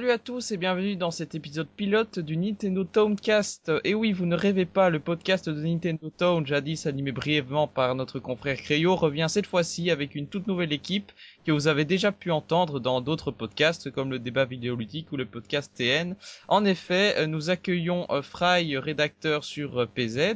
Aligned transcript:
Salut 0.00 0.12
à 0.12 0.18
tous 0.18 0.50
et 0.50 0.56
bienvenue 0.56 0.96
dans 0.96 1.10
cet 1.10 1.34
épisode 1.34 1.68
pilote 1.68 2.20
du 2.20 2.38
Nintendo 2.38 2.84
Towncast. 2.84 3.70
Et 3.84 3.94
oui, 3.94 4.12
vous 4.12 4.24
ne 4.24 4.34
rêvez 4.34 4.64
pas, 4.64 4.88
le 4.88 4.98
podcast 4.98 5.50
de 5.50 5.62
Nintendo 5.62 6.08
Town, 6.08 6.46
jadis 6.46 6.86
animé 6.86 7.12
brièvement 7.12 7.68
par 7.68 7.94
notre 7.94 8.18
confrère 8.18 8.56
Créo, 8.56 8.96
revient 8.96 9.26
cette 9.28 9.46
fois-ci 9.46 9.90
avec 9.90 10.14
une 10.14 10.26
toute 10.26 10.46
nouvelle 10.46 10.72
équipe 10.72 11.12
que 11.44 11.52
vous 11.52 11.68
avez 11.68 11.84
déjà 11.84 12.12
pu 12.12 12.30
entendre 12.30 12.80
dans 12.80 13.02
d'autres 13.02 13.30
podcasts 13.30 13.90
comme 13.90 14.10
le 14.10 14.18
débat 14.18 14.46
vidéoludique 14.46 15.12
ou 15.12 15.18
le 15.18 15.26
podcast 15.26 15.70
TN. 15.76 16.16
En 16.48 16.64
effet, 16.64 17.18
euh, 17.18 17.26
nous 17.26 17.50
accueillons 17.50 18.06
euh, 18.08 18.22
Fry, 18.22 18.78
rédacteur 18.78 19.44
sur 19.44 19.82
euh, 19.82 19.86
PZ, 19.86 20.34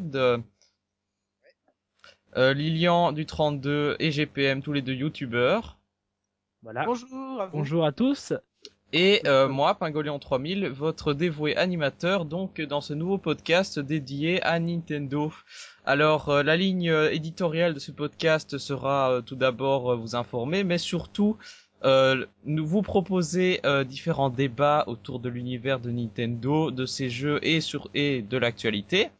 Lilian 2.36 3.12
du 3.12 3.24
32 3.24 3.96
et 3.98 4.10
GPM, 4.10 4.60
tous 4.60 4.74
les 4.74 4.82
deux 4.82 4.92
youtubeurs. 4.92 5.78
Voilà. 6.62 6.84
Bonjour 6.84 7.40
à 7.40 7.46
vous. 7.46 7.56
Bonjour 7.56 7.86
à 7.86 7.92
tous. 7.92 8.34
Et 8.96 9.22
euh, 9.26 9.48
moi, 9.48 9.74
Pingolian 9.74 10.20
3000, 10.20 10.68
votre 10.68 11.14
dévoué 11.14 11.56
animateur, 11.56 12.24
donc 12.24 12.60
dans 12.60 12.80
ce 12.80 12.94
nouveau 12.94 13.18
podcast 13.18 13.80
dédié 13.80 14.40
à 14.44 14.60
Nintendo. 14.60 15.32
Alors, 15.84 16.28
euh, 16.28 16.44
la 16.44 16.56
ligne 16.56 16.90
euh, 16.90 17.10
éditoriale 17.10 17.74
de 17.74 17.80
ce 17.80 17.90
podcast 17.90 18.56
sera 18.56 19.20
tout 19.26 19.34
d'abord 19.34 19.96
vous 19.96 20.14
informer, 20.14 20.62
mais 20.62 20.78
surtout 20.78 21.36
nous 22.46 22.66
vous 22.66 22.80
proposer 22.80 23.60
différents 23.86 24.30
débats 24.30 24.84
autour 24.86 25.18
de 25.18 25.28
l'univers 25.28 25.80
de 25.80 25.90
Nintendo, 25.90 26.70
de 26.70 26.86
ses 26.86 27.10
jeux 27.10 27.40
et 27.42 27.60
sur 27.60 27.90
et 27.92 28.22
de 28.22 28.38
l'actualité. 28.38 29.10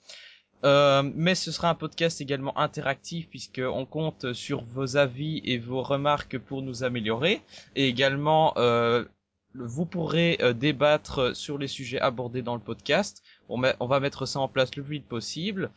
mais 0.63 1.35
ce 1.35 1.53
sera 1.53 1.69
un 1.69 1.75
podcast 1.75 2.23
également 2.23 2.57
interactif 2.59 3.29
puisqu'on 3.29 3.85
compte 3.85 4.33
sur 4.33 4.65
vos 4.73 4.97
avis 4.97 5.43
et 5.45 5.59
vos 5.59 5.83
remarques 5.83 6.39
pour 6.39 6.63
nous 6.63 6.85
améliorer 6.85 7.43
et 7.77 7.87
également 7.87 8.55
vous 9.55 9.87
pourrez 9.87 10.39
euh, 10.41 10.53
débattre 10.53 11.37
sur 11.37 11.59
les 11.59 11.69
sujets 11.69 12.01
abordés 12.01 12.43
dans 12.43 12.55
le 12.55 12.61
podcast. 12.61 13.23
On, 13.49 13.61
va 13.61 14.01
mettre 14.01 14.27
ça 14.27 14.41
en 14.41 14.49
place 14.49 14.75
le 14.77 14.83
plus 14.83 14.97
vite 14.97 15.09
possible. 15.09 15.71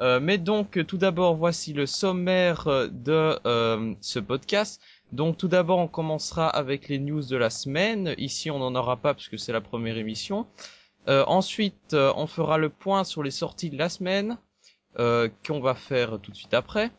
Euh, 0.00 0.20
mais 0.20 0.38
donc, 0.38 0.84
tout 0.86 0.98
d'abord, 0.98 1.36
voici 1.36 1.72
le 1.72 1.86
sommaire 1.86 2.66
de 2.90 3.38
euh, 3.46 3.94
ce 4.00 4.18
podcast. 4.18 4.80
Donc, 5.12 5.36
tout 5.36 5.48
d'abord, 5.48 5.78
on 5.78 5.88
commencera 5.88 6.48
avec 6.48 6.88
les 6.88 6.98
news 6.98 7.22
de 7.22 7.36
la 7.36 7.50
semaine. 7.50 8.14
Ici, 8.18 8.50
on 8.50 8.58
n'en 8.58 8.74
aura 8.74 8.96
pas 8.96 9.14
puisque 9.14 9.38
c'est 9.38 9.52
la 9.52 9.60
première 9.60 9.98
émission. 9.98 10.46
Euh, 11.08 11.24
ensuite, 11.26 11.94
on 11.94 12.26
fera 12.26 12.58
le 12.58 12.68
point 12.68 13.04
sur 13.04 13.22
les 13.22 13.30
sorties 13.30 13.70
de 13.70 13.78
la 13.78 13.88
semaine 13.88 14.38
qu'on 14.96 15.60
va 15.60 15.74
faire 15.74 16.18
tout 16.20 16.30
de 16.30 16.36
suite 16.36 16.52
après. 16.52 16.90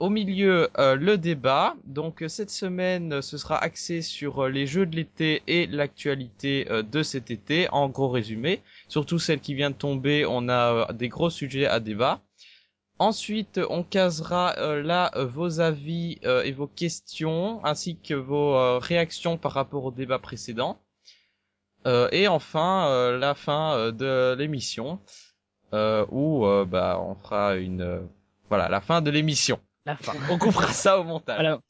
Au 0.00 0.08
milieu, 0.08 0.70
euh, 0.78 0.96
le 0.96 1.18
débat. 1.18 1.74
Donc 1.84 2.24
cette 2.26 2.48
semaine, 2.50 3.20
ce 3.20 3.36
sera 3.36 3.62
axé 3.62 4.00
sur 4.00 4.44
euh, 4.44 4.48
les 4.48 4.66
jeux 4.66 4.86
de 4.86 4.96
l'été 4.96 5.42
et 5.46 5.66
l'actualité 5.66 6.66
euh, 6.70 6.82
de 6.82 7.02
cet 7.02 7.30
été, 7.30 7.68
en 7.68 7.90
gros 7.90 8.08
résumé. 8.08 8.62
Surtout 8.88 9.18
celle 9.18 9.40
qui 9.40 9.52
vient 9.52 9.68
de 9.68 9.74
tomber, 9.74 10.24
on 10.24 10.48
a 10.48 10.90
des 10.94 11.10
gros 11.10 11.28
sujets 11.28 11.66
à 11.66 11.80
débat. 11.80 12.22
Ensuite, 12.98 13.60
on 13.68 13.82
casera 13.82 14.54
là 14.82 15.10
vos 15.16 15.60
avis 15.60 16.18
et 16.22 16.52
vos 16.52 16.66
questions, 16.66 17.64
ainsi 17.64 17.96
que 17.98 18.12
vos 18.12 18.78
réactions 18.78 19.38
par 19.38 19.52
rapport 19.52 19.84
au 19.86 19.90
débat 19.90 20.18
précédent. 20.18 20.78
et 21.86 22.28
enfin, 22.28 23.16
la 23.18 23.34
fin 23.34 23.90
de 23.90 24.36
l'émission, 24.38 25.00
où 25.72 26.44
bah, 26.66 27.00
on 27.02 27.14
fera 27.14 27.56
une... 27.56 28.02
voilà, 28.50 28.68
la 28.68 28.82
fin 28.82 29.00
de 29.00 29.10
l'émission. 29.10 29.58
La 29.86 29.96
fin. 29.96 30.12
On 30.30 30.38
coupera 30.38 30.72
ça 30.72 30.98
au 30.98 31.04
montage. 31.04 31.38
Alors, 31.38 31.60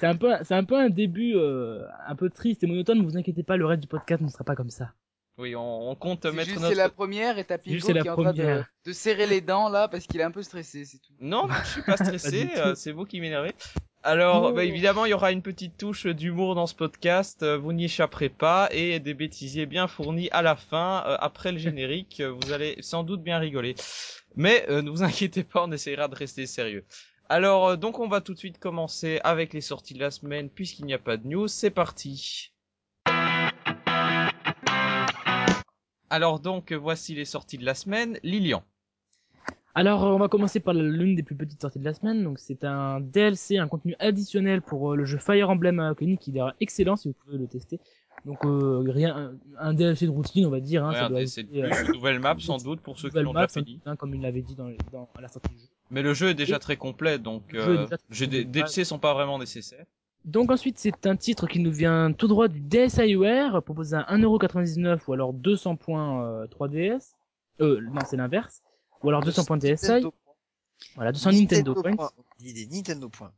c'est 0.00 0.06
un 0.06 0.16
peu, 0.16 0.32
c'est 0.42 0.54
un 0.54 0.64
peu 0.64 0.76
un 0.76 0.88
début 0.88 1.34
euh, 1.34 1.84
un 2.06 2.16
peu 2.16 2.30
triste 2.30 2.62
et 2.64 2.66
monotone. 2.66 2.98
Ne 2.98 3.04
vous 3.04 3.16
inquiétez 3.16 3.42
pas, 3.42 3.56
le 3.56 3.66
reste 3.66 3.82
du 3.82 3.88
podcast 3.88 4.22
ne 4.22 4.28
sera 4.28 4.44
pas 4.44 4.54
comme 4.54 4.70
ça. 4.70 4.92
Oui, 5.38 5.54
on, 5.54 5.90
on 5.90 5.94
compte 5.94 6.24
mettre 6.24 6.48
juste 6.48 6.60
notre. 6.60 6.68
C'est 6.68 6.78
la 6.78 6.88
première 6.88 7.38
et 7.38 7.44
t'as 7.44 7.58
Pico 7.58 7.92
qui 7.92 7.98
est 7.98 8.08
en 8.08 8.16
train 8.16 8.32
de, 8.32 8.62
de, 8.86 8.92
serrer 8.92 9.26
les 9.26 9.42
dents 9.42 9.68
là 9.68 9.86
parce 9.86 10.06
qu'il 10.06 10.18
est 10.20 10.24
un 10.24 10.30
peu 10.30 10.42
stressé, 10.42 10.86
c'est 10.86 10.98
tout. 10.98 11.12
Non, 11.20 11.46
je 11.64 11.68
suis 11.68 11.82
pas 11.82 11.98
stressé. 11.98 12.48
euh, 12.56 12.74
c'est 12.74 12.92
vous 12.92 13.04
qui 13.04 13.20
m'énervez. 13.20 13.52
Alors, 14.06 14.52
bah, 14.52 14.62
évidemment, 14.62 15.04
il 15.04 15.10
y 15.10 15.14
aura 15.14 15.32
une 15.32 15.42
petite 15.42 15.76
touche 15.76 16.06
d'humour 16.06 16.54
dans 16.54 16.68
ce 16.68 16.76
podcast. 16.76 17.42
Euh, 17.42 17.58
vous 17.58 17.72
n'y 17.72 17.86
échapperez 17.86 18.28
pas 18.28 18.68
et 18.70 19.00
des 19.00 19.14
bêtisiers 19.14 19.66
bien 19.66 19.88
fournis 19.88 20.28
à 20.30 20.42
la 20.42 20.54
fin, 20.54 21.02
euh, 21.06 21.16
après 21.18 21.50
le 21.50 21.58
générique. 21.58 22.22
Vous 22.22 22.52
allez 22.52 22.76
sans 22.78 23.02
doute 23.02 23.24
bien 23.24 23.38
rigoler. 23.38 23.74
Mais 24.36 24.64
euh, 24.68 24.80
ne 24.80 24.90
vous 24.90 25.02
inquiétez 25.02 25.42
pas, 25.42 25.64
on 25.64 25.72
essaiera 25.72 26.06
de 26.06 26.14
rester 26.14 26.46
sérieux. 26.46 26.84
Alors, 27.28 27.68
euh, 27.68 27.76
donc 27.76 27.98
on 27.98 28.06
va 28.06 28.20
tout 28.20 28.34
de 28.34 28.38
suite 28.38 28.58
commencer 28.58 29.20
avec 29.24 29.52
les 29.52 29.60
sorties 29.60 29.94
de 29.94 30.00
la 30.00 30.12
semaine, 30.12 30.48
puisqu'il 30.48 30.86
n'y 30.86 30.94
a 30.94 30.98
pas 30.98 31.16
de 31.16 31.26
news. 31.26 31.48
C'est 31.48 31.70
parti 31.70 32.52
Alors 36.08 36.38
donc, 36.38 36.72
voici 36.72 37.14
les 37.14 37.24
sorties 37.24 37.58
de 37.58 37.64
la 37.64 37.74
semaine. 37.74 38.18
Lilian. 38.22 38.62
Alors, 39.74 40.04
on 40.04 40.18
va 40.18 40.28
commencer 40.28 40.60
par 40.60 40.72
l'une 40.72 41.16
des 41.16 41.22
plus 41.22 41.34
petites 41.34 41.60
sorties 41.60 41.80
de 41.80 41.84
la 41.84 41.92
semaine. 41.92 42.22
Donc, 42.22 42.38
c'est 42.38 42.64
un 42.64 43.00
DLC, 43.00 43.58
un 43.58 43.68
contenu 43.68 43.94
additionnel 43.98 44.62
pour 44.62 44.92
euh, 44.92 44.96
le 44.96 45.04
jeu 45.04 45.18
Fire 45.18 45.50
Emblem 45.50 45.80
Awakening 45.80 46.16
qui 46.16 46.38
est 46.38 46.42
excellent 46.60 46.96
si 46.96 47.08
vous 47.08 47.14
pouvez 47.14 47.36
le 47.36 47.46
tester. 47.46 47.80
Donc, 48.24 48.44
euh, 48.46 48.84
rien, 48.86 49.34
un, 49.58 49.74
DLC 49.74 50.06
de 50.06 50.12
routine, 50.12 50.46
on 50.46 50.50
va 50.50 50.60
dire. 50.60 50.84
Hein, 50.84 50.92
ouais, 50.92 50.96
ça 50.96 51.06
un 51.06 51.10
DLC 51.10 51.42
de 51.42 51.48
plus, 51.48 51.86
une 51.88 51.92
nouvelle 51.92 52.20
map 52.20 52.36
sans 52.38 52.56
doute 52.56 52.80
pour 52.80 52.98
ceux 52.98 53.10
qui 53.10 53.18
l'ont 53.18 53.34
déjà 53.34 53.48
fini. 53.48 53.80
Hein, 53.84 53.96
comme 53.96 54.14
il 54.14 54.22
l'avait 54.22 54.42
dit 54.42 54.54
dans, 54.54 54.70
dans, 54.92 55.10
à 55.16 55.20
la 55.20 55.28
sortie 55.28 55.50
du 55.50 55.58
jeu. 55.58 55.68
Mais 55.90 56.02
le 56.02 56.14
jeu 56.14 56.30
est 56.30 56.34
déjà 56.34 56.58
très 56.58 56.76
complet, 56.76 57.18
donc 57.18 57.54
euh, 57.54 57.86
jeux 58.10 58.26
des 58.26 58.44
DLC 58.44 58.84
sont 58.84 58.98
pas 58.98 59.14
vraiment 59.14 59.38
nécessaires. 59.38 59.86
Donc 60.24 60.50
ensuite, 60.50 60.78
c'est 60.78 61.06
un 61.06 61.16
titre 61.16 61.46
qui 61.46 61.60
nous 61.60 61.70
vient 61.70 62.12
tout 62.12 62.26
droit 62.26 62.48
du 62.48 62.60
DSiWare, 62.60 63.62
proposé 63.62 63.96
à 63.96 64.02
1,99€ 64.16 64.98
ou 65.06 65.12
alors 65.12 65.32
200 65.32 65.76
points 65.76 66.24
euh, 66.24 66.46
3DS. 66.48 67.12
Euh, 67.60 67.80
non, 67.80 68.00
c'est 68.04 68.16
l'inverse. 68.16 68.62
Ou 69.02 69.08
alors 69.08 69.22
200 69.22 69.44
points 69.44 69.56
DSi. 69.56 70.04
Voilà, 70.96 71.12
200 71.12 71.32
Nintendo, 71.32 71.74
Nintendo 71.74 71.96
points. 71.96 72.10
Des 72.40 72.66
Nintendo 72.66 73.08
points. 73.08 73.32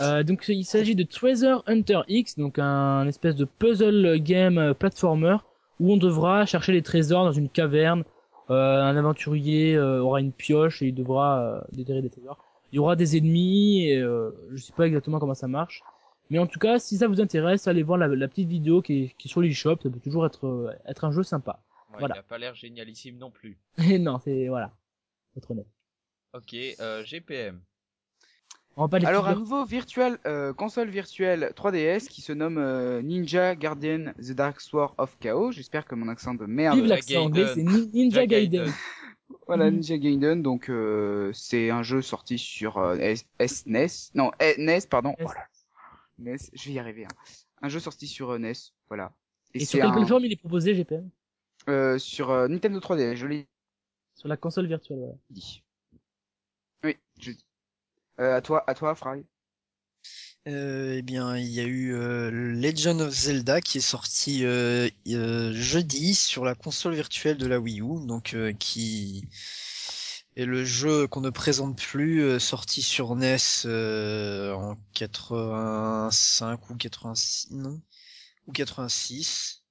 Euh, 0.00 0.22
donc 0.22 0.44
il 0.48 0.64
s'agit 0.64 0.94
de 0.94 1.04
Treasure 1.04 1.62
Hunter 1.66 2.00
X, 2.08 2.36
donc 2.36 2.58
un 2.58 3.06
espèce 3.06 3.36
de 3.36 3.44
puzzle 3.44 4.18
game 4.18 4.58
euh, 4.58 4.74
platformer 4.74 5.36
où 5.80 5.92
on 5.92 5.96
devra 5.96 6.46
chercher 6.46 6.72
les 6.72 6.82
trésors 6.82 7.24
dans 7.24 7.32
une 7.32 7.48
caverne 7.48 8.04
euh, 8.50 8.82
un 8.82 8.96
aventurier 8.96 9.74
euh, 9.74 10.00
aura 10.00 10.20
une 10.20 10.32
pioche 10.32 10.82
et 10.82 10.88
il 10.88 10.94
devra 10.94 11.40
euh, 11.40 11.60
déterrer 11.72 12.02
des 12.02 12.10
trésors. 12.10 12.38
Il 12.72 12.76
y 12.76 12.78
aura 12.78 12.96
des 12.96 13.16
ennemis, 13.16 13.88
et, 13.88 14.00
je 14.00 14.56
sais 14.56 14.72
pas 14.72 14.86
exactement 14.86 15.20
comment 15.20 15.34
ça 15.34 15.46
marche. 15.46 15.82
Mais 16.30 16.38
en 16.38 16.46
tout 16.46 16.58
cas, 16.58 16.78
si 16.78 16.96
ça 16.96 17.06
vous 17.06 17.20
intéresse, 17.20 17.68
allez 17.68 17.84
voir 17.84 17.98
la, 17.98 18.08
la 18.08 18.28
petite 18.28 18.48
vidéo 18.48 18.82
qui 18.82 19.04
est, 19.04 19.14
qui 19.16 19.28
est 19.28 19.30
sur 19.30 19.40
l'eShop, 19.40 19.76
ça 19.80 19.90
peut 19.90 20.00
toujours 20.00 20.26
être, 20.26 20.76
être 20.86 21.04
un 21.04 21.12
jeu 21.12 21.22
sympa. 21.22 21.62
Ouais, 21.92 21.98
voilà. 22.00 22.16
Il 22.16 22.18
a 22.18 22.22
pas 22.24 22.38
l'air 22.38 22.54
génialissime 22.54 23.18
non 23.18 23.30
plus. 23.30 23.58
Et 23.78 23.98
non, 24.00 24.18
c'est 24.18 24.48
voilà, 24.48 24.72
être 25.36 25.50
honnête. 25.52 25.68
Ok, 26.32 26.56
euh. 28.78 28.88
Alors 29.04 29.28
un 29.28 29.34
nouveau 29.34 29.64
virtual, 29.64 30.18
euh, 30.26 30.52
console 30.52 30.88
virtuelle 30.88 31.52
3DS 31.56 32.08
qui 32.08 32.22
se 32.22 32.32
nomme 32.32 32.58
euh, 32.58 33.02
Ninja 33.02 33.54
Guardian 33.54 34.12
The 34.18 34.32
Dark 34.32 34.60
Sword 34.60 34.94
of 34.98 35.16
Chaos. 35.20 35.52
J'espère 35.52 35.86
que 35.86 35.94
mon 35.94 36.08
accent 36.08 36.34
de 36.34 36.46
merde. 36.46 36.76
Vive 36.76 36.86
l'accent 36.86 37.24
anglais, 37.24 37.46
c'est 37.54 37.62
Ninja 37.62 38.26
Gaiden. 38.26 38.72
voilà 39.46 39.70
Ninja 39.70 39.96
Gaiden. 39.96 40.42
Donc 40.42 40.68
euh, 40.68 41.30
c'est 41.32 41.70
un 41.70 41.82
jeu 41.82 42.02
sorti 42.02 42.38
sur 42.38 42.78
euh, 42.78 43.14
SNES, 43.40 44.10
non 44.14 44.30
NES 44.58 44.80
pardon. 44.88 45.14
Voilà. 45.20 45.46
NES, 46.18 46.36
je 46.52 46.68
vais 46.68 46.74
y 46.74 46.78
arriver. 46.78 47.04
Hein. 47.04 47.16
Un 47.62 47.68
jeu 47.68 47.80
sorti 47.80 48.06
sur 48.06 48.38
NES, 48.38 48.52
voilà. 48.88 49.12
Et, 49.54 49.62
Et 49.62 49.64
sur 49.64 49.78
quelle 49.78 49.88
un... 49.88 49.92
plateforme 49.92 50.24
il 50.24 50.32
est 50.32 50.36
proposé 50.36 50.74
GPM 50.74 51.08
euh, 51.68 51.98
Sur 51.98 52.30
euh, 52.30 52.48
Nintendo 52.48 52.78
3DS, 52.78 53.14
je 53.14 53.26
l'ai. 53.26 53.48
Sur 54.14 54.28
la 54.28 54.36
console 54.36 54.66
virtuelle, 54.66 54.98
voilà. 54.98 55.14
Oui, 56.84 56.96
je 57.18 57.30
dis. 57.32 57.44
Euh, 58.20 58.36
à 58.36 58.40
toi, 58.40 58.64
à 58.66 58.74
toi, 58.74 58.94
Fry. 58.94 59.24
Euh, 60.46 60.96
eh 60.98 61.02
bien, 61.02 61.36
il 61.36 61.48
y 61.48 61.60
a 61.60 61.64
eu 61.64 61.94
euh, 61.94 62.30
Legend 62.30 63.00
of 63.00 63.14
Zelda 63.14 63.60
qui 63.60 63.78
est 63.78 63.80
sorti 63.80 64.44
euh, 64.44 64.88
jeudi 65.54 66.14
sur 66.14 66.44
la 66.44 66.54
console 66.54 66.94
virtuelle 66.94 67.38
de 67.38 67.46
la 67.46 67.58
Wii 67.58 67.80
U, 67.80 68.06
donc 68.06 68.36
qui 68.58 69.26
est 70.36 70.44
le 70.44 70.64
jeu 70.64 71.06
qu'on 71.06 71.22
ne 71.22 71.30
présente 71.30 71.80
plus, 71.80 72.38
sorti 72.40 72.82
sur 72.82 73.16
NES 73.16 73.38
en 73.64 74.76
85 74.92 76.70
ou 76.70 76.76
86, 76.76 77.48
non, 77.52 77.80
ou 78.46 78.52
86 78.52 79.63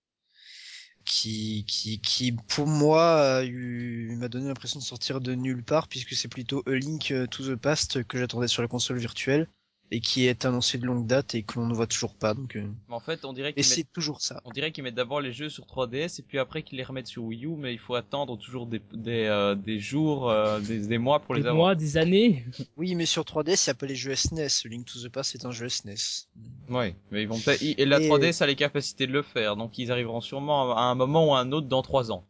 qui, 1.05 1.65
qui, 1.67 1.99
qui 1.99 2.31
pour 2.31 2.67
moi 2.67 3.41
m'a 3.43 4.27
donné 4.29 4.47
l'impression 4.47 4.79
de 4.79 4.83
sortir 4.83 5.21
de 5.21 5.33
nulle 5.35 5.63
part 5.63 5.87
puisque 5.87 6.13
c'est 6.13 6.27
plutôt 6.27 6.63
A 6.67 6.71
Link 6.71 7.13
to 7.31 7.43
the 7.43 7.55
Past 7.55 8.03
que 8.03 8.17
j'attendais 8.17 8.47
sur 8.47 8.61
la 8.61 8.67
console 8.67 8.97
virtuelle 8.97 9.47
et 9.91 9.99
qui 9.99 10.25
est 10.25 10.43
annoncé 10.45 10.79
de 10.79 10.87
longue 10.87 11.05
date 11.05 11.35
et 11.35 11.43
que 11.43 11.59
l'on 11.59 11.67
ne 11.67 11.73
voit 11.75 11.85
toujours 11.85 12.15
pas. 12.15 12.33
Donc, 12.33 12.55
euh, 12.55 12.65
Mais 12.89 12.95
en 12.95 12.99
fait, 12.99 13.25
on 13.25 13.33
dirait 13.33 13.53
qu'ils 13.53 13.63
c'est 13.63 13.81
mettent, 13.81 13.93
toujours 13.93 14.21
ça. 14.21 14.41
on 14.43 14.49
dirait 14.49 14.71
qu'ils 14.71 14.83
mettent 14.83 14.95
d'abord 14.95 15.21
les 15.21 15.31
jeux 15.31 15.49
sur 15.49 15.65
3DS 15.65 16.19
et 16.19 16.23
puis 16.23 16.39
après 16.39 16.63
qu'ils 16.63 16.79
les 16.79 16.83
remettent 16.83 17.05
sur 17.07 17.23
Wii 17.25 17.45
U, 17.45 17.49
mais 17.57 17.73
il 17.73 17.77
faut 17.77 17.93
attendre 17.93 18.35
toujours 18.39 18.65
des, 18.65 18.81
des, 18.93 19.25
euh, 19.25 19.53
des 19.53 19.79
jours, 19.79 20.31
euh, 20.31 20.59
des, 20.61 20.79
des 20.87 20.97
mois 20.97 21.19
pour 21.19 21.35
les 21.35 21.41
Des 21.41 21.47
avoir. 21.47 21.65
mois, 21.67 21.75
des 21.75 21.97
années. 21.97 22.43
Oui, 22.75 22.95
mais 22.95 23.05
sur 23.05 23.21
3DS, 23.23 23.65
il 23.65 23.69
n'y 23.69 23.71
a 23.71 23.75
pas 23.75 23.85
les 23.85 23.95
jeux 23.95 24.15
SNES. 24.15 24.47
Link 24.65 24.85
to 24.87 24.99
the 24.99 25.09
Past 25.09 25.35
est 25.35 25.45
un 25.45 25.51
jeu 25.51 25.69
SNES. 25.69 26.27
Ouais, 26.73 26.95
mais 27.11 27.21
ils 27.21 27.27
vont 27.27 27.39
peut-être, 27.39 27.61
et 27.61 27.85
la 27.85 27.99
Et- 28.01 28.07
3DS 28.07 28.41
a 28.41 28.47
les 28.47 28.55
capacités 28.55 29.07
de 29.07 29.11
le 29.13 29.21
faire, 29.21 29.55
donc 29.55 29.77
ils 29.77 29.91
arriveront 29.91 30.21
sûrement 30.21 30.75
à 30.75 30.81
un 30.81 30.95
moment 30.95 31.27
ou 31.29 31.33
à 31.35 31.39
un 31.39 31.51
autre 31.51 31.67
dans 31.67 31.81
3 31.81 32.11
ans. 32.11 32.25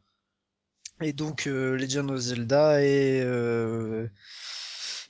Et 1.02 1.14
donc, 1.14 1.48
euh, 1.48 1.76
Legend 1.76 2.12
of 2.12 2.20
Zelda 2.20 2.82
est 2.84 3.22
euh, 3.24 4.08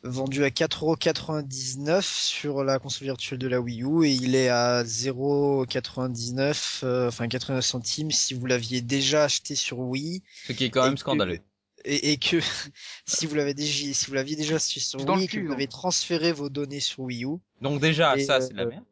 vendu 0.03 0.43
à 0.43 0.49
4,99€ 0.49 2.01
sur 2.03 2.63
la 2.63 2.79
console 2.79 3.05
virtuelle 3.07 3.39
de 3.39 3.47
la 3.47 3.59
Wii 3.61 3.83
U 3.83 4.05
et 4.05 4.11
il 4.13 4.33
est 4.35 4.49
à 4.49 4.83
0,99, 4.83 6.81
euh, 6.83 7.07
enfin 7.07 7.27
89 7.27 7.63
centimes 7.65 8.11
si 8.11 8.33
vous 8.33 8.45
l'aviez 8.45 8.81
déjà 8.81 9.23
acheté 9.25 9.55
sur 9.55 9.79
Wii 9.79 10.23
Ce 10.47 10.53
qui 10.53 10.65
est 10.65 10.69
quand 10.69 10.83
même 10.83 10.93
que- 10.95 10.99
scandaleux. 11.01 11.39
et, 11.85 12.11
et 12.13 12.17
que 12.17 12.37
si 13.05 13.25
vous 13.25 13.35
l'avez 13.35 13.53
déjà, 13.53 13.93
si 13.93 14.05
vous 14.07 14.13
l'aviez 14.13 14.35
déjà 14.35 14.55
acheté 14.55 14.79
sur 14.79 14.99
Wii 15.07 15.23
et 15.23 15.27
que 15.27 15.31
cul, 15.33 15.41
vous 15.41 15.47
donc. 15.49 15.55
avez 15.55 15.67
transféré 15.67 16.31
vos 16.31 16.49
données 16.49 16.79
sur 16.79 17.01
Wii 17.01 17.25
U, 17.25 17.37
Donc 17.61 17.79
déjà, 17.81 18.15
ça, 18.25 18.37
euh, 18.37 18.41
c'est 18.41 18.53
de 18.53 18.57
la 18.57 18.65
merde. 18.65 18.83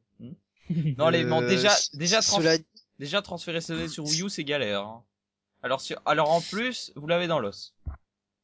Non, 0.98 1.10
les, 1.10 1.24
bon, 1.26 1.42
euh, 1.42 1.48
déjà, 1.48 1.76
déjà, 1.94 2.22
trans- 2.22 2.38
cela 2.42 2.58
déjà 3.00 3.22
transférer 3.22 3.62
ces 3.62 3.74
données 3.74 3.88
sur 3.88 4.06
Wii 4.06 4.24
U, 4.24 4.30
c'est 4.30 4.44
galère. 4.44 4.82
hein. 4.82 5.04
Alors, 5.64 5.82
sur, 5.82 6.02
alors 6.06 6.32
en 6.32 6.42
plus, 6.42 6.92
vous 6.96 7.08
l'avez 7.08 7.28
dans 7.28 7.40
l'os. 7.40 7.74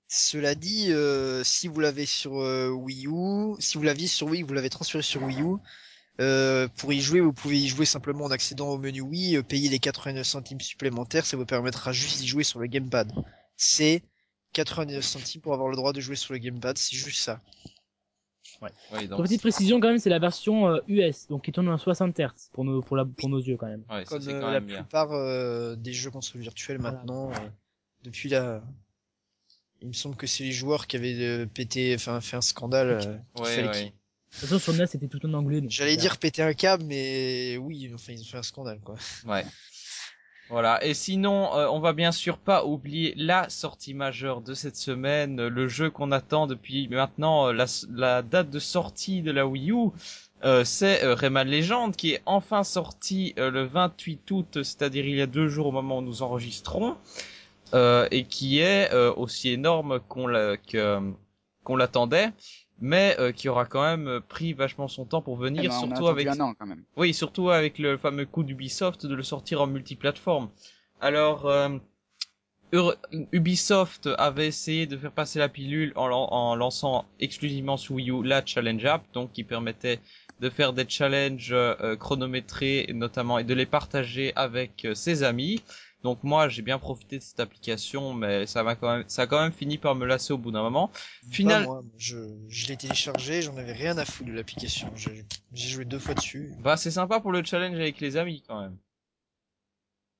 Cela 0.09 0.55
dit, 0.55 0.91
euh, 0.91 1.43
si 1.43 1.67
vous 1.67 1.79
l'avez 1.79 2.05
sur 2.05 2.39
euh, 2.41 2.69
Wii 2.69 3.07
U, 3.07 3.55
si 3.59 3.77
vous 3.77 3.83
l'aviez 3.83 4.07
sur 4.07 4.27
Wii, 4.27 4.41
vous 4.43 4.53
l'avez 4.53 4.69
transféré 4.69 5.01
sur 5.03 5.21
Wii 5.23 5.41
U, 5.41 5.55
euh, 6.21 6.67
pour 6.77 6.93
y 6.93 7.01
jouer, 7.01 7.19
vous 7.19 7.33
pouvez 7.33 7.57
y 7.59 7.67
jouer 7.67 7.85
simplement 7.85 8.25
en 8.25 8.31
accédant 8.31 8.69
au 8.69 8.77
menu 8.77 9.01
Wii, 9.01 9.37
euh, 9.37 9.43
payer 9.43 9.69
les 9.69 9.79
89 9.79 10.25
centimes 10.25 10.61
supplémentaires, 10.61 11.25
ça 11.25 11.35
vous 11.37 11.45
permettra 11.45 11.91
juste 11.91 12.19
d'y 12.19 12.27
jouer 12.27 12.43
sur 12.43 12.59
le 12.59 12.67
gamepad. 12.67 13.11
C'est 13.57 14.01
89 14.53 15.03
centimes 15.03 15.41
pour 15.41 15.53
avoir 15.53 15.69
le 15.69 15.75
droit 15.75 15.91
de 15.93 15.99
jouer 16.01 16.15
sur 16.15 16.33
le 16.33 16.39
gamepad, 16.39 16.77
c'est 16.77 16.95
juste 16.95 17.19
ça. 17.21 17.41
Ouais. 18.61 19.07
Donc, 19.07 19.21
petite 19.23 19.41
précision, 19.41 19.79
quand 19.79 19.89
même, 19.89 19.99
c'est 19.99 20.09
la 20.09 20.19
version 20.19 20.67
euh, 20.69 20.79
US, 20.87 21.27
donc 21.27 21.43
qui 21.45 21.51
tourne 21.51 21.67
en 21.69 21.77
60 21.77 22.17
Hz 22.19 22.49
pour 22.53 22.63
nos, 22.65 22.81
pour 22.81 22.97
la, 22.97 23.05
pour 23.05 23.29
nos 23.29 23.39
yeux, 23.39 23.55
quand 23.57 23.67
même. 23.67 23.83
ouais, 23.89 24.03
Comme 24.05 24.27
euh, 24.27 24.41
quand 24.41 24.51
la 24.51 24.59
bien. 24.59 24.81
plupart 24.83 25.11
euh, 25.11 25.75
des 25.75 25.93
jeux 25.93 26.09
console 26.11 26.41
virtuelles 26.41 26.77
Voilà. 26.79 26.97
maintenant, 26.97 27.29
euh, 27.31 27.49
depuis 28.03 28.29
la... 28.29 28.61
Il 29.81 29.89
me 29.89 29.93
semble 29.93 30.15
que 30.15 30.25
c'est 30.25 30.43
les 30.43 30.51
joueurs 30.51 30.87
qui 30.87 30.95
avaient 30.95 31.13
euh, 31.21 31.45
pété, 31.45 31.93
enfin 31.93 32.19
fait 32.19 32.35
un 32.35 32.41
scandale. 32.41 32.87
euh, 32.89 33.17
Ouais, 33.39 33.61
De 33.63 33.91
toute 34.39 34.49
façon, 34.49 34.57
sur 34.59 34.73
NES, 34.73 34.87
c'était 34.87 35.07
tout 35.07 35.23
en 35.25 35.33
anglais. 35.35 35.61
J'allais 35.69 35.97
dire 35.97 36.17
péter 36.17 36.41
un 36.41 36.53
câble, 36.53 36.83
mais 36.83 37.57
oui, 37.57 37.91
enfin 37.93 38.13
ils 38.13 38.21
ont 38.21 38.25
fait 38.25 38.37
un 38.37 38.43
scandale 38.43 38.79
quoi. 38.79 38.95
Ouais. 39.27 39.45
Voilà. 40.49 40.83
Et 40.83 40.93
sinon, 40.93 41.53
euh, 41.55 41.67
on 41.67 41.79
va 41.79 41.93
bien 41.93 42.11
sûr 42.11 42.37
pas 42.37 42.63
oublier 42.63 43.13
la 43.17 43.49
sortie 43.49 43.93
majeure 43.93 44.41
de 44.41 44.53
cette 44.53 44.77
semaine, 44.77 45.47
le 45.47 45.67
jeu 45.67 45.89
qu'on 45.89 46.11
attend 46.11 46.47
depuis 46.47 46.87
maintenant 46.87 47.47
euh, 47.47 47.53
la, 47.53 47.65
la 47.93 48.21
date 48.21 48.49
de 48.49 48.59
sortie 48.59 49.21
de 49.21 49.31
la 49.31 49.45
Wii 49.45 49.71
U. 49.71 49.91
Euh, 50.43 50.63
c'est 50.63 51.03
euh, 51.03 51.15
Rayman 51.15 51.47
Legend 51.47 51.95
qui 51.95 52.11
est 52.13 52.21
enfin 52.27 52.63
sorti 52.63 53.33
euh, 53.39 53.49
le 53.49 53.63
28 53.63 54.29
août, 54.31 54.63
c'est-à-dire 54.63 55.05
il 55.05 55.15
y 55.15 55.21
a 55.21 55.25
deux 55.25 55.47
jours 55.47 55.67
au 55.67 55.71
moment 55.71 55.97
où 55.97 56.01
nous 56.01 56.21
enregistrons, 56.21 56.95
et 57.73 58.23
qui 58.29 58.59
est 58.59 58.93
aussi 58.93 59.49
énorme 59.49 59.99
qu'on 60.07 60.27
l'attendait, 61.75 62.29
mais 62.79 63.15
euh, 63.19 63.31
qui 63.31 63.49
aura 63.49 63.65
quand 63.65 63.81
même 63.83 64.21
pris 64.27 64.53
vachement 64.53 64.87
son 64.87 65.05
temps 65.05 65.21
pour 65.21 65.37
Eh 65.37 65.43
venir, 65.43 65.69
ben, 65.69 65.79
on 65.83 65.91
a 65.91 65.95
surtout 65.95 66.07
avec 66.07 66.27
un 66.27 66.39
an 66.41 66.53
quand 66.57 66.65
même. 66.65 66.83
oui, 66.97 67.13
surtout 67.13 67.49
avec 67.49 67.79
le 67.79 67.97
fameux 67.97 68.25
coup 68.25 68.43
d'Ubisoft 68.43 69.05
de 69.05 69.15
le 69.15 69.23
sortir 69.23 69.61
en 69.61 69.67
multiplateforme. 69.67 70.49
Alors, 71.01 71.45
euh, 71.45 71.69
Ubisoft 73.31 74.09
avait 74.17 74.47
essayé 74.47 74.87
de 74.87 74.97
faire 74.97 75.11
passer 75.11 75.39
la 75.39 75.47
pilule 75.49 75.93
en, 75.95 76.07
lan- 76.07 76.27
en 76.31 76.55
lançant 76.55 77.05
exclusivement 77.19 77.77
sur 77.77 77.95
Wii 77.95 78.09
U 78.11 78.23
la 78.23 78.45
Challenge 78.45 78.83
App, 78.85 79.03
donc 79.13 79.31
qui 79.31 79.43
permettait 79.43 79.99
de 80.41 80.49
faire 80.49 80.73
des 80.73 80.85
challenges 80.87 81.49
euh, 81.53 81.95
chronométrés 81.95 82.89
notamment 82.93 83.39
et 83.39 83.43
de 83.43 83.53
les 83.53 83.65
partager 83.65 84.33
avec 84.35 84.85
euh, 84.85 84.93
ses 84.93 85.23
amis. 85.23 85.61
Donc 86.07 86.23
moi 86.23 86.47
j'ai 86.47 86.61
bien 86.61 86.79
profité 86.79 87.17
de 87.19 87.23
cette 87.23 87.39
application, 87.41 88.13
mais 88.13 88.45
ça 88.47 88.63
m'a 88.63 88.75
quand 88.75 88.89
même, 88.97 89.03
ça 89.07 89.23
a 89.23 89.27
quand 89.27 89.41
même 89.41 89.51
fini 89.51 89.77
par 89.77 89.93
me 89.95 90.05
lasser 90.05 90.31
au 90.33 90.37
bout 90.37 90.51
d'un 90.51 90.61
moment. 90.63 90.89
Final- 91.31 91.63
moi, 91.63 91.83
je, 91.97 92.17
je 92.47 92.67
l'ai 92.67 92.77
téléchargé, 92.77 93.41
j'en 93.41 93.57
avais 93.57 93.73
rien 93.73 93.97
à 93.97 94.05
foutre 94.05 94.29
de 94.29 94.35
l'application. 94.35 94.89
J'ai 94.95 95.25
j'ai 95.53 95.69
joué 95.69 95.83
deux 95.85 95.99
fois 95.99 96.13
dessus, 96.15 96.53
Bah 96.59 96.77
c'est 96.77 96.91
sympa 96.91 97.19
pour 97.19 97.31
le 97.31 97.43
challenge 97.43 97.75
avec 97.79 97.99
les 97.99 98.15
amis 98.17 98.43
quand 98.47 98.61
même. 98.61 98.77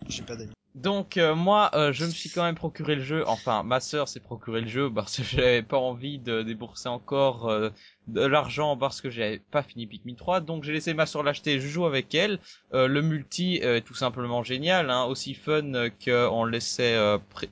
j'ai 0.08 0.24
pas 0.24 0.36
d'amis. 0.36 0.54
Donc 0.78 1.18
euh, 1.18 1.34
moi, 1.34 1.72
euh, 1.74 1.92
je 1.92 2.06
me 2.06 2.12
suis 2.12 2.30
quand 2.30 2.44
même 2.44 2.54
procuré 2.54 2.94
le 2.96 3.02
jeu. 3.02 3.24
Enfin, 3.28 3.64
ma 3.64 3.80
sœur 3.80 4.08
s'est 4.08 4.20
procuré 4.20 4.62
le 4.62 4.68
jeu 4.68 4.92
parce 4.94 5.18
que 5.18 5.24
j'avais 5.24 5.64
pas 5.64 5.78
envie 5.78 6.20
de 6.20 6.44
débourser 6.44 6.88
encore 6.88 7.50
euh, 7.50 7.70
de 8.08 8.22
l'argent 8.22 8.78
parce 8.78 9.02
que 9.02 9.10
j'avais 9.10 9.40
pas 9.40 9.64
fini 9.64 9.88
Pikmin 9.88 10.14
3. 10.14 10.42
Donc 10.42 10.64
j'ai 10.64 10.74
laissé 10.74 10.94
ma 10.94 11.08
sœur 11.08 11.24
l'acheter. 11.24 11.60
Je 11.60 11.68
joue 11.68 11.86
avec 11.88 12.14
elle. 12.14 12.40
Le 12.74 13.02
multi 13.02 13.56
est 13.56 13.82
tout 13.82 13.96
simplement 13.96 14.44
génial, 14.44 14.92
hein, 14.92 15.06
aussi 15.06 15.34
fun 15.34 15.90
qu'on 16.04 16.46
laissait, 16.46 16.96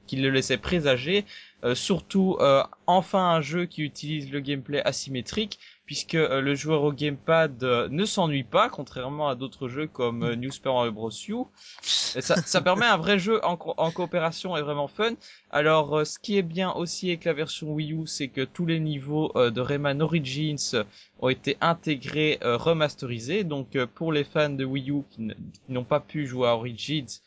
qu'il 0.07 0.21
le 0.21 0.30
laissait 0.30 0.57
présager. 0.57 1.25
Surtout, 1.74 2.38
enfin 2.86 3.31
un 3.31 3.42
jeu 3.42 3.66
qui 3.66 3.81
utilise 3.81 4.31
le 4.31 4.39
gameplay 4.39 4.81
asymétrique, 4.83 5.60
puisque 5.85 6.15
euh, 6.15 6.41
le 6.41 6.55
joueur 6.55 6.83
au 6.83 6.91
gamepad 6.91 7.63
euh, 7.63 7.87
ne 7.89 8.05
s'ennuie 8.05 8.43
pas, 8.43 8.69
contrairement 8.69 9.27
à 9.27 9.35
d'autres 9.35 9.67
jeux 9.69 9.87
comme 9.87 10.23
euh, 10.23 10.35
New 10.35 10.51
Super 10.51 10.91
Bros. 10.91 11.11
U. 11.29 11.43
Ça, 11.81 12.35
ça 12.37 12.61
permet 12.61 12.85
un 12.85 12.97
vrai 12.97 13.19
jeu 13.19 13.43
en, 13.45 13.57
co- 13.57 13.73
en 13.77 13.91
coopération 13.91 14.55
et 14.55 14.61
vraiment 14.61 14.87
fun. 14.87 15.13
Alors, 15.51 16.07
ce 16.07 16.17
qui 16.17 16.37
est 16.37 16.43
bien 16.43 16.71
aussi 16.71 17.09
avec 17.09 17.25
la 17.25 17.33
version 17.33 17.73
Wii 17.73 17.93
U, 17.93 18.07
c'est 18.07 18.29
que 18.29 18.41
tous 18.41 18.65
les 18.65 18.79
niveaux 18.79 19.33
de 19.35 19.61
Rayman 19.61 20.01
Origins 20.01 20.85
ont 21.19 21.29
été 21.29 21.57
intégrés, 21.59 22.39
remasterisés. 22.41 23.43
Donc, 23.43 23.77
pour 23.95 24.13
les 24.13 24.23
fans 24.23 24.49
de 24.49 24.63
Wii 24.63 24.91
U 24.91 25.03
qui 25.11 25.27
n'ont 25.67 25.83
pas 25.83 25.99
pu 25.99 26.25
jouer 26.25 26.47
à 26.47 26.55
Origins, 26.55 27.19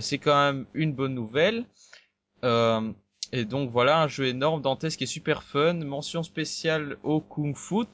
c'est 0.00 0.18
quand 0.18 0.36
même 0.36 0.66
une 0.72 0.94
bonne 0.94 1.14
nouvelle. 1.14 1.64
Et 3.32 3.44
donc 3.44 3.70
voilà, 3.70 4.02
un 4.02 4.08
jeu 4.08 4.26
énorme, 4.26 4.60
dantesque 4.60 4.98
qui 4.98 5.04
est 5.04 5.06
super 5.06 5.42
fun. 5.42 5.74
Mention 5.74 6.22
spéciale 6.22 6.96
au 7.02 7.20
Kung 7.20 7.56
Fu, 7.56 7.84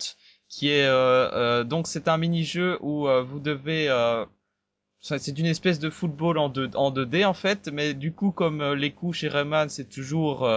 qui 0.49 0.71
est 0.71 0.87
euh, 0.87 1.31
euh, 1.33 1.65
donc 1.65 1.87
c'est 1.87 2.09
un 2.09 2.17
mini-jeu 2.19 2.79
où 2.81 3.09
euh, 3.09 3.23
vous 3.23 3.41
devez 3.41 3.89
euh, 3.89 4.25
c'est 5.01 5.39
une 5.39 5.47
espèce 5.47 5.79
de 5.79 5.91
football 5.91 6.39
en 6.39 6.49
2 6.49 6.71
en 6.75 6.91
2D 6.91 7.27
en 7.27 7.35
fait, 7.35 7.69
mais 7.73 7.95
du 7.95 8.13
coup 8.13 8.33
comme 8.33 8.63
les 8.75 8.93
coups 8.93 9.19
chez 9.19 9.29
Rayman 9.29 9.69
c'est 9.69 9.89
toujours 9.89 10.49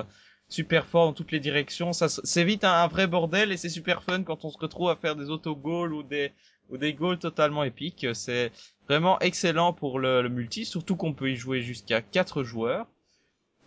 super 0.48 0.88
fort 0.88 1.07
dans 1.07 1.13
toutes 1.13 1.31
les 1.31 1.39
directions, 1.39 1.93
ça 1.93 2.09
c'est 2.09 2.43
vite 2.43 2.63
un, 2.63 2.88
vrai 2.88 3.05
bordel 3.05 3.51
et 3.51 3.57
c'est 3.57 3.69
super 3.69 4.01
fun 4.01 4.24
quand 4.24 4.45
on 4.45 4.50
se 4.50 4.57
retrouve 4.57 4.89
à 4.89 4.95
faire 4.95 5.15
des 5.15 5.29
autogoals 5.29 5.93
ou 5.93 6.03
des 6.03 6.31
ou 6.69 6.77
des 6.77 6.93
goals 6.93 7.19
totalement 7.19 7.63
épiques. 7.63 8.07
C'est 8.13 8.51
vraiment 8.88 9.19
excellent 9.19 9.74
pour 9.74 10.00
le, 10.00 10.21
le 10.21 10.29
multi, 10.29 10.65
surtout 10.65 10.95
qu'on 10.95 11.13
peut 11.13 11.31
y 11.31 11.36
jouer 11.36 11.62
jusqu'à 11.62 12.01
4 12.01 12.43
joueurs. 12.43 12.88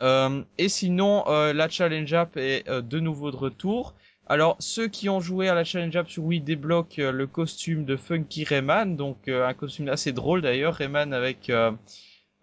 Euh, 0.03 0.43
et 0.59 0.69
sinon, 0.69 1.25
euh, 1.29 1.53
la 1.53 1.69
Challenge 1.69 2.13
App 2.13 2.37
est 2.37 2.69
euh, 2.69 2.81
de 2.83 2.99
nouveau 2.99 3.31
de 3.31 3.37
retour. 3.37 3.95
Alors, 4.27 4.57
ceux 4.59 4.89
qui 4.89 5.09
ont 5.09 5.21
joué 5.21 5.49
à 5.49 5.55
la 5.55 5.65
Challenge 5.65 5.95
App 5.95 6.11
sur 6.11 6.25
Wii 6.25 6.41
débloquent 6.41 7.11
le 7.11 7.27
costume 7.27 7.85
de 7.85 7.97
Funky 7.97 8.45
Rayman, 8.45 8.97
donc 8.97 9.29
euh, 9.29 9.47
un 9.47 9.55
costume 9.55 9.89
assez 9.89 10.13
drôle 10.13 10.43
d'ailleurs, 10.43 10.75
Rayman 10.75 11.13
avec 11.13 11.51
euh, 11.51 11.73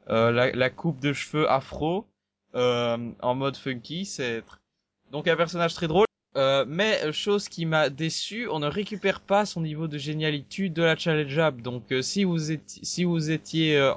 la, 0.07 0.51
la 0.51 0.69
coupe 0.69 0.99
de 0.99 1.13
cheveux 1.13 1.49
afro 1.49 2.05
en 2.53 3.35
mode 3.35 3.55
funky, 3.55 4.05
c'est 4.05 4.43
donc 5.11 5.27
un 5.27 5.35
personnage 5.35 5.73
très 5.73 5.87
drôle. 5.87 6.05
Mais 6.67 7.11
chose 7.11 7.47
qui 7.47 7.65
m'a 7.65 7.89
déçu, 7.89 8.47
on 8.49 8.59
ne 8.59 8.67
récupère 8.67 9.21
pas 9.21 9.45
son 9.45 9.61
niveau 9.61 9.87
de 9.87 9.97
génialitude 9.97 10.73
de 10.73 10.83
la 10.83 10.95
Challenge 10.95 11.37
App. 11.37 11.61
Donc 11.61 11.93
si 12.01 12.23
vous 12.23 12.51
étiez, 12.51 12.83
si 12.83 13.03
vous 13.03 13.29
étiez 13.29 13.91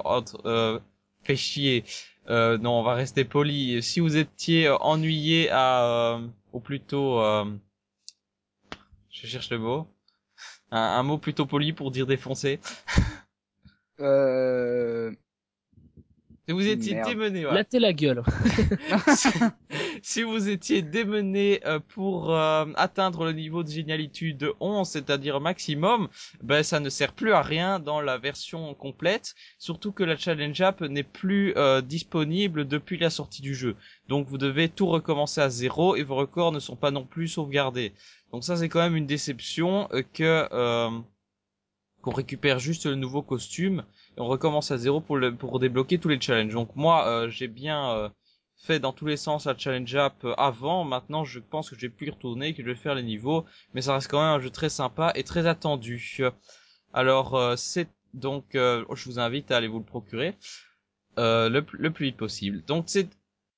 fait 1.23 1.35
chier, 1.35 1.83
euh, 2.29 2.57
non, 2.57 2.79
on 2.79 2.83
va 2.83 2.93
rester 2.93 3.25
poli. 3.25 3.81
Si 3.83 3.99
vous 3.99 4.17
étiez 4.17 4.67
euh, 4.67 4.77
ennuyé 4.77 5.49
à, 5.51 6.15
euh, 6.15 6.27
ou 6.53 6.59
plutôt, 6.59 7.19
euh, 7.19 7.45
je 9.09 9.27
cherche 9.27 9.49
le 9.49 9.59
mot, 9.59 9.87
un, 10.71 11.03
mot 11.03 11.17
plutôt 11.17 11.45
poli 11.45 11.73
pour 11.73 11.91
dire 11.91 12.07
défoncé. 12.07 12.59
Euh... 13.99 15.13
Si 16.45 16.51
vous 16.51 16.67
étiez 16.67 16.95
Merde. 16.95 17.07
démené. 17.07 17.43
Là, 17.43 17.63
t'es 17.63 17.79
la 17.79 17.93
gueule. 17.93 18.21
si 20.01 20.23
vous 20.23 20.49
étiez 20.49 20.81
démené 20.81 21.61
euh, 21.65 21.79
pour 21.79 22.35
euh, 22.35 22.65
atteindre 22.75 23.23
le 23.23 23.31
niveau 23.31 23.63
de 23.63 23.69
génialitude 23.69 24.51
11, 24.59 24.87
c'est-à-dire 24.87 25.39
maximum, 25.39 26.09
ben 26.41 26.61
ça 26.61 26.81
ne 26.81 26.89
sert 26.89 27.13
plus 27.13 27.31
à 27.31 27.41
rien 27.41 27.79
dans 27.79 28.01
la 28.01 28.17
version 28.17 28.73
complète, 28.73 29.35
surtout 29.57 29.93
que 29.93 30.03
la 30.03 30.17
challenge 30.17 30.59
app 30.59 30.81
n'est 30.81 31.03
plus 31.03 31.53
euh, 31.55 31.79
disponible 31.81 32.67
depuis 32.67 32.97
la 32.97 33.09
sortie 33.09 33.41
du 33.41 33.55
jeu. 33.55 33.77
Donc 34.09 34.27
vous 34.27 34.37
devez 34.37 34.67
tout 34.67 34.87
recommencer 34.87 35.39
à 35.39 35.49
zéro 35.49 35.95
et 35.95 36.03
vos 36.03 36.15
records 36.15 36.51
ne 36.51 36.59
sont 36.59 36.75
pas 36.75 36.91
non 36.91 37.05
plus 37.05 37.29
sauvegardés. 37.29 37.93
Donc 38.33 38.43
ça 38.43 38.57
c'est 38.57 38.67
quand 38.67 38.81
même 38.81 38.95
une 38.95 39.07
déception 39.07 39.87
euh, 39.93 40.01
que 40.13 40.47
euh, 40.51 40.89
qu'on 42.01 42.11
récupère 42.11 42.59
juste 42.59 42.85
le 42.85 42.95
nouveau 42.95 43.21
costume 43.21 43.83
et 44.17 44.21
on 44.21 44.27
recommence 44.27 44.71
à 44.71 44.77
zéro 44.77 45.01
pour 45.01 45.17
le, 45.17 45.35
pour 45.35 45.59
débloquer 45.59 45.97
tous 45.99 46.09
les 46.09 46.19
challenges. 46.21 46.53
Donc 46.53 46.75
moi 46.75 47.07
euh, 47.07 47.29
j'ai 47.29 47.47
bien 47.47 47.91
euh, 47.91 48.09
fait 48.65 48.79
dans 48.79 48.93
tous 48.93 49.05
les 49.05 49.17
sens 49.17 49.45
la 49.45 49.57
challenge 49.57 49.93
app 49.95 50.23
euh, 50.25 50.33
avant. 50.37 50.83
Maintenant, 50.85 51.23
je 51.25 51.39
pense 51.39 51.69
que 51.69 51.75
je 51.75 51.81
vais 51.81 51.89
plus 51.89 52.07
y 52.07 52.11
retourner, 52.11 52.53
que 52.53 52.63
je 52.63 52.67
vais 52.67 52.75
faire 52.75 52.95
les 52.95 53.03
niveaux, 53.03 53.45
mais 53.73 53.81
ça 53.81 53.93
reste 53.95 54.09
quand 54.09 54.19
même 54.21 54.39
un 54.39 54.39
jeu 54.39 54.49
très 54.49 54.69
sympa 54.69 55.11
et 55.15 55.23
très 55.23 55.47
attendu. 55.47 56.21
Alors, 56.93 57.35
euh, 57.35 57.55
c'est 57.55 57.89
donc, 58.13 58.55
euh, 58.55 58.85
je 58.93 59.05
vous 59.05 59.19
invite 59.19 59.51
à 59.51 59.57
aller 59.57 59.67
vous 59.67 59.79
le 59.79 59.85
procurer 59.85 60.35
euh, 61.17 61.49
le, 61.49 61.65
le 61.73 61.91
plus 61.91 62.05
vite 62.07 62.17
possible. 62.17 62.63
Donc, 62.65 62.85
c'est 62.87 63.09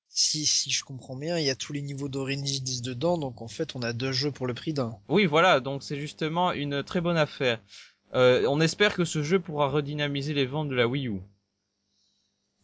Si, 0.09 0.45
si 0.45 0.71
je 0.71 0.83
comprends 0.83 1.17
bien, 1.17 1.38
il 1.38 1.45
y 1.45 1.50
a 1.50 1.55
tous 1.55 1.74
les 1.74 1.81
niveaux 1.81 2.07
d'Origins 2.07 2.81
dedans, 2.81 3.17
donc 3.17 3.41
en 3.41 3.47
fait 3.50 3.75
on 3.75 3.81
a 3.81 3.91
deux 3.93 4.13
jeux 4.13 4.31
pour 4.31 4.47
le 4.47 4.53
prix 4.53 4.74
d'un. 4.74 4.97
oui, 5.09 5.25
voilà. 5.25 5.59
Donc, 5.59 5.83
c'est 5.83 6.00
justement 6.00 6.53
une 6.53 6.83
très 6.83 7.01
bonne 7.01 7.17
affaire. 7.17 7.59
Euh, 8.13 8.45
on 8.47 8.62
espère 8.62 8.93
que 8.95 9.05
ce 9.05 9.24
jeu 9.24 9.39
pourra 9.39 9.67
redynamiser 9.69 10.33
les 10.33 10.45
ventes 10.45 10.69
de 10.69 10.75
la 10.75 10.88
Wii 10.88 11.07
U. 11.07 11.21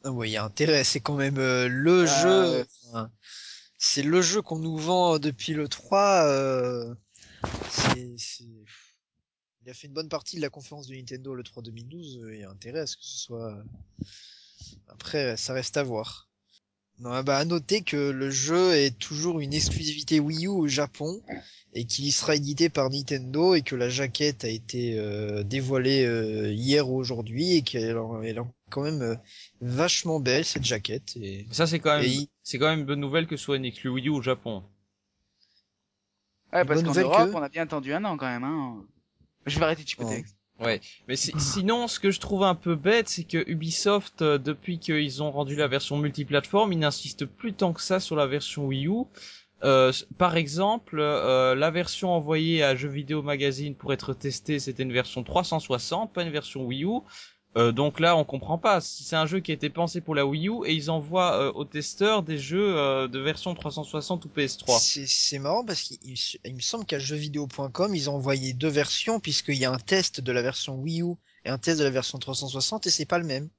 Ah 0.03 0.12
ouais, 0.12 0.29
il 0.29 0.31
y 0.33 0.38
a 0.38 0.43
intérêt, 0.43 0.83
c'est 0.83 1.00
quand 1.00 1.15
même 1.15 1.38
euh, 1.38 1.67
le 1.67 2.03
Ah, 2.03 2.05
jeu, 2.05 2.65
enfin, 2.88 3.12
c'est 3.77 4.01
le 4.03 4.21
jeu 4.21 4.41
qu'on 4.41 4.57
nous 4.60 4.77
vend 4.77 5.19
depuis 5.19 5.53
le 5.53 5.67
3, 5.67 6.25
euh, 6.25 6.95
c'est, 7.69 8.15
c'est, 8.17 8.45
il 9.63 9.69
a 9.69 9.74
fait 9.75 9.88
une 9.88 9.93
bonne 9.93 10.10
partie 10.10 10.38
de 10.38 10.41
la 10.41 10.50
conférence 10.50 10.88
de 10.88 10.95
Nintendo 10.95 11.36
le 11.36 11.43
3 11.43 11.62
2012, 11.62 12.17
euh, 12.24 12.33
il 12.33 12.41
y 12.41 12.43
a 12.43 12.50
intérêt 12.50 12.79
à 12.79 12.88
ce 12.88 12.98
que 12.98 13.03
ce 13.03 13.17
soit, 13.17 13.63
après, 14.88 15.38
ça 15.38 15.53
reste 15.53 15.77
à 15.77 15.83
voir. 15.83 16.30
Non, 17.00 17.24
bah, 17.24 17.38
à 17.38 17.45
noter 17.45 17.81
que 17.81 18.12
le 18.12 18.29
jeu 18.29 18.74
est 18.75 18.98
toujours 19.00 19.39
une 19.39 19.53
exclusivité 19.53 20.19
Wii 20.19 20.45
U 20.45 20.50
au 20.50 20.67
Japon, 20.67 21.19
et 21.74 21.86
qu'il 21.86 22.12
sera 22.13 22.36
édité 22.36 22.69
par 22.69 22.89
Nintendo, 22.91 23.55
et 23.55 23.63
que 23.63 23.75
la 23.75 23.89
jaquette 23.89 24.43
a 24.43 24.50
été 24.50 25.00
euh, 25.00 25.41
dévoilée 25.43 26.05
euh, 26.05 26.51
hier 26.53 26.88
ou 26.89 26.98
aujourd'hui, 26.98 27.55
et 27.55 27.62
qu'elle 27.63 27.98
en- 27.98 28.21
elle 28.21 28.38
est 28.38 28.41
quand 28.69 28.83
même 28.83 29.01
euh, 29.01 29.15
vachement 29.62 30.19
belle 30.19 30.45
cette 30.45 30.65
jaquette. 30.65 31.17
Et... 31.17 31.48
Ça, 31.51 31.65
c'est 31.65 31.79
quand 31.79 31.98
même, 31.98 32.05
il- 32.05 32.27
c'est 32.43 32.60
quand 32.60 32.67
même 32.69 32.81
une 32.81 32.86
bonne 32.86 33.00
nouvelle 33.00 33.25
que 33.25 33.36
ce 33.36 33.45
soit 33.45 33.55
une 33.57 33.65
exclu 33.65 33.89
Wii 33.89 34.07
U 34.07 34.12
au 34.12 34.21
Japon. 34.21 34.63
Ouais, 36.53 36.65
parce 36.65 36.83
qu'en 36.83 36.93
Europe, 37.01 37.31
que- 37.31 37.36
on 37.36 37.41
a 37.41 37.50
bien 37.50 37.63
attendu 37.63 37.93
un 37.93 38.03
an 38.05 38.17
quand 38.17 38.27
même. 38.27 38.43
Hein. 38.43 38.86
Je 39.48 39.57
vais 39.57 39.65
arrêter 39.65 39.83
de 39.83 39.88
chipoter. 39.89 40.24
Ça. 40.62 40.77
Mais 41.08 41.15
si- 41.15 41.34
sinon, 41.38 41.88
ce 41.88 42.00
que 42.00 42.12
je 42.12 42.20
trouve 42.20 42.44
un 42.44 42.56
peu 42.56 42.75
bête, 42.75 43.10
c'est 43.10 43.24
que 43.24 43.44
Ubisoft, 43.50 44.22
euh, 44.22 44.38
depuis 44.38 44.80
qu'ils 44.80 45.24
ont 45.24 45.32
rendu 45.32 45.56
la 45.56 45.68
version 45.68 45.98
multiplateforme, 45.98 46.74
ils 46.74 46.80
n'insistent 46.80 47.25
plus 47.25 47.53
tant 47.53 47.74
que 47.74 47.82
ça 47.82 48.00
sur 48.00 48.15
la 48.15 48.27
version 48.27 48.65
Wii 48.68 48.88
U. 48.88 49.06
Euh, 49.63 49.91
par 50.18 50.38
exemple, 50.38 50.98
euh, 51.00 51.53
la 51.56 51.70
version 51.72 52.12
envoyée 52.12 52.63
à 52.63 52.75
Jeux 52.75 52.89
Vidéo 52.89 53.22
Magazine 53.22 53.75
pour 53.75 53.94
être 53.94 54.13
testée, 54.13 54.60
c'était 54.60 54.84
une 54.84 54.94
version 54.94 55.24
360, 55.24 56.13
pas 56.13 56.24
une 56.24 56.32
version 56.32 56.65
Wii 56.65 56.84
U. 56.86 57.01
Euh, 57.58 57.74
donc 57.74 58.00
là, 58.00 58.15
on 58.15 58.24
comprend 58.24 58.58
pas. 58.58 58.79
C'est 58.79 59.15
un 59.15 59.25
jeu 59.25 59.41
qui 59.41 59.51
a 59.51 59.53
été 59.53 59.70
pensé 59.70 60.00
pour 60.00 60.15
la 60.15 60.25
Wii 60.25 60.48
U 60.48 60.65
et 60.65 60.74
ils 60.74 60.89
envoient 60.89 61.38
euh, 61.38 61.51
aux 61.51 61.65
testeurs 61.65 62.24
des 62.24 62.38
jeux 62.38 62.77
euh, 62.77 63.10
de 63.10 63.20
version 63.20 63.53
360 63.53 64.24
ou 64.24 64.29
PS3. 64.29 64.79
C'est, 64.79 65.05
c'est 65.05 65.39
marrant 65.39 65.65
parce 65.65 65.81
qu'il 65.81 65.98
il, 66.46 66.55
me 66.55 66.62
semble 66.62 66.86
qu'à 66.86 66.98
jeuxvideo.com, 66.98 67.93
ils 67.93 68.10
ont 68.10 68.15
envoyé 68.15 68.53
deux 68.53 68.70
versions 68.70 69.20
puisqu'il 69.20 69.58
y 69.58 69.65
a 69.65 69.72
un 69.72 69.79
test 69.79 70.22
de 70.22 70.31
la 70.31 70.41
version 70.41 70.75
Wii 70.75 71.01
U 71.01 71.15
et 71.43 71.50
un 71.50 71.58
test 71.58 71.79
de 71.79 71.84
la 71.84 71.89
version 71.89 72.20
360 72.20 72.88
et 72.88 72.89
c'est 72.89 73.05
pas 73.05 73.20
le 73.20 73.25
même. 73.25 73.50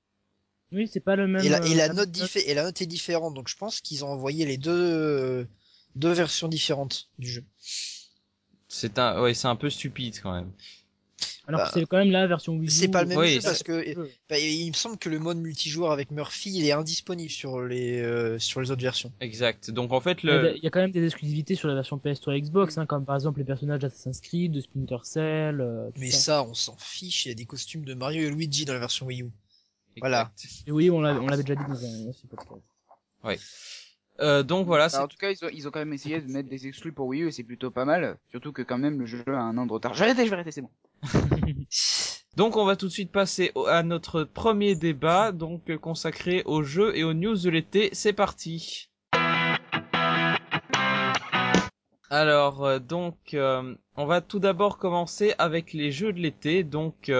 Oui, 0.72 0.88
c'est 0.90 1.00
pas 1.00 1.16
le 1.16 1.28
même. 1.28 1.44
Et 1.44 1.50
la, 1.50 1.62
et 1.66 1.74
la 1.74 1.90
euh, 1.90 1.92
note 1.92 2.10
diffé- 2.10 2.44
et 2.46 2.54
la 2.54 2.62
note 2.62 2.80
est 2.80 2.86
différente, 2.86 3.34
donc 3.34 3.48
je 3.48 3.56
pense 3.56 3.82
qu'ils 3.82 4.06
ont 4.06 4.08
envoyé 4.08 4.46
les 4.46 4.56
deux, 4.56 4.70
euh, 4.72 5.44
deux 5.96 6.12
versions 6.12 6.48
différentes 6.48 7.10
du 7.18 7.28
jeu. 7.28 7.44
C'est 8.68 8.98
un, 8.98 9.20
ouais, 9.20 9.34
c'est 9.34 9.48
un 9.48 9.56
peu 9.56 9.68
stupide 9.68 10.18
quand 10.22 10.32
même. 10.32 10.50
Alors 11.48 11.60
bah, 11.60 11.70
que 11.72 11.80
c'est 11.80 11.86
quand 11.86 11.96
même 11.98 12.10
la 12.10 12.26
version 12.26 12.54
Wii 12.54 12.68
U. 12.68 12.70
C'est 12.70 12.88
pas 12.88 13.02
le 13.02 13.08
même 13.08 13.18
Oui, 13.18 13.34
jeu 13.34 13.40
parce 13.42 13.62
que 13.62 13.84
bah, 14.30 14.38
il 14.38 14.68
me 14.68 14.72
semble 14.74 14.96
que 14.98 15.08
le 15.08 15.18
mode 15.18 15.38
multijoueur 15.38 15.90
avec 15.90 16.10
Murphy 16.10 16.50
il 16.54 16.64
est 16.66 16.72
indisponible 16.72 17.30
sur 17.30 17.60
les 17.62 18.00
euh, 18.00 18.38
sur 18.38 18.60
les 18.60 18.70
autres 18.70 18.82
versions. 18.82 19.12
Exact. 19.20 19.70
Donc 19.70 19.92
en 19.92 20.00
fait, 20.00 20.18
Il 20.22 20.28
y 20.28 20.32
a- 20.32 20.42
le, 20.42 20.56
il 20.56 20.62
y 20.62 20.66
a 20.66 20.70
quand 20.70 20.80
même 20.80 20.92
des 20.92 21.04
exclusivités 21.04 21.54
sur 21.54 21.68
la 21.68 21.74
version 21.74 21.96
PS3 21.98 22.40
Xbox, 22.40 22.78
hein, 22.78 22.86
comme 22.86 23.04
par 23.04 23.16
exemple 23.16 23.38
les 23.40 23.44
personnages 23.44 23.80
d'Assassin's 23.80 24.20
Creed, 24.20 24.52
de 24.52 24.60
Splinter 24.60 24.98
Cell. 25.04 25.60
euh, 25.60 25.86
tout 25.90 26.00
Mais 26.00 26.10
ça. 26.10 26.18
ça, 26.18 26.44
on 26.44 26.54
s'en 26.54 26.76
fiche. 26.78 27.26
Il 27.26 27.30
y 27.30 27.32
a 27.32 27.34
des 27.34 27.46
costumes 27.46 27.84
de 27.84 27.94
Mario 27.94 28.22
et 28.26 28.30
Luigi 28.30 28.64
dans 28.64 28.74
la 28.74 28.78
version 28.80 29.06
Wii 29.06 29.22
U. 29.22 29.30
Voilà. 30.00 30.32
Et 30.66 30.70
oui, 30.72 30.88
on 30.90 31.00
l'avait 31.00 31.18
on 31.20 31.26
l'avait 31.26 31.42
déjà 31.42 31.54
dit 31.56 31.64
dans 31.68 31.84
un 31.84 32.08
aussi 32.08 32.26
podcast. 32.26 32.50
Euh, 34.20 34.42
donc 34.42 34.66
voilà, 34.66 34.84
Alors, 34.92 35.04
en 35.06 35.08
tout 35.08 35.16
cas, 35.16 35.30
ils 35.30 35.44
ont, 35.44 35.48
ils 35.52 35.66
ont 35.66 35.70
quand 35.70 35.78
même 35.80 35.92
essayé 35.94 36.20
de 36.20 36.30
mettre 36.30 36.48
des 36.48 36.66
exclus 36.66 36.92
pour 36.92 37.06
Wii 37.06 37.22
U 37.22 37.28
et 37.28 37.32
c'est 37.32 37.42
plutôt 37.42 37.70
pas 37.70 37.84
mal. 37.84 38.18
Surtout 38.30 38.52
que 38.52 38.62
quand 38.62 38.78
même 38.78 39.00
le 39.00 39.06
jeu 39.06 39.24
a 39.26 39.40
un 39.40 39.56
an 39.58 39.66
de 39.66 39.72
retard. 39.72 39.94
Je 39.94 40.00
vais 40.00 40.04
arrêter, 40.10 40.24
je 40.24 40.30
vais 40.30 40.34
arrêter, 40.34 40.52
c'est 40.52 40.60
bon. 40.60 40.70
Donc 42.34 42.56
on 42.56 42.64
va 42.64 42.76
tout 42.76 42.86
de 42.86 42.92
suite 42.92 43.12
passer 43.12 43.52
à 43.68 43.82
notre 43.82 44.24
premier 44.24 44.74
débat, 44.74 45.32
donc 45.32 45.68
euh, 45.68 45.76
consacré 45.76 46.42
aux 46.46 46.62
jeux 46.62 46.96
et 46.96 47.04
aux 47.04 47.12
news 47.12 47.36
de 47.36 47.50
l'été. 47.50 47.90
C'est 47.92 48.14
parti. 48.14 48.88
Alors 52.08 52.64
euh, 52.64 52.78
donc 52.78 53.34
euh, 53.34 53.74
on 53.96 54.06
va 54.06 54.22
tout 54.22 54.38
d'abord 54.38 54.78
commencer 54.78 55.34
avec 55.36 55.74
les 55.74 55.92
jeux 55.92 56.14
de 56.14 56.20
l'été. 56.20 56.64
Donc 56.64 57.10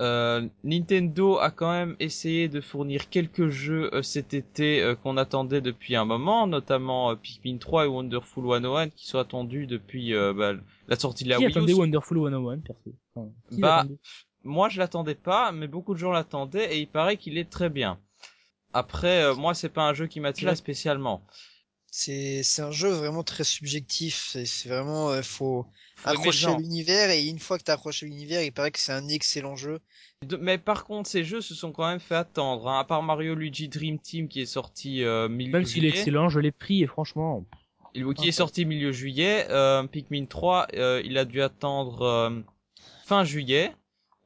euh, 0.00 0.46
Nintendo 0.64 1.38
a 1.38 1.50
quand 1.50 1.70
même 1.72 1.96
essayé 2.00 2.48
de 2.48 2.60
fournir 2.60 3.08
quelques 3.10 3.48
jeux 3.48 3.92
euh, 3.94 4.02
cet 4.02 4.32
été 4.34 4.80
euh, 4.82 4.94
qu'on 4.94 5.16
attendait 5.16 5.60
depuis 5.60 5.96
un 5.96 6.04
moment, 6.04 6.46
notamment 6.46 7.14
Pikmin 7.16 7.58
3 7.58 7.84
et 7.84 7.88
Wonderful 7.88 8.44
101 8.44 8.88
qui 8.90 9.06
sont 9.08 9.18
attendus 9.18 9.66
depuis 9.66 10.12
bah, 10.14 10.52
la 10.88 10.96
sortie 10.96 11.24
de 11.24 11.30
la 11.30 11.36
Qui 11.36 11.44
Wii 11.46 11.52
U. 11.54 11.56
attendait 11.58 11.72
Wonderful 11.74 12.18
101, 12.18 12.58
perso? 12.60 12.94
Enfin, 13.16 13.28
Bah, 13.58 13.84
Moi, 14.44 14.68
je 14.68 14.78
l'attendais 14.78 15.14
pas, 15.16 15.50
mais 15.52 15.66
beaucoup 15.66 15.94
de 15.94 15.98
gens 15.98 16.12
l'attendaient 16.12 16.74
et 16.76 16.80
il 16.80 16.86
paraît 16.88 17.16
qu'il 17.16 17.36
est 17.38 17.50
très 17.50 17.68
bien. 17.68 17.98
Après, 18.72 19.34
moi, 19.34 19.54
c'est 19.54 19.68
pas 19.68 19.88
un 19.88 19.94
jeu 19.94 20.06
qui 20.06 20.20
m'attirait 20.20 20.52
Je- 20.52 20.58
spécialement. 20.58 21.22
C'est 21.90 22.42
c'est 22.42 22.62
un 22.62 22.70
jeu 22.70 22.90
vraiment 22.90 23.22
très 23.22 23.44
subjectif. 23.44 24.28
C'est 24.32 24.44
c'est 24.44 24.68
vraiment 24.68 25.10
euh, 25.10 25.22
faut 25.22 25.66
accrocher 26.04 26.46
l'univers 26.58 27.10
et 27.10 27.24
une 27.24 27.38
fois 27.38 27.58
que 27.58 27.64
t'as 27.64 27.74
accroché 27.74 28.06
à 28.06 28.08
l'univers, 28.08 28.42
il 28.42 28.52
paraît 28.52 28.70
que 28.70 28.78
c'est 28.78 28.92
un 28.92 29.08
excellent 29.08 29.56
jeu. 29.56 29.80
De- 30.26 30.36
mais 30.36 30.58
par 30.58 30.84
contre, 30.84 31.08
ces 31.08 31.24
jeux 31.24 31.40
se 31.40 31.54
sont 31.54 31.72
quand 31.72 31.88
même 31.88 32.00
fait 32.00 32.14
attendre. 32.14 32.68
Hein. 32.68 32.80
À 32.80 32.84
part 32.84 33.02
Mario 33.02 33.34
Luigi 33.34 33.68
Dream 33.68 33.98
Team 33.98 34.28
qui 34.28 34.40
est 34.42 34.46
sorti 34.46 35.02
euh, 35.02 35.28
milieu 35.28 35.52
Même 35.52 35.64
s'il 35.64 35.84
est 35.84 35.88
juillet, 35.88 36.00
excellent, 36.00 36.28
je 36.28 36.40
l'ai 36.40 36.52
pris 36.52 36.82
et 36.82 36.86
franchement. 36.86 37.44
il- 37.94 38.04
qui 38.14 38.28
est 38.28 38.32
sorti 38.32 38.64
milieu 38.64 38.92
juillet, 38.92 39.46
euh, 39.50 39.84
Pikmin 39.86 40.26
3, 40.26 40.66
euh, 40.74 41.00
il 41.04 41.16
a 41.18 41.24
dû 41.24 41.40
attendre 41.42 42.02
euh, 42.02 42.40
fin 43.06 43.24
juillet. 43.24 43.72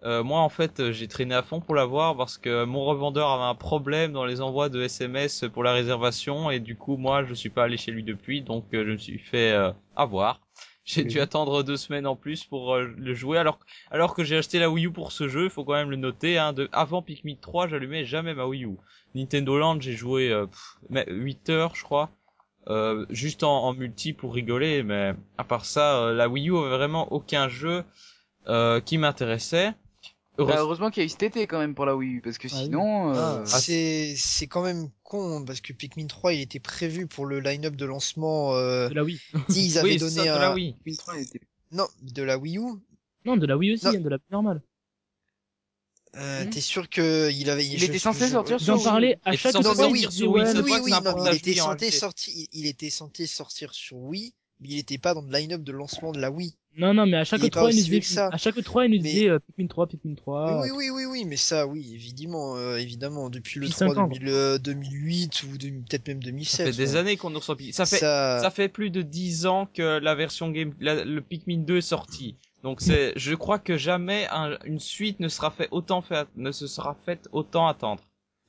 Euh, 0.04 0.24
moi, 0.24 0.40
en 0.40 0.48
fait, 0.48 0.80
euh, 0.80 0.92
j'ai 0.92 1.06
traîné 1.06 1.34
à 1.34 1.42
fond 1.42 1.60
pour 1.60 1.74
l'avoir 1.76 2.16
parce 2.16 2.36
que 2.36 2.64
mon 2.64 2.84
revendeur 2.84 3.30
avait 3.30 3.44
un 3.44 3.54
problème 3.54 4.12
dans 4.12 4.24
les 4.24 4.40
envois 4.40 4.68
de 4.68 4.82
SMS 4.82 5.44
pour 5.52 5.62
la 5.62 5.72
réservation 5.72 6.50
et 6.50 6.58
du 6.60 6.74
coup, 6.76 6.96
moi, 6.96 7.24
je 7.24 7.34
suis 7.34 7.50
pas 7.50 7.64
allé 7.64 7.76
chez 7.76 7.92
lui 7.92 8.02
depuis, 8.02 8.42
donc 8.42 8.64
euh, 8.74 8.84
je 8.84 8.90
me 8.92 8.96
suis 8.98 9.18
fait 9.18 9.52
euh, 9.52 9.70
avoir. 9.94 10.40
J'ai 10.84 11.04
Oui. 11.04 11.04
dû 11.04 11.20
attendre 11.20 11.62
deux 11.62 11.76
semaines 11.76 12.06
en 12.08 12.16
plus 12.16 12.44
pour 12.44 12.74
euh, 12.74 12.92
le 12.96 13.14
jouer, 13.14 13.38
alors 13.38 13.60
alors 13.92 14.14
que 14.16 14.24
j'ai 14.24 14.36
acheté 14.36 14.58
la 14.58 14.68
Wii 14.68 14.86
U 14.86 14.90
pour 14.92 15.12
ce 15.12 15.28
jeu, 15.28 15.44
il 15.44 15.50
faut 15.50 15.64
quand 15.64 15.74
même 15.74 15.90
le 15.90 15.96
noter. 15.96 16.38
Hein, 16.38 16.52
de 16.52 16.68
avant 16.72 17.02
Pikmin 17.02 17.36
3, 17.40 17.68
j'allumais 17.68 18.04
jamais 18.04 18.34
ma 18.34 18.46
Wii 18.46 18.64
U. 18.64 18.76
Nintendo 19.14 19.56
Land, 19.58 19.80
j'ai 19.80 19.92
joué 19.92 20.30
euh, 20.32 20.46
pff, 20.46 20.76
mais 20.90 21.04
8 21.08 21.48
heures, 21.50 21.76
je 21.76 21.84
crois. 21.84 22.10
Euh, 22.68 23.06
juste 23.10 23.42
en, 23.44 23.64
en 23.64 23.74
multi 23.74 24.12
pour 24.12 24.34
rigoler, 24.34 24.82
mais 24.82 25.14
à 25.38 25.44
part 25.44 25.64
ça, 25.64 26.12
la 26.12 26.28
Wii 26.28 26.50
U 26.50 26.56
avait 26.58 26.76
vraiment 26.76 27.12
aucun 27.12 27.48
jeu 27.48 27.84
euh, 28.48 28.80
qui 28.80 28.98
m'intéressait. 28.98 29.72
Bah, 30.38 30.54
Heureusement- 30.58 30.90
qu'il 30.90 31.02
y 31.02 31.04
a 31.04 31.06
eu 31.06 31.10
cet 31.10 31.22
été 31.24 31.46
quand 31.46 31.58
même 31.58 31.74
pour 31.74 31.84
la 31.84 31.94
Wii 31.94 32.14
U 32.14 32.20
parce 32.22 32.38
que 32.38 32.48
Ah 32.50 32.56
oui. 32.56 32.64
sinon. 32.64 33.12
euh, 33.14 33.42
Ah, 33.44 33.44
c'est 33.46 34.14
c'est 34.16 34.46
quand 34.46 34.62
même 34.62 34.88
con 35.02 35.44
parce 35.44 35.60
que 35.60 35.72
Pikmin 35.74 36.06
3 36.06 36.32
il 36.32 36.40
était 36.40 36.58
prévu 36.58 37.06
pour 37.06 37.26
le 37.26 37.40
line-up 37.40 37.76
de 37.76 37.84
lancement. 37.84 38.54
Euh, 38.54 38.88
De 38.88 38.94
la 38.94 39.04
Wii. 39.04 39.20
si 39.50 39.66
ils 39.66 39.78
avaient 39.78 39.90
oui, 39.90 39.96
donné 39.98 40.14
ça, 40.16 40.24
de 40.24 40.28
un 40.30 40.38
la 40.38 40.54
Wii. 40.54 40.72
Pikmin 40.84 40.94
3 40.96 41.18
était- 41.20 41.40
non 41.70 41.86
de 42.00 42.22
la 42.22 42.38
Wii 42.38 42.58
U? 42.58 42.62
Non, 43.26 43.36
de 43.36 43.46
la 43.46 43.56
Wii 43.58 43.74
aussi, 43.74 43.86
hein, 43.86 44.00
de 44.00 44.08
la 44.08 44.18
normale. 44.30 44.62
Euh, 46.16 46.44
Mhm. 46.44 46.50
T'es 46.50 46.60
sûr 46.60 46.88
que 46.90 47.30
il 47.32 47.48
avait 47.48 47.66
Il 47.66 47.78
je- 47.78 47.86
était 47.86 47.98
censé 47.98 48.26
je- 48.26 48.32
sortir 48.32 48.60
sur 48.60 48.74
Wii. 48.74 49.14
à 49.24 49.32
chaque 49.36 49.54
Non, 49.54 49.60
oui, 49.90 50.00
sur 50.10 50.30
Wii, 50.32 50.44
oui, 50.44 50.72
oui, 50.82 50.90
non, 50.90 51.00
il 51.30 51.36
était 51.36 51.50
Wii 51.50 51.60
en 51.60 51.64
censé 51.64 51.78
réalité. 51.78 51.90
sortir, 51.90 52.34
il, 52.36 52.48
il 52.52 52.66
était 52.66 52.90
censé 52.90 53.26
sortir 53.26 53.72
sur 53.72 53.96
Wii, 53.96 54.34
mais 54.60 54.68
il 54.70 54.78
était 54.78 54.98
pas 54.98 55.14
dans 55.14 55.22
le 55.22 55.30
line-up 55.32 55.62
de 55.62 55.72
lancement 55.72 56.12
de 56.12 56.20
la 56.20 56.30
Wii. 56.30 56.54
Non, 56.76 56.94
non, 56.94 57.04
mais 57.06 57.18
à 57.18 57.24
chaque 57.24 57.40
Il 57.40 57.46
est 57.46 57.50
pas 57.50 57.60
3 57.60 57.70
il 57.72 57.76
nous 57.76 57.82
disait, 57.82 58.00
ça. 58.00 58.28
à 58.32 58.36
chaque 58.38 58.62
3 58.62 58.86
il 58.86 58.90
nous 58.92 59.02
Mais- 59.02 59.02
disait 59.10 59.28
euh, 59.28 59.38
Pikmin 59.38 59.66
3, 59.66 59.86
Pikmin 59.86 60.14
3. 60.14 60.62
Oui, 60.62 60.70
oui, 60.70 60.76
oui, 60.76 60.90
oui, 60.90 61.04
oui, 61.04 61.24
mais 61.26 61.36
ça, 61.36 61.66
oui, 61.66 61.92
évidemment, 61.94 62.56
euh, 62.56 62.76
évidemment, 62.76 63.28
depuis 63.28 63.60
le 63.60 63.66
Depuis 63.66 63.74
3 63.74 63.88
cinq 63.94 63.98
ans, 63.98 64.08
2000, 64.08 64.28
euh, 64.28 64.58
2008 64.58 65.42
ou 65.44 65.58
de- 65.58 65.68
peut-être 65.68 66.08
même 66.08 66.22
Ça 66.22 66.26
2007. 66.30 66.66
fait 66.66 66.76
des 66.76 66.92
ouais. 66.92 66.96
années 66.98 67.16
qu'on 67.16 67.30
nous 67.30 67.38
reçoit 67.40 67.56
Pikmin. 67.56 67.72
Ça 67.72 67.84
fait, 67.86 67.98
Ça- 67.98 68.38
ça 68.40 68.50
fait 68.50 68.68
plus 68.68 68.90
de 68.90 69.02
10 69.02 69.46
ans 69.46 69.66
que 69.72 69.98
la 69.98 70.14
version 70.14 70.50
game, 70.50 70.72
la- 70.80 71.04
le 71.04 71.20
Pikmin 71.20 71.58
2 71.58 71.76
est 71.78 71.80
sorti. 71.82 72.36
Donc 72.62 72.80
c'est, 72.80 73.12
je 73.16 73.34
crois 73.34 73.58
que 73.58 73.76
jamais 73.76 74.26
un- 74.30 74.56
une 74.64 74.78
suite 74.78 75.18
ne 75.20 75.28
sera 75.28 75.50
fait 75.50 75.68
autant 75.72 76.00
fait, 76.00 76.28
ne 76.36 76.52
se 76.52 76.66
sera 76.68 76.96
faite 77.04 77.28
autant 77.32 77.66
attendre. 77.66 78.02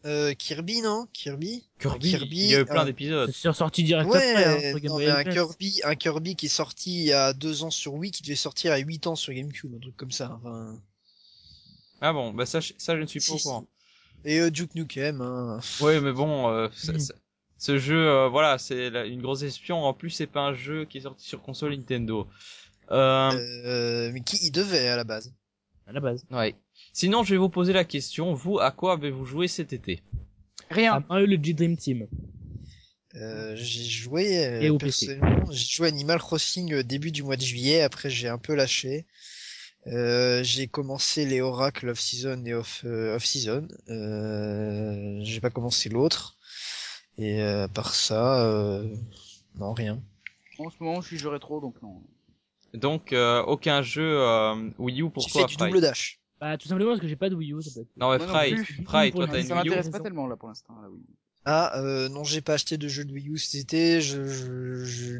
Euh, 0.06 0.34
Kirby, 0.34 0.82
non? 0.82 1.08
Kirby? 1.14 1.64
Kirby, 1.80 2.10
Kirby, 2.12 2.36
il 2.38 2.50
y 2.52 2.56
a 2.56 2.60
eu 2.62 2.66
plein 2.66 2.82
euh, 2.82 2.86
d'épisodes. 2.86 3.32
C'est 3.34 3.48
ressorti 3.48 3.84
direct 3.84 4.08
après, 4.08 4.46
hein, 4.46 4.78
sur 4.78 4.90
non, 4.92 4.98
mais 4.98 5.10
un. 5.10 5.24
Kirby, 5.24 5.82
un 5.86 5.96
Kirby 5.96 6.36
qui 6.36 6.48
est 6.48 6.50
sorti 6.50 6.92
il 7.00 7.06
y 7.06 7.14
a 7.14 7.32
deux 7.34 7.64
ans 7.64 7.70
sur 7.72 7.94
Wii, 7.94 8.12
qui 8.12 8.22
devait 8.24 8.36
sortir 8.36 8.74
à 8.74 8.78
8 8.78 9.08
ans 9.08 9.16
sur 9.16 9.34
GameCube, 9.34 9.74
un 9.76 9.80
truc 9.80 9.96
comme 9.96 10.12
ça. 10.12 10.38
Enfin... 10.42 10.78
Ah 12.02 12.12
bon, 12.12 12.34
bah 12.34 12.46
ça, 12.46 12.60
je- 12.60 12.74
ça 12.78 12.98
je 12.98 13.02
ne 13.02 13.06
suis 13.08 13.20
pas 13.20 13.26
Si, 13.26 13.32
au 13.32 13.38
courant. 13.38 13.66
Et 14.26 14.40
euh, 14.40 14.52
Duke 14.52 14.76
Nukem, 14.76 15.22
hein. 15.22 15.60
Ouais, 15.80 16.02
mais 16.02 16.12
bon, 16.12 16.50
euh, 16.50 16.68
ça- 16.76 16.94
Mm. 16.94 17.00
ça- 17.00 17.14
ce 17.58 17.78
jeu, 17.78 18.10
euh, 18.10 18.28
voilà, 18.28 18.58
c'est 18.58 18.88
une 19.08 19.22
grosse 19.22 19.44
espion. 19.44 19.84
En 19.86 19.94
plus, 19.94 20.10
c'est 20.10 20.28
pas 20.28 20.42
un 20.42 20.54
jeu 20.54 20.84
qui 20.84 20.98
est 20.98 21.02
sorti 21.02 21.26
sur 21.26 21.42
console 21.42 21.76
Nintendo. 21.76 22.28
Euh, 22.92 23.32
Euh, 23.66 24.12
mais 24.14 24.20
qui 24.22 24.36
y 24.46 24.52
devait 24.52 24.90
à 24.90 24.98
la 24.98 25.06
base. 25.06 25.34
À 25.88 25.94
la 25.94 26.02
base. 26.02 26.26
ouais. 26.32 26.56
Sinon, 26.94 27.24
je 27.24 27.34
vais 27.34 27.40
vous 27.40 27.50
poser 27.50 27.74
la 27.74 27.84
question. 27.84 28.34
Vous, 28.34 28.60
à 28.60 28.70
quoi 28.72 28.94
avez-vous 28.94 29.26
joué 29.26 29.48
cet 29.48 29.74
été? 29.74 30.02
Rien. 30.70 30.94
À 30.94 31.00
Mario 31.10 31.26
Luigi 31.26 31.56
Dream 31.56 31.76
Team. 31.76 32.08
Euh, 33.16 33.56
j'ai 33.56 33.84
joué 33.84 34.46
euh, 34.46 34.62
Et 34.62 34.70
au 34.70 34.78
personnellement, 34.78 35.52
j'ai 35.52 35.66
joué 35.66 35.88
Animal 35.88 36.20
Crossing 36.20 36.74
euh, 36.74 36.84
début 36.84 37.12
du 37.12 37.22
mois 37.22 37.36
de 37.36 37.42
juillet, 37.42 37.82
après 37.82 38.10
j'ai 38.10 38.28
un 38.28 38.40
peu 38.40 38.56
lâché. 38.56 39.06
Euh, 39.86 40.44
j'ai 40.44 40.68
commencé 40.68 41.26
les 41.26 41.42
Oracles 41.42 41.90
of 41.90 42.00
Season 42.00 42.44
et 42.46 42.54
Off, 42.54 42.84
euh, 42.86 43.16
off 43.16 43.26
Season. 43.26 43.68
Euh, 43.90 45.20
j'ai 45.24 45.42
pas 45.42 45.50
commencé 45.50 45.90
l'autre. 45.90 46.38
Et 47.18 47.42
euh, 47.42 47.66
à 47.66 47.68
part 47.68 47.94
ça, 47.94 48.46
euh, 48.46 48.88
non 49.60 49.74
rien. 49.74 50.02
En 50.58 50.70
ce 50.70 50.76
moment, 50.80 51.02
je 51.02 51.08
suis 51.08 51.18
jeu 51.18 51.30
rétro, 51.30 51.60
donc 51.60 51.82
non. 51.82 52.02
Donc, 52.74 53.14
euh, 53.14 53.44
aucun 53.44 53.84
jeu 53.84 54.20
euh, 54.20 54.70
Wii 54.80 55.02
U 55.02 55.10
pour 55.10 55.24
J'ai 55.24 55.32
toi, 55.32 55.42
fait 55.42 55.48
du 55.48 55.58
double 55.58 55.82
dash. 55.82 56.20
Bah, 56.44 56.58
tout 56.58 56.68
simplement 56.68 56.92
parce 56.92 57.00
que 57.00 57.08
j'ai 57.08 57.16
pas 57.16 57.30
de 57.30 57.36
Wii 57.36 57.54
U, 57.54 57.62
ça 57.62 57.72
peut 57.74 57.82
être. 57.82 57.96
Non, 57.96 58.12
mais 58.12 58.18
Moi 58.18 58.28
non 58.28 58.34
Fry. 58.34 58.56
Fry, 58.86 59.12
toi, 59.12 59.28
t'as 59.28 59.40
une 59.40 59.48
Ça 59.48 59.54
Wii 59.54 59.68
U 59.68 59.70
m'intéresse 59.70 59.86
raison. 59.86 59.92
pas 59.92 60.00
tellement 60.04 60.28
là 60.28 60.36
pour 60.36 60.50
l'instant. 60.50 60.82
Là, 60.82 60.90
oui. 60.90 61.00
Ah, 61.46 61.80
euh, 61.80 62.10
non, 62.10 62.26
j'ai 62.26 62.42
pas 62.42 62.56
acheté 62.56 62.78
de 62.78 62.88
jeu 62.90 63.06
de 63.06 63.14
Wii 63.14 63.30
U 63.30 63.38
cet 63.38 63.62
été. 63.62 64.02
Je, 64.02 64.26
je, 64.26 64.84
je, 64.84 65.20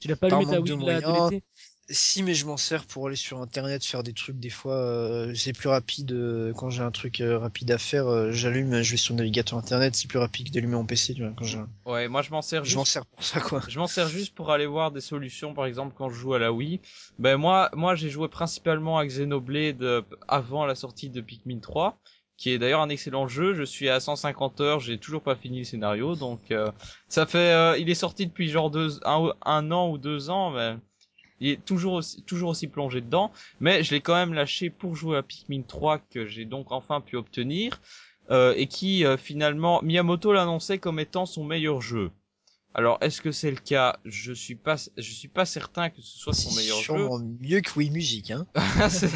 Tu 0.00 0.08
l'as 0.08 0.16
pas 0.16 0.28
allumé 0.28 0.46
ta 0.46 0.60
Wii 0.62 0.78
de 0.78 0.86
la- 0.86 1.00
de 1.02 1.12
l'été? 1.12 1.44
Si, 1.90 2.22
mais 2.22 2.34
je 2.34 2.44
m'en 2.44 2.58
sers 2.58 2.84
pour 2.84 3.06
aller 3.06 3.16
sur 3.16 3.40
internet 3.40 3.82
faire 3.82 4.02
des 4.02 4.12
trucs. 4.12 4.38
Des 4.38 4.50
fois, 4.50 4.74
euh, 4.74 5.34
c'est 5.34 5.54
plus 5.54 5.70
rapide 5.70 6.12
euh, 6.12 6.52
quand 6.52 6.68
j'ai 6.68 6.82
un 6.82 6.90
truc 6.90 7.22
euh, 7.22 7.38
rapide 7.38 7.70
à 7.70 7.78
faire. 7.78 8.06
euh, 8.08 8.30
J'allume, 8.30 8.82
je 8.82 8.90
vais 8.90 8.96
sur 8.98 9.14
le 9.14 9.18
navigateur 9.18 9.58
internet. 9.58 9.94
C'est 9.94 10.06
plus 10.06 10.18
rapide 10.18 10.48
que 10.48 10.52
d'allumer 10.52 10.74
mon 10.76 10.84
PC. 10.84 11.14
Tu 11.14 11.22
vois, 11.22 11.32
quand 11.34 11.44
j'ai- 11.46 11.58
Ouais, 11.86 12.06
moi 12.08 12.20
je 12.20 12.30
m'en 12.30 12.42
sers 12.42 12.62
je 12.66 12.76
m'en 12.76 12.84
juste. 12.84 12.92
sers 12.92 13.06
pour 13.06 13.24
ça, 13.24 13.40
quoi. 13.40 13.62
Je 13.68 13.78
m'en 13.78 13.86
sers 13.86 14.06
juste 14.08 14.34
pour 14.34 14.50
aller 14.50 14.66
voir 14.66 14.90
des 14.90 15.00
solutions, 15.00 15.54
par 15.54 15.64
exemple 15.64 15.94
quand 15.96 16.10
je 16.10 16.14
joue 16.16 16.34
à 16.34 16.38
la 16.38 16.52
Wii. 16.52 16.80
Ben 17.18 17.38
moi, 17.38 17.70
moi 17.74 17.94
j'ai 17.94 18.10
joué 18.10 18.28
principalement 18.28 18.98
à 18.98 19.06
Xenoblade 19.06 19.82
euh, 19.82 20.02
avant 20.28 20.66
la 20.66 20.74
sortie 20.74 21.08
de 21.08 21.22
Pikmin 21.22 21.60
3, 21.60 21.98
qui 22.36 22.50
est 22.50 22.58
d'ailleurs 22.58 22.82
un 22.82 22.90
excellent 22.90 23.28
jeu. 23.28 23.54
Je 23.54 23.62
suis 23.62 23.88
à 23.88 23.98
150 23.98 24.60
heures, 24.60 24.80
j'ai 24.80 24.98
toujours 24.98 25.22
pas 25.22 25.36
fini 25.36 25.60
le 25.60 25.64
scénario, 25.64 26.16
donc 26.16 26.50
euh, 26.50 26.70
ça 27.08 27.24
fait. 27.24 27.38
euh, 27.54 27.78
il 27.78 27.88
est 27.88 27.94
sorti 27.94 28.26
depuis 28.26 28.50
genre 28.50 28.70
deux, 28.70 29.00
un, 29.06 29.32
un 29.46 29.70
an 29.72 29.88
ou 29.88 29.96
deux 29.96 30.28
ans, 30.28 30.50
mais 30.50 30.76
il 31.40 31.50
est 31.50 31.64
toujours 31.64 31.94
aussi, 31.94 32.22
toujours 32.22 32.50
aussi 32.50 32.66
plongé 32.68 33.00
dedans. 33.00 33.32
Mais 33.60 33.82
je 33.84 33.92
l'ai 33.94 34.00
quand 34.00 34.14
même 34.14 34.34
lâché 34.34 34.70
pour 34.70 34.94
jouer 34.96 35.18
à 35.18 35.22
Pikmin 35.22 35.62
3 35.62 35.98
que 35.98 36.26
j'ai 36.26 36.44
donc 36.44 36.72
enfin 36.72 37.00
pu 37.00 37.16
obtenir. 37.16 37.80
euh, 38.30 38.52
et 38.56 38.66
qui 38.66 39.04
euh, 39.06 39.16
finalement 39.16 39.80
Miyamoto 39.82 40.32
l'annonçait 40.32 40.78
comme 40.78 41.00
étant 41.00 41.26
son 41.26 41.44
meilleur 41.44 41.80
jeu. 41.80 42.10
Alors 42.74 42.98
est-ce 43.00 43.20
que 43.22 43.32
c'est 43.32 43.50
le 43.50 43.56
cas? 43.56 43.98
Je 44.04 44.32
suis 44.32 44.54
pas, 44.54 44.76
je 44.96 45.10
suis 45.12 45.28
pas 45.28 45.46
certain 45.46 45.88
que 45.90 46.02
ce 46.02 46.18
soit 46.18 46.34
son 46.34 46.50
C'est 46.50 46.56
meilleur 46.56 46.82
jeu. 46.82 47.08
sûrement 47.08 47.18
mieux 47.40 47.60
que 47.62 47.70
Wii 47.78 47.90
Music, 47.90 48.30
hein. 48.30 48.46
c'est 48.90 49.10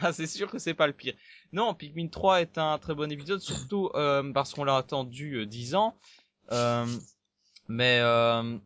ah, 0.00 0.12
c'est 0.12 0.26
sûr 0.26 0.50
que 0.50 0.58
c'est 0.58 0.74
pas 0.74 0.86
le 0.86 0.92
pire. 0.92 1.14
Non, 1.52 1.74
Pikmin 1.74 2.08
3 2.08 2.42
est 2.42 2.58
un 2.58 2.78
très 2.78 2.94
bon 2.94 3.10
épisode, 3.10 3.40
surtout 3.40 3.90
euh, 3.94 4.30
parce 4.32 4.52
qu'on 4.54 4.64
l'a 4.64 4.76
attendu 4.76 5.36
euh, 5.36 5.46
10 5.46 5.74
ans. 5.74 5.96
Euh, 6.52 6.86
mais 7.68 7.98
euh, 8.02 8.58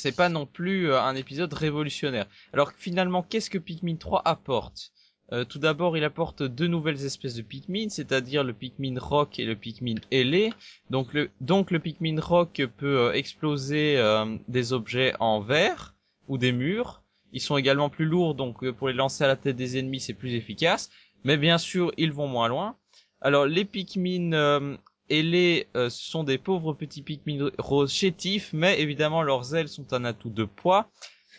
c'est 0.00 0.12
pas 0.16 0.28
non 0.28 0.46
plus 0.46 0.90
euh, 0.90 1.00
un 1.00 1.14
épisode 1.14 1.52
révolutionnaire. 1.52 2.26
Alors 2.52 2.72
finalement, 2.76 3.22
qu'est-ce 3.22 3.50
que 3.50 3.58
Pikmin 3.58 3.96
3 3.96 4.22
apporte? 4.24 4.92
Euh, 5.32 5.44
Tout 5.44 5.58
d'abord, 5.58 5.96
il 5.96 6.04
apporte 6.04 6.42
deux 6.42 6.66
nouvelles 6.66 7.04
espèces 7.04 7.34
de 7.34 7.42
Pikmin, 7.42 7.88
c'est-à-dire 7.88 8.42
le 8.42 8.52
Pikmin 8.52 8.98
Rock 8.98 9.38
et 9.38 9.44
le 9.44 9.54
Pikmin 9.54 9.96
ailé. 10.10 10.52
Donc 10.90 11.12
le, 11.12 11.30
donc 11.40 11.70
le 11.70 11.78
Pikmin 11.78 12.20
Rock 12.20 12.62
peut 12.76 12.98
euh, 12.98 13.12
exploser 13.12 14.02
des 14.48 14.72
objets 14.72 15.14
en 15.20 15.40
verre 15.40 15.94
ou 16.28 16.38
des 16.38 16.52
murs. 16.52 17.02
Ils 17.32 17.40
sont 17.40 17.56
également 17.56 17.90
plus 17.90 18.06
lourds, 18.06 18.34
donc 18.34 18.68
pour 18.72 18.88
les 18.88 18.94
lancer 18.94 19.22
à 19.22 19.28
la 19.28 19.36
tête 19.36 19.54
des 19.54 19.78
ennemis, 19.78 20.00
c'est 20.00 20.14
plus 20.14 20.34
efficace. 20.34 20.90
Mais 21.22 21.36
bien 21.36 21.58
sûr, 21.58 21.92
ils 21.96 22.12
vont 22.12 22.26
moins 22.26 22.48
loin. 22.48 22.76
Alors 23.20 23.46
les 23.46 23.64
Pikmin 23.64 24.78
ailés, 25.10 25.68
euh, 25.76 25.90
ce 25.90 26.10
sont 26.10 26.24
des 26.24 26.38
pauvres 26.38 26.72
petits 26.72 27.02
Pikmin 27.02 27.50
roses 27.58 27.92
chétifs, 27.92 28.52
mais 28.52 28.80
évidemment 28.80 29.22
leurs 29.22 29.54
ailes 29.54 29.68
sont 29.68 29.92
un 29.92 30.04
atout 30.04 30.30
de 30.30 30.44
poids, 30.44 30.90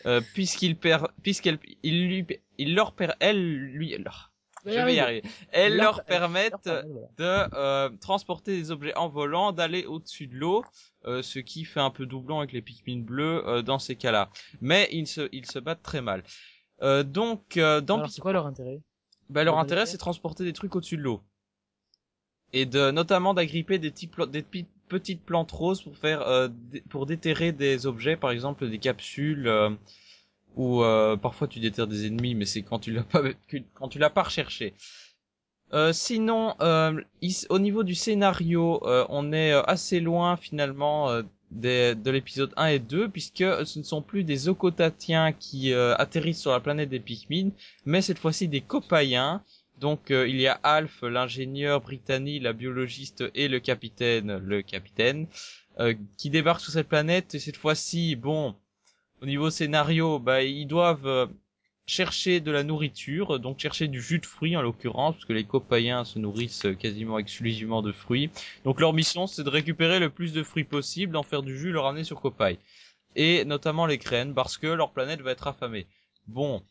euh, 0.06 0.20
puisqu'ils 0.34 0.76
per... 0.76 0.98
puisqu'elles 1.22 1.58
ils 1.82 2.06
lui 2.06 2.26
ils 2.58 2.74
leur 2.74 2.92
per... 2.92 3.12
elles 3.18 3.42
lui 3.42 3.96
leur... 3.98 4.32
je 4.64 4.78
vais 4.78 4.94
y 4.94 5.00
arriver. 5.00 5.22
Elles 5.50 5.76
Leur- 5.76 5.96
leur 5.96 6.04
permettent 6.04 6.66
Leur- 6.66 6.84
de 7.18 7.54
euh, 7.54 7.90
transporter 8.00 8.56
des 8.56 8.70
objets 8.70 8.94
en 8.94 9.08
volant, 9.08 9.50
d'aller 9.52 9.86
au-dessus 9.86 10.28
de 10.28 10.36
l'eau, 10.36 10.64
euh, 11.04 11.22
ce 11.22 11.40
qui 11.40 11.64
fait 11.64 11.80
un 11.80 11.90
peu 11.90 12.06
doublon 12.06 12.38
avec 12.38 12.52
les 12.52 12.62
Pikmin 12.62 13.00
bleus 13.00 13.42
euh, 13.48 13.62
dans 13.62 13.80
ces 13.80 13.96
cas-là. 13.96 14.30
Mais 14.60 14.88
ils 14.92 15.08
se, 15.08 15.28
ils 15.32 15.46
se 15.46 15.58
battent 15.58 15.82
très 15.82 16.00
mal. 16.00 16.22
Euh, 16.82 17.02
donc, 17.02 17.56
euh, 17.56 17.80
dans 17.80 18.06
c'est 18.08 18.20
quoi 18.20 18.32
leur 18.32 18.46
intérêt? 18.46 18.80
Bah, 19.28 19.44
leur 19.44 19.56
les 19.56 19.62
intérêt, 19.62 19.86
c'est 19.86 19.94
de 19.94 19.98
transporter 19.98 20.44
des 20.44 20.52
trucs 20.52 20.76
au-dessus 20.76 20.96
de 20.96 21.02
l'eau. 21.02 21.22
Et 22.52 22.66
de, 22.66 22.90
notamment 22.90 23.34
d'agripper 23.34 23.78
des, 23.78 23.92
des 24.30 24.44
petites 24.88 25.22
plantes 25.24 25.52
roses 25.52 25.82
pour 25.82 25.96
faire, 25.96 26.22
euh, 26.22 26.48
pour 26.90 27.06
déterrer 27.06 27.52
des 27.52 27.86
objets, 27.86 28.16
par 28.16 28.30
exemple 28.30 28.68
des 28.68 28.78
capsules, 28.78 29.48
euh, 29.48 29.70
ou 30.56 30.82
euh, 30.82 31.16
parfois 31.16 31.48
tu 31.48 31.60
déterres 31.60 31.86
des 31.86 32.06
ennemis, 32.06 32.34
mais 32.34 32.44
c'est 32.44 32.62
quand 32.62 32.78
tu 32.78 32.92
l'as 32.92 33.02
pas, 33.12 33.22
quand 33.74 33.88
tu 33.88 33.98
l'as 33.98 34.10
pas 34.10 34.24
recherché. 34.24 34.74
Euh, 35.72 35.94
sinon, 35.94 36.54
euh, 36.60 37.00
au 37.48 37.58
niveau 37.58 37.82
du 37.82 37.94
scénario, 37.94 38.80
on 39.08 39.32
est 39.32 39.52
assez 39.52 40.00
loin 40.00 40.36
finalement 40.36 41.08
des- 41.50 41.94
de 41.94 42.10
l'épisode 42.10 42.52
1 42.58 42.66
et 42.66 42.78
2, 42.78 43.08
puisque 43.08 43.38
ce 43.64 43.78
ne 43.78 43.84
sont 43.84 44.02
plus 44.02 44.24
des 44.24 44.48
Okotatiens 44.48 45.32
qui 45.32 45.72
atterrissent 45.72 46.40
sur 46.42 46.50
la 46.52 46.60
planète 46.60 46.90
des 46.90 47.00
Pikmin, 47.00 47.50
mais 47.86 48.02
cette 48.02 48.18
fois-ci 48.18 48.48
des 48.48 48.60
Copaïens. 48.60 49.42
Donc 49.82 50.12
euh, 50.12 50.28
il 50.28 50.40
y 50.40 50.46
a 50.46 50.60
Alf, 50.62 51.02
l'ingénieur, 51.02 51.80
Brittany, 51.80 52.38
la 52.38 52.52
biologiste 52.52 53.24
et 53.34 53.48
le 53.48 53.58
capitaine, 53.58 54.38
le 54.38 54.62
capitaine, 54.62 55.26
euh, 55.80 55.92
qui 56.16 56.30
débarquent 56.30 56.60
sur 56.60 56.72
cette 56.72 56.88
planète. 56.88 57.34
Et 57.34 57.40
cette 57.40 57.56
fois-ci, 57.56 58.14
bon, 58.14 58.54
au 59.20 59.26
niveau 59.26 59.50
scénario, 59.50 60.20
bah 60.20 60.44
ils 60.44 60.66
doivent 60.66 61.08
euh, 61.08 61.26
chercher 61.84 62.38
de 62.38 62.52
la 62.52 62.62
nourriture, 62.62 63.40
donc 63.40 63.58
chercher 63.58 63.88
du 63.88 64.00
jus 64.00 64.20
de 64.20 64.26
fruits 64.26 64.56
en 64.56 64.62
l'occurrence, 64.62 65.16
parce 65.16 65.24
que 65.24 65.32
les 65.32 65.42
copaïens 65.42 66.04
se 66.04 66.20
nourrissent 66.20 66.68
quasiment 66.78 67.18
exclusivement 67.18 67.82
de 67.82 67.90
fruits. 67.90 68.30
Donc 68.64 68.78
leur 68.78 68.92
mission 68.92 69.26
c'est 69.26 69.42
de 69.42 69.50
récupérer 69.50 69.98
le 69.98 70.10
plus 70.10 70.32
de 70.32 70.44
fruits 70.44 70.62
possible, 70.62 71.12
d'en 71.12 71.24
faire 71.24 71.42
du 71.42 71.58
jus, 71.58 71.72
le 71.72 71.80
ramener 71.80 72.04
sur 72.04 72.20
Copaï. 72.20 72.56
Et 73.16 73.44
notamment 73.44 73.86
les 73.86 73.98
graines, 73.98 74.32
parce 74.32 74.58
que 74.58 74.68
leur 74.68 74.92
planète 74.92 75.22
va 75.22 75.32
être 75.32 75.48
affamée. 75.48 75.88
Bon, 76.28 76.62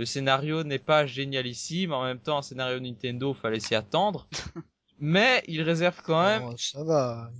le 0.00 0.06
scénario 0.06 0.64
n'est 0.64 0.78
pas 0.92 1.04
génialissime, 1.04 1.92
en 1.92 2.04
même 2.04 2.18
temps 2.20 2.38
un 2.38 2.42
scénario 2.42 2.80
Nintendo, 2.80 3.34
fallait 3.34 3.60
s'y 3.60 3.74
attendre. 3.74 4.26
Mais 4.98 5.42
il 5.46 5.60
réserve 5.60 6.00
quand 6.02 6.22
même, 6.22 6.44
Oh, 6.44 6.54
ça 6.56 6.82
va. 6.84 7.30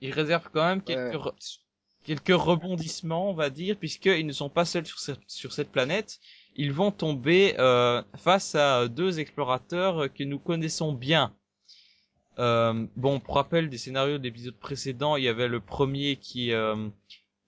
il 0.00 0.12
réserve 0.12 0.48
quand 0.52 0.64
même 0.66 0.82
quelques, 0.82 1.14
Ouais. 1.14 1.30
re- 1.30 1.58
quelques 2.04 2.34
rebondissements, 2.48 3.30
on 3.30 3.34
va 3.34 3.50
dire, 3.50 3.76
puisqu'ils 3.76 4.26
ne 4.26 4.32
sont 4.32 4.48
pas 4.50 4.64
seuls 4.64 4.84
sur 4.86 4.98
cette, 4.98 5.20
sur 5.28 5.52
cette 5.52 5.70
planète. 5.70 6.18
Ils 6.56 6.72
vont 6.72 6.90
tomber 6.90 7.54
euh, 7.60 8.02
face 8.16 8.56
à 8.56 8.88
deux 8.88 9.20
explorateurs 9.20 10.12
que 10.12 10.24
nous 10.24 10.40
connaissons 10.40 10.92
bien. 10.92 11.32
Euh, 12.40 12.86
bon, 12.96 13.20
pour 13.20 13.36
rappel 13.36 13.68
des 13.70 13.78
scénarios 13.78 14.18
de 14.18 14.24
l'épisode 14.24 14.56
précédent, 14.58 15.14
il 15.14 15.22
y 15.22 15.28
avait 15.28 15.46
le 15.48 15.60
premier 15.60 16.16
qui 16.16 16.52
euh, 16.52 16.88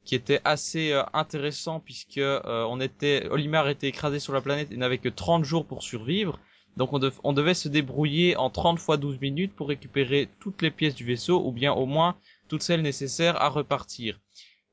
qui 0.05 0.15
était 0.15 0.41
assez 0.45 0.93
euh, 0.93 1.03
intéressant 1.13 1.81
puisque 1.81 2.19
euh, 2.19 2.41
on 2.69 2.81
était 2.81 3.29
Olimar 3.31 3.69
était 3.69 3.89
écrasé 3.89 4.19
sur 4.19 4.33
la 4.33 4.41
planète 4.41 4.73
et 4.73 4.77
n'avait 4.77 4.99
que 4.99 5.09
30 5.09 5.45
jours 5.45 5.67
pour 5.67 5.83
survivre. 5.83 6.39
Donc 6.77 6.93
on, 6.93 6.99
dev- 6.99 7.19
on 7.25 7.33
devait 7.33 7.55
se 7.55 7.69
débrouiller 7.69 8.37
en 8.37 8.49
30 8.51 8.79
fois 8.79 8.97
12 8.97 9.21
minutes 9.21 9.55
pour 9.55 9.69
récupérer 9.69 10.29
toutes 10.41 10.63
les 10.63 10.71
pièces 10.71 10.95
du 10.95 11.05
vaisseau 11.05 11.45
ou 11.45 11.53
bien 11.53 11.73
au 11.73 11.87
moins 11.87 12.17
toutes 12.49 12.63
celles 12.63 12.83
nécessaires 12.83 13.41
à 13.41 13.49
repartir. 13.49 14.21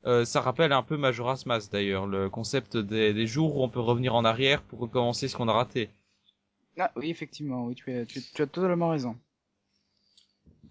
Euh, 0.05 0.23
ça 0.23 0.41
rappelle 0.41 0.71
un 0.71 0.83
peu 0.83 0.95
Majora's 0.95 1.45
Mask 1.45 1.71
d'ailleurs, 1.71 2.05
le 2.05 2.29
concept 2.29 2.77
des, 2.77 3.13
des 3.13 3.27
jours 3.27 3.57
où 3.57 3.63
on 3.63 3.69
peut 3.69 3.79
revenir 3.79 4.15
en 4.15 4.23
arrière 4.25 4.61
pour 4.61 4.79
recommencer 4.79 5.27
ce 5.27 5.35
qu'on 5.35 5.47
a 5.49 5.53
raté. 5.53 5.89
Ah 6.77 6.91
oui, 6.95 7.09
effectivement, 7.09 7.65
oui, 7.65 7.75
tu, 7.75 7.91
as, 7.91 8.05
tu, 8.05 8.21
tu 8.21 8.41
as 8.41 8.47
totalement 8.47 8.89
raison. 8.89 9.17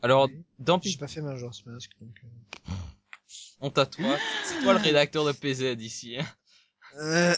Alors, 0.02 0.28
Oui. 0.28 0.44
dans 0.60 0.80
J'ai 0.80 0.96
pas 0.96 1.08
fait 1.08 1.20
Majora's 1.20 1.66
Mask, 1.66 1.90
donc... 2.00 2.14
euh. 3.62 3.66
on 3.66 3.68
à 3.70 3.86
toi. 3.86 4.16
C'est 4.44 4.62
toi 4.62 4.72
le 4.74 4.78
rédacteur 4.80 5.24
de 5.24 5.32
PZ 5.32 5.76
ici. 5.80 6.16
hein. 6.18 6.26
Euh, 6.98 7.34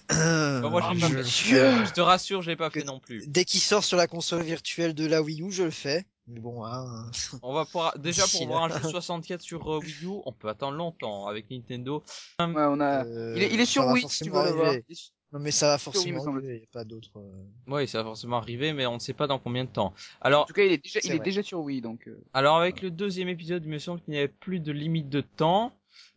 Bah, 0.62 0.68
moi, 0.70 0.82
j'ai 0.92 0.98
je 0.98 1.00
pas 1.00 1.08
le 1.08 1.22
fait. 1.24 1.30
fais. 1.30 1.86
Je 1.86 1.92
te 1.92 2.00
rassure, 2.00 2.42
je 2.42 2.50
l'ai 2.50 2.56
pas 2.56 2.70
fait 2.70 2.84
non 2.84 3.00
plus. 3.00 3.26
Dès 3.26 3.44
qu'il 3.44 3.60
sort 3.60 3.84
sur 3.84 3.96
la 3.96 4.06
console 4.06 4.42
virtuelle 4.42 4.94
de 4.94 5.06
la 5.06 5.22
Wii 5.22 5.42
U, 5.42 5.50
je 5.50 5.64
le 5.64 5.70
fais. 5.70 6.04
Mais 6.28 6.40
bon, 6.40 6.64
hein, 6.64 7.10
On 7.42 7.54
va 7.54 7.64
pouvoir, 7.64 7.98
déjà 7.98 8.24
pour 8.26 8.46
voir 8.46 8.64
un 8.64 8.68
jeu 8.68 8.88
64 8.90 9.40
sur 9.40 9.66
euh, 9.72 9.78
Wii 9.80 10.04
U, 10.04 10.20
on 10.26 10.32
peut 10.32 10.48
attendre 10.48 10.76
longtemps 10.76 11.26
avec 11.26 11.50
Nintendo. 11.50 12.04
Ouais, 12.38 12.46
on 12.54 12.80
a. 12.80 13.04
euh, 13.06 13.32
il, 13.36 13.42
est, 13.42 13.54
il 13.54 13.60
est 13.60 13.66
sur 13.66 13.86
Wii, 13.86 14.06
si 14.08 14.24
tu 14.24 14.30
veux 14.30 14.44
le 14.44 14.50
voir. 14.50 14.68
arriver. 14.68 14.84
Non 15.30 15.40
mais 15.40 15.50
ça 15.50 15.66
va 15.68 15.76
forcément 15.78 16.24
arriver, 16.26 16.60
y 16.60 16.62
a 16.62 16.66
pas 16.72 16.84
d'autre. 16.84 17.10
euh, 17.16 17.44
Oui, 17.66 17.86
ça 17.86 17.98
va 17.98 18.04
forcément 18.04 18.38
arriver, 18.38 18.72
mais 18.72 18.86
on 18.86 18.94
ne 18.94 18.98
sait 18.98 19.12
pas 19.12 19.26
dans 19.26 19.38
combien 19.38 19.64
de 19.64 19.68
temps. 19.70 19.92
Alors, 20.22 20.42
En 20.44 20.46
tout 20.46 20.54
cas, 20.54 20.62
il 20.64 20.72
est 20.72 20.82
déjà, 20.82 21.00
il 21.04 21.12
est 21.12 21.18
déjà 21.18 21.42
sur 21.42 21.60
Wii, 21.60 21.82
donc. 21.82 22.08
euh, 22.08 22.18
Alors 22.32 22.56
avec 22.56 22.80
le 22.80 22.90
deuxième 22.90 23.28
épisode, 23.28 23.62
il 23.64 23.70
me 23.70 23.78
semble 23.78 24.00
qu'il 24.00 24.12
n'y 24.12 24.18
avait 24.18 24.28
plus 24.28 24.58
de 24.60 24.72
limite 24.72 25.10
de 25.10 25.20
temps, 25.20 25.72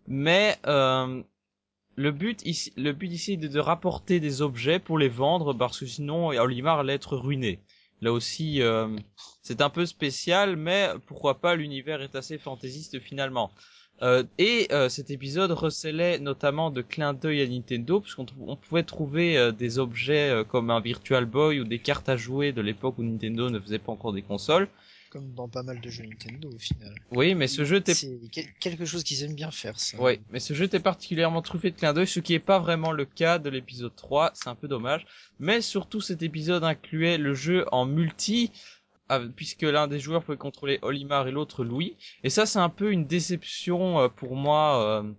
mais 0.07 0.57
euh, 0.67 1.21
le 1.95 2.11
but 2.11 2.41
ici, 2.45 2.73
le 2.77 2.91
but 2.93 3.11
ici 3.11 3.33
est 3.33 3.37
de, 3.37 3.59
rapporter 3.59 4.19
des 4.19 4.41
objets 4.41 4.79
pour 4.79 4.97
les 4.97 5.09
vendre 5.09 5.53
parce 5.53 5.79
que 5.79 5.85
sinon 5.85 6.27
Olimar 6.27 6.79
allait 6.79 6.93
être 6.93 7.17
ruiné. 7.17 7.59
Là 8.01 8.11
aussi, 8.11 8.61
euh, 8.61 8.87
c'est 9.43 9.61
un 9.61 9.69
peu 9.69 9.85
spécial, 9.85 10.55
mais 10.55 10.89
pourquoi 11.05 11.39
pas 11.39 11.55
l'univers 11.55 12.01
est 12.01 12.15
assez 12.15 12.37
fantaisiste 12.37 12.99
finalement. 12.99 13.51
Euh, 14.03 14.23
et 14.39 14.67
euh, 14.71 14.89
cet 14.89 15.11
épisode 15.11 15.51
recelait 15.51 16.17
notamment 16.17 16.71
de 16.71 16.81
clins 16.81 17.13
d'œil 17.13 17.41
à 17.41 17.47
Nintendo, 17.47 17.99
puisqu'on 17.99 18.25
on 18.39 18.55
pouvait 18.55 18.83
trouver 18.83 19.37
euh, 19.37 19.51
des 19.51 19.77
objets 19.77 20.29
euh, 20.29 20.43
comme 20.43 20.71
un 20.71 20.79
Virtual 20.79 21.25
Boy 21.25 21.59
ou 21.59 21.65
des 21.65 21.77
cartes 21.77 22.09
à 22.09 22.17
jouer 22.17 22.51
de 22.51 22.61
l'époque 22.61 22.97
où 22.97 23.03
Nintendo 23.03 23.51
ne 23.51 23.59
faisait 23.59 23.77
pas 23.77 23.91
encore 23.91 24.13
des 24.13 24.23
consoles. 24.23 24.67
Comme 25.11 25.33
dans 25.33 25.49
pas 25.49 25.61
mal 25.61 25.81
de 25.81 25.89
jeux 25.89 26.05
Nintendo 26.05 26.49
au 26.49 26.57
final. 26.57 26.95
Oui, 27.11 27.35
mais 27.35 27.47
ce 27.49 27.65
jeu 27.65 27.75
était 27.75 27.93
C'est 27.93 28.17
quel- 28.31 28.53
quelque 28.61 28.85
chose 28.85 29.03
qu'ils 29.03 29.23
aiment 29.23 29.35
bien 29.35 29.51
faire 29.51 29.77
ça. 29.77 29.99
Ouais, 29.99 30.21
mais 30.29 30.39
ce 30.39 30.53
jeu 30.53 30.63
était 30.63 30.79
particulièrement 30.79 31.41
truffé 31.41 31.69
de 31.69 31.75
clins 31.75 31.91
d'œil, 31.93 32.07
ce 32.07 32.21
qui 32.21 32.33
est 32.33 32.39
pas 32.39 32.59
vraiment 32.59 32.93
le 32.93 33.03
cas 33.03 33.37
de 33.37 33.49
l'épisode 33.49 33.93
3, 33.95 34.31
c'est 34.33 34.47
un 34.47 34.55
peu 34.55 34.69
dommage. 34.69 35.05
Mais 35.37 35.59
surtout 35.59 35.99
cet 35.99 36.21
épisode 36.23 36.63
incluait 36.63 37.17
le 37.17 37.33
jeu 37.33 37.65
en 37.73 37.85
multi, 37.85 38.51
euh, 39.11 39.27
puisque 39.35 39.63
l'un 39.63 39.87
des 39.89 39.99
joueurs 39.99 40.23
pouvait 40.23 40.37
contrôler 40.37 40.79
Olimar 40.81 41.27
et 41.27 41.31
l'autre 41.31 41.65
Louis. 41.65 41.97
Et 42.23 42.29
ça 42.29 42.45
c'est 42.45 42.59
un 42.59 42.69
peu 42.69 42.93
une 42.93 43.05
déception 43.05 43.99
euh, 43.99 44.07
pour 44.07 44.37
moi 44.37 44.81
euh, 45.03 45.11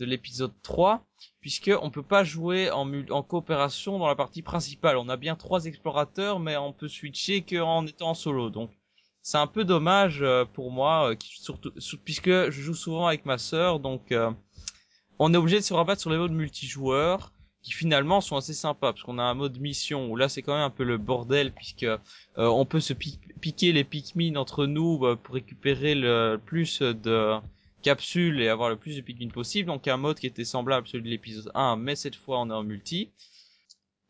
de 0.00 0.04
l'épisode 0.06 0.52
3, 0.64 1.06
puisque 1.40 1.70
on 1.80 1.90
peut 1.90 2.02
pas 2.02 2.24
jouer 2.24 2.68
en 2.72 3.22
coopération 3.22 4.00
dans 4.00 4.08
la 4.08 4.16
partie 4.16 4.42
principale. 4.42 4.96
On 4.96 5.08
a 5.08 5.16
bien 5.16 5.36
trois 5.36 5.66
explorateurs, 5.66 6.40
mais 6.40 6.56
on 6.56 6.72
peut 6.72 6.88
switcher 6.88 7.42
qu'en 7.42 7.86
étant 7.86 8.08
en 8.10 8.14
solo, 8.14 8.50
donc 8.50 8.72
c'est 9.26 9.38
un 9.38 9.48
peu 9.48 9.64
dommage 9.64 10.22
euh, 10.22 10.44
pour 10.44 10.70
moi, 10.70 11.10
euh, 11.10 11.16
surtout, 11.18 11.72
sur- 11.78 11.98
puisque 11.98 12.30
je 12.30 12.50
joue 12.62 12.74
souvent 12.76 13.08
avec 13.08 13.26
ma 13.26 13.38
sœur, 13.38 13.80
donc 13.80 14.12
euh, 14.12 14.30
on 15.18 15.34
est 15.34 15.36
obligé 15.36 15.56
de 15.56 15.64
se 15.64 15.74
rabattre 15.74 16.00
sur 16.00 16.10
les 16.10 16.16
modes 16.16 16.30
multijoueurs 16.30 17.32
qui 17.60 17.72
finalement 17.72 18.20
sont 18.20 18.36
assez 18.36 18.54
sympas 18.54 18.92
parce 18.92 19.02
qu'on 19.02 19.18
a 19.18 19.24
un 19.24 19.34
mode 19.34 19.58
mission 19.58 20.08
où 20.08 20.14
là 20.14 20.28
c'est 20.28 20.42
quand 20.42 20.54
même 20.54 20.62
un 20.62 20.70
peu 20.70 20.84
le 20.84 20.96
bordel 20.96 21.50
puisque 21.50 21.86
on 22.36 22.64
peut 22.64 22.78
se 22.78 22.92
pi- 22.92 23.18
piquer 23.40 23.72
les 23.72 23.82
Pikmin 23.82 24.36
entre 24.36 24.66
nous 24.66 25.16
pour 25.24 25.34
récupérer 25.34 25.96
le 25.96 26.36
plus 26.36 26.80
de 26.82 27.34
capsules 27.82 28.40
et 28.40 28.48
avoir 28.48 28.68
le 28.70 28.76
plus 28.76 28.94
de 28.94 29.00
Pikmin 29.00 29.30
possible 29.30 29.66
donc 29.66 29.88
un 29.88 29.96
mode 29.96 30.20
qui 30.20 30.28
était 30.28 30.44
semblable 30.44 30.86
à 30.86 30.90
celui 30.90 31.02
de 31.02 31.08
l'épisode 31.08 31.50
1 31.56 31.74
mais 31.74 31.96
cette 31.96 32.14
fois 32.14 32.38
on 32.40 32.48
est 32.50 32.54
en 32.54 32.62
multi 32.62 33.10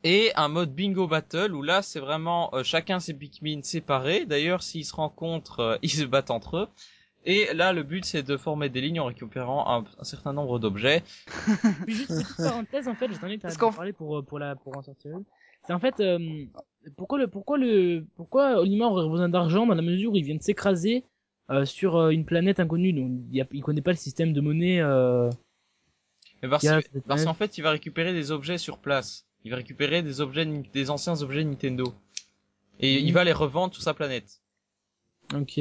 et 0.07 0.33
un 0.37 0.49
mode 0.49 0.73
bingo 0.75 1.07
battle 1.09 1.53
où 1.55 1.63
là 1.63 1.83
c'est 1.83 2.01
vraiment 2.01 2.55
euh, 2.55 2.63
chacun 2.63 3.01
ses 3.01 3.15
Pikmin 3.15 3.61
séparés 3.63 4.25
d'ailleurs 4.25 4.63
s'ils 4.63 4.85
se 4.85 4.95
rencontrent 4.95 5.61
euh, 5.61 5.77
ils 5.83 5.91
se 5.91 6.05
battent 6.05 6.31
entre 6.31 6.57
eux 6.57 6.69
et 7.29 7.53
là, 7.55 7.73
le 7.73 7.83
but, 7.83 8.05
c'est 8.05 8.23
de 8.23 8.37
former 8.37 8.69
des 8.69 8.81
lignes 8.81 9.01
en 9.01 9.07
récupérant 9.07 9.67
un, 9.69 9.85
un 9.99 10.05
certain 10.05 10.33
nombre 10.33 10.61
d'objets. 10.61 11.03
Puis 11.85 11.97
juste 11.97 12.11
une 12.11 12.23
petite 12.23 12.37
parenthèse 12.37 12.87
en 12.87 12.95
fait, 12.95 13.09
Parce 13.09 13.55
tu 13.55 13.59
qu'en- 13.59 13.73
parler 13.73 13.93
pour 13.93 14.19
euh, 14.19 14.23
pour 14.23 14.39
la 14.39 14.55
pour 14.55 14.77
en 14.77 14.83
sortir 14.83 15.11
une. 15.11 15.25
C'est 15.67 15.73
en 15.73 15.81
fait 15.81 15.99
euh, 15.99 16.45
pourquoi 16.97 17.19
le 17.19 17.27
pourquoi 17.27 17.59
le 17.59 18.07
pourquoi 18.15 18.61
Olimar 18.61 18.93
aurait 18.93 19.09
besoin 19.09 19.29
d'argent 19.29 19.67
dans 19.67 19.75
la 19.75 19.83
mesure 19.83 20.13
où 20.13 20.17
il 20.17 20.23
vient 20.23 20.37
de 20.37 20.43
s'écraser 20.43 21.03
euh, 21.51 21.65
sur 21.65 22.11
une 22.11 22.25
planète 22.25 22.61
inconnue? 22.61 22.93
Donc 22.93 23.11
il, 23.33 23.41
a, 23.41 23.47
il 23.51 23.63
connaît 23.63 23.83
pas 23.83 23.91
le 23.91 23.97
système 23.97 24.33
de 24.33 24.41
monnaie 24.41 24.81
euh, 24.81 25.29
parce, 26.49 26.63
parce 27.09 27.25
qu'en 27.25 27.35
fait, 27.35 27.59
il 27.59 27.63
va 27.63 27.73
récupérer 27.73 28.13
des 28.13 28.31
objets 28.31 28.59
sur 28.59 28.79
place. 28.79 29.26
Il 29.47 29.51
va 29.51 29.59
récupérer 29.59 30.03
des 30.03 30.21
objets, 30.21 30.45
des 30.45 30.91
anciens 30.91 31.23
objets 31.23 31.45
Nintendo. 31.45 31.95
Et 32.81 32.95
il 32.95 33.13
va 33.13 33.23
les 33.23 33.33
revendre 33.33 33.73
sur 33.73 33.81
sa 33.81 33.95
planète. 33.95 34.43
Ok. 35.33 35.61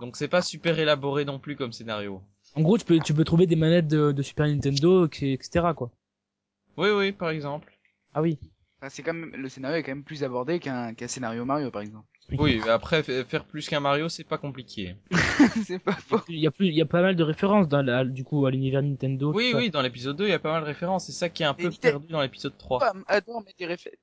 Donc 0.00 0.16
c'est 0.16 0.26
pas 0.26 0.40
super 0.40 0.78
élaboré 0.78 1.26
non 1.26 1.38
plus 1.38 1.54
comme 1.54 1.74
scénario. 1.74 2.22
En 2.54 2.62
gros, 2.62 2.78
tu 2.78 2.86
peux 2.86 2.98
tu 2.98 3.12
peux 3.12 3.24
trouver 3.24 3.46
des 3.46 3.56
manettes 3.56 3.88
de, 3.88 4.12
de 4.12 4.22
Super 4.22 4.46
Nintendo, 4.46 5.04
etc. 5.04 5.66
quoi. 5.76 5.90
Oui, 6.78 6.88
oui, 6.88 7.12
par 7.12 7.28
exemple. 7.28 7.78
Ah 8.14 8.22
oui. 8.22 8.38
Enfin, 8.82 8.88
c'est 8.90 9.02
quand 9.02 9.14
même, 9.14 9.30
le 9.34 9.48
scénario 9.48 9.76
est 9.78 9.82
quand 9.84 9.92
même 9.92 10.02
plus 10.02 10.24
abordé 10.24 10.58
qu'un 10.58 10.92
qu'un 10.94 11.06
scénario 11.08 11.44
Mario, 11.44 11.70
par 11.70 11.82
exemple. 11.82 12.06
Oui, 12.38 12.60
mais 12.64 12.70
après, 12.70 13.02
fa- 13.02 13.24
faire 13.24 13.44
plus 13.44 13.68
qu'un 13.68 13.80
Mario, 13.80 14.08
c'est 14.08 14.24
pas 14.24 14.38
compliqué. 14.38 14.96
c'est 15.64 15.78
pas 15.78 15.92
faux. 15.92 16.20
Il 16.28 16.38
y 16.38 16.46
a 16.46 16.50
plus 16.50 16.66
il 16.66 16.74
y 16.74 16.80
a 16.82 16.86
pas 16.86 17.02
mal 17.02 17.14
de 17.14 17.22
références 17.22 17.68
dans 17.68 17.82
la, 17.82 18.04
du 18.04 18.24
coup 18.24 18.44
à 18.46 18.50
l'univers 18.50 18.82
Nintendo. 18.82 19.32
Oui, 19.34 19.50
ça. 19.52 19.58
oui, 19.58 19.70
dans 19.70 19.82
l'épisode 19.82 20.16
2, 20.16 20.26
il 20.26 20.30
y 20.30 20.34
a 20.34 20.38
pas 20.38 20.52
mal 20.52 20.62
de 20.62 20.66
références. 20.66 21.06
C'est 21.06 21.12
ça 21.12 21.28
qui 21.28 21.42
est 21.42 21.46
un 21.46 21.54
Et 21.58 21.64
peu 21.64 21.70
perdu 21.70 22.06
dans 22.08 22.20
l'épisode 22.22 22.56
3. 22.58 22.80
Nintendo 22.80 23.04
adore 23.08 23.42
mettre 23.42 23.58
des 23.58 23.66
références. 23.66 23.98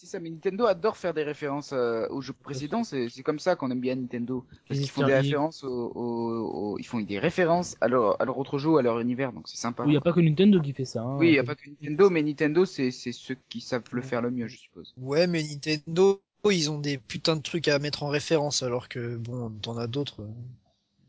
C'est 0.00 0.06
ça, 0.06 0.20
mais 0.20 0.30
Nintendo 0.30 0.66
adore 0.66 0.96
faire 0.96 1.12
des 1.12 1.24
références 1.24 1.72
euh, 1.72 2.06
aux 2.10 2.20
jeux 2.20 2.32
précédents. 2.32 2.84
C'est 2.84 3.08
comme 3.24 3.40
ça 3.40 3.56
qu'on 3.56 3.68
aime 3.72 3.80
bien 3.80 3.96
Nintendo. 3.96 4.44
Parce 4.68 4.78
qu'ils 4.78 4.90
font 4.90 5.02
des 5.02 5.12
références 5.12 5.64
aux, 5.64 5.90
aux- 5.92 6.74
aux- 6.74 6.78
ils 6.78 6.86
font 6.86 7.00
des 7.00 7.18
références 7.18 7.76
à 7.80 7.88
leur, 7.88 8.20
à 8.22 8.24
leur 8.24 8.38
autre 8.38 8.58
jeu, 8.58 8.76
à 8.76 8.82
leur 8.82 9.00
univers, 9.00 9.32
donc 9.32 9.48
c'est 9.48 9.56
sympa. 9.56 9.82
Oui, 9.82 9.90
il 9.90 9.94
y 9.94 9.96
a 9.96 10.00
pas 10.00 10.12
que 10.12 10.20
Nintendo 10.20 10.60
qui 10.60 10.72
fait 10.72 10.84
ça. 10.84 11.02
Hein. 11.02 11.16
Oui, 11.18 11.30
il 11.30 11.34
y 11.34 11.38
a 11.40 11.42
pas 11.42 11.56
que 11.56 11.68
Nintendo, 11.68 12.10
mais 12.10 12.22
Nintendo, 12.22 12.64
c'est 12.64 12.92
c'est 12.92 13.10
ceux 13.10 13.36
qui 13.48 13.60
savent 13.60 13.82
le 13.90 14.02
faire 14.02 14.22
le 14.22 14.30
mieux, 14.30 14.46
je 14.46 14.56
suppose. 14.56 14.94
Ouais, 15.02 15.26
mais 15.26 15.42
Nintendo, 15.42 16.22
ils 16.48 16.70
ont 16.70 16.78
des 16.78 16.96
putains 16.96 17.34
de 17.34 17.42
trucs 17.42 17.66
à 17.66 17.80
mettre 17.80 18.04
en 18.04 18.08
référence, 18.08 18.62
alors 18.62 18.88
que 18.88 19.16
bon, 19.16 19.50
t'en 19.62 19.76
as 19.78 19.88
d'autres. 19.88 20.24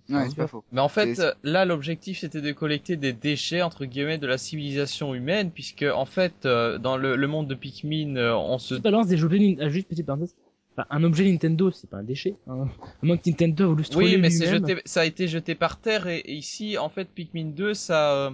Ouais, 0.09 0.15
Ouais. 0.15 0.25
c'est 0.29 0.35
pas 0.35 0.47
faux. 0.47 0.63
Mais 0.71 0.81
en 0.81 0.89
fait, 0.89 1.21
là, 1.43 1.65
l'objectif 1.65 2.19
c'était 2.19 2.41
de 2.41 2.51
collecter 2.51 2.95
des 2.95 3.13
déchets 3.13 3.61
entre 3.61 3.85
guillemets 3.85 4.17
de 4.17 4.27
la 4.27 4.37
civilisation 4.37 5.13
humaine, 5.13 5.51
puisque 5.51 5.83
en 5.83 6.05
fait, 6.05 6.33
euh, 6.45 6.77
dans 6.77 6.97
le, 6.97 7.15
le 7.15 7.27
monde 7.27 7.47
de 7.47 7.55
Pikmin, 7.55 8.15
euh, 8.15 8.33
on 8.35 8.57
se 8.57 8.75
Tu 8.75 8.81
balances 8.81 9.07
des 9.07 9.23
objets 9.23 9.39
Nin- 9.39 9.57
ah, 9.61 9.69
juste 9.69 9.87
petite 9.87 10.05
parenthèse. 10.05 10.35
Enfin, 10.77 10.87
un 10.91 11.03
objet 11.03 11.25
Nintendo, 11.29 11.71
c'est 11.71 11.89
pas 11.89 11.97
un 11.97 12.03
déchet. 12.03 12.35
Hein. 12.47 12.67
À 13.01 13.05
moins 13.05 13.17
que 13.17 13.29
Nintendo 13.29 13.65
a 13.65 13.67
voulu 13.67 13.83
se 13.83 13.95
Oui, 13.97 14.17
mais 14.17 14.29
c'est 14.29 14.47
jeté, 14.49 14.77
ça 14.85 15.01
a 15.01 15.05
été 15.05 15.27
jeté 15.27 15.53
par 15.55 15.79
terre 15.79 16.07
et, 16.07 16.19
et 16.19 16.33
ici, 16.33 16.77
en 16.77 16.89
fait, 16.89 17.07
Pikmin 17.13 17.45
2, 17.55 17.73
ça, 17.73 18.13
euh, 18.13 18.29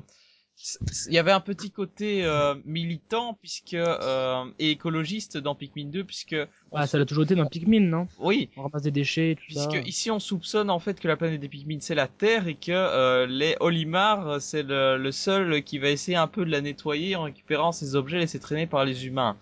il 1.08 1.13
y 1.13 1.18
avait 1.18 1.32
un 1.32 1.39
petit 1.41 1.70
côté 1.70 2.24
euh, 2.26 2.56
militant 2.65 3.34
puisque 3.41 3.74
euh, 3.74 4.46
et 4.58 4.72
écologiste 4.72 5.38
dans 5.38 5.54
Pikmin 5.54 5.86
2 5.89 6.04
puisque 6.04 6.36
Ah, 6.74 6.88
ça 6.88 6.98
l'a 6.98 7.06
toujours 7.06 7.26
été 7.26 7.36
dans 7.36 7.46
Pikmin, 7.46 7.82
non? 7.82 8.08
Oui, 8.20 8.50
On 8.58 8.63
ramasse 8.63 8.84
des 8.84 8.91
déchets, 8.91 9.32
et 9.32 9.36
tout 9.36 9.52
ça. 9.54 9.68
puisque 9.68 9.88
ici 9.88 10.12
on 10.12 10.20
soupçonne 10.20 10.70
en 10.70 10.80
fait 10.80 11.00
que 11.00 11.08
la 11.08 11.18
planète 11.18 11.41
des 11.41 11.50
Pikmin 11.50 11.80
c'est 11.82 11.96
la 11.96 12.08
Terre 12.08 12.48
et 12.48 12.56
que 12.56 12.72
euh, 12.72 13.28
les 13.28 13.56
Olimar 13.60 14.41
c'est 14.41 14.63
le, 14.63 14.98
le 14.98 15.12
seul 15.12 15.62
qui 15.63 15.78
va 15.78 15.89
essayer 15.89 16.18
un 16.18 16.28
peu 16.28 16.46
de 16.46 16.52
la 16.52 16.62
nettoyer 16.62 17.15
en 17.15 17.24
récupérant 17.24 17.72
ces 17.72 17.96
objets 17.96 18.20
laissés 18.20 18.39
traîner 18.39 18.65
par 18.68 18.86
les 18.86 19.06
humains. 19.08 19.38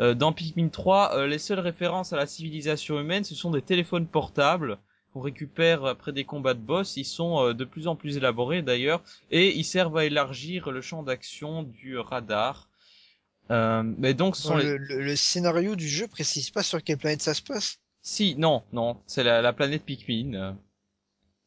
Euh, 0.00 0.14
dans 0.14 0.32
Pikmin 0.32 0.68
3, 0.68 1.14
euh, 1.16 1.26
les 1.26 1.38
seules 1.38 1.58
références 1.58 2.12
à 2.12 2.16
la 2.16 2.26
civilisation 2.26 2.98
humaine, 3.00 3.24
ce 3.24 3.34
sont 3.34 3.50
des 3.50 3.60
téléphones 3.60 4.06
portables 4.06 4.78
qu'on 5.12 5.20
récupère 5.20 5.84
après 5.84 6.12
des 6.12 6.24
combats 6.24 6.54
de 6.54 6.60
boss. 6.60 6.96
Ils 6.96 7.04
sont 7.04 7.44
euh, 7.44 7.54
de 7.54 7.64
plus 7.64 7.86
en 7.88 7.96
plus 7.96 8.16
élaborés 8.16 8.62
d'ailleurs, 8.62 9.02
et 9.30 9.56
ils 9.56 9.64
servent 9.64 9.96
à 9.96 10.04
élargir 10.04 10.70
le 10.70 10.80
champ 10.80 11.02
d'action 11.02 11.62
du 11.62 11.98
radar. 11.98 12.68
Euh, 13.50 13.82
mais 13.98 14.14
donc, 14.14 14.36
ce 14.36 14.42
sont 14.42 14.56
les... 14.56 14.64
le, 14.64 14.76
le- 14.76 15.02
le 15.02 15.16
scénario 15.16 15.74
du 15.76 15.88
jeu 15.88 16.06
précise 16.06 16.50
pas 16.50 16.62
sur 16.62 16.82
quelle 16.82 16.98
planète 16.98 17.22
ça 17.22 17.34
se 17.34 17.42
passe? 17.42 17.78
Si, 18.02 18.34
non, 18.36 18.62
non, 18.74 19.00
c'est 19.06 19.24
la, 19.24 19.40
la 19.40 19.54
planète 19.54 19.84
Pikmin. 19.86 20.34
euh. 20.34 20.52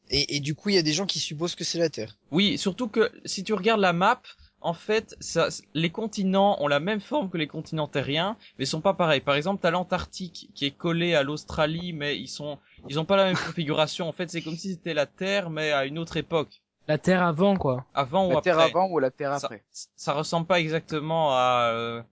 Et, 0.08 0.36
et 0.36 0.40
du 0.40 0.54
coup, 0.54 0.70
il 0.70 0.76
y 0.76 0.78
a 0.78 0.82
des 0.82 0.94
gens 0.94 1.04
qui 1.04 1.18
supposent 1.18 1.54
que 1.54 1.64
c'est 1.64 1.78
la 1.78 1.90
Terre? 1.90 2.16
Oui, 2.30 2.58
surtout 2.58 2.88
que 2.88 3.10
si 3.24 3.44
tu 3.44 3.54
regardes 3.54 3.80
la 3.80 3.92
map, 3.94 4.20
en 4.64 4.72
fait, 4.74 5.14
ça, 5.20 5.48
les 5.74 5.90
continents 5.90 6.60
ont 6.62 6.68
la 6.68 6.80
même 6.80 7.00
forme 7.00 7.28
que 7.30 7.36
les 7.36 7.46
continents 7.46 7.86
terriens, 7.86 8.36
mais 8.58 8.64
sont 8.64 8.80
pas 8.80 8.94
pareils. 8.94 9.20
Par 9.20 9.34
exemple, 9.36 9.60
t'as 9.62 9.70
l'Antarctique 9.70 10.50
qui 10.54 10.64
est 10.66 10.70
collé 10.76 11.14
à 11.14 11.22
l'Australie, 11.22 11.92
mais 11.92 12.18
ils 12.18 12.28
sont, 12.28 12.58
ils 12.88 12.98
ont 12.98 13.04
pas 13.04 13.16
la 13.16 13.24
même 13.26 13.36
configuration. 13.36 14.08
En 14.08 14.12
fait, 14.12 14.30
c'est 14.30 14.42
comme 14.42 14.56
si 14.56 14.70
c'était 14.72 14.94
la 14.94 15.06
Terre, 15.06 15.50
mais 15.50 15.70
à 15.72 15.84
une 15.84 15.98
autre 15.98 16.16
époque, 16.16 16.62
La 16.88 16.98
Terre 16.98 17.22
avant, 17.22 17.56
quoi. 17.56 17.84
avant 17.94 18.26
ou 18.26 18.30
La 18.30 18.38
après. 18.38 18.50
Terre 18.50 18.58
avant 18.60 18.88
ou 18.90 18.98
la 18.98 19.10
Terre 19.10 19.38
ça, 19.38 19.46
après. 19.46 19.62
ça 19.96 20.12
ressemble 20.14 20.46
pas 20.46 20.60
exactement 20.60 21.30
à, 21.32 21.70
euh, 21.72 22.02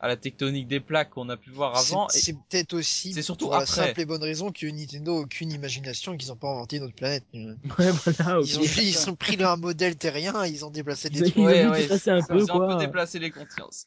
à 0.00 0.08
la 0.08 0.16
tectonique 0.16 0.68
des 0.68 0.80
plaques 0.80 1.10
qu'on 1.10 1.28
a 1.28 1.36
pu 1.36 1.50
voir 1.50 1.76
avant. 1.76 2.08
C'est 2.10 2.32
et- 2.32 2.34
peut-être 2.34 2.74
aussi 2.74 3.14
c'est 3.14 3.22
surtout 3.22 3.48
pour 3.48 3.56
la 3.56 3.66
après. 3.66 3.66
simple 3.66 4.00
et 4.00 4.04
bonne 4.06 4.22
raison 4.22 4.52
que 4.52 4.66
Nintendo 4.66 5.16
a 5.18 5.20
aucune 5.20 5.52
imagination 5.52 6.14
et 6.14 6.16
qu'ils 6.18 6.32
ont 6.32 6.36
pas 6.36 6.48
inventé 6.50 6.80
notre 6.80 6.94
planète. 6.94 7.24
Ouais, 7.78 7.92
voilà, 7.92 8.40
ok. 8.40 8.50
Ils 8.50 8.60
ont, 8.60 8.64
ils 8.76 9.10
ont 9.10 9.16
pris 9.16 9.42
un 9.42 9.56
modèle 9.56 9.96
terrien, 9.98 10.46
ils 10.46 10.64
ont 10.64 10.70
déplacé 10.70 11.10
Ils 11.10 11.18
des 11.18 11.22
trucs. 11.24 11.36
ils 11.36 11.44
Ouais, 11.44 11.66
ouais, 11.68 11.88
déplacé 11.88 12.10
un 12.10 12.22
ça, 12.22 12.22
peu, 12.22 12.46
ils 12.46 12.50
ont 12.52 12.56
un 12.56 12.60
quoi. 12.60 12.66
peu 12.66 12.76
déplacé 12.76 13.18
les 13.18 13.30
consciences. 13.30 13.86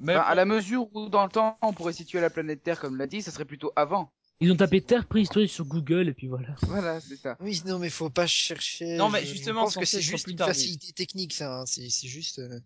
Mais 0.00 0.20
Enfin, 0.20 0.26
à 0.26 0.34
la 0.34 0.44
mesure 0.44 0.94
où 0.94 1.08
dans 1.08 1.24
le 1.24 1.30
temps 1.30 1.56
on 1.62 1.72
pourrait 1.72 1.92
situer 1.94 2.20
la 2.20 2.30
planète 2.30 2.62
Terre 2.62 2.78
comme 2.80 2.96
l'a 2.96 3.06
dit, 3.06 3.22
ça 3.22 3.30
serait 3.30 3.44
plutôt 3.46 3.72
avant. 3.76 4.12
Ils 4.40 4.50
ont 4.50 4.56
tapé 4.56 4.80
Terre 4.80 5.06
préhistorique 5.06 5.52
sur 5.52 5.64
Google 5.64 6.08
et 6.08 6.12
puis 6.12 6.26
voilà. 6.26 6.56
Voilà, 6.62 7.00
c'est 7.00 7.16
ça. 7.16 7.36
Oui, 7.40 7.62
non, 7.66 7.78
mais 7.78 7.90
faut 7.90 8.10
pas 8.10 8.26
chercher. 8.26 8.84
Non, 8.96 9.08
mais 9.10 9.24
justement, 9.24 9.66
je 9.66 9.72
pense 9.74 9.76
que 9.76 9.84
c'est 9.86 10.02
juste 10.02 10.24
plus 10.24 10.32
une 10.32 10.38
facilité 10.40 10.92
technique, 10.92 11.32
ça. 11.32 11.60
hein. 11.60 11.66
C'est 11.66 11.88
c'est 11.90 12.08
juste. 12.08 12.38
euh, 12.40 12.60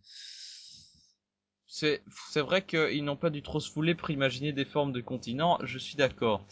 c'est 1.73 2.41
vrai 2.43 2.63
qu'ils 2.63 3.03
n'ont 3.03 3.17
pas 3.17 3.31
dû 3.31 3.41
trop 3.41 3.59
se 3.59 3.71
fouler 3.71 3.95
pour 3.95 4.11
imaginer 4.11 4.53
des 4.53 4.67
formes 4.67 4.93
de 4.93 5.01
continents, 5.01 5.59
je 5.63 5.79
suis 5.79 5.97
d'accord. 5.97 6.45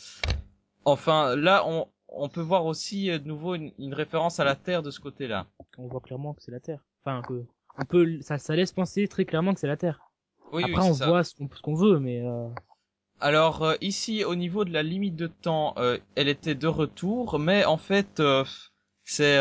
Enfin, 0.86 1.36
là, 1.36 1.62
on, 1.66 1.86
on 2.08 2.30
peut 2.30 2.40
voir 2.40 2.64
aussi 2.64 3.10
euh, 3.10 3.18
de 3.18 3.28
nouveau 3.28 3.54
une, 3.54 3.70
une 3.78 3.92
référence 3.92 4.40
à 4.40 4.44
la 4.44 4.56
Terre 4.56 4.82
de 4.82 4.90
ce 4.90 4.98
côté-là. 4.98 5.46
On 5.76 5.88
voit 5.88 6.00
clairement 6.00 6.32
que 6.32 6.42
c'est 6.42 6.50
la 6.50 6.60
Terre. 6.60 6.80
Enfin, 7.04 7.20
que, 7.28 7.44
on 7.78 7.84
peut, 7.84 8.18
ça, 8.22 8.38
ça 8.38 8.56
laisse 8.56 8.72
penser 8.72 9.08
très 9.08 9.26
clairement 9.26 9.52
que 9.52 9.60
c'est 9.60 9.66
la 9.66 9.76
Terre. 9.76 10.00
Oui, 10.52 10.62
Après, 10.64 10.82
oui, 10.82 10.88
on 10.90 10.94
ça. 10.94 11.06
voit 11.06 11.22
ce 11.22 11.34
qu'on 11.62 11.74
veut, 11.74 11.98
mais 11.98 12.22
euh, 12.22 12.48
Alors 13.20 13.62
euh, 13.62 13.74
ici, 13.82 14.24
au 14.24 14.34
niveau 14.34 14.64
de 14.64 14.72
la 14.72 14.82
limite 14.82 15.16
de 15.16 15.26
temps, 15.26 15.74
euh, 15.76 15.98
elle 16.14 16.28
était 16.28 16.54
de 16.54 16.66
retour, 16.66 17.38
mais 17.38 17.66
en 17.66 17.76
fait, 17.76 18.22
c'est 19.04 19.38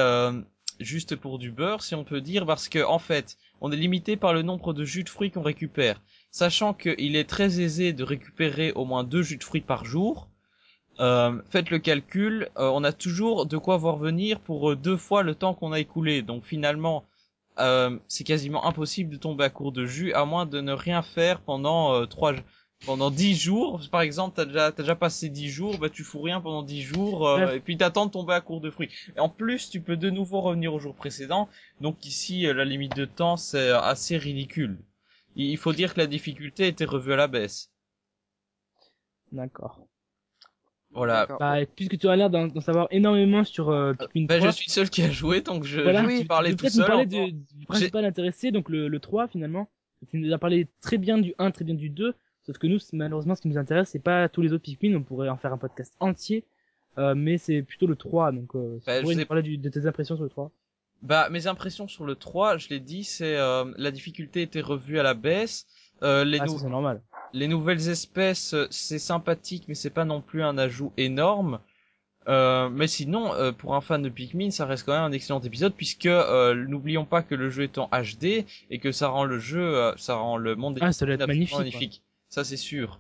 juste 0.80 1.15
pour 1.15 1.39
du 1.39 1.52
beurre, 1.52 1.84
si 1.84 1.96
on 1.96 2.04
peut 2.04 2.22
dire, 2.22 2.46
parce 2.46 2.70
que 2.70 2.84
en 2.84 3.00
fait, 3.00 3.38
on 3.62 3.72
est 3.72 3.78
limité 3.78 4.15
par 4.17 4.34
le 4.34 4.41
nombre 4.41 4.74
de 4.74 4.86
jus 4.86 5.04
de 5.04 5.10
fruits 5.10 5.32
qu'on 5.32 5.41
récupère. 5.41 6.02
Sachant 6.32 6.74
qu'il 6.74 7.15
est 7.15 7.30
très 7.30 7.60
aisé 7.60 7.93
de 7.93 8.04
récupérer 8.04 8.72
au 8.74 8.86
moins 8.86 9.04
deux 9.04 9.24
jus 9.24 9.38
de 9.38 9.43
fruits 9.43 9.62
par 9.62 9.86
jour, 9.86 10.30
euh, 11.00 11.41
faites 11.50 11.69
le 11.69 11.80
calcul, 11.80 12.50
euh, 12.58 12.69
on 12.74 12.84
a 12.84 12.91
toujours 12.91 13.45
de 13.45 13.58
quoi 13.58 13.78
voir 13.78 13.98
venir 13.98 14.39
pour 14.39 14.72
euh, 14.72 14.76
deux 14.76 14.98
fois 14.98 15.24
le 15.24 15.34
temps 15.34 15.54
qu'on 15.54 15.72
a 15.72 15.80
écoulé. 15.80 16.22
Donc 16.22 16.43
finalement, 16.43 17.06
euh, 17.60 17.98
c'est 18.08 18.24
quasiment 18.24 18.65
impossible 18.65 19.12
de 19.12 19.17
tomber 19.17 19.43
à 19.43 19.50
court 19.50 19.72
de 19.72 19.86
jus, 19.86 20.13
à 20.13 20.26
moins 20.26 20.45
de 20.45 20.62
ne 20.62 20.72
rien 20.72 21.02
faire 21.02 21.41
pendant 21.41 21.93
euh, 21.93 22.06
trois 22.06 22.34
pendant 22.86 23.12
10 23.12 23.36
jours, 23.36 23.82
par 23.92 24.02
exemple, 24.02 24.36
t'as 24.36 24.46
déjà, 24.46 24.72
t'as 24.72 24.84
déjà 24.84 24.96
passé 24.96 25.30
10 25.30 25.50
jours, 25.50 25.78
bah 25.78 25.89
tu 25.89 26.04
fous 26.04 26.22
rien 26.22 26.42
pendant 26.42 26.63
10 26.63 26.82
jours, 26.82 27.28
euh, 27.28 27.54
et 27.54 27.60
puis 27.60 27.78
t'attends 27.78 28.06
de 28.06 28.12
tomber 28.12 28.34
à 28.34 28.42
court 28.42 28.62
de 28.62 28.70
fruits. 28.72 28.89
Et 29.15 29.20
en 29.20 29.30
plus, 29.30 29.70
tu 29.70 29.82
peux 29.82 29.98
de 29.98 30.10
nouveau 30.10 30.42
revenir 30.42 30.74
au 30.74 30.80
jour 30.80 30.96
précédent, 30.96 31.50
donc 31.82 32.06
ici, 32.06 32.48
euh, 32.48 32.54
la 32.54 32.65
limite 32.65 32.96
de 32.96 33.06
temps, 33.06 33.38
c'est 33.38 33.70
euh, 33.70 33.82
assez 33.82 34.18
ridicule. 34.18 34.78
Il 35.36 35.58
faut 35.58 35.74
dire 35.74 35.94
que 35.94 36.00
la 36.00 36.08
difficulté 36.08 36.68
était 36.68 36.86
revue 36.86 37.13
à 37.13 37.15
la 37.15 37.28
baisse. 37.28 37.72
d'accord. 39.32 39.88
Voilà. 40.92 41.28
Bah, 41.39 41.58
puisque 41.76 42.00
tu 42.00 42.08
as 42.10 42.15
l'air 42.15 42.30
d'en 42.32 42.48
d'en 42.48 42.62
savoir 42.62 42.88
énormément 42.89 43.44
sur 43.44 43.70
euh, 43.70 43.94
Pikmin 43.94 44.26
Bah, 44.26 44.38
3, 44.39 44.50
je 44.50 44.56
suis 44.56 44.72
seul 44.72 44.89
qui 44.89 45.04
a 45.04 45.12
joué, 45.12 45.42
donc 45.42 45.63
je, 45.63 45.82
voilà, 45.82 46.02
je 46.10 46.24
parler 46.24 46.52
peux 46.56 46.68
tout 46.68 46.70
seul. 46.70 46.88
parler 46.88 47.06
du, 47.06 47.32
du 47.34 47.65
principal 47.68 48.06
intéressé, 48.06 48.52
donc 48.52 48.70
le, 48.70 48.88
le 48.88 49.00
3 49.00 49.28
finalement. 49.28 49.70
Tu 50.10 50.18
nous 50.18 50.34
as 50.34 50.39
parlé 50.39 50.68
très 50.82 50.98
bien 50.98 51.18
du 51.18 51.36
1, 51.38 51.52
très 51.52 51.65
bien 51.65 51.76
du 51.76 51.89
2, 51.89 52.15
sauf 52.49 52.57
que 52.57 52.65
nous, 52.67 52.79
malheureusement, 52.93 53.35
ce 53.35 53.41
qui 53.41 53.47
nous 53.47 53.57
intéresse, 53.59 53.89
c'est 53.89 53.99
pas 54.03 54.27
tous 54.27 54.41
les 54.41 54.51
autres 54.53 54.63
Pikmin, 54.63 54.95
on 54.95 55.03
pourrait 55.03 55.29
en 55.29 55.38
faire 55.38 55.53
un 55.53 55.57
podcast 55.57 55.93
entier, 55.99 56.43
euh, 56.97 57.13
mais 57.15 57.38
c'est 57.38 57.62
plutôt 57.62 57.85
le 57.85 57.95
3, 57.95 58.31
donc 58.31 58.55
euh, 58.55 58.79
Bah, 58.88 59.01
je 59.01 59.05
sais- 59.13 59.25
parler 59.25 59.43
du- 59.43 59.57
de 59.59 59.69
tes 59.69 59.85
impressions 59.85 60.15
sur 60.15 60.23
le 60.23 60.29
3. 60.29 60.51
Bah, 61.03 61.29
mes 61.29 61.45
impressions 61.47 61.88
sur 61.88 62.05
le 62.05 62.15
3, 62.15 62.57
je 62.57 62.69
l'ai 62.69 62.79
dit, 62.79 63.03
c'est 63.03 63.38
euh, 63.38 63.65
la 63.77 63.91
difficulté 63.91 64.41
était 64.41 64.62
revue 64.62 64.97
à 64.99 65.03
la 65.03 65.13
baisse. 65.13 65.67
Euh, 66.01 66.23
les, 66.25 66.39
Ah, 66.39 66.45
nou- 66.45 66.57
c'est 66.57 66.67
normal. 66.69 67.01
les 67.33 67.47
nouvelles 67.47 67.88
espèces, 67.89 68.53
euh, 68.55 68.65
c'est 68.71 68.99
sympathique, 68.99 69.65
mais 69.67 69.75
c'est 69.75 69.89
pas 69.91 70.05
non 70.05 70.21
plus 70.21 70.41
un 70.41 70.57
ajout 70.57 70.91
énorme. 70.97 71.59
Euh, 72.27 72.69
mais 72.69 72.88
sinon, 72.88 73.33
euh, 73.33 73.51
pour 73.51 73.75
un 73.75 73.81
fan 73.81 74.01
de 74.03 74.09
Pikmin, 74.09 74.51
ça 74.51 74.65
reste 74.65 74.85
quand 74.85 74.91
même 74.93 75.03
un 75.03 75.12
excellent 75.12 75.39
épisode 75.41 75.73
puisque 75.73 76.05
euh, 76.05 76.53
n'oublions 76.67 77.05
pas 77.05 77.23
que 77.23 77.33
le 77.33 77.49
jeu 77.49 77.63
est 77.63 77.77
en 77.77 77.88
HD 77.91 78.45
et 78.69 78.79
que 78.79 78.91
ça 78.91 79.07
rend 79.07 79.23
le 79.23 79.39
jeu, 79.39 79.93
ça 79.97 80.15
rend 80.15 80.38
le 80.38 80.55
monde 80.55 80.75
des 80.75 80.81
Ah, 80.83 80.89
Pikmin 80.91 81.27
magnifique, 81.57 82.03
Ça 82.30 82.44
c'est 82.44 82.58
sûr. 82.58 83.00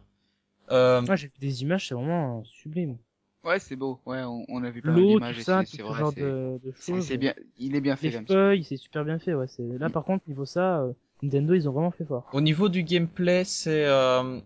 Euh, 0.71 1.01
Moi, 1.01 1.15
j'ai 1.15 1.27
vu 1.27 1.33
des 1.39 1.61
images, 1.63 1.87
c'est 1.87 1.95
vraiment 1.95 2.43
sublime. 2.43 2.97
Ouais, 3.43 3.57
c'est 3.59 3.75
beau. 3.75 3.99
Ouais, 4.05 4.21
on, 4.23 4.45
on 4.49 4.63
a 4.63 4.69
vu 4.69 4.81
pas 4.81 4.91
mal 4.91 4.95
L'eau, 5.01 5.13
d'images 5.13 5.35
tout 5.35 5.41
et 5.41 5.43
ça, 5.43 5.59
c'est 5.65 5.65
tout 5.65 5.77
c'est 5.77 5.83
ce 5.83 5.87
vrai. 5.87 5.99
genre 5.99 6.11
c'est- 6.13 6.21
de, 6.21 6.59
de 6.63 6.71
choses. 6.73 7.05
c'est 7.07 7.17
bien, 7.17 7.33
il 7.57 7.75
est 7.75 7.81
bien 7.81 7.95
fait 7.95 8.09
Les 8.09 8.25
feuilles, 8.25 8.63
c'est 8.63 8.77
super 8.77 9.05
bien 9.05 9.17
fait, 9.17 9.33
ouais. 9.33 9.47
C'est... 9.47 9.63
Là, 9.79 9.89
par 9.89 10.03
contre, 10.03 10.27
niveau 10.27 10.45
ça, 10.45 10.81
euh, 10.81 10.93
Nintendo, 11.23 11.53
ils 11.53 11.67
ont 11.69 11.71
vraiment 11.71 11.91
fait 11.91 12.05
fort. 12.05 12.29
au 12.33 12.41
niveau 12.41 12.69
du 12.69 12.83
gameplay, 12.83 13.43
c'est 13.45 13.85
euh, 13.85 14.39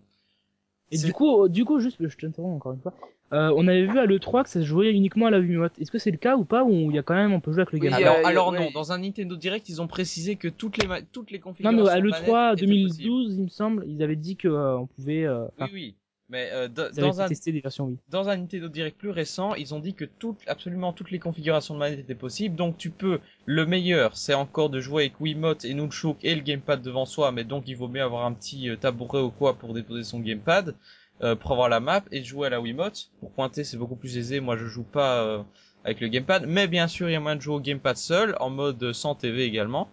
Et 0.90 0.96
C'est- 0.96 1.06
du 1.06 1.12
coup, 1.12 1.48
du 1.48 1.64
coup, 1.64 1.80
juste, 1.80 1.96
je 2.06 2.16
t'interromps 2.16 2.56
encore 2.56 2.72
une 2.72 2.80
fois. 2.80 2.94
Euh, 3.32 3.52
on 3.56 3.66
avait 3.66 3.86
vu 3.86 3.98
à 3.98 4.06
l'E3 4.06 4.44
que 4.44 4.48
ça 4.50 4.60
se 4.60 4.64
jouait 4.66 4.92
uniquement 4.92 5.26
à 5.26 5.30
la 5.30 5.40
Wiimote. 5.40 5.72
Est-ce 5.80 5.90
que 5.90 5.98
c'est 5.98 6.10
le 6.12 6.18
cas 6.18 6.36
ou 6.36 6.44
pas 6.44 6.62
Ou 6.62 6.90
il 6.90 6.94
y 6.94 6.98
a 6.98 7.02
quand 7.02 7.14
même, 7.14 7.32
on 7.32 7.40
peut 7.40 7.52
jouer 7.52 7.62
avec 7.62 7.72
le 7.72 7.78
Oui, 7.80 7.88
Game 7.88 7.98
il 7.98 8.02
y 8.02 8.04
alors, 8.06 8.26
alors 8.26 8.48
ouais. 8.52 8.60
non, 8.60 8.70
dans 8.72 8.92
un 8.92 8.98
Nintendo 8.98 9.34
Direct, 9.34 9.68
ils 9.68 9.82
ont 9.82 9.88
précisé 9.88 10.36
que 10.36 10.46
toutes 10.48 10.76
les 10.78 10.86
toutes 11.12 11.30
les 11.32 11.38
Non, 11.38 11.44
configurations 11.44 11.84
mais 11.84 11.90
à 11.90 12.00
de 12.00 12.06
l'E3 12.06 12.32
manette 12.32 12.62
étaient 12.62 12.66
possibles. 12.82 13.02
2012, 13.08 13.34
il 13.36 13.42
me 13.44 13.48
semble, 13.48 13.84
ils 13.88 14.02
avaient 14.02 14.14
dit 14.16 14.36
que 14.36 14.48
euh, 14.48 14.78
on 14.78 14.86
pouvait. 14.86 15.24
Euh, 15.24 15.46
Oui, 15.60 15.66
oui. 15.72 15.94
Mais 16.30 16.48
euh, 16.52 16.68
ils 16.96 17.00
dans 17.02 17.20
un 17.20 17.28
testé 17.28 17.52
des 17.52 17.60
versions 17.60 17.84
Wii. 17.84 17.98
dans 18.08 18.30
un 18.30 18.36
Nintendo 18.38 18.68
Direct 18.68 18.96
plus 18.96 19.10
récent, 19.10 19.54
ils 19.56 19.74
ont 19.74 19.78
dit 19.78 19.92
que 19.92 20.06
toutes, 20.06 20.38
absolument 20.46 20.94
toutes 20.94 21.10
les 21.10 21.18
configurations 21.18 21.74
de 21.74 21.80
manette 21.80 21.98
étaient 21.98 22.14
possibles. 22.14 22.56
Donc 22.56 22.78
tu 22.78 22.88
peux, 22.88 23.20
le 23.44 23.66
meilleur, 23.66 24.16
c'est 24.16 24.32
encore 24.32 24.70
de 24.70 24.80
jouer 24.80 25.02
avec 25.04 25.20
Wiimote 25.20 25.66
et 25.66 25.74
Nunchuk 25.74 26.16
et 26.22 26.34
le 26.34 26.40
gamepad 26.40 26.80
devant 26.80 27.04
soi, 27.04 27.30
mais 27.30 27.44
donc 27.44 27.64
il 27.68 27.76
vaut 27.76 27.88
mieux 27.88 28.02
avoir 28.02 28.24
un 28.24 28.32
petit 28.32 28.70
euh, 28.70 28.76
tabouret 28.76 29.20
ou 29.20 29.30
quoi 29.30 29.54
pour 29.58 29.74
déposer 29.74 30.02
son 30.02 30.18
gamepad, 30.20 30.74
euh, 31.22 31.34
pour 31.36 31.52
avoir 31.52 31.68
la 31.68 31.80
map 31.80 32.02
et 32.10 32.22
jouer 32.22 32.48
à 32.48 32.50
la 32.50 32.60
Wiimote. 32.60 33.10
Pour 33.20 33.30
pointer, 33.30 33.64
c'est 33.64 33.76
beaucoup 33.76 33.96
plus 33.96 34.18
aisé. 34.18 34.40
Moi, 34.40 34.56
je 34.56 34.66
joue 34.66 34.84
pas 34.84 35.22
euh, 35.22 35.42
avec 35.84 36.00
le 36.00 36.08
gamepad, 36.08 36.46
mais 36.46 36.66
bien 36.66 36.88
sûr, 36.88 37.08
il 37.08 37.12
y 37.12 37.16
a 37.16 37.20
moyen 37.20 37.36
de 37.36 37.42
jouer 37.42 37.54
au 37.54 37.60
gamepad 37.60 37.96
seul, 37.96 38.36
en 38.40 38.50
mode 38.50 38.92
sans 38.92 39.14
TV 39.14 39.44
également. 39.44 39.90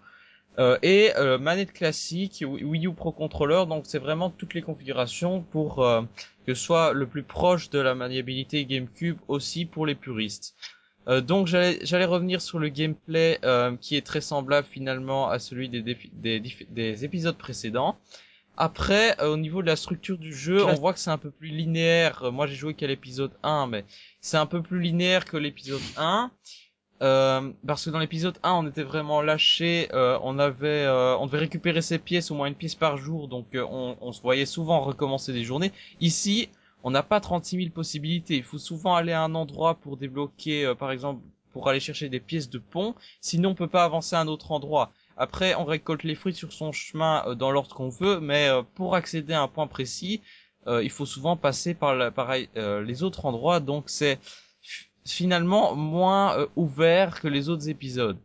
Euh, 0.59 0.77
et 0.81 1.11
euh, 1.15 1.37
manette 1.37 1.71
classique, 1.71 2.43
Wii 2.45 2.87
U 2.87 2.93
Pro 2.93 3.11
Controller, 3.11 3.63
donc 3.67 3.85
c'est 3.87 3.99
vraiment 3.99 4.29
toutes 4.29 4.53
les 4.53 4.61
configurations 4.61 5.41
pour 5.41 5.83
euh, 5.83 6.01
que 6.45 6.53
soit 6.53 6.91
le 6.91 7.07
plus 7.07 7.23
proche 7.23 7.69
de 7.69 7.79
la 7.79 7.95
maniabilité 7.95 8.65
GameCube 8.65 9.17
aussi 9.29 9.65
pour 9.65 9.85
les 9.85 9.95
puristes. 9.95 10.55
Euh, 11.07 11.21
donc 11.21 11.47
j'allais 11.47 12.05
revenir 12.05 12.41
sur 12.41 12.59
le 12.59 12.67
gameplay 12.67 13.39
euh, 13.45 13.75
qui 13.79 13.95
est 13.95 14.05
très 14.05 14.21
semblable 14.21 14.67
finalement 14.69 15.29
à 15.29 15.39
celui 15.39 15.69
des 15.69 17.05
épisodes 17.05 17.37
précédents. 17.37 17.97
Après, 18.57 19.19
euh, 19.21 19.33
au 19.33 19.37
niveau 19.37 19.61
de 19.61 19.67
la 19.67 19.75
structure 19.75 20.17
du 20.17 20.33
jeu, 20.33 20.63
on 20.65 20.75
voit 20.75 20.93
que 20.93 20.99
c'est 20.99 21.09
un 21.09 21.17
peu 21.17 21.31
plus 21.31 21.47
linéaire. 21.49 22.23
Euh, 22.23 22.31
Moi 22.31 22.47
j'ai 22.47 22.55
joué 22.55 22.73
qu'à 22.73 22.87
l'épisode 22.87 23.31
1, 23.43 23.67
mais 23.67 23.85
c'est 24.19 24.37
un 24.37 24.45
peu 24.45 24.61
plus 24.61 24.79
linéaire 24.81 25.25
que 25.25 25.37
l'épisode 25.37 25.81
1. 25.97 26.31
Euh, 27.01 27.51
parce 27.65 27.85
que 27.85 27.89
dans 27.89 27.97
l'épisode 27.97 28.37
1, 28.43 28.51
on 28.53 28.67
était 28.67 28.83
vraiment 28.83 29.23
lâché, 29.23 29.89
euh, 29.91 30.19
on 30.21 30.37
avait, 30.37 30.67
euh, 30.85 31.17
on 31.17 31.25
devait 31.25 31.39
récupérer 31.39 31.81
ses 31.81 31.97
pièces, 31.97 32.29
au 32.29 32.35
moins 32.35 32.45
une 32.45 32.53
pièce 32.53 32.75
par 32.75 32.97
jour, 32.97 33.27
donc 33.27 33.47
on, 33.55 33.97
on 33.99 34.11
se 34.11 34.21
voyait 34.21 34.45
souvent 34.45 34.81
recommencer 34.81 35.33
des 35.33 35.43
journées. 35.43 35.71
Ici, 35.99 36.49
on 36.83 36.91
n'a 36.91 37.03
pas 37.03 37.19
36 37.19 37.57
000 37.57 37.69
possibilités. 37.71 38.37
Il 38.37 38.43
faut 38.43 38.59
souvent 38.59 38.95
aller 38.95 39.13
à 39.13 39.23
un 39.23 39.33
endroit 39.35 39.75
pour 39.75 39.97
débloquer, 39.97 40.65
euh, 40.65 40.75
par 40.75 40.91
exemple, 40.91 41.21
pour 41.53 41.67
aller 41.69 41.79
chercher 41.79 42.07
des 42.07 42.19
pièces 42.19 42.49
de 42.49 42.59
pont. 42.59 42.95
Sinon, 43.19 43.49
on 43.49 43.55
peut 43.55 43.67
pas 43.67 43.83
avancer 43.83 44.15
à 44.15 44.19
un 44.21 44.27
autre 44.27 44.51
endroit. 44.51 44.91
Après, 45.21 45.53
on 45.53 45.65
récolte 45.65 46.01
les 46.01 46.15
fruits 46.15 46.33
sur 46.33 46.51
son 46.51 46.71
chemin 46.71 47.23
euh, 47.27 47.35
dans 47.35 47.51
l'ordre 47.51 47.75
qu'on 47.75 47.89
veut, 47.89 48.19
mais 48.19 48.47
euh, 48.47 48.63
pour 48.63 48.95
accéder 48.95 49.33
à 49.33 49.43
un 49.43 49.47
point 49.47 49.67
précis, 49.67 50.23
euh, 50.65 50.83
il 50.83 50.89
faut 50.89 51.05
souvent 51.05 51.37
passer 51.37 51.75
par 51.75 51.93
les 51.95 53.03
autres 53.03 53.25
endroits. 53.27 53.59
Donc, 53.59 53.91
c'est 53.91 54.17
finalement 55.05 55.75
moins 55.75 56.47
ouvert 56.55 57.21
que 57.21 57.27
les 57.27 57.49
autres 57.49 57.69
épisodes. 57.69 58.17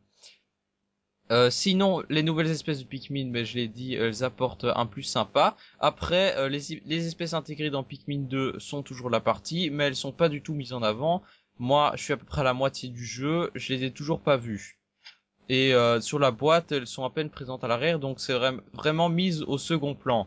Sinon, 1.50 2.02
les 2.08 2.22
nouvelles 2.22 2.50
espèces 2.50 2.78
de 2.78 2.84
Pikmin, 2.84 3.28
mais 3.30 3.44
je 3.44 3.56
l'ai 3.56 3.68
dit, 3.68 3.94
elles 3.94 4.24
apportent 4.24 4.64
un 4.64 4.86
plus 4.86 5.02
sympa. 5.02 5.54
Après, 5.80 6.48
les, 6.48 6.80
les 6.86 7.06
espèces 7.06 7.34
intégrées 7.34 7.70
dans 7.70 7.82
Pikmin 7.82 8.20
2 8.20 8.58
sont 8.58 8.82
toujours 8.82 9.10
la 9.10 9.20
partie, 9.20 9.68
mais 9.68 9.84
elles 9.84 9.96
sont 9.96 10.12
pas 10.12 10.30
du 10.30 10.40
tout 10.40 10.54
mises 10.54 10.72
en 10.72 10.82
avant. 10.82 11.22
Moi, 11.58 11.92
je 11.96 12.04
suis 12.04 12.12
à 12.14 12.16
peu 12.16 12.26
près 12.26 12.40
à 12.40 12.44
la 12.44 12.54
moitié 12.54 12.88
du 12.88 13.04
jeu, 13.04 13.50
je 13.54 13.74
les 13.74 13.84
ai 13.84 13.90
toujours 13.90 14.20
pas 14.20 14.38
vues. 14.38 14.78
Et 15.48 15.74
euh, 15.74 16.00
sur 16.00 16.18
la 16.18 16.30
boîte, 16.30 16.72
elles 16.72 16.86
sont 16.86 17.04
à 17.04 17.10
peine 17.10 17.30
présentes 17.30 17.62
à 17.62 17.68
l'arrière, 17.68 17.98
donc 17.98 18.18
c'est 18.20 18.34
vra- 18.34 18.60
vraiment 18.72 19.08
mise 19.08 19.42
au 19.42 19.58
second 19.58 19.94
plan. 19.94 20.26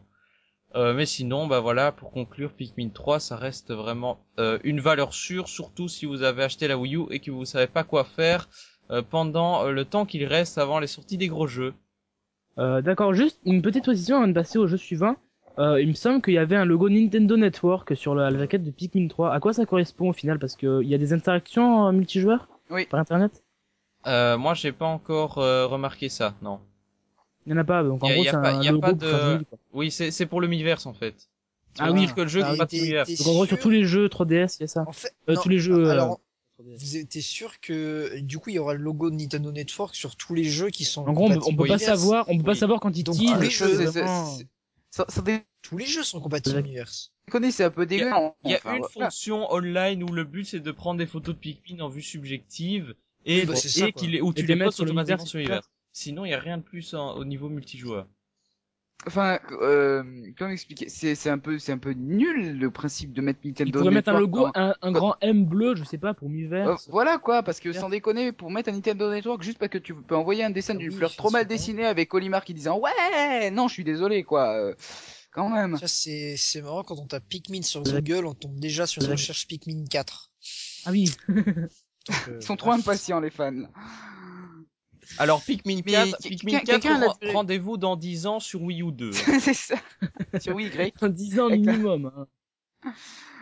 Euh, 0.76 0.94
mais 0.94 1.06
sinon, 1.06 1.48
bah 1.48 1.60
voilà, 1.60 1.92
pour 1.92 2.12
conclure, 2.12 2.52
Pikmin 2.54 2.90
3, 2.90 3.20
ça 3.20 3.36
reste 3.36 3.74
vraiment 3.74 4.20
euh, 4.40 4.60
une 4.64 4.80
valeur 4.80 5.14
sûre, 5.14 5.48
surtout 5.50 5.88
si 5.88 6.06
vous 6.06 6.22
avez 6.24 6.44
acheté 6.44 6.68
la 6.68 6.78
Wii 6.78 6.96
U 6.96 7.06
et 7.10 7.20
que 7.20 7.32
vous 7.32 7.44
savez 7.46 7.68
pas 7.68 7.84
quoi 7.84 8.04
faire 8.04 8.48
euh, 8.92 9.02
pendant 9.02 9.66
euh, 9.66 9.72
le 9.72 9.84
temps 9.84 10.06
qu'il 10.06 10.24
reste 10.26 10.58
avant 10.58 10.80
les 10.80 10.88
sorties 10.88 11.18
des 11.18 11.28
gros 11.28 11.48
jeux. 11.48 11.74
Euh, 12.60 12.82
D'accord, 12.82 13.14
juste 13.14 13.40
une 13.46 13.62
petite 13.62 13.84
précision 13.84 14.18
avant 14.18 14.28
de 14.28 14.34
passer 14.34 14.58
au 14.60 14.68
jeu 14.68 14.78
suivant. 14.78 15.16
Euh, 15.58 15.82
il 15.82 15.88
me 15.90 15.94
semble 15.94 16.22
qu'il 16.22 16.34
y 16.36 16.38
avait 16.38 16.56
un 16.56 16.66
logo 16.66 16.88
Nintendo 16.88 17.36
Network 17.36 17.96
sur 17.98 18.16
la, 18.16 18.30
la 18.32 18.38
jaquette 18.40 18.64
de 18.64 18.72
Pikmin 18.72 19.08
3. 19.08 19.34
À 19.34 19.40
quoi 19.40 19.54
ça 19.54 19.66
correspond 19.66 20.10
au 20.10 20.14
final? 20.14 20.40
Parce 20.40 20.56
que 20.56 20.82
il 20.84 20.88
y 20.88 20.94
a 20.96 20.98
des 20.98 21.12
interactions 21.14 21.88
euh, 21.88 21.92
multijoueurs? 21.92 22.48
Oui. 22.70 22.86
par 22.86 23.00
internet? 23.00 23.44
Euh, 24.08 24.38
moi, 24.38 24.54
j'ai 24.54 24.72
pas 24.72 24.86
encore 24.86 25.38
euh, 25.40 25.68
remarqué 25.68 26.10
ça, 26.10 26.34
non. 26.42 26.60
Il 27.46 27.52
y 27.52 27.56
en 27.56 27.58
a 27.58 27.64
pas, 27.64 27.84
donc 27.84 28.04
en 28.04 28.08
Y 28.08 28.12
a- 28.12 28.14
gros 28.16 28.24
c'est 28.26 28.32
pas- 28.32 28.52
un 28.54 28.62
y 28.64 28.68
a 28.68 28.72
logo 28.72 28.82
pas 28.82 28.94
de-. 28.94 29.46
Oui, 29.74 29.92
c'est 29.92 30.12
c'est 30.12 30.26
pour 30.26 30.40
le 30.42 30.48
Miiverse 30.48 30.86
en 30.86 30.94
fait. 30.94 31.16
Ah 31.80 31.86
C'est 31.88 31.94
oui. 31.94 32.08
que 32.14 32.22
le 32.22 32.28
jeu 32.28 32.42
Ah, 32.44 32.56
pas 32.56 32.66
de 32.66 32.76
Miiverse. 32.76 33.16
Donc 33.18 33.28
en 33.28 33.32
gros 33.34 33.46
sur 33.46 33.60
tous 33.60 33.70
les 33.70 33.86
jeux 33.86 34.08
3DS, 34.08 34.58
il 34.60 34.62
y 34.62 34.64
a 34.66 34.68
ça. 34.68 34.84
En 34.88 34.92
fait, 34.92 35.14
Euh, 35.30 35.34
non, 35.36 35.42
tous 35.42 35.50
les 35.50 35.60
jeux, 35.60 35.86
euh, 35.88 35.92
Alors, 35.92 36.20
3DS. 36.60 36.78
vous 36.78 36.98
étiez 36.98 37.22
sûr 37.22 37.60
que 37.60 38.20
du 38.20 38.38
coup 38.40 38.50
il 38.50 38.56
y 38.56 38.60
aura 38.60 38.74
le 38.74 38.82
logo 38.84 39.10
de 39.10 39.16
Nintendo 39.16 39.52
Network 39.52 39.96
sur 39.96 40.16
tous 40.16 40.34
les 40.36 40.44
jeux 40.44 40.70
qui 40.70 40.84
sont 40.86 41.06
En 41.08 41.14
gros, 41.14 41.26
on, 41.26 41.30
peut- 41.30 41.36
on 41.38 41.40
compatibles 41.40 41.58
peut 41.64 41.68
pas 41.68 41.78
savoir, 41.80 42.26
on 42.30 42.38
peut 42.38 42.44
pas 42.44 42.52
Oui. 42.52 42.58
savoir 42.58 42.80
quand 42.80 42.96
ils 42.96 43.04
Donc, 43.04 43.16
tous 43.16 43.22
les 43.24 43.30
Ah, 43.48 43.50
jeux, 43.50 43.86
vraiment- 43.86 44.38
Ça, 44.92 45.06
Tous 45.62 45.78
les 45.78 45.86
jeux 45.86 46.04
sont 46.04 46.20
compatibles. 46.20 46.62
Miiverse. 46.64 47.12
déconne, 47.28 47.52
c'est 47.52 47.64
un 47.64 47.70
peu 47.70 47.84
Il 47.84 47.94
y 47.94 47.98
dégueu. 47.98 48.12
a, 48.12 48.34
il 48.44 48.52
y 48.52 48.54
a 48.56 48.58
Enfin, 48.58 48.74
une 48.76 48.80
voilà. 48.94 49.10
fonction 49.10 49.52
online 49.54 50.04
où 50.04 50.08
le 50.14 50.24
but 50.24 50.46
c'est 50.46 50.60
de 50.62 50.72
prendre 50.72 50.98
des 50.98 51.06
photos 51.06 51.36
de 51.36 51.40
Pikmin 51.40 51.80
en 51.82 51.90
vue 51.90 52.02
subjective 52.02 52.96
et, 53.26 53.46
bah, 53.46 53.56
c'est 53.56 53.70
ça, 53.70 53.88
et 53.88 54.22
où 54.22 54.32
Et 54.32 54.34
tu 54.34 54.44
de 54.44 54.48
les 54.54 54.64
postes 54.64 54.78
sur 54.78 54.86
le 54.86 54.92
automatiquement 54.92 55.18
Miiverse, 55.18 55.30
sur 55.30 55.40
Miiverse. 55.40 55.70
Sinon, 55.92 56.26
il 56.26 56.30
y 56.32 56.34
a 56.34 56.40
rien 56.40 56.58
de 56.58 56.64
plus 56.64 56.94
en- 56.94 57.16
au 57.16 57.26
niveau 57.26 57.50
multijoueur. 57.50 58.08
Enfin, 59.08 59.40
euh, 59.62 60.04
comment 60.38 60.52
expliquer? 60.52 60.90
C'est 60.90 61.16
c'est 61.16 61.30
un 61.30 61.38
peu, 61.38 61.58
c'est 61.58 61.72
un 61.72 61.78
peu 61.78 61.92
nul 61.92 62.58
le 62.60 62.70
principe 62.70 63.14
de 63.14 63.22
mettre 63.22 63.40
Nintendo. 63.46 63.70
Ils 63.70 63.72
pourraient 63.72 63.96
mettre 63.96 64.10
un 64.10 64.20
logo, 64.20 64.40
dans- 64.40 64.52
un, 64.56 64.76
un 64.82 64.92
grand 64.92 65.16
M 65.22 65.46
bleu, 65.46 65.74
je 65.76 65.86
sais 65.86 65.98
pas, 65.98 66.14
pour 66.14 66.28
Euh, 66.28 66.32
Miiverse. 66.32 66.90
voilà 66.92 67.18
quoi, 67.18 67.42
parce 67.42 67.62
que 67.62 67.72
sans 67.72 67.88
déconner, 67.90 68.34
pour 68.34 68.52
mettre 68.52 68.70
un 68.70 68.74
Nintendo 68.74 69.10
Network, 69.10 69.42
juste 69.42 69.58
parce 69.58 69.72
que 69.72 69.78
tu 69.78 69.94
peux 69.96 70.18
envoyer 70.18 70.44
un 70.44 70.50
dessin 70.50 70.74
Ah 70.76 70.80
d'une 70.80 70.90
oui, 70.92 70.98
fleur 70.98 71.16
trop 71.16 71.30
mal 71.30 71.48
dessinée 71.48 71.86
avec 71.86 72.14
Olimar 72.14 72.44
qui 72.44 72.54
disant 72.54 72.78
ouais, 72.78 73.52
non, 73.52 73.70
je 73.70 73.74
suis 73.74 73.86
désolé 73.86 74.24
quoi, 74.24 74.54
euh, 74.58 74.76
quand 75.32 75.48
même. 75.50 75.78
Ça 75.78 75.88
c'est 75.88 76.36
c'est 76.38 76.62
marrant 76.62 76.84
quand 76.84 77.00
on 77.00 77.08
tape 77.08 77.24
Pikmin 77.30 77.62
sur 77.62 77.84
Google, 77.84 78.26
on 78.26 78.34
tombe 78.34 78.60
déjà 78.60 78.86
sur 78.86 79.02
une 79.02 79.06
Exact. 79.06 79.22
recherche 79.22 79.48
Pikmin 79.48 79.86
4. 79.90 80.30
Ah 80.86 80.92
oui. 80.92 81.10
Donc, 82.08 82.18
euh, 82.30 82.38
Ils 82.42 82.46
sont 82.46 82.56
trop 82.56 82.72
impatients 82.72 83.20
les 83.20 83.30
fans. 83.30 83.52
là. 83.52 83.70
Alors, 85.18 85.44
Pikmin 85.44 85.78
Mais 85.86 85.92
4, 85.92 86.18
quelqu'un- 86.20 86.30
Pikmin 86.30 86.52
4 86.60 86.66
quelqu'un 86.66 87.00
l'a 87.00 87.08
ren- 87.08 87.18
duré. 87.22 87.34
rendez-vous 87.34 87.78
dans 87.78 87.96
10 87.96 88.28
ans 88.28 88.40
sur 88.40 88.62
Wii 88.62 88.82
U 88.84 88.92
2. 88.92 89.12
c'est 89.40 89.54
ça. 89.54 89.76
Sur 90.42 90.56
oui, 90.56 90.66
Y. 90.68 90.94
En 91.02 91.08
10 91.10 91.40
ans 91.40 91.50
minimum. 91.50 92.12
hein. 92.16 92.28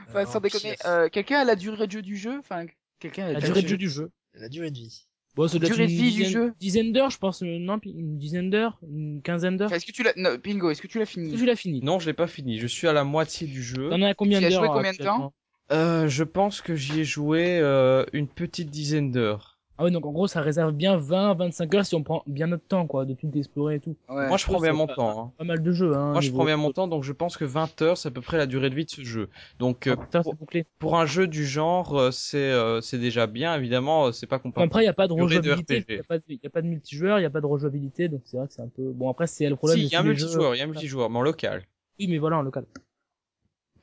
Enfin, 0.07 0.19
alors, 0.19 0.31
sans 0.31 0.39
déconner, 0.39 0.75
euh, 0.85 1.09
quelqu'un 1.09 1.39
a 1.39 1.43
la 1.43 1.55
durée 1.55 1.85
de 1.87 1.91
jeu 1.91 2.01
du 2.01 2.15
jeu, 2.15 2.37
enfin, 2.39 2.65
quelqu'un 2.99 3.25
a 3.25 3.33
La 3.33 3.39
la 3.39 3.47
durée 3.47 3.61
de 3.61 3.67
jeu 3.67 3.77
du 3.77 3.89
jeu. 3.89 4.09
La 4.33 4.47
durée 4.49 4.71
de 4.71 4.77
vie. 4.77 5.05
Bon, 5.35 5.47
ça 5.47 5.59
doit 5.59 5.67
être 5.67 5.75
Durée 5.75 5.83
une 5.83 5.89
de 5.97 6.01
vie 6.03 6.11
du 6.13 6.23
dizaine, 6.23 6.31
jeu. 6.31 6.53
dizaine 6.59 6.93
d'heures, 6.93 7.09
je 7.11 7.17
pense. 7.19 7.43
euh, 7.43 7.59
Non, 7.59 7.79
une 7.83 8.17
dizaine 8.17 8.49
d'heures, 8.49 8.79
une 8.89 9.21
quinzaine 9.21 9.57
d'heures. 9.57 9.67
Enfin, 9.67 9.75
est-ce 9.75 9.85
que 9.85 9.91
tu 9.91 10.01
l'as, 10.03 10.13
non, 10.15 10.39
Pingo, 10.39 10.71
est-ce 10.71 10.81
que 10.81 10.87
tu 10.87 10.97
l'as 10.97 11.03
Est-ce 11.03 11.11
fini 11.11 11.31
que 11.31 11.37
tu 11.37 11.45
l'as 11.45 11.55
fini? 11.55 11.81
Non, 11.83 11.99
je 11.99 12.07
l'ai 12.07 12.13
pas 12.13 12.25
fini. 12.27 12.57
Je 12.57 12.65
suis 12.65 12.87
à 12.87 12.93
la 12.93 13.03
moitié 13.03 13.45
du 13.45 13.61
jeu. 13.61 13.89
T'en 13.89 14.01
as 14.01 14.15
combien 14.15 14.39
Tu 14.39 14.43
y 14.43 14.47
as 14.47 14.49
d'heures 14.49 14.61
joué 14.61 14.69
combien 14.69 14.93
de 14.93 14.95
actuellement? 14.95 15.33
Euh, 15.71 16.07
je 16.07 16.23
pense 16.23 16.61
que 16.61 16.75
j'y 16.75 17.01
ai 17.01 17.03
joué 17.03 17.59
euh, 17.59 18.05
une 18.13 18.27
petite 18.27 18.69
dizaine 18.69 19.11
d'heures. 19.11 19.55
Ah 19.79 19.83
ouais, 19.83 19.91
donc 19.91 20.07
en 20.07 20.11
gros, 20.11 20.25
ça 20.27 20.41
réserve 20.41 20.71
bien 20.71 20.97
20, 20.97 21.35
25 21.35 21.75
heures 21.75 21.85
si 21.85 21.93
on 21.93 22.01
prend 22.01 22.23
bien 22.25 22.47
notre 22.47 22.65
temps, 22.65 22.87
quoi, 22.87 23.05
de 23.05 23.13
tout 23.13 23.29
explorer 23.35 23.75
et 23.75 23.79
tout. 23.79 23.95
Ouais. 24.09 24.27
Moi, 24.27 24.37
je 24.37 24.45
prends 24.45 24.59
bien 24.59 24.73
mon 24.73 24.87
pas- 24.87 24.95
temps. 24.95 25.25
hein. 25.25 25.31
Pas 25.37 25.43
mal 25.43 25.61
de 25.61 25.71
jeux, 25.71 25.93
hein. 25.93 26.13
Moi, 26.13 26.21
je 26.21 26.31
prends 26.31 26.45
bien 26.45 26.57
mon 26.57 26.71
temps, 26.71 26.87
donc 26.87 27.03
je 27.03 27.11
pense 27.11 27.37
que 27.37 27.45
20 27.45 27.79
heures, 27.83 27.95
c'est 27.97 28.07
à 28.07 28.11
peu 28.11 28.21
près 28.21 28.37
la 28.37 28.47
durée 28.47 28.71
de 28.71 28.75
vie 28.75 28.85
de 28.85 28.89
ce 28.89 29.03
jeu. 29.03 29.29
Donc, 29.59 29.85
euh, 29.85 29.95
Ah, 29.99 30.03
putain, 30.03 30.21
pour, 30.23 30.31
c'est 30.33 30.39
bouclé. 30.39 30.65
pour 30.79 30.97
un 30.97 31.05
jeu 31.05 31.27
du 31.27 31.45
genre, 31.45 31.95
euh, 31.99 32.09
c'est 32.11 32.37
euh, 32.37 32.81
c'est 32.81 32.97
déjà 32.97 33.27
bien. 33.27 33.53
Évidemment, 33.55 34.11
c'est 34.13 34.25
pas 34.25 34.39
comparable. 34.39 34.69
après, 34.71 34.81
il 34.81 34.85
y 34.85 34.89
a 34.89 34.93
pas 34.93 35.07
de 35.07 35.13
rejouabilité. 35.13 35.79
RPG. 35.81 35.85
Il 35.89 35.95
y 35.97 35.99
a 35.99 36.03
pas 36.03 36.17
de, 36.17 36.23
y 36.27 36.39
a 36.47 36.49
pas 36.49 36.61
de 36.63 36.67
multijoueur, 36.67 37.19
il 37.19 37.23
y 37.23 37.25
a 37.25 37.29
pas 37.29 37.41
de 37.41 37.45
rejouabilité, 37.45 38.07
donc 38.07 38.21
c'est 38.25 38.37
vrai 38.37 38.47
que 38.47 38.53
c'est 38.53 38.63
un 38.63 38.69
peu, 38.69 38.91
bon, 38.93 39.09
après, 39.11 39.27
c'est 39.27 39.47
le 39.47 39.55
problème. 39.57 39.77
Si, 39.77 39.85
il 39.85 39.91
y 39.91 39.95
a 39.95 39.99
un 39.99 40.03
multijoueur, 40.03 40.55
il 40.55 40.57
y 40.57 40.61
a 40.61 40.63
un 40.63 40.67
multijoueur, 40.67 41.09
mais 41.11 41.17
en 41.19 41.21
local. 41.21 41.67
Oui, 41.99 42.07
mais 42.07 42.17
voilà, 42.17 42.37
en 42.39 42.41
local. 42.41 42.65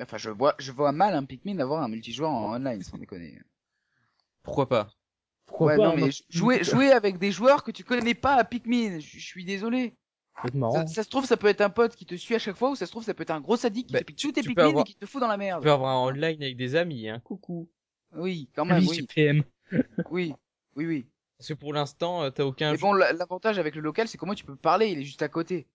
Enfin, 0.01 0.19
je 0.19 0.31
vois, 0.31 0.55
je 0.59 0.73
vois 0.73 0.93
mal 0.93 1.15
un 1.15 1.25
Pikmin 1.25 1.59
avoir 1.59 1.83
un 1.83 1.89
multijoueur 1.89 2.31
en 2.31 2.55
online, 2.55 2.83
sans 2.83 2.99
déconner. 2.99 3.41
Pourquoi 4.45 4.69
pas? 4.69 4.89
Pourquoi 5.47 5.69
ouais, 5.69 5.75
pas? 5.75 5.83
non, 5.83 5.93
hein, 5.93 5.97
mais 5.97 6.11
jouer, 6.29 6.63
jouer 6.65 6.93
avec 6.93 7.19
des 7.19 7.33
joueurs 7.33 7.63
que 7.65 7.71
tu 7.71 7.85
connais 7.85 8.15
pas 8.15 8.35
à 8.37 8.45
Pikmin, 8.45 9.01
je 9.01 9.19
suis 9.19 9.45
désolé. 9.45 9.95
ça 10.87 11.03
se 11.05 11.09
trouve, 11.09 11.27
ça 11.27 11.37
peut 11.37 11.49
être 11.49 11.61
un 11.63 11.71
pote 11.71 11.97
qui 11.97 12.07
te 12.07 12.15
suit 12.17 12.35
à 12.35 12.39
chaque 12.39 12.57
fois, 12.57 12.71
ou 12.71 12.77
ça 12.77 12.87
se 12.87 12.91
trouve, 12.93 13.05
ça 13.05 13.15
peut 13.15 13.23
être 13.25 13.31
un 13.31 13.41
gros 13.41 13.57
sadique 13.57 13.89
qui 13.89 13.95
Bah, 13.95 14.01
te 14.01 14.05
pique 14.05 14.19
tous 14.19 14.33
tes 14.33 14.43
tu 14.43 14.49
Pikmin 14.49 14.69
avoir- 14.69 14.83
et 14.83 14.85
qui 14.85 14.97
te 14.97 15.07
fout 15.07 15.21
dans 15.21 15.29
la 15.29 15.37
Tu 15.37 15.39
merde. 15.39 15.65
peux 15.65 15.71
avoir 15.71 15.97
un 15.97 16.09
online 16.09 16.43
avec 16.43 16.57
des 16.57 16.77
amis, 16.77 17.09
hein. 17.09 17.21
Coucou. 17.21 17.69
Oui, 18.13 18.49
quand 18.55 18.65
même, 18.65 18.87
oui, 18.89 19.07
oui, 19.09 19.09
GPM. 19.09 19.43
oui, 20.11 20.39
oui, 20.77 20.87
oui. 20.87 21.07
Parce 21.39 21.49
que 21.49 21.55
pour 21.55 21.73
l'instant, 21.73 22.23
euh, 22.25 22.31
t'as 22.31 22.45
aucun 22.45 22.73
Mais 22.73 22.77
bon, 22.77 22.93
la- 22.93 23.13
l'avantage 23.15 23.59
avec 23.59 23.75
le 23.75 23.81
local, 23.81 24.07
c'est 24.09 24.19
que 24.19 24.27
moi, 24.27 24.35
tu 24.35 24.45
peux 24.45 24.57
parler, 24.57 24.89
il 24.89 24.99
est 24.99 25.05
juste 25.05 25.23
à 25.23 25.29
côté. 25.31 25.67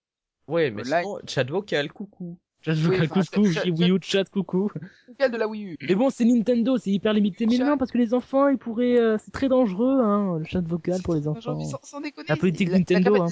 Ouais, 0.48 0.70
mais 0.70 0.84
sinon, 0.84 1.18
chat 1.26 1.44
vocal, 1.48 1.90
coucou. 1.90 2.38
Chat 2.62 2.72
Oui, 2.88 2.96
enfin, 3.00 3.22
coucou, 3.22 3.46
chat- 3.50 3.62
j'ai 3.64 3.70
Wii 3.70 3.90
U 3.90 3.98
chat, 4.02 4.24
coucou. 4.28 4.70
De 5.18 5.36
la 5.36 5.48
Wii 5.48 5.64
U. 5.72 5.76
Mais 5.80 5.94
bon, 5.94 6.10
c'est 6.10 6.24
Nintendo, 6.24 6.76
c'est 6.78 6.90
hyper 6.90 7.12
limité. 7.12 7.46
Mais 7.46 7.56
Chat. 7.56 7.64
non, 7.64 7.76
parce 7.78 7.90
que 7.90 7.98
les 7.98 8.14
enfants, 8.14 8.48
ils 8.48 8.58
pourraient, 8.58 8.98
euh, 8.98 9.16
c'est 9.18 9.30
très 9.30 9.48
dangereux, 9.48 10.00
hein, 10.02 10.38
le 10.38 10.44
chat 10.44 10.60
vocal 10.60 11.02
pour 11.02 11.14
les 11.14 11.26
enfants. 11.28 11.58
Sans, 11.64 11.80
sans 11.82 12.00
déconner. 12.00 12.26
La 12.28 12.36
politique 12.36 12.68
la- 12.70 12.78
Nintendo, 12.78 13.22
hein. 13.22 13.28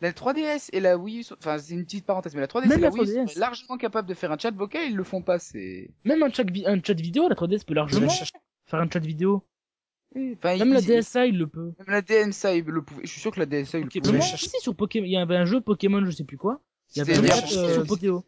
La, 0.00 0.08
la 0.08 0.12
3DS 0.12 0.70
et 0.72 0.80
la 0.80 0.96
Wii 0.98 1.20
U, 1.20 1.24
enfin, 1.38 1.58
c'est 1.58 1.74
une 1.74 1.84
petite 1.84 2.04
parenthèse, 2.04 2.34
mais 2.34 2.40
la 2.40 2.46
3DS 2.48 2.68
Même 2.68 2.78
et 2.78 2.82
la 2.82 2.90
Wii 2.90 3.02
U 3.02 3.06
3DS. 3.06 3.32
sont 3.34 3.40
largement 3.40 3.76
capables 3.76 4.08
de 4.08 4.14
faire 4.14 4.32
un 4.32 4.38
chat 4.38 4.50
vocal, 4.54 4.82
ils 4.88 4.96
le 4.96 5.04
font 5.04 5.22
pas, 5.22 5.38
c'est... 5.38 5.90
Même 6.04 6.22
un 6.22 6.30
chat, 6.30 6.44
un 6.66 6.80
chat 6.82 6.94
vidéo, 7.00 7.28
la 7.28 7.34
3DS 7.36 7.64
peut 7.64 7.74
largement 7.74 8.08
faire 8.66 8.80
un 8.80 8.88
chat 8.90 8.98
vidéo. 9.00 9.42
Enfin, 10.16 10.56
Même 10.58 10.72
la 10.72 10.80
DSA, 10.80 11.26
il 11.26 11.38
le 11.38 11.46
peut. 11.48 11.72
Même 11.78 11.88
la 11.88 12.02
DMSA, 12.02 12.54
il 12.54 12.64
le 12.64 12.82
pouvait. 12.82 13.02
Je 13.04 13.10
suis 13.10 13.20
sûr 13.20 13.32
que 13.32 13.40
la 13.40 13.46
DSA, 13.46 13.78
il 13.78 13.86
Ok, 13.86 13.94
le 13.96 14.00
pouvait. 14.00 14.18
moi, 14.18 14.26
si, 14.26 14.48
sur 14.60 14.76
Pokémon, 14.76 15.04
il 15.06 15.10
y 15.12 15.16
avait 15.16 15.36
un 15.36 15.44
jeu 15.44 15.60
Pokémon, 15.60 16.04
je 16.04 16.10
sais 16.12 16.22
plus 16.24 16.36
quoi. 16.36 16.60
Il 16.94 16.98
y 16.98 17.00
avait 17.02 17.16
un 17.16 17.24
chat 17.34 17.52
euh, 17.56 17.84
Pokéo. 17.84 18.24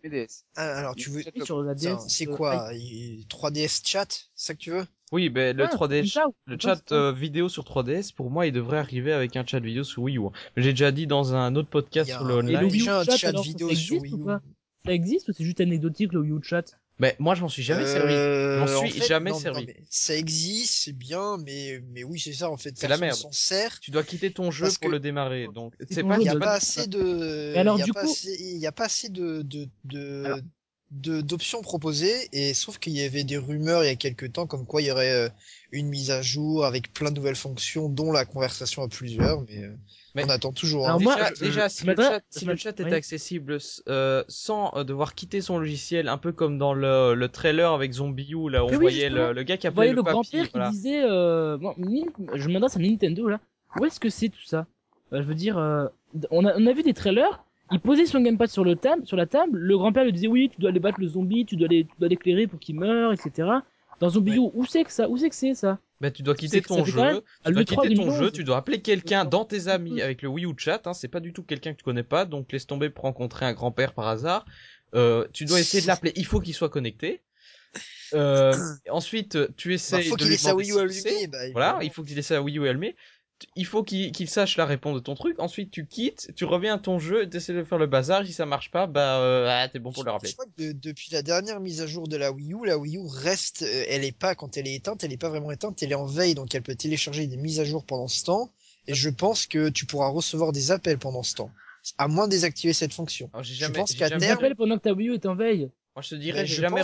Ah, 0.56 0.78
alors 0.78 0.96
tu 0.96 1.10
veux 1.10 1.22
Oui, 1.34 1.44
sur 1.44 1.62
la 1.62 1.74
DS. 1.74 1.86
Attends, 1.86 2.08
c'est 2.08 2.28
euh, 2.28 2.32
quoi 2.34 2.70
il- 2.74 3.26
3DS 3.28 3.82
chat, 3.86 4.06
c'est 4.10 4.46
ça 4.46 4.54
que 4.54 4.58
tu 4.58 4.70
veux? 4.70 4.86
Oui, 5.12 5.28
ben, 5.28 5.56
le 5.56 5.64
Ah, 5.64 5.68
3DS, 5.68 6.00
comme 6.00 6.06
ça, 6.08 6.28
ou- 6.28 6.34
le 6.46 6.58
chat 6.60 6.92
euh, 6.92 7.12
vidéo 7.12 7.48
sur 7.48 7.64
3DS, 7.64 8.12
pour 8.12 8.30
moi, 8.30 8.46
il 8.46 8.52
devrait 8.52 8.78
arriver 8.78 9.12
avec 9.12 9.36
un 9.36 9.46
chat 9.46 9.60
vidéo 9.60 9.84
sur 9.84 10.02
Wii 10.02 10.18
U. 10.18 10.22
Mais 10.56 10.62
J'ai 10.64 10.72
déjà 10.72 10.90
dit 10.90 11.06
dans 11.06 11.34
un 11.34 11.54
autre 11.54 11.68
podcast 11.70 12.08
Il 12.08 12.10
y 12.10 12.14
a 12.14 12.18
sur 12.18 12.26
le 12.26 12.34
un- 12.34 12.46
Et 12.48 12.52
le 12.52 12.56
online. 12.56 12.70
Wii 12.72 12.74
U 12.74 12.78
déjà 12.78 12.98
un 12.98 13.04
chat, 13.04 13.32
vidéo 13.42 13.68
existe 13.68 13.86
sur 13.86 14.02
Wii 14.02 14.12
U. 14.14 14.16
Ça 14.84 14.92
existe 14.92 15.28
ou 15.28 15.32
c'est 15.32 15.44
juste 15.44 15.60
anecdotique 15.60 16.12
le 16.12 16.20
Wii 16.20 16.32
U 16.32 16.40
chat? 16.42 16.64
Mais 16.98 17.14
moi, 17.18 17.34
je 17.34 17.42
m'en 17.42 17.48
suis 17.48 17.62
jamais 17.62 17.86
servi. 17.86 18.14
Euh, 18.14 18.66
Je 18.66 18.72
m'en 18.72 18.78
en 18.78 18.80
suis 18.86 19.00
fait, 19.00 19.06
jamais 19.06 19.30
non, 19.30 19.38
servi. 19.38 19.66
non, 19.66 19.72
ça 19.90 20.16
existe, 20.16 20.84
c'est 20.84 20.92
bien, 20.96 21.36
mais 21.44 21.82
mais 21.92 22.04
oui, 22.04 22.18
c'est 22.18 22.32
ça 22.32 22.50
en 22.50 22.56
fait. 22.56 22.72
C'est 22.76 22.88
la 22.88 22.96
merde. 22.96 23.18
sert. 23.32 23.80
Tu 23.80 23.90
dois 23.90 24.02
quitter 24.02 24.32
ton 24.32 24.50
jeu 24.50 24.66
pour 24.66 24.78
que- 24.80 24.88
le 24.88 24.98
démarrer. 25.00 25.48
Donc, 25.54 25.74
c'est 25.90 26.02
pas, 26.02 26.16
Il 26.16 26.22
y 26.22 26.24
c'est 26.24 26.30
a 26.30 26.34
de- 26.34 26.38
pas- 26.38 26.52
assez 26.52 26.86
de. 26.86 27.52
Mais 27.54 27.58
alors, 27.60 27.76
il 27.76 27.80
y 27.80 27.82
a 27.82 27.84
du 27.86 27.92
pas 27.92 28.04
coup- 28.04 28.10
assez- 28.10 28.36
il 28.40 28.56
y 28.58 28.66
a 28.66 28.72
pas 28.72 28.86
assez 28.86 29.08
de 29.10 29.42
de 29.42 29.68
de 29.84 30.24
Alors- 30.24 30.38
de- 30.92 31.20
d'options 31.20 31.60
proposées 31.62 32.28
et 32.32 32.54
sauf 32.54 32.78
qu'il 32.78 32.92
y 32.92 33.02
avait 33.02 33.24
des 33.24 33.36
rumeurs 33.36 33.82
il 33.82 33.88
y 33.88 33.90
a 33.90 33.96
quelques 33.96 34.32
temps 34.32 34.46
comme 34.46 34.64
quoi 34.64 34.80
il 34.80 34.86
y 34.86 34.90
aurait 34.92 35.10
euh, 35.10 35.28
une 35.72 35.88
mise 35.88 36.10
à 36.12 36.22
jour 36.22 36.64
avec 36.64 36.92
plein 36.94 37.10
de 37.10 37.16
nouvelles 37.16 37.34
fonctions 37.36 37.88
dont 37.88 38.12
la 38.12 38.24
conversation 38.24 38.84
à 38.84 38.88
plusieurs 38.88 39.42
mais, 39.48 39.64
euh, 39.64 39.74
Mais- 40.16 40.24
on 40.24 40.30
attend 40.30 40.52
toujours 40.52 40.86
Alors 40.86 40.98
hein. 40.98 41.02
moi, 41.02 41.14
déjà, 41.14 41.28
je- 41.34 41.44
déjà, 41.44 41.68
je 41.68 41.72
si, 41.74 41.86
le 41.86 41.94
chat, 41.96 42.18
je 42.32 42.38
si 42.38 42.44
le 42.44 42.46
m'adresse- 42.50 42.62
chat 42.62 42.80
est 42.80 42.84
oui. 42.84 42.92
accessible 42.94 43.58
euh, 43.88 44.24
sans 44.28 44.72
euh, 44.76 44.82
devoir 44.84 45.14
quitter 45.14 45.40
son 45.40 45.58
logiciel, 45.58 46.08
un 46.08 46.18
peu 46.18 46.32
comme 46.32 46.58
dans 46.58 46.74
le, 46.74 47.14
le 47.14 47.28
trailer 47.28 47.72
avec 47.72 47.92
Zombie 47.92 48.30
U, 48.32 48.50
là, 48.50 48.64
où 48.64 48.68
on 48.68 48.70
oui, 48.70 48.76
voyait 48.76 49.10
le, 49.10 49.32
le 49.32 49.42
gars 49.42 49.56
qui 49.56 49.66
Vous 49.66 49.68
appelait 49.68 49.74
voyez 49.76 49.90
le, 49.92 49.96
le 49.96 50.02
grand-père 50.02 50.46
voilà. 50.52 50.70
qui 50.70 50.76
disait, 50.76 51.02
euh, 51.04 51.56
bon, 51.58 51.74
je 52.34 52.48
m'adresse 52.48 52.76
à 52.76 52.80
Nintendo 52.80 53.28
là. 53.28 53.40
Où 53.78 53.84
est-ce 53.84 54.00
que 54.00 54.08
c'est 54.08 54.28
tout 54.30 54.44
ça? 54.44 54.66
Euh, 55.12 55.22
Je 55.22 55.26
veux 55.26 55.34
dire, 55.34 55.58
euh, 55.58 55.86
on, 56.30 56.44
a, 56.46 56.54
on 56.56 56.66
a 56.66 56.72
vu 56.72 56.82
des 56.82 56.94
trailers. 56.94 57.44
Il 57.72 57.80
posait 57.80 58.06
son 58.06 58.20
gamepad 58.20 58.48
sur 58.48 58.64
le 58.64 58.76
table, 58.76 59.04
sur 59.06 59.16
la 59.16 59.26
table. 59.26 59.58
Le 59.58 59.76
grand-père 59.76 60.04
lui 60.04 60.12
disait 60.12 60.28
oui, 60.28 60.48
tu 60.54 60.60
dois 60.60 60.70
aller 60.70 60.78
battre 60.80 61.00
le 61.00 61.08
zombie, 61.08 61.44
tu 61.44 61.56
dois 61.56 61.66
aller, 61.66 61.84
tu 61.84 61.90
dois 61.98 62.08
l'éclairer 62.08 62.46
pour 62.46 62.60
qu'il 62.60 62.76
meure, 62.76 63.12
etc. 63.12 63.48
Dans 64.00 64.10
Zombie 64.10 64.36
U, 64.36 64.50
où 64.52 64.66
c'est 64.66 64.84
que 64.84 64.92
ça 64.92 65.08
Où 65.08 65.16
c'est 65.16 65.30
que 65.30 65.36
c'est 65.36 65.54
ça? 65.54 65.78
Bah, 66.00 66.10
tu 66.10 66.22
dois 66.22 66.34
quitter 66.34 66.60
ton 66.60 66.84
ça 66.84 66.90
jeu, 66.90 67.00
même 67.00 67.20
à 67.44 67.48
tu 67.48 67.52
dois 67.52 67.62
l'E3 67.62 67.64
quitter 67.64 67.94
ton 67.94 68.02
2011. 68.02 68.18
jeu, 68.18 68.30
tu 68.30 68.44
dois 68.44 68.58
appeler 68.58 68.82
quelqu'un 68.82 69.24
dans 69.24 69.44
tes 69.44 69.68
amis 69.68 70.02
avec 70.02 70.20
le 70.22 70.28
Wii 70.28 70.44
U 70.44 70.52
chat, 70.56 70.86
hein, 70.86 70.92
c'est 70.92 71.08
pas 71.08 71.20
du 71.20 71.32
tout 71.32 71.42
quelqu'un 71.42 71.72
que 71.72 71.78
tu 71.78 71.84
connais 71.84 72.02
pas, 72.02 72.26
donc 72.26 72.52
laisse 72.52 72.66
tomber 72.66 72.90
pour 72.90 73.04
rencontrer 73.04 73.46
un 73.46 73.54
grand-père 73.54 73.94
par 73.94 74.08
hasard. 74.08 74.44
Euh, 74.94 75.26
tu 75.32 75.46
dois 75.46 75.60
essayer 75.60 75.82
de 75.82 75.86
l'appeler, 75.86 76.12
il 76.16 76.26
faut 76.26 76.40
qu'il 76.40 76.54
soit 76.54 76.68
connecté. 76.68 77.22
Euh, 78.14 78.52
ensuite, 78.90 79.38
tu 79.56 79.68
Bah, 79.68 79.74
essayes 79.74 80.04
faut 80.04 80.16
de 80.16 80.20
qu'il 80.20 80.28
lui 80.28 80.34
ait 80.34 80.38
sa 80.38 80.50
demander 80.50 80.72
Wii 80.72 80.86
U 80.86 80.92
si 80.92 81.26
bah, 81.28 81.38
Voilà, 81.52 81.78
il 81.82 81.90
faut 81.90 82.02
qu'il 82.02 82.18
ait 82.18 82.22
sa 82.22 82.42
Wii 82.42 82.58
U 82.58 82.68
allumée. 82.68 82.94
Il 83.54 83.66
faut 83.66 83.82
qu'il 83.82 84.28
sache 84.30 84.56
la 84.56 84.64
réponse 84.64 84.94
de 84.94 85.00
ton 85.00 85.14
truc. 85.14 85.38
Ensuite, 85.38 85.70
tu 85.70 85.86
quittes, 85.86 86.32
tu 86.36 86.44
reviens 86.46 86.76
à 86.76 86.78
ton 86.78 86.98
jeu, 86.98 87.28
tu 87.28 87.36
essaies 87.36 87.52
de 87.52 87.64
faire 87.64 87.76
le 87.76 87.86
bazar. 87.86 88.24
Si 88.24 88.32
ça 88.32 88.46
marche 88.46 88.70
pas, 88.70 88.86
bah, 88.86 89.18
euh, 89.20 89.46
ah, 89.50 89.68
t'es 89.68 89.78
bon 89.78 89.92
pour 89.92 90.04
le 90.04 90.10
rappeler. 90.10 90.30
Je 90.30 90.34
crois 90.36 90.46
que 90.56 90.62
de- 90.62 90.72
depuis 90.72 91.08
la 91.12 91.20
dernière 91.22 91.60
mise 91.60 91.82
à 91.82 91.86
jour 91.86 92.08
de 92.08 92.16
la 92.16 92.32
Wii 92.32 92.52
U, 92.54 92.64
la 92.64 92.78
Wii 92.78 92.96
U 92.96 93.02
reste, 93.06 93.62
euh, 93.62 93.84
elle 93.88 94.04
est 94.04 94.16
pas, 94.16 94.34
quand 94.34 94.56
elle 94.56 94.66
est 94.66 94.74
éteinte, 94.74 95.04
elle 95.04 95.12
est 95.12 95.18
pas 95.18 95.28
vraiment 95.28 95.50
éteinte, 95.50 95.82
elle 95.82 95.92
est 95.92 95.96
en 95.96 96.06
veille, 96.06 96.34
donc 96.34 96.54
elle 96.54 96.62
peut 96.62 96.74
télécharger 96.76 97.26
des 97.26 97.36
mises 97.36 97.60
à 97.60 97.64
jour 97.64 97.84
pendant 97.84 98.08
ce 98.08 98.24
temps, 98.24 98.50
et 98.86 98.94
je 98.94 99.10
pense 99.10 99.46
que 99.46 99.68
tu 99.68 99.84
pourras 99.84 100.08
recevoir 100.08 100.52
des 100.52 100.70
appels 100.70 100.98
pendant 100.98 101.22
ce 101.22 101.34
temps. 101.34 101.50
À 101.98 102.08
moins 102.08 102.26
de 102.26 102.30
désactiver 102.30 102.72
cette 102.72 102.94
fonction. 102.94 103.28
Alors, 103.34 103.44
j'ai 103.44 103.54
Je 103.54 103.60
jamais, 103.60 103.74
pense 103.74 103.94
qu'à 103.94 104.08
jamais- 104.08 104.26
terme- 104.26 104.54
pendant 104.56 104.76
que 104.78 104.82
ta 104.82 104.92
Wii 104.94 105.08
U 105.08 105.14
est 105.14 105.26
en 105.26 105.36
veille. 105.36 105.68
Moi 105.96 106.02
je 106.02 106.10
te 106.10 106.14
dirais, 106.14 106.44
j'ai 106.44 106.60
jamais 106.60 106.82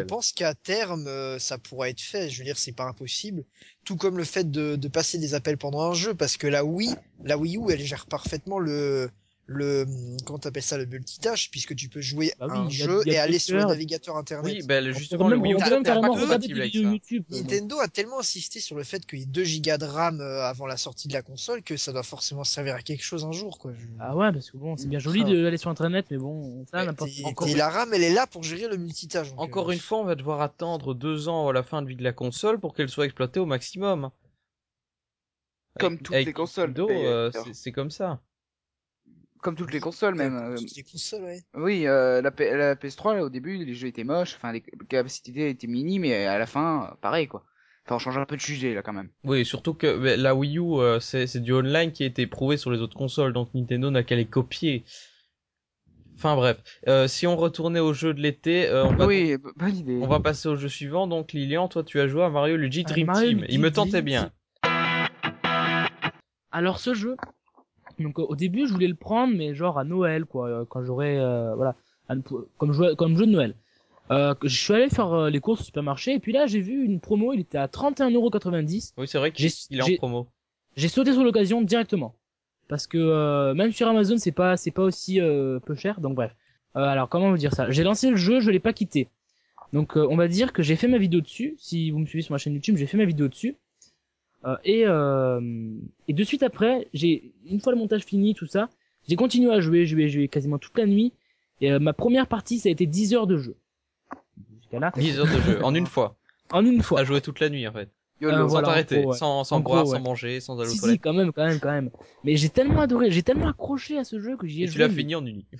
pense 0.00 0.32
qu'à 0.32 0.54
terme, 0.54 1.06
euh, 1.06 1.38
ça 1.38 1.56
pourra 1.56 1.88
être 1.88 2.00
fait. 2.00 2.28
Je 2.28 2.38
veux 2.38 2.44
dire, 2.44 2.58
c'est 2.58 2.72
pas 2.72 2.84
impossible. 2.84 3.44
Tout 3.84 3.96
comme 3.96 4.18
le 4.18 4.24
fait 4.24 4.50
de, 4.50 4.74
de 4.74 4.88
passer 4.88 5.18
des 5.18 5.34
appels 5.34 5.56
pendant 5.56 5.82
un 5.82 5.94
jeu, 5.94 6.14
parce 6.14 6.36
que 6.36 6.48
la 6.48 6.64
Wii, 6.64 6.96
la 7.22 7.38
Wii 7.38 7.58
U, 7.58 7.70
elle 7.70 7.80
gère 7.80 8.06
parfaitement 8.06 8.58
le, 8.58 9.08
le 9.46 9.84
comment 10.24 10.38
t'appelles 10.38 10.62
ça 10.62 10.78
le 10.78 10.86
multitâche 10.86 11.50
puisque 11.50 11.76
tu 11.76 11.90
peux 11.90 12.00
jouer 12.00 12.32
Bah 12.40 12.46
oui, 12.50 12.56
un 12.58 12.68
jeu 12.70 13.02
et 13.06 13.18
aller 13.18 13.38
sur 13.38 13.56
le 13.58 13.64
navigateur 13.64 14.16
internet. 14.16 14.44
Oui, 14.60 14.66
ben 14.66 14.86
On 14.88 14.92
justement, 14.98 15.28
le 15.28 15.36
on 15.36 15.42
peut 15.42 15.48
même 15.48 15.82
carrément 15.82 16.12
regarder 16.14 16.20
des 16.20 16.26
compatible 16.26 16.60
avec 16.60 16.72
vidéos 16.72 16.88
ça. 16.88 16.92
YouTube. 16.94 17.24
Nintendo 17.30 17.78
a 17.80 17.88
tellement 17.88 18.20
insisté 18.20 18.60
sur 18.60 18.74
le 18.76 18.84
fait 18.84 19.04
qu'il 19.04 19.18
y 19.18 19.22
ait 19.22 19.26
2 19.26 19.44
gigas 19.44 19.76
de 19.76 19.84
RAM 19.84 20.20
euh, 20.22 20.42
avant 20.44 20.66
la 20.66 20.78
sortie 20.78 21.08
de 21.08 21.12
la 21.12 21.20
console 21.22 21.62
que 21.62 21.76
ça 21.76 21.92
doit 21.92 22.02
forcément 22.02 22.44
servir 22.44 22.74
à 22.74 22.80
quelque 22.80 23.02
chose 23.04 23.24
un 23.26 23.32
jour 23.32 23.58
quoi. 23.58 23.72
Je- 23.78 23.86
Ah 24.00 24.16
ouais, 24.16 24.32
parce 24.32 24.50
que 24.50 24.56
bon, 24.56 24.76
c'est 24.78 24.88
bien 24.88 24.98
joli 24.98 25.22
Ah. 25.26 25.28
d'aller 25.28 25.58
sur 25.58 25.68
internet, 25.70 26.06
mais 26.10 26.16
bon, 26.16 26.64
ça, 26.70 26.78
Ouais, 26.78 26.86
n'importe 26.86 27.10
encore. 27.24 27.46
et 27.46 27.54
la 27.54 27.68
RAM 27.68 27.90
elle 27.92 28.02
est 28.02 28.14
là 28.14 28.26
pour 28.26 28.42
gérer 28.42 28.68
le 28.68 28.78
multitâche. 28.78 29.28
Encore 29.36 29.68
euh, 29.68 29.72
une 29.74 29.78
fois, 29.78 29.98
on 29.98 30.04
va 30.04 30.14
devoir 30.14 30.40
attendre 30.40 30.94
deux 30.94 31.28
ans 31.28 31.48
à 31.48 31.52
la 31.52 31.62
fin 31.62 31.82
de 31.82 31.88
vie 31.88 31.96
de 31.96 32.02
la 32.04 32.12
console 32.12 32.58
pour 32.58 32.74
qu'elle 32.74 32.88
soit 32.88 33.04
exploitée 33.04 33.40
au 33.40 33.46
maximum. 33.46 34.10
Comme 35.78 35.94
Avec- 35.94 36.02
toutes 36.04 36.14
avec 36.14 36.26
les 36.28 36.32
consoles, 36.32 36.72
euh, 36.78 37.30
c'est 37.52 37.72
comme 37.72 37.90
ça. 37.90 38.20
Comme 39.44 39.56
toutes 39.56 39.72
les 39.74 39.80
consoles 39.80 40.14
même. 40.14 40.32
comme 40.56 40.64
toutes 40.64 40.74
les 40.76 40.82
consoles, 40.82 41.22
ouais. 41.22 41.40
Oui, 41.54 41.86
euh, 41.86 42.22
la, 42.22 42.30
P- 42.30 42.50
la 42.56 42.74
PS3, 42.76 43.14
là, 43.14 43.24
au 43.24 43.28
début, 43.28 43.62
les 43.62 43.74
jeux 43.74 43.88
étaient 43.88 44.02
moches, 44.02 44.36
enfin, 44.36 44.52
les 44.52 44.62
capacités 44.88 45.50
étaient 45.50 45.66
minimes, 45.66 46.00
mais 46.02 46.24
à 46.24 46.38
la 46.38 46.46
fin, 46.46 46.96
pareil, 47.02 47.28
quoi. 47.28 47.44
Enfin, 47.84 47.96
on 47.96 47.98
change 47.98 48.16
un 48.16 48.24
peu 48.24 48.38
de 48.38 48.40
sujet, 48.42 48.72
là, 48.72 48.80
quand 48.80 48.94
même. 48.94 49.10
Oui, 49.22 49.44
surtout 49.44 49.74
que 49.74 49.86
la 49.86 50.34
Wii 50.34 50.56
U, 50.58 50.62
euh, 50.80 50.98
c'est 50.98 51.36
du 51.42 51.52
online 51.52 51.92
qui 51.92 52.04
a 52.04 52.06
été 52.06 52.26
prouvé 52.26 52.56
sur 52.56 52.70
les 52.70 52.80
autres 52.80 52.96
consoles, 52.96 53.34
donc 53.34 53.52
Nintendo 53.52 53.90
n'a 53.90 54.02
qu'à 54.02 54.16
les 54.16 54.24
copier. 54.24 54.84
Enfin 56.16 56.36
bref, 56.36 56.56
Euh, 56.88 57.06
si 57.06 57.26
on 57.26 57.36
retournait 57.36 57.80
au 57.80 57.92
jeu 57.92 58.14
de 58.14 58.22
l'été, 58.22 58.66
euh, 58.68 58.86
on, 58.86 58.94
va, 58.96 59.04
Oui, 59.06 59.36
bonne 59.56 59.76
idée. 59.76 59.98
on 60.00 60.06
va 60.06 60.20
passer 60.20 60.48
au 60.48 60.56
jeu 60.56 60.68
suivant. 60.70 61.06
Donc 61.06 61.32
Lilian, 61.34 61.68
toi 61.68 61.82
tu 61.84 62.00
as 62.00 62.08
joué 62.08 62.22
à 62.22 62.30
Mario 62.30 62.56
Luigi 62.56 62.84
Ah, 62.86 62.90
Dream 62.90 63.06
Mario 63.08 63.28
Team. 63.28 63.38
Luigi 63.40 63.54
Il 63.54 63.60
me 63.60 63.70
tentait 63.70 64.00
bien. 64.00 64.30
Alors 66.52 66.78
ce 66.78 66.94
jeu, 66.94 67.16
donc 67.98 68.18
au 68.18 68.36
début 68.36 68.66
je 68.66 68.72
voulais 68.72 68.88
le 68.88 68.94
prendre, 68.94 69.34
mais 69.36 69.54
genre 69.54 69.78
à 69.78 69.84
Noël 69.84 70.24
quoi, 70.24 70.48
euh, 70.48 70.64
quand 70.68 70.84
j'aurais 70.84 71.16
euh, 71.18 71.54
voilà, 71.54 71.76
comme 72.58 72.72
jeu, 72.72 72.94
comme 72.94 73.16
jeu 73.16 73.26
de 73.26 73.30
Noël. 73.30 73.54
Euh, 74.10 74.34
je 74.42 74.62
suis 74.62 74.74
allé 74.74 74.90
faire 74.90 75.12
euh, 75.14 75.30
les 75.30 75.40
courses 75.40 75.62
au 75.62 75.64
supermarché 75.64 76.14
et 76.14 76.18
puis 76.18 76.32
là 76.32 76.46
j'ai 76.46 76.60
vu 76.60 76.84
une 76.84 77.00
promo, 77.00 77.32
il 77.32 77.40
était 77.40 77.58
à 77.58 77.66
31,90€. 77.66 78.92
Oui, 78.98 79.08
c'est 79.08 79.18
vrai 79.18 79.32
qu'il 79.32 79.46
est 79.46 79.82
en 79.82 79.96
promo. 79.96 80.28
J'ai 80.76 80.88
sauté 80.88 81.12
sur 81.12 81.24
l'occasion 81.24 81.62
directement 81.62 82.14
parce 82.68 82.86
que 82.86 82.98
euh, 82.98 83.54
même 83.54 83.72
sur 83.72 83.88
Amazon 83.88 84.18
c'est 84.18 84.32
pas 84.32 84.56
c'est 84.56 84.70
pas 84.70 84.82
aussi 84.82 85.20
euh, 85.20 85.58
peu 85.60 85.74
cher 85.74 86.00
donc 86.00 86.14
bref. 86.14 86.34
Euh, 86.76 86.80
alors 86.80 87.08
comment 87.08 87.30
vous 87.30 87.38
dire 87.38 87.54
ça? 87.54 87.70
J'ai 87.70 87.84
lancé 87.84 88.10
le 88.10 88.16
jeu, 88.16 88.40
je 88.40 88.50
l'ai 88.50 88.60
pas 88.60 88.72
quitté. 88.72 89.08
Donc 89.72 89.96
euh, 89.96 90.06
on 90.10 90.16
va 90.16 90.28
dire 90.28 90.52
que 90.52 90.62
j'ai 90.62 90.76
fait 90.76 90.88
ma 90.88 90.98
vidéo 90.98 91.20
dessus. 91.20 91.54
Si 91.58 91.90
vous 91.90 91.98
me 91.98 92.06
suivez 92.06 92.22
sur 92.22 92.32
ma 92.32 92.38
chaîne 92.38 92.54
YouTube, 92.54 92.76
j'ai 92.76 92.86
fait 92.86 92.96
ma 92.96 93.04
vidéo 93.04 93.28
dessus. 93.28 93.56
Euh, 94.44 94.56
et 94.64 94.84
euh, 94.86 95.40
et 96.08 96.12
de 96.12 96.24
suite 96.24 96.42
après, 96.42 96.88
j'ai 96.92 97.32
une 97.46 97.60
fois 97.60 97.72
le 97.72 97.78
montage 97.78 98.02
fini 98.04 98.34
tout 98.34 98.46
ça, 98.46 98.68
j'ai 99.08 99.16
continué 99.16 99.50
à 99.52 99.60
jouer, 99.60 99.86
jouer, 99.86 100.08
jouer 100.08 100.28
quasiment 100.28 100.58
toute 100.58 100.76
la 100.78 100.86
nuit. 100.86 101.12
Et 101.60 101.72
euh, 101.72 101.78
ma 101.78 101.92
première 101.92 102.26
partie 102.26 102.58
ça 102.58 102.68
a 102.68 102.72
été 102.72 102.84
10 102.86 103.14
heures 103.14 103.26
de 103.26 103.38
jeu. 103.38 103.56
Jusqu'à 104.60 104.78
là, 104.80 104.92
10 104.96 105.18
heures 105.18 105.26
de 105.26 105.40
jeu, 105.40 105.64
en 105.64 105.74
une 105.74 105.86
fois. 105.86 106.16
en 106.52 106.64
une 106.64 106.82
fois. 106.82 106.98
T'as 107.00 107.04
joué 107.04 107.20
toute 107.20 107.40
la 107.40 107.48
nuit 107.48 107.66
en 107.66 107.72
fait. 107.72 107.88
Euh, 108.22 108.30
Sans 108.30 108.46
voilà, 108.46 108.68
t'arrêter, 108.68 109.04
ouais. 109.04 109.16
sans, 109.16 109.44
sans 109.44 109.60
boire, 109.60 109.82
gros, 109.84 109.92
sans 109.94 110.00
manger, 110.00 110.40
sans 110.40 110.58
aller 110.60 110.68
aux 110.70 110.72
Si, 110.72 110.78
si, 110.78 110.98
quand 110.98 111.12
même, 111.12 111.32
quand 111.32 111.44
même, 111.44 111.58
quand 111.60 111.72
même. 111.72 111.90
Mais 112.22 112.36
j'ai 112.36 112.48
tellement 112.48 112.80
adoré, 112.80 113.10
j'ai 113.10 113.22
tellement 113.22 113.48
accroché 113.48 113.98
à 113.98 114.04
ce 114.04 114.18
jeu 114.20 114.36
que 114.36 114.46
j'y 114.46 114.62
ai 114.62 114.64
Et 114.64 114.66
tu 114.68 114.74
joué. 114.74 114.82
l'as 114.82 114.88
mais- 114.88 114.94
fini 114.94 115.14
en 115.14 115.24
une 115.26 115.36
nuit. 115.36 115.46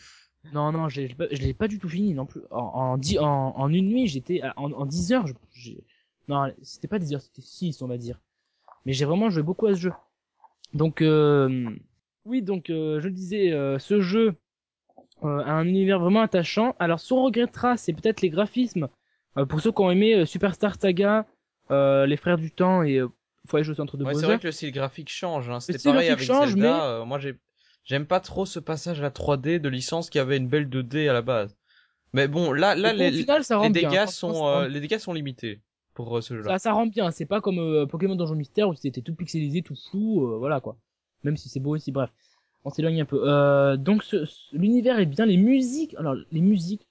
Non, 0.52 0.72
non, 0.72 0.90
je 0.90 1.00
l'ai 1.00 1.08
pas, 1.14 1.24
je 1.30 1.40
l'ai 1.40 1.54
pas 1.54 1.68
du 1.68 1.78
tout 1.78 1.88
fini 1.88 2.12
non 2.12 2.26
plus. 2.26 2.42
En, 2.50 2.58
en, 2.60 2.98
dix- 2.98 3.18
en, 3.18 3.54
en 3.56 3.72
une 3.72 3.88
nuit, 3.88 4.06
j'étais 4.08 4.42
en, 4.56 4.70
en 4.72 4.84
10 4.84 5.12
heures. 5.14 5.26
je- 5.26 5.32
j'ai- 5.54 5.82
non, 6.28 6.52
c'était 6.62 6.86
pas 6.86 6.98
10 6.98 7.14
heures, 7.14 7.22
c'était 7.22 7.40
6 7.40 7.80
on 7.80 7.86
va 7.86 7.96
dire. 7.96 8.20
Mais 8.86 8.92
j'ai 8.92 9.04
vraiment 9.04 9.30
joué 9.30 9.42
beaucoup 9.42 9.66
à 9.66 9.74
ce 9.74 9.80
jeu. 9.80 9.92
Donc, 10.72 11.02
euh, 11.02 11.70
oui, 12.24 12.42
donc 12.42 12.70
euh, 12.70 13.00
je 13.00 13.06
le 13.08 13.14
disais, 13.14 13.52
euh, 13.52 13.78
ce 13.78 14.00
jeu 14.00 14.34
euh, 15.22 15.38
a 15.44 15.52
un 15.52 15.66
univers 15.66 15.98
vraiment 16.00 16.20
attachant. 16.22 16.74
Alors, 16.78 17.00
ce 17.00 17.14
qu'on 17.14 17.24
regrettera, 17.24 17.76
c'est 17.76 17.92
peut-être 17.92 18.20
les 18.22 18.30
graphismes. 18.30 18.88
Euh, 19.38 19.46
pour 19.46 19.60
ceux 19.60 19.72
qui 19.72 19.80
ont 19.80 19.90
aimé 19.90 20.26
Superstar 20.26 20.74
Saga, 20.80 21.26
euh, 21.70 22.06
les 22.06 22.16
Frères 22.16 22.38
du 22.38 22.50
Temps 22.50 22.82
et 22.82 22.98
euh, 22.98 23.08
Voyage 23.48 23.68
au 23.68 23.74
centre 23.74 23.96
de 23.96 24.04
Ouais, 24.04 24.14
c'est 24.14 24.24
vrai 24.26 24.38
que 24.38 24.46
le 24.46 24.52
style 24.52 24.72
graphique 24.72 25.10
change. 25.10 25.50
Hein. 25.50 25.60
C'était 25.60 25.78
pareil 25.82 26.08
avec 26.08 26.24
change, 26.24 26.50
Zelda. 26.50 26.86
euh, 26.86 27.04
moi, 27.04 27.18
j'ai, 27.18 27.36
j'aime 27.84 28.06
pas 28.06 28.20
trop 28.20 28.46
ce 28.46 28.58
passage 28.58 29.00
à 29.00 29.02
la 29.02 29.10
3D 29.10 29.58
de 29.58 29.68
licence 29.68 30.08
qui 30.08 30.18
avait 30.18 30.38
une 30.38 30.48
belle 30.48 30.68
2D 30.68 31.08
à 31.08 31.12
la 31.12 31.22
base. 31.22 31.54
Mais 32.14 32.26
bon, 32.28 32.52
là, 32.52 32.74
là, 32.74 32.92
les, 32.92 33.10
final, 33.12 33.42
les 33.50 33.70
bien. 33.70 33.90
dégâts 33.90 34.06
sont, 34.06 34.46
euh, 34.46 34.68
les 34.68 34.80
dégâts 34.80 34.98
sont 34.98 35.12
limités 35.12 35.60
pour 35.94 36.16
euh, 36.16 36.20
ce 36.20 36.34
jeu-là. 36.36 36.50
ça, 36.52 36.58
ça 36.58 36.72
rend 36.72 36.86
bien. 36.86 37.10
C'est 37.10 37.26
pas 37.26 37.40
comme 37.40 37.58
euh, 37.58 37.86
Pokémon 37.86 38.16
Donjon 38.16 38.34
Mystère 38.34 38.68
où 38.68 38.74
c'était 38.74 39.00
tout 39.00 39.14
pixelisé, 39.14 39.62
tout 39.62 39.76
flou, 39.90 40.26
euh, 40.26 40.38
voilà 40.38 40.60
quoi. 40.60 40.76
Même 41.22 41.36
si 41.36 41.48
c'est 41.48 41.60
beau 41.60 41.74
aussi, 41.74 41.92
bref. 41.92 42.10
On 42.64 42.70
s'éloigne 42.70 43.00
un 43.02 43.04
peu. 43.04 43.20
Euh, 43.28 43.76
donc 43.76 44.02
ce, 44.02 44.24
ce- 44.24 44.56
l'univers 44.56 44.98
est 44.98 45.06
bien, 45.06 45.26
les 45.26 45.36
musiques. 45.36 45.94
Alors 45.98 46.14
les 46.32 46.40
musiques. 46.40 46.86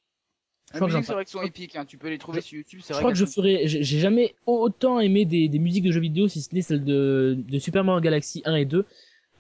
Je 0.70 0.74
Les 0.74 0.80
crois 0.80 0.88
que 0.88 0.94
musiques, 0.94 1.04
j'en- 1.04 1.08
c'est 1.08 1.14
vrai 1.14 1.26
qu'elles 1.26 1.32
sont 1.32 1.42
épiques, 1.42 1.76
hein. 1.76 1.86
Tu 1.86 1.98
peux 1.98 2.10
les 2.10 2.18
trouver 2.18 2.42
Je- 2.42 2.46
sur 2.46 2.58
YouTube, 2.58 2.80
c'est 2.82 2.90
Je 2.90 2.94
vrai 2.94 3.02
crois 3.02 3.12
que 3.12 3.18
je 3.18 3.24
qu'elles 3.26 3.34
sont- 3.34 3.42
ferai. 3.42 3.68
J'ai 3.68 4.00
jamais 4.00 4.36
autant 4.48 5.00
aimé 5.00 5.26
des, 5.26 5.48
des 5.50 5.60
musiques 5.60 5.84
de 5.84 5.92
jeux 5.92 6.00
vidéo 6.00 6.28
si 6.28 6.42
ce 6.42 6.54
n'est 6.56 6.62
celle 6.62 6.84
de, 6.84 7.38
de 7.38 7.60
Super 7.60 7.84
Mario 7.84 8.02
Galaxy 8.02 8.42
1 8.46 8.56
et 8.56 8.66
2. 8.66 8.86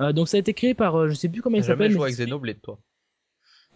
Euh, 0.01 0.11
donc 0.11 0.27
ça 0.27 0.37
a 0.37 0.39
été 0.39 0.53
créé 0.53 0.73
par, 0.73 0.95
euh, 0.95 1.07
je 1.09 1.13
sais 1.13 1.29
plus 1.29 1.41
comment 1.41 1.57
il 1.57 1.63
jamais 1.63 1.73
s'appelle. 1.73 1.91
joué 1.91 1.99
mais 1.99 2.03
avec 2.05 2.15
c'est- 2.15 2.23
Xenoblade, 2.25 2.61
toi. 2.61 2.79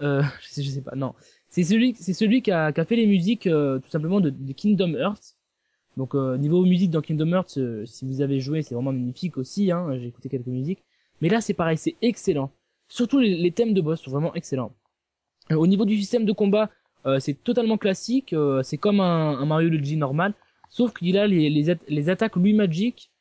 Euh, 0.01 0.21
je 0.41 0.47
sais, 0.47 0.63
je 0.63 0.69
sais 0.69 0.81
pas. 0.81 0.95
Non, 0.95 1.13
c'est 1.49 1.63
celui, 1.63 1.95
c'est 1.95 2.13
celui 2.13 2.41
qui 2.41 2.51
a, 2.51 2.71
qui 2.71 2.79
a 2.79 2.85
fait 2.85 2.95
les 2.95 3.07
musiques 3.07 3.47
euh, 3.47 3.79
tout 3.79 3.89
simplement 3.89 4.19
de, 4.19 4.29
de 4.31 4.53
Kingdom 4.53 4.93
Hearts. 4.95 5.35
Donc 5.97 6.15
euh, 6.15 6.37
niveau 6.37 6.63
musique 6.63 6.91
dans 6.91 7.01
Kingdom 7.01 7.33
Hearts, 7.33 7.57
euh, 7.57 7.85
si 7.85 8.05
vous 8.05 8.21
avez 8.21 8.39
joué, 8.39 8.61
c'est 8.61 8.75
vraiment 8.75 8.93
magnifique 8.93 9.37
aussi. 9.37 9.71
Hein, 9.71 9.97
J'ai 9.97 10.07
écouté 10.07 10.29
quelques 10.29 10.47
musiques, 10.47 10.83
mais 11.21 11.27
là 11.27 11.41
c'est 11.41 11.53
pareil, 11.53 11.77
c'est 11.77 11.95
excellent. 12.01 12.51
Surtout 12.87 13.19
les, 13.19 13.51
thèmes 13.51 13.73
de 13.73 13.81
boss 13.81 14.01
sont 14.01 14.11
vraiment 14.11 14.33
excellents. 14.35 14.71
Euh, 15.51 15.55
au 15.55 15.67
niveau 15.67 15.85
du 15.85 15.97
système 15.97 16.25
de 16.25 16.31
combat, 16.31 16.69
c'est 17.19 17.41
totalement 17.41 17.77
classique. 17.77 18.35
c'est 18.63 18.77
comme 18.77 18.99
un, 18.99 19.39
un 19.39 19.45
Mario 19.45 19.69
Luigi 19.69 19.95
normal, 19.95 20.33
sauf 20.67 20.93
qu'il 20.93 21.17
a 21.17 21.25
les, 21.25 21.49
les, 21.49 21.77
les 21.87 22.09
attaques 22.09 22.35
Louis 22.35 22.51
Magic 22.51 23.11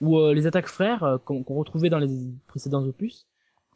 ou 0.00 0.18
euh, 0.18 0.32
les 0.32 0.46
attaques 0.46 0.68
frères 0.68 1.18
qu'on 1.24 1.42
retrouvait 1.42 1.90
dans 1.90 1.98
les 1.98 2.08
précédents 2.46 2.84
opus. 2.84 3.26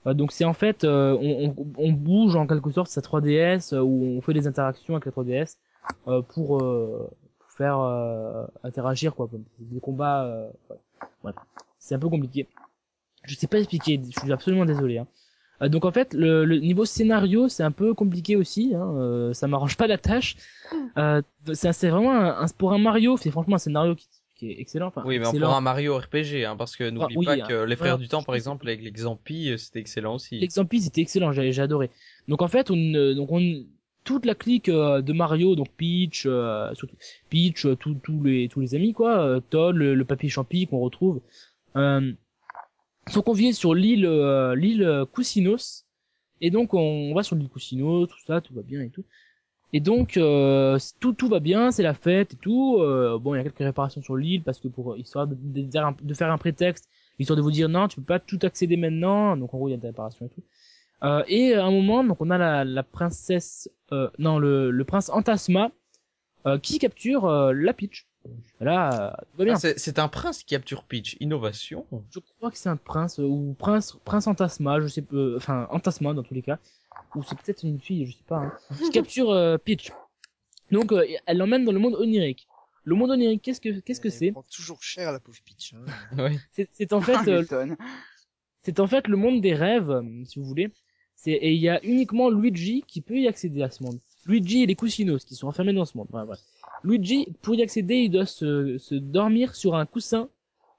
Euh, 0.06 0.14
donc 0.14 0.30
c'est 0.30 0.44
en 0.44 0.52
fait, 0.52 0.84
on, 0.84 1.54
on, 1.56 1.66
on 1.78 1.92
bouge 1.92 2.36
en 2.36 2.46
quelque 2.46 2.70
sorte 2.70 2.88
sa 2.88 3.00
3DS 3.00 3.74
euh, 3.74 3.80
où 3.80 4.16
on 4.16 4.20
fait 4.20 4.34
des 4.34 4.46
interactions 4.46 4.94
avec 4.94 5.06
la 5.06 5.12
3DS 5.12 5.56
euh, 6.08 6.22
pour, 6.22 6.62
euh, 6.62 7.08
pour 7.08 7.25
faire 7.56 7.78
euh, 7.80 8.44
interagir 8.62 9.14
quoi, 9.14 9.28
des 9.58 9.80
combats. 9.80 10.24
Euh, 10.24 10.48
ouais. 11.24 11.32
C'est 11.78 11.94
un 11.94 11.98
peu 11.98 12.08
compliqué. 12.08 12.46
Je 13.24 13.34
sais 13.34 13.46
pas 13.46 13.58
expliquer, 13.58 14.00
je 14.04 14.20
suis 14.20 14.32
absolument 14.32 14.64
désolé. 14.64 14.98
Hein. 14.98 15.06
Euh, 15.62 15.68
donc 15.68 15.84
en 15.84 15.90
fait, 15.92 16.12
le, 16.14 16.44
le 16.44 16.58
niveau 16.58 16.84
scénario 16.84 17.48
c'est 17.48 17.62
un 17.62 17.72
peu 17.72 17.94
compliqué 17.94 18.36
aussi. 18.36 18.74
Hein, 18.74 18.94
euh, 18.98 19.32
ça 19.32 19.46
m'arrange 19.48 19.76
pas 19.76 19.86
la 19.86 19.98
tâche. 19.98 20.36
Euh, 20.98 21.20
c'est 21.52 21.72
c'est 21.72 21.90
vraiment 21.90 22.12
un, 22.12 22.40
un- 22.42 22.48
pour 22.56 22.72
un 22.72 22.78
Mario, 22.78 23.16
c'est 23.18 23.30
franchement 23.30 23.54
un 23.56 23.58
scénario 23.58 23.94
qui, 23.94 24.08
qui 24.34 24.50
est 24.50 24.60
excellent. 24.60 24.86
Enfin, 24.88 25.02
Oui, 25.04 25.18
mais 25.18 25.26
on 25.26 25.30
excellent. 25.30 25.48
prend 25.48 25.56
un 25.58 25.60
Mario 25.60 25.96
RPG, 25.98 26.44
hein, 26.46 26.56
parce 26.56 26.74
que 26.74 26.88
n'oublie 26.90 27.16
oui, 27.18 27.26
pas 27.26 27.34
hein. 27.34 27.46
que 27.46 27.62
les. 27.64 27.76
Frères 27.76 27.98
du 27.98 28.08
Temps, 28.08 28.22
par 28.22 28.34
exemple, 28.34 28.66
avec 28.66 28.82
les 28.82 28.90
Xampi, 28.90 29.50
euh, 29.50 29.56
c'était 29.58 29.78
excellent 29.78 30.14
aussi. 30.14 30.38
L'exemple 30.40 30.74
c'était 30.78 31.02
excellent, 31.02 31.32
j'ai 31.32 31.52
j'ai 31.52 31.62
adoré. 31.62 31.90
Donc 32.28 32.40
en 32.42 32.48
fait, 32.48 32.70
on, 32.70 32.76
euh, 32.94 33.14
donc 33.14 33.30
on, 33.30 33.40
toute 34.06 34.24
la 34.24 34.34
clique 34.34 34.70
euh, 34.70 35.02
de 35.02 35.12
Mario, 35.12 35.56
donc 35.56 35.68
Peach, 35.76 36.22
euh, 36.26 36.72
Peach, 37.28 37.66
euh, 37.66 37.74
tous 37.74 38.22
les 38.22 38.48
tous 38.48 38.60
les 38.60 38.74
amis 38.74 38.94
quoi, 38.94 39.40
Todd, 39.50 39.76
le, 39.76 39.94
le 39.94 40.04
papy 40.06 40.30
champi 40.30 40.66
qu'on 40.66 40.78
retrouve, 40.78 41.20
sont 41.74 43.22
conviés 43.22 43.52
sur 43.52 43.74
l'île 43.74 44.08
l'île 44.54 45.04
Cousinos. 45.12 45.84
Et 46.40 46.50
donc 46.50 46.72
on 46.72 47.14
va 47.14 47.22
sur 47.22 47.36
l'île 47.36 47.48
Cousinos, 47.48 48.06
tout 48.08 48.20
ça, 48.26 48.40
tout 48.40 48.54
va 48.54 48.62
bien 48.62 48.80
et 48.80 48.90
tout. 48.90 49.04
Et 49.72 49.80
donc 49.80 50.16
euh, 50.16 50.78
tout 51.00 51.12
tout 51.12 51.28
va 51.28 51.40
bien, 51.40 51.70
c'est 51.72 51.82
la 51.82 51.94
fête 51.94 52.34
et 52.34 52.36
tout. 52.36 52.76
Euh, 52.78 53.18
bon, 53.18 53.34
il 53.34 53.38
y 53.38 53.40
a 53.40 53.42
quelques 53.42 53.58
réparations 53.58 54.02
sur 54.02 54.16
l'île 54.16 54.42
parce 54.42 54.60
que 54.60 54.68
pour 54.68 54.96
histoire 54.96 55.26
de, 55.26 55.34
de, 55.34 55.62
de 56.02 56.14
faire 56.14 56.30
un 56.30 56.38
prétexte, 56.38 56.88
histoire 57.18 57.36
de 57.36 57.42
vous 57.42 57.50
dire 57.50 57.68
non, 57.68 57.88
tu 57.88 57.96
peux 57.96 58.06
pas 58.06 58.20
tout 58.20 58.38
accéder 58.42 58.76
maintenant. 58.76 59.36
Donc 59.36 59.52
en 59.54 59.58
gros, 59.58 59.68
il 59.68 59.72
y 59.72 59.74
a 59.74 59.78
des 59.78 59.88
réparations 59.88 60.26
et 60.26 60.28
tout. 60.28 60.44
Euh, 61.04 61.22
et 61.28 61.54
à 61.54 61.64
un 61.66 61.70
moment, 61.70 62.02
donc 62.04 62.20
on 62.20 62.30
a 62.30 62.38
la, 62.38 62.64
la 62.64 62.82
princesse, 62.82 63.68
euh, 63.92 64.08
non 64.18 64.38
le, 64.38 64.70
le 64.70 64.84
prince 64.84 65.10
Antasma 65.10 65.70
euh, 66.46 66.58
qui 66.58 66.78
capture 66.78 67.26
euh, 67.26 67.52
la 67.52 67.72
Peach. 67.74 68.06
Là, 68.60 69.12
euh, 69.12 69.22
tout 69.32 69.38
va 69.38 69.44
bien. 69.44 69.54
Ah, 69.54 69.58
c'est 69.58 69.78
c'est 69.78 69.98
un 69.98 70.08
prince 70.08 70.38
qui 70.38 70.46
capture 70.46 70.82
Peach. 70.84 71.16
Innovation. 71.20 71.86
je 72.10 72.18
crois 72.38 72.50
que 72.50 72.58
c'est 72.58 72.68
un 72.70 72.76
prince 72.76 73.20
euh, 73.20 73.24
ou 73.24 73.54
prince 73.58 73.96
prince 74.04 74.26
Antasma, 74.26 74.80
je 74.80 74.88
sais 74.88 75.02
pas, 75.02 75.14
euh, 75.16 75.36
enfin 75.36 75.68
Antasma 75.70 76.12
dans 76.14 76.22
tous 76.22 76.34
les 76.34 76.42
cas, 76.42 76.58
ou 77.14 77.22
c'est 77.22 77.36
peut-être 77.38 77.62
une 77.64 77.78
fille, 77.80 78.06
je 78.06 78.12
sais 78.16 78.24
pas, 78.26 78.38
hein, 78.38 78.52
qui 78.78 78.90
capture 78.90 79.30
euh, 79.30 79.58
Peach. 79.58 79.92
Donc 80.72 80.92
euh, 80.92 81.04
elle 81.26 81.36
l'emmène 81.38 81.64
dans 81.64 81.72
le 81.72 81.78
monde 81.78 81.94
onirique. 81.94 82.48
Le 82.84 82.94
monde 82.96 83.10
onirique, 83.10 83.42
qu'est-ce 83.42 83.60
que 83.60 83.80
qu'est-ce 83.80 84.00
que 84.00 84.08
Elle 84.08 84.14
c'est? 84.14 84.32
prend 84.32 84.44
toujours 84.50 84.82
cher 84.82 85.12
la 85.12 85.20
pauvre 85.20 85.38
Peach. 85.44 85.74
Hein. 85.74 85.84
oui. 86.18 86.38
C'est 86.52 86.68
c'est 86.72 86.92
en 86.94 87.00
Ah, 87.12 87.22
fait 87.22 87.28
euh, 87.30 87.40
m'étonne. 87.42 87.76
c'est 88.62 88.80
en 88.80 88.86
fait 88.88 89.06
le 89.06 89.16
monde 89.16 89.40
des 89.40 89.54
rêves, 89.54 90.02
si 90.24 90.40
vous 90.40 90.46
voulez. 90.46 90.72
C'est 91.16 91.32
et 91.32 91.52
il 91.52 91.60
y 91.60 91.68
a 91.68 91.82
uniquement 91.84 92.30
Luigi 92.30 92.84
qui 92.86 93.00
peut 93.00 93.18
y 93.18 93.26
accéder 93.26 93.62
à 93.62 93.70
ce 93.70 93.82
monde. 93.82 93.98
Luigi 94.26 94.62
et 94.62 94.66
les 94.66 94.74
Cousinos 94.76 95.24
qui 95.24 95.34
sont 95.34 95.48
enfermés 95.48 95.72
dans 95.72 95.84
ce 95.84 95.96
monde. 95.96 96.06
Voilà, 96.10 96.26
voilà. 96.26 96.40
Luigi, 96.84 97.26
pour 97.42 97.54
y 97.54 97.62
accéder, 97.62 97.96
il 97.96 98.10
doit 98.10 98.26
se, 98.26 98.76
se 98.78 98.94
dormir 98.94 99.54
sur 99.54 99.74
un 99.74 99.86
coussin, 99.86 100.28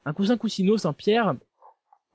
un 0.06 0.14
coussin 0.14 0.38
Cousinos 0.38 0.86
en 0.86 0.94
pierre. 0.94 1.36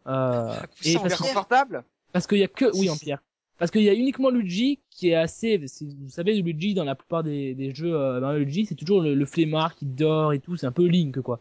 Euh, 0.07 0.51
Un 0.53 0.67
coussin 0.67 0.91
et 0.91 0.95
parce, 1.03 1.15
que- 1.17 1.23
confortable? 1.23 1.85
parce 2.13 2.27
qu'il 2.27 2.39
y 2.39 2.43
a 2.45 2.49
que, 2.49 2.67
oui, 2.77 2.89
en 2.91 2.97
pierre. 2.97 3.23
parce 3.59 3.71
qu'il 3.71 3.83
y 3.83 3.89
a 3.89 3.95
uniquement 3.95 4.31
Luigi 4.31 4.81
qui 4.91 5.09
est 5.11 5.15
assez, 5.15 5.59
vous 5.59 6.09
savez, 6.11 6.41
Luigi 6.41 6.75
dans 6.75 6.85
la 6.85 6.95
plupart 6.95 7.23
des, 7.23 7.55
des 7.55 7.75
jeux, 7.75 7.95
euh, 7.95 8.21
Mario 8.21 8.41
Luigi, 8.45 8.67
c'est 8.67 8.75
toujours 8.75 9.01
le, 9.03 9.15
le 9.15 9.27
flemmard 9.27 9.75
qui 9.75 9.87
dort 9.87 10.33
et 10.33 10.39
tout, 10.41 10.57
c'est 10.57 10.67
un 10.67 10.73
peu 10.73 10.87
Link 10.87 11.21
quoi. 11.21 11.41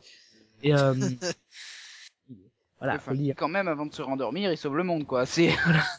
Et 0.63 0.73
euh, 0.75 0.93
voilà, 2.79 2.95
Enfin, 2.95 3.15
faut 3.15 3.21
quand 3.36 3.47
même, 3.49 3.67
avant 3.67 3.86
de 3.86 3.93
se 3.93 4.01
rendormir, 4.01 4.51
il 4.51 4.57
sauve 4.57 4.77
le 4.77 4.84
monde, 4.84 5.05
quoi. 5.05 5.25
C'est. 5.25 5.49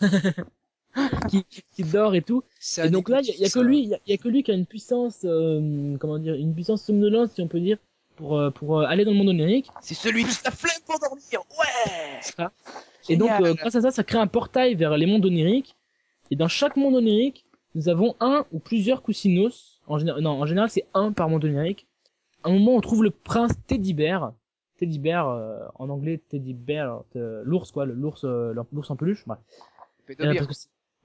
qui, 1.30 1.44
qui 1.74 1.82
dort 1.84 2.14
et 2.14 2.22
tout. 2.22 2.42
Et 2.86 2.90
donc 2.90 3.08
là, 3.08 3.20
il 3.22 3.26
y, 3.28 3.30
a- 3.30 3.34
y 3.36 3.44
a 3.44 3.48
que 3.48 3.58
lui, 3.60 3.78
il 3.82 3.88
y, 3.88 3.94
a- 3.94 4.00
y 4.06 4.12
a 4.12 4.16
que 4.18 4.28
lui 4.28 4.42
qui 4.42 4.50
a 4.50 4.54
une 4.54 4.66
puissance, 4.66 5.20
euh, 5.24 5.96
comment 5.98 6.18
dire, 6.18 6.34
une 6.34 6.54
puissance 6.54 6.82
somnolente 6.82 7.30
si 7.32 7.40
on 7.42 7.48
peut 7.48 7.60
dire, 7.60 7.78
pour 8.16 8.36
euh, 8.38 8.50
pour 8.50 8.80
euh, 8.80 8.84
aller 8.84 9.04
dans 9.04 9.12
le 9.12 9.16
monde 9.16 9.28
onirique. 9.30 9.68
C'est 9.80 9.94
celui 9.94 10.24
qui 10.24 10.36
a 10.46 10.50
flemme 10.50 10.80
pour 10.86 10.98
dormir. 10.98 11.22
Ouais. 11.58 12.44
Et 13.08 13.16
donc, 13.16 13.28
euh, 13.42 13.54
grâce 13.54 13.74
à 13.74 13.80
ça, 13.80 13.90
ça 13.90 14.04
crée 14.04 14.18
un 14.18 14.26
portail 14.26 14.74
vers 14.74 14.96
les 14.96 15.06
mondes 15.06 15.24
oniriques. 15.24 15.76
Et 16.30 16.36
dans 16.36 16.48
chaque 16.48 16.76
monde 16.76 16.94
onirique, 16.94 17.44
nous 17.74 17.88
avons 17.88 18.14
un 18.20 18.44
ou 18.52 18.58
plusieurs 18.58 19.02
cousinos. 19.02 19.80
En 19.86 19.98
général, 19.98 20.20
non, 20.22 20.30
en 20.40 20.46
général, 20.46 20.70
c'est 20.70 20.86
un 20.94 21.10
par 21.12 21.28
monde 21.28 21.44
onirique. 21.44 21.86
À 22.44 22.48
un 22.50 22.52
moment, 22.52 22.74
on 22.76 22.80
trouve 22.80 23.02
le 23.02 23.10
prince 23.10 23.52
Teddy 23.66 23.94
Bear. 23.94 24.32
Teddy 24.78 24.98
Bear, 24.98 25.28
euh, 25.28 25.58
en 25.76 25.88
anglais, 25.90 26.20
Teddy 26.28 26.54
Bear, 26.54 27.02
euh, 27.16 27.42
l'ours, 27.44 27.70
quoi, 27.72 27.86
l'ours, 27.86 28.24
euh, 28.24 28.52
l'ours 28.72 28.90
en 28.90 28.96
peluche. 28.96 29.24
bref. 29.26 29.38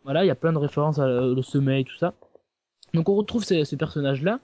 Voilà, 0.03 0.23
il 0.23 0.27
y 0.27 0.31
a 0.31 0.35
plein 0.35 0.53
de 0.53 0.57
références 0.57 0.99
à, 0.99 1.05
euh, 1.05 1.35
au 1.35 1.43
sommeil, 1.43 1.83
tout 1.83 1.97
ça. 1.97 2.13
Donc 2.93 3.09
on 3.09 3.15
retrouve 3.15 3.43
ce, 3.43 3.75
personnage-là 3.75 4.39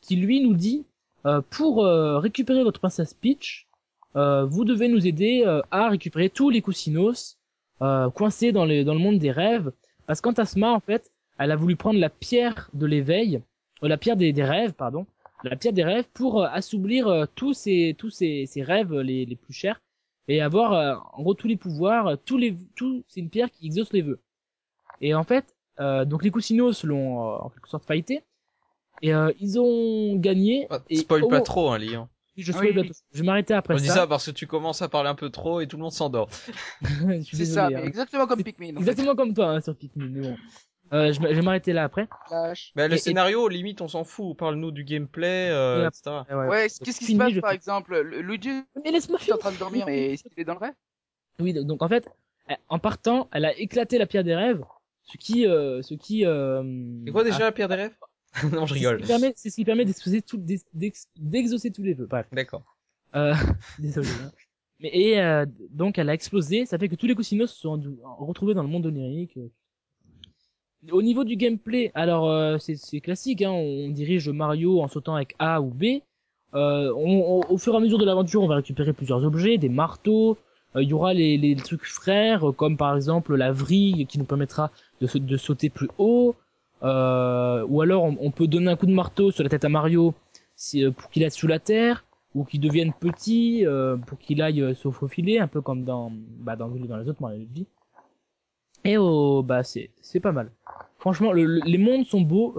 qui 0.00 0.16
lui 0.16 0.40
nous 0.40 0.54
dit 0.54 0.86
euh, 1.26 1.42
pour 1.50 1.84
euh, 1.84 2.18
récupérer 2.18 2.64
votre 2.64 2.80
princesse 2.80 3.14
Peach, 3.14 3.68
vous 4.14 4.64
devez 4.64 4.88
nous 4.88 5.06
aider 5.06 5.42
à 5.70 5.88
récupérer 5.88 6.28
tous 6.28 6.50
les 6.50 6.60
cousinos 6.60 7.38
coincés 7.80 8.52
dans, 8.52 8.66
les, 8.66 8.84
dans 8.84 8.92
le 8.92 9.00
monde 9.00 9.18
des 9.18 9.30
rêves. 9.30 9.72
Parce 10.06 10.20
que 10.20 10.28
Tasma, 10.30 10.70
en 10.70 10.80
fait, 10.80 11.10
elle 11.38 11.50
a 11.50 11.56
voulu 11.56 11.76
prendre 11.76 11.98
la 11.98 12.10
pierre 12.10 12.68
de 12.74 12.84
l'éveil, 12.84 13.40
la 13.80 13.96
pierre 13.96 14.18
des, 14.18 14.32
rêves, 14.44 14.74
pardon, 14.74 15.06
la 15.44 15.56
pierre 15.56 15.72
des 15.72 15.82
rêves 15.82 16.04
pour 16.12 16.44
assoublir 16.44 17.26
tous 17.34 17.54
ces 17.54 17.94
tous 17.96 18.10
ces, 18.10 18.44
ces 18.44 18.62
rêves 18.62 18.94
les, 18.94 19.34
plus 19.34 19.54
chers 19.54 19.80
et 20.28 20.42
avoir 20.42 21.10
en 21.14 21.22
gros 21.22 21.32
tous 21.32 21.48
les 21.48 21.56
pouvoirs, 21.56 22.18
tous 22.26 22.36
les 22.36 22.54
tout 22.76 23.02
c'est 23.08 23.20
une 23.20 23.30
pierre 23.30 23.50
qui 23.50 23.64
exauce 23.64 23.94
les 23.94 24.02
vœux. 24.02 24.20
Et 25.02 25.14
en 25.14 25.24
fait, 25.24 25.44
euh, 25.80 26.04
donc 26.06 26.22
les 26.24 26.30
Cousinos 26.30 26.84
l'ont 26.84 27.20
euh, 27.20 27.36
en 27.38 27.50
quelque 27.50 27.68
sorte 27.68 27.84
fighté 27.84 28.22
et 29.02 29.12
euh, 29.12 29.32
ils 29.40 29.58
ont 29.60 30.16
gagné. 30.16 30.66
Ah, 30.70 30.78
et 30.88 30.96
spoil 30.96 31.24
au 31.24 31.28
pas 31.28 31.40
trop, 31.42 31.70
hein, 31.70 31.78
Lee. 31.78 31.94
hein. 31.96 32.08
Oui, 32.36 32.44
Je 32.44 32.52
Oui, 32.52 32.56
spoil 32.58 32.74
pas 32.74 32.80
oui. 32.82 32.88
trop. 32.90 32.98
Je 33.12 33.20
vais 33.20 33.26
m'arrêter 33.26 33.52
après 33.54 33.74
On 33.74 33.76
dit 33.76 33.86
ça. 33.88 33.94
ça 33.94 34.06
parce 34.06 34.24
que 34.26 34.30
tu 34.30 34.46
commences 34.46 34.80
à 34.80 34.88
parler 34.88 35.10
un 35.10 35.14
peu 35.14 35.28
trop 35.28 35.60
et 35.60 35.66
tout 35.66 35.76
le 35.76 35.82
monde 35.82 35.92
s'endort. 35.92 36.28
C'est 37.32 37.44
ça, 37.44 37.66
hein. 37.66 37.82
exactement 37.84 38.26
comme 38.26 38.42
Pikmin. 38.42 38.72
fait. 38.74 38.78
Exactement 38.78 39.14
comme 39.14 39.34
toi 39.34 39.50
hein, 39.50 39.60
sur 39.60 39.76
Pikmin. 39.76 40.06
Mais 40.08 40.20
bon, 40.20 40.36
euh, 40.92 41.12
je, 41.12 41.20
vais- 41.20 41.30
je 41.30 41.34
vais 41.34 41.42
m'arrêter 41.42 41.72
là 41.72 41.84
après. 41.84 42.08
Bah, 42.30 42.52
le 42.88 42.92
Et- 42.92 42.94
et- 42.94 42.98
scénario, 42.98 43.48
limite, 43.48 43.80
on 43.80 43.88
s'en 43.88 44.04
fout. 44.04 44.36
Parle-nous 44.36 44.70
du 44.70 44.84
gameplay, 44.84 45.50
euh, 45.50 45.82
Ouais. 45.82 45.88
etc. 45.88 46.22
Ouais, 46.48 46.68
qu'est-ce 46.84 47.00
qui 47.00 47.12
se 47.12 47.16
passe 47.18 47.34
par 47.40 47.50
fais- 47.50 47.56
exemple 47.56 48.00
Le- 48.00 48.20
Luigi 48.22 48.62
Mais 48.84 48.92
laisse-moi 48.92 49.18
est 49.26 49.32
en 49.32 49.38
train 49.38 49.52
de 49.52 49.58
dormir, 49.58 49.84
mais 49.86 50.12
est-ce 50.12 50.22
qu'il 50.22 50.32
est 50.38 50.44
dans 50.44 50.54
le 50.54 50.60
rêve 50.60 50.74
Oui, 51.40 51.52
donc 51.52 51.82
en 51.82 51.88
fait, 51.88 52.08
en 52.68 52.78
partant, 52.78 53.28
elle 53.32 53.44
a 53.46 53.58
éclaté 53.58 53.98
la 53.98 54.06
pierre 54.06 54.24
des 54.24 54.34
rêves, 54.36 54.62
ce 55.04 55.16
qui, 55.18 55.46
euh, 55.46 55.82
ce 55.82 55.94
qui. 55.94 56.24
Euh, 56.26 56.62
C'est 57.04 57.12
quoi 57.12 57.24
déjà 57.24 57.36
a- 57.36 57.40
la 57.40 57.52
pierre 57.52 57.68
des 57.68 57.74
rêves 57.74 57.96
Non, 58.52 58.66
je 58.66 58.74
rigole. 58.74 59.04
C'est 59.36 59.50
ce 59.50 59.56
qui 59.56 59.64
permet 59.64 59.84
d'exaucer 59.84 60.22
tout- 60.22 60.38
tous 61.74 61.82
les 61.82 61.94
vœux. 61.94 62.06
Bref. 62.06 62.26
D'accord. 62.32 62.62
Euh, 63.14 63.34
désolé. 63.78 64.08
hein. 64.22 64.30
Mais 64.80 64.90
et 64.92 65.20
euh, 65.20 65.46
donc 65.70 65.98
elle 65.98 66.08
a 66.10 66.14
explosé, 66.14 66.66
ça 66.66 66.76
fait 66.78 66.88
que 66.88 66.96
tous 66.96 67.06
les 67.06 67.14
cousinos 67.14 67.52
se 67.52 67.60
sont 67.60 67.80
retrouvés 68.18 68.54
dans 68.54 68.62
le 68.62 68.68
monde 68.68 68.86
onirique. 68.86 69.38
Au 70.90 71.00
niveau 71.02 71.22
du 71.22 71.36
gameplay, 71.36 71.92
alors 71.94 72.28
euh, 72.28 72.58
c'est 72.58 72.74
c'est 72.74 73.00
classique, 73.00 73.42
hein, 73.42 73.52
on 73.52 73.90
dirige 73.90 74.28
Mario 74.28 74.80
en 74.82 74.88
sautant 74.88 75.14
avec 75.14 75.36
A 75.38 75.60
ou 75.60 75.70
B. 75.70 75.84
Euh, 76.54 76.92
on- 76.96 77.40
on- 77.40 77.50
au 77.52 77.58
fur 77.58 77.74
et 77.74 77.76
à 77.76 77.80
mesure 77.80 77.98
de 77.98 78.04
l'aventure, 78.04 78.42
on 78.42 78.48
va 78.48 78.56
récupérer 78.56 78.92
plusieurs 78.92 79.22
objets, 79.24 79.58
des 79.58 79.68
marteaux. 79.68 80.36
Euh, 80.74 80.82
Il 80.82 80.88
y 80.88 80.92
aura 80.92 81.14
les, 81.14 81.38
les 81.38 81.54
trucs 81.54 81.84
frères, 81.84 82.44
comme 82.56 82.76
par 82.76 82.96
exemple 82.96 83.36
la 83.36 83.52
vrille 83.52 84.06
qui 84.06 84.18
nous 84.18 84.24
permettra 84.24 84.72
de, 85.02 85.06
sa- 85.06 85.18
de 85.18 85.36
sauter 85.36 85.68
plus 85.68 85.88
haut. 85.98 86.34
Euh, 86.82 87.64
ou 87.68 87.80
alors 87.80 88.02
on, 88.04 88.30
peut 88.32 88.48
donner 88.48 88.68
un 88.70 88.76
coup 88.76 88.86
de 88.86 88.92
marteau 88.92 89.30
sur 89.30 89.44
la 89.44 89.48
tête 89.48 89.64
à 89.64 89.68
Mario 89.68 90.14
euh, 90.74 90.90
pour 90.90 91.10
qu'il 91.10 91.22
aille 91.22 91.30
sous 91.30 91.46
la 91.46 91.60
terre 91.60 92.04
ou 92.34 92.42
qu'il 92.44 92.58
devienne 92.60 92.92
petit 92.92 93.64
euh, 93.64 93.96
pour 93.96 94.18
qu'il 94.18 94.42
aille 94.42 94.74
se 94.74 94.90
faufiler 94.90 95.38
un 95.38 95.46
peu 95.46 95.60
comme 95.60 95.84
dans 95.84 96.10
bah 96.40 96.56
dans, 96.56 96.68
les 96.68 97.08
autres 97.08 97.22
Mario 97.22 97.38
et 98.84 98.96
oh 98.98 99.44
bah 99.44 99.62
c'est 99.62 99.90
c'est 100.00 100.18
pas 100.18 100.32
mal. 100.32 100.50
Franchement 100.98 101.30
le- 101.30 101.44
le- 101.44 101.60
les 101.64 101.78
mondes 101.78 102.04
sont 102.06 102.20
beaux 102.20 102.52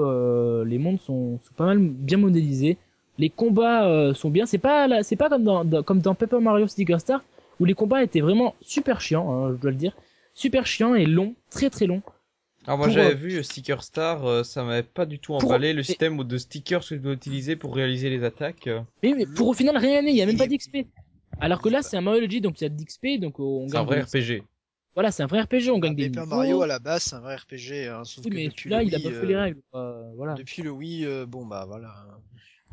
les 0.64 0.78
mondes 0.78 1.02
sont, 1.02 1.38
pas 1.58 1.66
mal 1.66 1.80
bien 1.80 2.18
modélisés. 2.18 2.78
Les 3.18 3.30
combats 3.30 4.14
sont 4.14 4.30
bien. 4.30 4.46
C'est 4.46 4.58
pas 4.58 5.04
c'est 5.04 5.18
pas 5.18 5.28
comme 5.28 5.44
dans, 5.44 5.66
dans- 5.66 5.84
comme 5.84 6.00
dans 6.00 6.16
Mario 6.40 6.68
Sticker 6.68 7.02
Star 7.02 7.22
où 7.60 7.66
les 7.66 7.74
combats 7.74 8.04
étaient 8.04 8.22
vraiment 8.22 8.56
super 8.62 9.02
chiants 9.02 9.30
hein, 9.34 9.52
je 9.52 9.58
dois 9.62 9.72
le 9.72 9.78
dire. 9.78 9.98
Super 10.34 10.66
chiants 10.66 10.96
et 10.96 11.06
longs 11.06 11.36
très 11.50 11.70
très 11.70 11.88
longs 11.88 12.02
Alors 12.66 12.78
moi 12.78 12.88
Pour, 12.88 12.96
j'avais 12.96 13.12
euh, 13.12 13.16
vu 13.16 13.44
Sticker 13.44 13.84
Star, 13.84 14.26
euh, 14.26 14.44
ça 14.44 14.64
m'avait 14.64 14.84
pas 14.84 15.06
du 15.06 15.20
tout 15.20 15.34
Pour- 15.38 15.44
emballé 15.46 15.74
le 15.74 15.78
mais- 15.78 15.84
système 15.84 16.24
de 16.24 16.38
stickers 16.38 16.80
que 16.82 16.96
je 16.96 17.02
dois 17.02 17.14
utiliser 17.14 17.56
pour 17.56 17.76
réaliser 17.76 18.10
les 18.10 18.24
attaques. 18.24 18.68
euh. 18.68 18.82
mais, 19.04 19.14
mais 19.18 19.26
pour 19.26 19.50
au 19.50 19.54
final 19.54 19.76
rien 19.78 19.96
gagner 19.96 20.12
il 20.12 20.18
y 20.18 20.22
a 20.22 20.26
même 20.26 20.38
pas 20.38 20.48
d'XP 20.48 20.88
alors 21.42 21.62
que 21.62 21.68
là 21.70 21.82
c'est 21.82 21.98
un 21.98 22.02
Mario 22.02 22.22
Luigi 22.22 22.40
donc 22.42 22.62
il 22.62 22.64
y 22.64 22.68
a 22.68 22.70
de 22.70 22.82
l'XP 22.82 23.20
donc 23.20 23.40
euh, 23.40 23.44
on 23.44 23.68
C'est 23.68 23.76
un 23.78 23.86
gagne 23.86 24.02
vrai. 24.04 24.20
RPG. 24.22 24.44
voilà 24.96 25.12
c'est 25.12 25.24
un 25.24 25.28
vrai 25.28 25.42
RPG 25.42 25.72
on 25.72 25.80
gagne 25.80 25.96
des 25.96 26.10
Paper 26.10 26.22
niveaux. 26.22 26.36
Mario 26.38 26.62
à 26.62 26.68
la 26.68 26.80
base 26.80 27.04
c'est 27.04 27.16
un 27.16 27.20
vrai 27.20 27.36
RPG, 27.36 27.88
hein, 27.90 28.04
sauf 28.06 28.24
Oui, 28.26 28.32
que 28.32 28.36
mais 28.36 28.48
depuis 28.48 28.70
là, 28.70 28.82
le 28.82 28.88
il 28.88 28.96
a 28.96 29.00
pas 29.00 29.10
fait 29.10 29.16
euh, 29.16 29.26
les 29.26 29.36
règles. 29.36 29.62
Voilà. 30.16 30.34
Depuis 30.36 30.62
le 30.62 30.70
Wii, 30.72 31.06
euh, 31.06 31.26
bon 31.26 31.46
bah 31.46 31.66
voilà. 31.68 31.94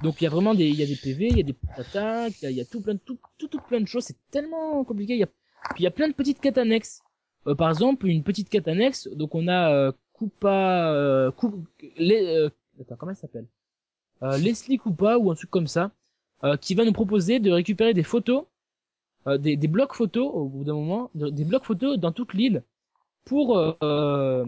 Donc 0.03 0.20
il 0.20 0.24
y 0.24 0.26
a 0.26 0.30
vraiment 0.30 0.55
des, 0.55 0.66
il 0.68 0.76
y 0.76 0.82
a 0.82 0.86
des 0.86 0.97
PV, 0.97 1.28
il 1.30 1.36
y 1.36 1.41
a 1.41 1.43
des 1.43 1.55
attaques, 1.76 2.34
il 2.41 2.45
y 2.45 2.47
a, 2.47 2.51
il 2.51 2.57
y 2.57 2.61
a 2.61 2.64
tout 2.64 2.80
plein 2.80 2.95
de 2.95 3.01
tout, 3.05 3.18
tout, 3.38 3.49
tout 3.49 3.61
plein 3.61 3.80
de 3.80 3.86
choses. 3.86 4.05
C'est 4.05 4.16
tellement 4.30 4.82
compliqué. 4.84 5.14
Il 5.14 5.18
y 5.18 5.22
a, 5.24 5.26
puis 5.26 5.80
il 5.80 5.82
y 5.82 5.86
a 5.86 5.91
plein 5.91 6.09
de 6.09 6.14
petites 6.14 6.41
quêtes 6.41 6.57
annexes. 6.59 7.01
Euh, 7.47 7.55
par 7.55 7.68
exemple, 7.70 8.07
une 8.07 8.22
petite 8.22 8.49
quête. 8.49 8.68
Donc 9.14 9.34
on 9.34 9.49
a 9.49 9.72
euh, 9.72 9.93
Koopa, 10.14 10.93
euh, 10.93 11.30
Coup- 11.32 11.64
les, 11.97 12.49
attends, 12.80 12.97
comment 12.97 13.11
elle 13.12 13.16
s'appelle? 13.16 13.47
Leslie 14.22 14.78
Koopa 14.78 15.18
ou 15.18 15.30
un 15.30 15.34
truc 15.34 15.51
comme 15.51 15.66
ça, 15.66 15.93
qui 16.61 16.74
va 16.74 16.84
nous 16.84 16.93
proposer 16.93 17.41
de 17.41 17.51
récupérer 17.51 17.95
des 17.95 18.03
photos, 18.03 18.45
des, 19.38 19.57
des 19.57 19.68
blocs 19.68 19.95
photos 19.95 20.30
au 20.32 20.47
bout 20.49 20.64
d'un 20.64 20.74
moment, 20.74 21.11
de- 21.14 21.30
des 21.30 21.45
blocs 21.45 21.64
photos 21.64 21.99
dans 21.99 22.12
toute 22.12 22.34
l'île 22.34 22.62
pour, 23.24 23.59
euh, 23.59 24.45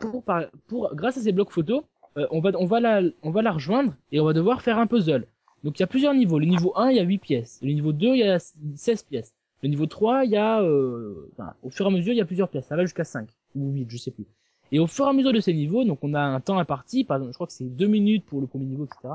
pour, 0.00 0.24
pour, 0.68 0.94
grâce 0.94 1.18
à 1.18 1.22
ces 1.22 1.32
blocs 1.32 1.50
photos, 1.52 1.82
euh, 2.16 2.26
on 2.30 2.40
va 2.40 2.50
on 2.58 2.66
va 2.66 2.80
la 2.80 3.02
on 3.22 3.30
va 3.30 3.42
la 3.42 3.52
rejoindre 3.52 3.94
et 4.12 4.20
on 4.20 4.24
va 4.24 4.32
devoir 4.32 4.62
faire 4.62 4.78
un 4.78 4.86
puzzle. 4.86 5.26
Donc 5.64 5.78
il 5.78 5.82
y 5.82 5.84
a 5.84 5.88
plusieurs 5.88 6.14
niveaux. 6.14 6.38
Le 6.38 6.46
niveau 6.46 6.72
1, 6.76 6.90
il 6.90 6.96
y 6.96 7.00
a 7.00 7.04
8 7.04 7.18
pièces. 7.18 7.60
Le 7.62 7.72
niveau 7.72 7.92
2, 7.92 8.08
il 8.14 8.18
y 8.20 8.22
a 8.24 8.38
16 8.76 9.02
pièces. 9.04 9.34
Le 9.62 9.68
niveau 9.68 9.86
3, 9.86 10.24
il 10.24 10.30
y 10.30 10.36
a 10.36 10.62
euh, 10.62 11.28
enfin, 11.32 11.52
au 11.62 11.70
fur 11.70 11.84
et 11.86 11.88
à 11.88 11.90
mesure, 11.90 12.12
il 12.12 12.16
y 12.16 12.20
a 12.20 12.24
plusieurs 12.24 12.48
pièces. 12.48 12.66
Ça 12.66 12.76
va 12.76 12.82
jusqu'à 12.82 13.04
5 13.04 13.28
ou 13.56 13.72
8, 13.72 13.86
je 13.90 13.96
sais 13.96 14.10
plus. 14.12 14.26
Et 14.70 14.78
au 14.78 14.86
fur 14.86 15.06
et 15.06 15.08
à 15.08 15.12
mesure 15.12 15.32
de 15.32 15.40
ces 15.40 15.54
niveaux, 15.54 15.84
donc 15.84 15.98
on 16.02 16.14
a 16.14 16.20
un 16.20 16.40
temps 16.40 16.58
imparti, 16.58 17.02
par 17.04 17.16
exemple, 17.16 17.32
je 17.32 17.36
crois 17.36 17.46
que 17.46 17.52
c'est 17.52 17.64
2 17.64 17.86
minutes 17.86 18.24
pour 18.26 18.40
le 18.40 18.46
premier 18.46 18.66
niveau, 18.66 18.84
etc. 18.84 19.14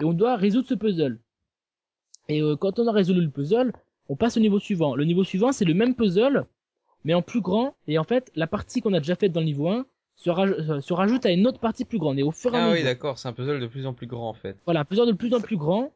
Et 0.00 0.04
on 0.04 0.12
doit 0.12 0.36
résoudre 0.36 0.68
ce 0.68 0.74
puzzle. 0.74 1.18
Et 2.28 2.40
euh, 2.42 2.56
quand 2.56 2.78
on 2.78 2.86
a 2.86 2.92
résolu 2.92 3.20
le 3.22 3.30
puzzle, 3.30 3.72
on 4.08 4.16
passe 4.16 4.36
au 4.36 4.40
niveau 4.40 4.58
suivant. 4.60 4.94
Le 4.94 5.04
niveau 5.04 5.24
suivant, 5.24 5.52
c'est 5.52 5.64
le 5.64 5.74
même 5.74 5.94
puzzle, 5.94 6.44
mais 7.04 7.14
en 7.14 7.22
plus 7.22 7.40
grand. 7.40 7.74
Et 7.88 7.98
en 7.98 8.04
fait, 8.04 8.30
la 8.36 8.46
partie 8.46 8.80
qu'on 8.80 8.92
a 8.92 8.98
déjà 9.00 9.16
faite 9.16 9.32
dans 9.32 9.40
le 9.40 9.46
niveau 9.46 9.68
1 9.68 9.86
se, 10.16 10.30
raj- 10.30 10.54
euh, 10.70 10.80
se 10.80 10.92
rajoute 10.92 11.26
à 11.26 11.30
une 11.32 11.46
autre 11.46 11.58
partie 11.58 11.84
plus 11.84 11.98
grande. 11.98 12.18
Et 12.18 12.22
au 12.22 12.30
fur 12.30 12.54
et 12.54 12.58
à 12.58 12.60
Ah 12.64 12.70
mesure, 12.70 12.78
oui 12.80 12.84
d'accord, 12.84 13.18
c'est 13.18 13.28
un 13.28 13.32
puzzle 13.32 13.60
de 13.60 13.66
plus 13.66 13.86
en 13.86 13.94
plus 13.94 14.06
grand 14.06 14.28
en 14.28 14.34
fait. 14.34 14.56
voilà, 14.64 14.80
un 14.80 14.84
puzzle 14.84 15.06
de 15.06 15.12
plus 15.12 15.34
en 15.34 15.40
plus 15.40 15.56
grand. 15.56 15.90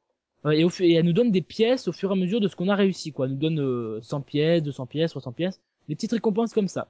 Euh, 0.44 0.50
et, 0.50 0.64
au, 0.64 0.70
et 0.80 0.92
elle 0.92 1.04
nous 1.06 1.12
donne 1.12 1.30
des 1.32 1.42
pièces 1.42 1.88
au 1.88 1.92
fur 1.92 2.10
et 2.10 2.12
à 2.12 2.16
mesure 2.16 2.40
de 2.40 2.48
ce 2.48 2.56
qu'on 2.56 2.68
a 2.68 2.74
réussi, 2.76 3.12
quoi. 3.12 3.26
Elle 3.26 3.32
nous 3.32 3.38
donne 3.38 3.60
euh, 3.60 4.00
100 4.02 4.20
pièces, 4.22 4.62
200 4.62 4.86
pièces, 4.86 5.10
300 5.10 5.32
pièces. 5.32 5.60
Des 5.88 5.94
petites 5.94 6.12
récompenses 6.12 6.52
comme 6.52 6.68
ça. 6.68 6.88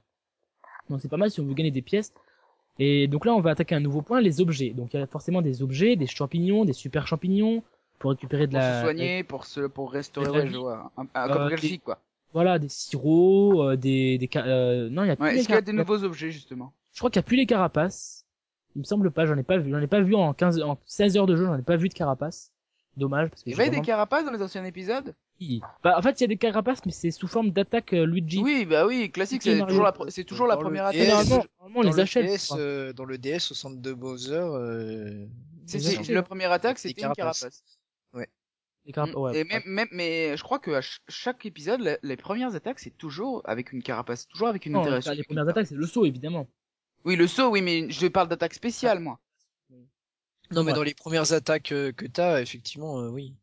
Donc 0.89 1.01
c'est 1.01 1.09
pas 1.09 1.17
mal 1.17 1.31
si 1.31 1.39
on 1.39 1.45
veut 1.45 1.53
gagner 1.53 1.71
des 1.71 1.81
pièces. 1.81 2.13
Et 2.79 3.07
donc 3.07 3.25
là, 3.25 3.33
on 3.33 3.41
va 3.41 3.51
attaquer 3.51 3.75
un 3.75 3.79
nouveau 3.79 4.01
point, 4.01 4.21
les 4.21 4.39
objets. 4.41 4.69
Donc 4.71 4.93
il 4.93 4.99
y 4.99 5.03
a 5.03 5.07
forcément 5.07 5.41
des 5.41 5.61
objets, 5.63 5.95
des 5.95 6.07
champignons, 6.07 6.65
des 6.65 6.73
super 6.73 7.07
champignons, 7.07 7.63
pour 7.99 8.11
récupérer 8.11 8.45
de 8.47 8.51
Pour 8.51 8.59
la... 8.59 8.75
se 8.75 8.81
soigner, 8.83 9.23
pour 9.23 9.45
se, 9.45 9.61
pour 9.61 9.91
restaurer, 9.91 10.29
ouais, 10.29 10.47
je 10.47 10.57
vois. 10.57 10.91
Un, 10.97 11.07
un- 11.15 11.29
Euh, 11.29 11.33
comme 11.33 11.49
Galchic, 11.49 11.83
quoi. 11.83 11.99
Voilà, 12.33 12.59
des 12.59 12.69
sirops, 12.69 13.59
euh, 13.61 13.75
des... 13.75 14.17
des 14.19 14.29
euh, 14.35 14.89
non, 14.89 15.03
il 15.03 15.07
y 15.07 15.11
a 15.11 15.15
plus 15.15 15.25
Ouais, 15.25 15.37
est-ce 15.37 15.45
qu'il 15.47 15.55
y 15.55 15.57
a 15.57 15.61
des 15.61 15.73
nouveaux 15.73 16.03
objets, 16.03 16.29
justement? 16.29 16.73
Je 16.93 16.99
crois 16.99 17.09
qu'il 17.09 17.17
y 17.19 17.19
a 17.19 17.23
plus 17.23 17.37
les 17.37 17.45
carapaces. 17.47 18.25
Il 18.75 18.79
me 18.79 18.83
semble 18.83 19.09
pas, 19.11 19.25
j'en 19.25 19.37
ai 19.37 19.43
pas 19.43 19.57
vu. 19.57 19.71
J'en 19.71 19.81
ai 19.81 19.87
pas 19.87 20.01
vu 20.01 20.13
en 20.13 20.33
15, 20.33 20.61
en 20.61 20.77
16 20.85 21.17
heures 21.17 21.25
de 21.25 21.35
jeu, 21.35 21.45
j'en 21.45 21.57
ai 21.57 21.63
pas 21.63 21.77
vu 21.77 21.89
de 21.89 21.93
carapaces. 21.95 22.51
Dommage, 22.97 23.29
parce 23.29 23.43
que 23.43 23.49
Il 23.49 23.55
y 23.55 23.61
avait 23.61 23.69
des 23.69 23.81
carapaces 23.81 24.25
dans 24.25 24.31
les 24.31 24.41
anciens 24.41 24.65
épisodes? 24.65 25.15
Bah, 25.83 25.95
en 25.97 26.01
fait, 26.01 26.19
il 26.19 26.21
y 26.21 26.25
a 26.25 26.27
des 26.27 26.37
carapaces, 26.37 26.83
mais 26.85 26.91
c'est 26.91 27.11
sous 27.11 27.27
forme 27.27 27.51
d'attaque 27.51 27.93
euh, 27.93 28.05
Luigi. 28.05 28.41
Oui, 28.41 28.65
bah 28.65 28.87
oui, 28.87 29.11
classique, 29.11 29.43
c'est 29.43 29.59
toujours 29.67 29.83
la, 29.83 29.93
c'est 30.09 30.23
toujours 30.23 30.47
Dans 30.47 30.57
première 30.57 30.85
attaque. 30.85 30.99
Généralement, 30.99 31.45
normalement, 31.59 31.79
on 31.79 31.83
dans 31.83 31.89
les 31.91 31.95
le 31.97 32.01
achète. 32.01 32.25
DS, 32.25 32.53
euh, 32.57 32.91
dans 32.93 33.05
le 33.05 33.19
DS 33.19 33.51
au 33.51 33.53
centre 33.53 33.79
de 33.79 33.93
Bowser, 33.93 34.33
euh, 34.33 35.27
C'est, 35.67 35.77
les 36.07 36.13
la 36.15 36.23
première 36.23 36.51
attaque, 36.51 36.79
c'était 36.79 37.01
une 37.01 37.13
carapace. 37.13 37.61
Les 38.85 38.93
carap- 38.93 39.11
Mm. 39.13 39.19
ouais, 39.19 39.37
Et 39.37 39.43
même, 39.43 39.63
même, 39.65 39.87
mais 39.91 40.37
je 40.37 40.43
crois 40.43 40.59
que 40.59 40.71
à 40.71 40.81
ch- 40.81 41.01
chaque 41.09 41.45
épisode, 41.45 41.81
la- 41.81 41.97
les 42.01 42.15
premières 42.15 42.55
attaques, 42.55 42.79
c'est 42.79 42.97
toujours 42.97 43.41
avec 43.43 43.73
une 43.73 43.83
carapace, 43.83 44.27
toujours 44.29 44.47
avec 44.47 44.65
une 44.65 44.71
Non, 44.73 44.79
interaction. 44.81 45.11
les 45.11 45.23
premières 45.23 45.47
attaques, 45.49 45.67
c'est 45.67 45.75
le 45.75 45.85
saut, 45.85 46.05
évidemment. 46.05 46.47
Oui, 47.03 47.17
le 47.17 47.27
saut, 47.27 47.49
oui, 47.49 47.61
mais 47.61 47.91
je 47.91 48.07
parle 48.07 48.29
d'attaque 48.29 48.53
spéciale, 48.53 48.99
moi. 49.01 49.19
Non, 50.51 50.63
mais 50.63 50.71
Ouais. 50.71 50.75
dans 50.77 50.83
les 50.83 50.93
premières 50.93 51.33
attaques 51.33 51.71
euh, 51.71 51.91
que 51.91 52.05
t'as, 52.05 52.41
effectivement, 52.41 52.99
euh, 53.01 53.09
oui. 53.09 53.33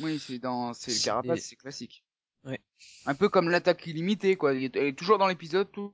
Oui, 0.00 0.18
c'est 0.18 0.38
dans, 0.38 0.72
c'est 0.72 0.92
le 0.92 1.04
carapace, 1.04 1.40
c'est 1.40 1.56
classique. 1.56 2.04
Ouais. 2.44 2.60
Un 3.06 3.14
peu 3.14 3.28
comme 3.28 3.48
l'attaque 3.50 3.86
illimitée, 3.86 4.36
quoi. 4.36 4.52
Elle 4.54 4.64
est 4.76 4.96
toujours 4.98 5.18
dans 5.18 5.28
l'épisode, 5.28 5.70
tout. 5.72 5.92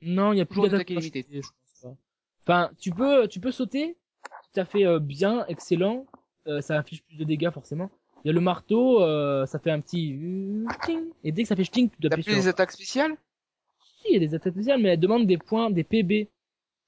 Non, 0.00 0.32
il 0.32 0.38
y 0.38 0.40
a 0.40 0.44
plus 0.46 0.54
Toujours 0.56 0.70
d'attaque 0.70 0.88
d'attaque 0.88 1.04
illimitée. 1.04 1.26
je 1.30 1.40
pense 1.40 1.82
pas. 1.82 1.96
Enfin, 2.44 2.70
tu 2.78 2.90
peux, 2.90 3.28
tu 3.28 3.38
peux 3.40 3.52
sauter, 3.52 3.96
tout 4.52 4.60
à 4.60 4.64
fait 4.64 4.84
euh, 4.84 4.98
bien, 4.98 5.44
excellent. 5.46 6.06
Euh, 6.48 6.60
ça 6.60 6.76
affiche 6.78 7.02
plus 7.04 7.16
de 7.16 7.24
dégâts 7.24 7.50
forcément. 7.50 7.90
Il 8.24 8.28
y 8.28 8.30
a 8.30 8.32
le 8.34 8.40
marteau, 8.40 9.00
euh, 9.02 9.46
ça 9.46 9.58
fait 9.60 9.70
un 9.70 9.80
petit 9.80 10.16
ting, 10.84 11.04
et 11.24 11.30
dès 11.32 11.42
que 11.42 11.48
ça 11.48 11.56
fait 11.56 11.64
ting, 11.64 11.88
tu 11.90 12.00
dois 12.00 12.08
T'as 12.10 12.14
appuyer 12.16 12.24
plus 12.24 12.32
sur. 12.34 12.42
des 12.42 12.48
attaques 12.48 12.72
spéciales? 12.72 13.16
Si, 14.00 14.08
il 14.10 14.14
y 14.14 14.16
a 14.16 14.26
des 14.28 14.34
attaques 14.34 14.52
spéciales, 14.54 14.80
mais 14.80 14.90
elle 14.90 15.00
demande 15.00 15.26
des 15.26 15.38
points, 15.38 15.70
des 15.70 15.84
PB. 15.84 16.10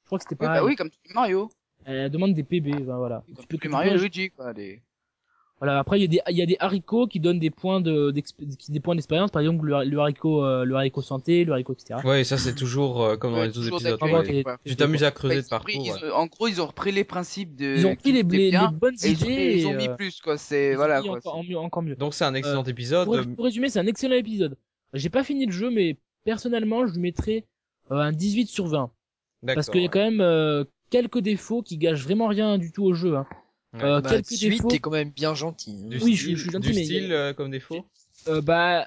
Je 0.03 0.07
crois 0.07 0.19
que 0.19 0.25
c'était 0.25 0.35
Oui, 0.41 0.47
pareil. 0.47 0.61
bah 0.61 0.67
oui, 0.67 0.77
comme 0.77 0.91
Mario. 1.15 1.51
Elle 1.87 2.11
demande 2.11 2.35
des 2.35 2.43
PB, 2.43 2.85
ben 2.85 2.97
voilà. 2.97 3.23
Comme 3.27 3.37
Tu 3.43 3.47
peux 3.47 3.57
tous 3.57 3.63
les 3.65 3.69
tu 3.69 3.69
Mario 3.69 3.93
et 3.95 3.99
Luigi, 3.99 4.31
quoi. 4.31 4.53
Voilà. 5.61 5.79
Après, 5.79 5.99
il 5.99 6.03
y 6.03 6.05
a 6.05 6.09
des, 6.09 6.21
il 6.33 6.37
y 6.37 6.43
a 6.43 6.47
des 6.47 6.57
haricots 6.59 7.07
qui 7.07 7.21
donnent 7.21 7.39
des 7.39 7.51
points 7.51 7.81
de, 7.81 8.11
des 8.11 8.81
points 8.81 8.95
d'expérience. 8.97 9.31
Par 9.31 9.41
exemple, 9.41 9.65
le, 9.67 9.85
le 9.85 9.99
haricot, 9.99 10.45
euh, 10.45 10.65
le 10.65 10.75
haricot 10.75 11.01
santé, 11.01 11.45
le 11.45 11.53
haricot 11.53 11.75
etc. 11.75 12.01
Ouais, 12.05 12.25
ça 12.25 12.37
c'est 12.39 12.55
toujours 12.55 13.03
euh, 13.03 13.17
comme 13.17 13.33
dans 13.33 13.39
Ouais, 13.39 13.49
les 13.49 13.59
autres 13.59 13.87
épisodes. 13.87 14.03
ouais. 14.03 14.37
et-. 14.41 14.45
Tu 14.67 14.77
t'amuses 14.77 15.05
à 15.05 15.07
Enfin, 15.07 15.15
creuser 15.15 15.43
de 15.43 15.49
pris- 15.49 15.79
ouais. 15.79 16.11
ont- 16.11 16.15
en 16.17 16.27
gros, 16.27 16.49
ils 16.49 16.61
ont 16.61 16.67
repris 16.67 16.91
les 16.93 17.05
principes 17.05 17.55
de. 17.55 17.77
Ils 17.79 17.87
ont 17.87 17.95
pris 17.97 18.13
les, 18.13 18.23
les, 18.25 18.59
bonnes 18.73 18.95
et 19.03 19.11
ils 19.11 19.25
ont, 19.25 19.29
idées. 19.29 19.37
mis- 19.55 19.61
ils 19.61 19.67
ont 19.67 19.73
et, 19.73 19.77
mis 19.77 19.89
euh, 19.89 19.95
plus, 19.97 20.21
quoi. 20.21 20.37
C'est, 20.37 20.75
voilà, 20.75 21.01
quoi. 21.03 21.17
encore, 21.19 21.37
en 21.37 21.45
mieux, 21.45 21.57
encore 21.59 21.83
mieux. 21.83 21.95
Donc 21.97 22.15
c'est 22.15 22.25
un 22.25 22.35
excellent 22.35 22.65
épisode. 22.65 23.05
Pour, 23.07 23.15
euh, 23.17 23.23
pour 23.23 23.45
résumer, 23.45 23.69
c'est 23.69 23.79
un 23.79 23.87
excellent 23.87 24.17
épisode. 24.17 24.57
J'ai 24.93 25.09
pas 25.09 25.23
fini 25.25 25.47
le 25.47 25.53
jeu, 25.53 25.71
mais 25.71 25.97
personnellement, 26.25 26.87
je 26.87 26.93
lui 26.95 27.01
mettrais 27.01 27.45
euh, 27.91 27.97
un 27.97 28.13
18 28.13 28.49
sur 28.49 28.67
20. 28.67 28.91
Parce 29.47 29.69
qu'il 29.71 29.83
y 29.83 29.87
a 29.87 29.89
quand 29.89 30.01
même 30.01 30.21
euh, 30.21 30.65
quelques 30.91 31.19
défauts 31.21 31.63
qui 31.63 31.79
gâchent 31.79 32.03
vraiment 32.05 32.27
rien 32.29 32.59
du 32.59 32.73
tout 32.73 32.85
au 32.85 32.95
jeu. 32.95 33.17
Hein. 33.17 33.27
Ouais. 33.75 33.83
Euh, 33.85 34.01
bah, 34.01 34.11
quelques 34.11 34.29
18, 34.29 34.51
défauts. 34.51 34.69
t'es 34.69 34.79
quand 34.79 34.91
même 34.91 35.11
bien 35.11 35.35
gentil. 35.35 35.73
hein. 35.85 35.89
Du 35.89 35.97
Oui, 35.99 36.15
je 36.15 36.17
style, 36.17 36.17
suis- 36.19 36.37
je 36.37 36.43
suis 36.43 36.51
gentil, 36.51 36.69
du 36.71 36.75
mais- 36.75 36.85
style 36.85 37.13
euh, 37.13 37.33
comme 37.33 37.51
défaut. 37.51 37.85
Euh, 38.29 38.41
bah, 38.41 38.87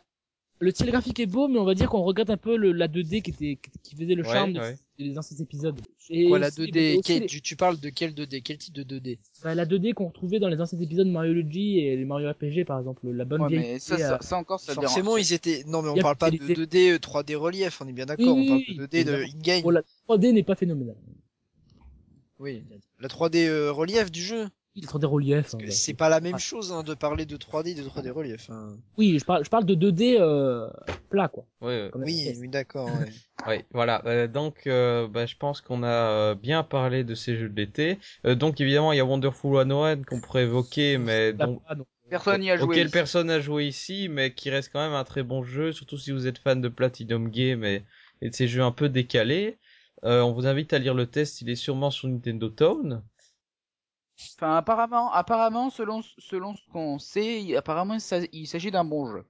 le 0.60 0.72
style 0.72 0.88
graphique 0.90 1.20
est 1.20 1.26
beau, 1.26 1.48
mais 1.50 1.60
on 1.60 1.66
va 1.66 1.76
dire 1.76 1.90
qu'on 1.90 2.02
regrette 2.04 2.30
un 2.30 2.38
peu 2.38 2.56
le, 2.56 2.72
la 2.72 2.88
2D 2.88 3.22
qui 3.22 3.32
était 3.32 3.60
qui 3.84 3.96
faisait 3.96 4.16
le 4.16 4.24
Ouais, 4.24 4.30
charme 4.34 4.54
ouais. 4.58 4.76
des 4.98 5.18
anciens 5.18 5.38
épisodes. 5.38 5.80
Et 6.10 6.30
Quoi, 6.30 6.40
la 6.40 6.48
aussi- 6.48 6.62
2D 6.62 6.94
aussi 6.94 7.02
quel- 7.04 7.22
les- 7.24 7.28
tu, 7.28 7.42
tu 7.42 7.56
parles 7.58 7.78
de 7.82 7.90
quel 7.90 8.14
2D 8.16 8.42
Quel 8.42 8.58
type 8.58 8.74
de 8.74 8.84
2D 8.84 9.20
bah, 9.44 9.54
la 9.54 9.66
2D 9.66 9.92
qu'on 9.94 10.08
retrouvait 10.08 10.40
dans 10.40 10.48
les 10.48 10.60
anciens 10.62 10.80
épisodes 10.80 11.06
de 11.06 11.12
Mario 11.12 11.34
Luigi 11.34 11.80
et 11.80 11.98
les 11.98 12.06
Mario 12.06 12.30
RPG 12.32 12.64
par 12.66 12.80
exemple, 12.80 13.12
la 13.12 13.26
bonne 13.26 13.42
Ouais, 13.42 13.50
vieille. 13.50 13.60
mais 13.74 13.80
ça, 13.80 13.96
2D, 13.98 14.02
ça, 14.04 14.14
euh, 14.16 14.18
ça 14.22 14.38
encore, 14.38 14.62
ça 14.62 14.74
Forcément, 14.74 15.16
dérange. 15.16 15.30
ils 15.30 15.34
étaient. 15.34 15.64
Non, 15.68 15.82
mais 15.82 15.90
on 15.90 15.96
parle 15.98 16.16
pas 16.16 16.32
de 16.32 16.38
qualité. 16.38 16.54
2D 16.56 16.92
euh, 16.94 16.98
3D 16.98 17.36
relief, 17.36 17.82
on 17.82 17.88
est 17.90 17.94
bien 17.94 18.06
d'accord. 18.06 18.36
Oui, 18.38 18.46
on 18.46 18.48
parle 18.48 18.60
de 18.62 18.66
oui, 18.70 18.78
2D 18.88 19.04
de 19.04 19.14
in-game. 19.38 19.62
Bon, 19.64 19.70
la 19.72 19.82
3D 20.08 20.32
n'est 20.32 20.44
pas 20.44 20.56
phénoménale. 20.56 20.96
Oui. 22.40 22.64
La 23.00 23.08
3D 23.08 23.48
euh, 23.48 23.72
relief 23.72 24.12
du 24.12 24.22
jeu. 24.22 24.48
Il 24.76 24.84
est 24.84 24.88
3D 24.88 25.06
relief. 25.08 25.56
Hein, 25.56 25.58
que 25.58 25.66
bah, 25.66 25.72
c'est 25.72 25.96
pas 25.96 26.08
la 26.08 26.20
même 26.20 26.36
Ah. 26.36 26.40
chose 26.40 26.72
hein, 26.72 26.84
de 26.84 26.94
parler 26.94 27.26
de 27.26 27.36
3D 27.36 27.70
et 27.70 27.74
de 27.74 27.82
3D 27.84 28.12
relief. 28.12 28.50
hein. 28.52 28.78
Oui, 28.98 29.18
je 29.20 29.26
parle, 29.26 29.44
je 29.44 29.50
parle 29.50 29.66
de 29.66 29.74
2D 29.74 30.18
euh, 30.20 30.70
plat 31.10 31.28
quoi. 31.30 31.46
Ouais, 31.62 31.90
Oui, 31.96 32.32
oui, 32.40 32.48
d'accord. 32.48 32.88
ouais. 33.00 33.12
Ouais, 33.48 33.66
voilà. 33.72 34.02
Euh, 34.06 34.28
donc, 34.28 34.68
euh, 34.68 35.08
bah, 35.08 35.26
je 35.26 35.36
pense 35.36 35.62
qu'on 35.62 35.82
a 35.84 35.88
euh, 35.88 36.36
bien 36.36 36.64
parlé 36.64 37.04
de 37.04 37.16
ces 37.16 37.38
jeux 37.38 37.50
de 37.50 37.56
l'été. 37.56 37.98
Euh, 38.26 38.36
donc, 38.36 38.60
évidemment, 38.60 38.92
il 38.92 38.98
y 38.98 39.00
a 39.00 39.06
Wonderful 39.06 39.56
101 39.56 40.04
qu'on 40.04 40.20
pourrait 40.20 40.44
évoquer, 40.44 40.98
mais 40.98 41.34
pas, 41.34 41.46
donc, 41.46 41.62
Personne 42.10 42.42
n'y 42.42 42.50
a 42.52 42.58
joué. 42.58 42.66
auquel 42.66 42.86
ici. 42.88 42.92
personne 42.94 43.28
n'a 43.28 43.40
joué 43.40 43.66
ici, 43.68 44.10
mais 44.10 44.34
qui 44.34 44.50
reste 44.50 44.72
quand 44.74 44.80
même 44.84 44.94
un 44.96 45.04
très 45.04 45.24
bon 45.24 45.44
jeu, 45.44 45.72
surtout 45.72 45.98
si 45.98 46.12
vous 46.12 46.26
êtes 46.26 46.38
fan 46.40 46.62
de 46.62 46.68
Platinum 46.70 47.30
Game 47.30 47.64
et, 47.64 47.84
et 48.22 48.30
de 48.30 48.36
ces 48.36 48.48
jeux 48.48 48.64
un 48.64 48.72
peu 48.72 48.90
décalés. 48.90 49.58
Euh, 50.04 50.22
on 50.22 50.32
vous 50.34 50.46
invite 50.48 50.74
à 50.74 50.80
lire 50.80 50.94
le 50.94 51.08
test, 51.08 51.42
il 51.42 51.50
est 51.50 51.56
sûrement 51.56 51.90
sur 51.92 52.08
Nintendo 52.08 52.50
Town. 52.50 53.04
Enfin, 54.36 54.58
apparemment, 54.58 55.12
apparemment, 55.12 55.70
selon, 55.70 56.02
selon 56.18 56.56
ce 56.56 56.62
qu'on 56.72 56.98
sait, 57.00 57.42
il- 57.44 57.56
apparemment, 57.56 58.00
ça- 58.00 58.20
il 58.32 58.48
s'agit 58.48 58.72
d'un 58.72 58.84
bon 58.86 59.06
jeu. 59.12 59.26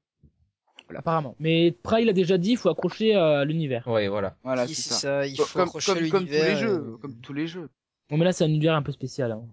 apparemment. 0.95 1.35
Mais 1.39 1.73
Pry 1.83 2.05
l'a 2.05 2.13
déjà 2.13 2.37
dit, 2.37 2.51
il 2.51 2.57
faut 2.57 2.69
accrocher 2.69 3.13
à 3.13 3.43
l'univers. 3.43 3.83
Voilà. 3.85 4.37
Voilà, 4.43 4.63
Oui, 4.63 4.69
c'est 4.69 4.81
c'est 4.83 4.89
ça. 4.93 4.95
ça. 4.99 5.27
Il 5.27 5.35
faut 5.37 5.45
comme, 5.59 5.67
accrocher 5.67 5.93
comme, 5.93 6.09
comme 6.09 6.25
tous 6.25 6.31
les 6.31 6.39
l'univers 6.39 6.57
jeux, 6.57 6.97
comme 7.01 7.15
tous 7.19 7.33
les 7.33 7.47
jeux. 7.47 7.69
Bon, 8.09 8.15
mais 8.17 8.23
là, 8.23 8.31
c'est 8.31 8.45
un 8.45 8.47
univers 8.47 8.73
un 8.73 8.81
peu 8.81 8.93
spécial. 8.93 9.33
Hein. 9.33 9.43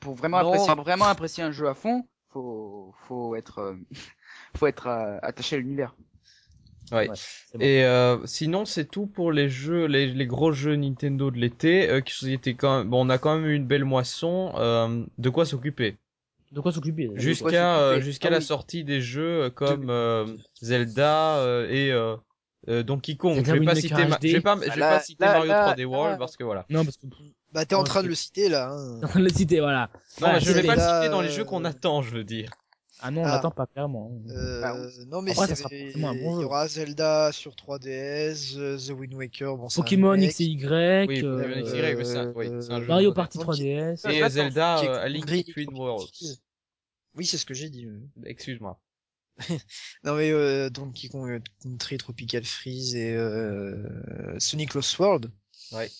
Pour 0.00 0.14
vraiment 0.14 0.42
Non. 0.42 0.48
apprécier, 0.52 0.74
vraiment 0.74 1.06
apprécier 1.06 1.42
un 1.44 1.50
jeu 1.50 1.66
à 1.66 1.72
fond, 1.74 2.06
faut, 2.28 2.92
faut 3.08 3.34
être, 3.36 3.58
euh, 3.60 3.74
faut 4.56 4.66
être 4.66 4.86
euh, 4.88 5.18
attaché 5.22 5.56
à 5.56 5.60
l'univers. 5.60 5.96
Ouais. 6.90 7.08
Ouais, 7.08 7.14
bon. 7.54 7.60
Et 7.60 7.84
euh, 7.84 8.18
sinon, 8.26 8.64
c'est 8.64 8.84
tout 8.90 9.06
pour 9.06 9.32
les 9.32 9.48
jeux, 9.48 9.86
les, 9.86 10.06
les 10.08 10.26
gros 10.26 10.52
jeux 10.52 10.76
Nintendo 10.76 11.30
de 11.30 11.38
l'été, 11.38 11.88
euh, 11.88 12.00
qui 12.00 12.32
étaient 12.32 12.54
quand 12.54 12.78
même, 12.78 12.88
bon, 12.90 13.06
on 13.06 13.10
a 13.10 13.18
quand 13.18 13.36
même 13.36 13.46
eu 13.46 13.54
une 13.54 13.66
belle 13.66 13.84
moisson, 13.84 14.52
euh, 14.56 15.04
de 15.18 15.30
quoi 15.30 15.46
s'occuper? 15.46 15.96
De 16.50 16.60
quoi 16.60 16.70
s'occuper? 16.72 17.08
Jusqu'à 17.14 17.78
euh, 17.78 18.00
jusqu'à 18.00 18.28
Ah 18.28 18.32
la 18.32 18.38
oui. 18.38 18.44
sortie 18.44 18.84
des 18.84 19.00
jeux 19.00 19.44
euh, 19.44 19.50
comme 19.50 19.88
euh, 19.88 20.26
Zelda 20.60 21.38
euh, 21.38 21.66
et 21.70 21.90
euh, 21.92 22.14
euh, 22.68 22.82
Donkey 22.82 23.16
Kong. 23.16 23.36
Zelda 23.36 23.54
je 23.54 23.58
vais 23.60 23.64
pas 23.64 23.74
citer, 23.74 23.94
ma- 24.06 24.18
je 24.22 24.28
vais 24.32 24.40
pas, 24.42 24.56
je 24.62 24.70
vais 24.70 24.76
Là- 24.80 24.90
pas 24.90 25.00
citer 25.00 25.24
là- 25.24 25.32
Mario 25.32 25.48
là- 25.52 25.74
3D 25.74 25.84
World 25.86 26.12
là- 26.12 26.18
parce 26.18 26.36
que 26.36 26.44
voilà. 26.44 26.66
Non, 26.68 26.84
parce 26.84 26.98
que 26.98 27.06
Bah, 27.52 27.64
t'es 27.64 27.74
en 27.74 27.84
train 27.84 28.02
de 28.02 28.08
le 28.08 28.14
citer 28.14 28.50
là. 28.50 28.70
hein. 28.70 29.00
en 29.02 29.08
train 29.08 29.20
de 29.20 29.24
le 29.24 29.30
citer, 29.32 29.60
voilà. 29.60 29.88
Non, 30.20 30.38
je 30.38 30.52
vais 30.52 30.62
pas 30.62 30.74
le 30.74 30.80
Zelda, 30.80 31.00
citer 31.00 31.10
dans 31.10 31.20
les 31.22 31.28
euh, 31.28 31.32
jeux 31.32 31.44
qu'on 31.44 31.64
attend, 31.64 32.02
je 32.02 32.10
veux 32.10 32.24
dire. 32.24 32.50
Ah 33.04 33.10
non, 33.10 33.22
on 33.22 33.24
Ah. 33.24 33.32
l'attend 33.32 33.50
pas 33.50 33.66
clairement. 33.66 34.12
Euh, 34.28 34.60
Bah, 34.60 34.76
non 35.08 35.22
mais 35.22 35.32
Après, 35.32 35.54
ça 35.54 35.66
un 35.68 36.14
bon 36.14 36.38
il 36.38 36.42
y 36.42 36.44
aura 36.44 36.68
Zelda 36.68 37.32
sur 37.32 37.54
3DS, 37.56 38.56
euh, 38.56 38.78
The 38.78 38.90
Wind 38.90 39.14
Waker, 39.14 39.56
bon 39.56 39.68
c'est 39.68 39.80
un 39.80 39.82
Pokémon. 39.82 40.14
X 40.14 40.40
et 40.40 40.44
Y, 40.44 41.08
Oui, 41.08 41.20
euh, 41.24 41.36
Pokémon 41.42 41.60
X 41.60 41.72
et 41.72 41.78
Y, 41.78 42.32
oui, 42.36 42.46
un 42.70 42.80
jeu 42.80 42.86
Mario 42.86 43.12
Party 43.12 43.38
Donc, 43.38 43.46
3DS. 43.48 44.08
Et 44.10 44.28
Zelda 44.30 44.76
qui 44.80 44.86
euh, 44.86 45.00
A 45.02 45.08
Link 45.08 45.26
Between 45.26 45.74
Worlds. 45.74 46.40
Oui, 47.14 47.26
c'est 47.26 47.36
ce 47.38 47.44
que 47.44 47.54
j'ai 47.54 47.68
dit. 47.70 47.88
Excuse-moi. 48.24 48.80
Non 50.04 50.14
mais 50.14 50.30
euh, 50.30 50.68
Donkey 50.70 51.08
Kong 51.08 51.28
euh, 51.30 51.40
Country 51.62 51.96
Tropical 51.96 52.44
Freeze 52.44 52.94
et 52.94 53.14
euh, 53.14 54.38
Sonic 54.38 54.74
Lost 54.74 54.98
World. 54.98 55.30
Ouais. 55.72 55.90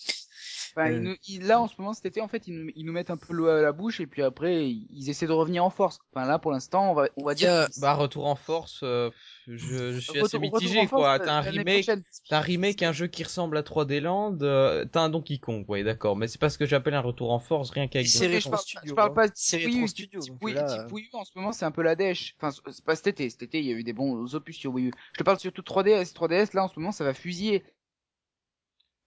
Enfin, 0.75 0.89
Euh. 0.89 0.93
ils 0.95 1.01
nous- 1.01 1.15
ils- 1.27 1.45
là, 1.47 1.61
en 1.61 1.67
ce 1.67 1.75
moment, 1.77 1.93
cet 1.93 2.05
été, 2.05 2.21
en 2.21 2.27
fait, 2.27 2.47
ils 2.47 2.53
nous, 2.53 2.71
ils 2.75 2.85
nous 2.85 2.93
mettent 2.93 3.11
un 3.11 3.17
peu 3.17 3.33
l'eau 3.33 3.47
à 3.47 3.61
la 3.61 3.71
bouche 3.71 3.99
et 3.99 4.07
puis 4.07 4.23
après, 4.23 4.67
ils, 4.69 5.09
essaient 5.09 5.27
de 5.27 5.31
revenir 5.31 5.63
en 5.63 5.69
force. 5.69 5.99
Enfin, 6.13 6.25
là, 6.25 6.39
pour 6.39 6.51
l'instant, 6.51 6.91
on 6.91 6.93
va, 6.93 7.07
on 7.17 7.25
va 7.25 7.35
dire. 7.35 7.67
Bah 7.79 7.93
retour 7.93 8.25
en 8.25 8.35
force, 8.35 8.79
euh, 8.83 9.09
je, 9.47 9.91
je 9.93 9.99
suis 9.99 10.19
Retour- 10.19 10.25
assez 10.25 10.39
mitigé 10.39 10.87
force, 10.87 11.01
quoi. 11.03 11.15
euh, 11.15 11.19
T'as 11.23 11.33
un 11.35 11.41
remake, 11.41 11.89
t'as 12.29 12.37
un 12.37 12.41
remake, 12.41 12.81
un 12.83 12.91
jeu 12.91 13.07
qui 13.07 13.23
ressemble 13.23 13.57
à 13.57 13.63
3D 13.63 13.99
Land, 13.99 14.37
euh, 14.41 14.85
t'as 14.85 15.01
un 15.01 15.09
Donkey 15.09 15.37
Kong, 15.37 15.65
ouais 15.67 15.83
d'accord. 15.83 16.15
Mais 16.15 16.27
c'est 16.27 16.39
pas 16.39 16.49
ce 16.49 16.57
que 16.57 16.65
j'appelle 16.65 16.93
un 16.95 17.01
retour 17.01 17.31
en 17.31 17.39
force, 17.39 17.69
rien 17.69 17.87
qu'avec. 17.87 18.07
C'est 18.07 18.27
Donkey 18.27 18.39
je 18.39 18.87
je 18.89 18.93
parle 18.93 19.11
hein. 19.11 19.13
pas 19.13 19.27
de 19.27 19.33
U, 19.67 19.87
Studio, 19.87 20.21
Wii 20.41 20.55
U, 20.55 21.09
en 21.13 21.23
ce 21.25 21.31
moment, 21.35 21.51
c'est 21.51 21.65
un 21.65 21.71
peu 21.71 21.81
la 21.81 21.95
dèche. 21.95 22.35
Enfin, 22.39 22.55
c'est 22.71 22.83
pas 22.85 22.95
cet 22.95 23.07
été. 23.07 23.29
Cet 23.29 23.43
été, 23.43 23.59
il 23.59 23.65
y 23.65 23.71
a 23.73 23.75
eu 23.75 23.83
des 23.83 23.93
bons 23.93 24.33
opus 24.35 24.57
sur 24.57 24.73
Wii 24.73 24.87
U. 24.87 24.91
Je 25.13 25.19
te 25.19 25.23
parle 25.23 25.39
surtout 25.39 25.61
3DS. 25.61 26.13
3DS, 26.13 26.53
là, 26.53 26.63
en 26.63 26.67
ce 26.67 26.79
moment, 26.79 26.91
ça 26.91 27.03
va 27.03 27.13
fusiller. 27.13 27.63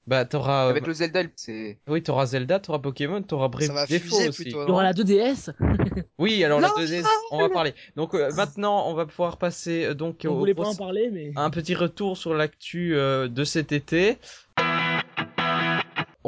Bah 0.06 0.24
t'auras, 0.24 0.66
euh, 0.66 0.70
Avec 0.70 0.86
le 0.86 0.92
Zelda, 0.92 1.22
c'est... 1.34 1.78
oui 1.88 2.00
t'auras 2.02 2.26
Zelda, 2.26 2.60
t'auras 2.60 2.78
Pokémon, 2.78 3.22
t'auras 3.22 3.48
Brave 3.48 3.68
Default 3.88 3.98
fuser 4.16 4.28
aussi. 4.28 4.50
y 4.50 4.54
aura 4.54 4.84
la 4.84 4.92
2DS. 4.92 5.50
Oui, 6.18 6.44
alors 6.44 6.60
la 6.60 6.68
Non, 6.68 6.74
deuxième, 6.76 7.04
on 7.32 7.40
va 7.40 7.48
parler. 7.50 7.74
Donc 7.96 8.14
euh, 8.14 8.30
maintenant, 8.34 8.88
on 8.88 8.94
va 8.94 9.04
pouvoir 9.06 9.36
passer 9.36 9.84
euh, 9.86 9.94
donc 9.94 10.20
On 10.24 10.28
au 10.28 10.36
voulait 10.36 10.54
pas 10.54 10.68
en 10.68 10.74
parler, 10.74 11.10
mais. 11.12 11.32
un 11.36 11.50
petit 11.50 11.74
retour 11.74 12.16
sur 12.16 12.34
l'actu 12.34 12.94
euh, 12.94 13.26
de 13.28 13.42
cet 13.44 13.72
été. 13.72 14.18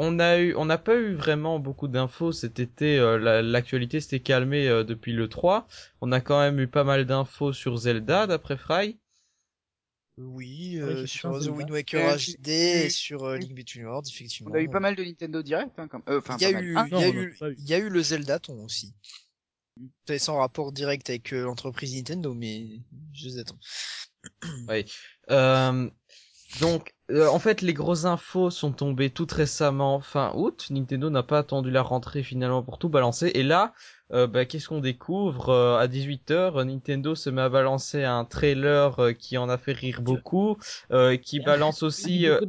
On 0.01 0.19
a 0.19 0.39
eu, 0.39 0.55
on 0.55 0.65
n'a 0.65 0.77
pas 0.77 0.95
eu 0.95 1.13
vraiment 1.13 1.59
beaucoup 1.59 1.87
d'infos 1.89 2.31
cet 2.31 2.59
été. 2.59 2.97
euh, 2.99 3.17
la- 3.17 3.41
L'actualité 3.41 3.99
s'était 3.99 4.21
calmée 4.21 4.67
euh, 4.67 4.83
depuis 4.83 5.11
le 5.13 5.27
3. 5.27 5.67
On 6.01 6.11
a 6.13 6.21
quand 6.21 6.39
même 6.39 6.59
eu 6.59 6.67
pas 6.67 6.83
mal 6.85 7.05
d'infos 7.05 7.51
sur 7.53 7.75
Zelda, 7.77 8.25
d'après 8.27 8.55
Fry. 8.57 8.97
Oui, 10.19 10.75
Ouais, 10.75 10.83
euh, 10.83 11.07
sur 11.07 11.39
The. 11.39 11.47
Wind 11.47 11.71
Waker 11.71 12.17
HD 12.17 12.43
tu- 12.43 12.47
et 12.51 12.89
sur 12.89 13.23
euh, 13.23 13.37
Link 13.37 13.53
Between 13.53 13.85
Worlds, 13.85 14.09
effectivement. 14.09 14.51
On 14.51 14.55
a 14.55 14.61
eu 14.61 14.67
pas 14.69 14.79
mal 14.79 14.95
de 14.95 15.03
Nintendo 15.03 15.41
Direct, 15.41 15.77
hein, 15.79 15.87
comme... 15.87 16.03
euh, 16.09 16.19
Enfin, 16.19 16.35
Il 16.37 16.41
y 16.41 16.45
a 16.45 16.49
pas 16.49 16.53
mal. 16.55 16.63
eu, 16.65 16.75
il 16.85 16.97
y 16.97 17.03
a 17.03 17.09
eu, 17.09 17.33
a 17.33 17.39
pas 17.39 17.49
eu. 17.49 17.55
il 17.57 17.69
y 17.69 17.73
a 17.73 17.77
eu 17.77 17.89
le 17.89 18.01
Zeldaton 18.03 18.63
aussi. 18.63 18.93
C'est 20.07 20.19
sans 20.19 20.37
rapport 20.37 20.73
direct 20.73 21.09
avec 21.09 21.31
euh, 21.31 21.43
l'entreprise 21.43 21.95
Nintendo, 21.95 22.33
mais 22.33 22.81
je 23.13 23.27
les 23.29 23.39
attends. 23.39 23.59
Euh, 25.31 25.89
donc, 26.59 26.93
euh, 27.11 27.27
en 27.27 27.39
fait, 27.39 27.61
les 27.61 27.73
grosses 27.73 28.05
infos 28.05 28.49
sont 28.51 28.71
tombées 28.71 29.09
toutes 29.09 29.31
récemment 29.31 29.99
fin 29.99 30.31
août. 30.35 30.67
Nintendo 30.69 31.09
n'a 31.09 31.23
pas 31.23 31.39
attendu 31.39 31.71
la 31.71 31.81
rentrée 31.81 32.23
finalement 32.23 32.61
pour 32.63 32.77
tout 32.77 32.89
balancer. 32.89 33.31
Et 33.33 33.43
là, 33.43 33.73
euh, 34.11 34.25
bah, 34.25 34.45
qu'est-ce 34.45 34.67
qu'on 34.67 34.79
découvre 34.79 35.49
euh, 35.49 35.77
à 35.77 35.87
18h 35.87 36.63
Nintendo 36.65 37.13
se 37.13 37.29
met 37.29 37.43
à 37.43 37.49
balancer 37.49 38.03
un 38.03 38.25
trailer 38.25 38.99
euh, 38.99 39.13
qui 39.13 39.37
en 39.37 39.49
a 39.49 39.59
fait 39.59 39.71
rire 39.73 40.01
beaucoup, 40.01 40.57
euh, 40.91 41.15
qui 41.15 41.39
balance 41.39 41.83
aussi, 41.83 42.27
euh, 42.27 42.39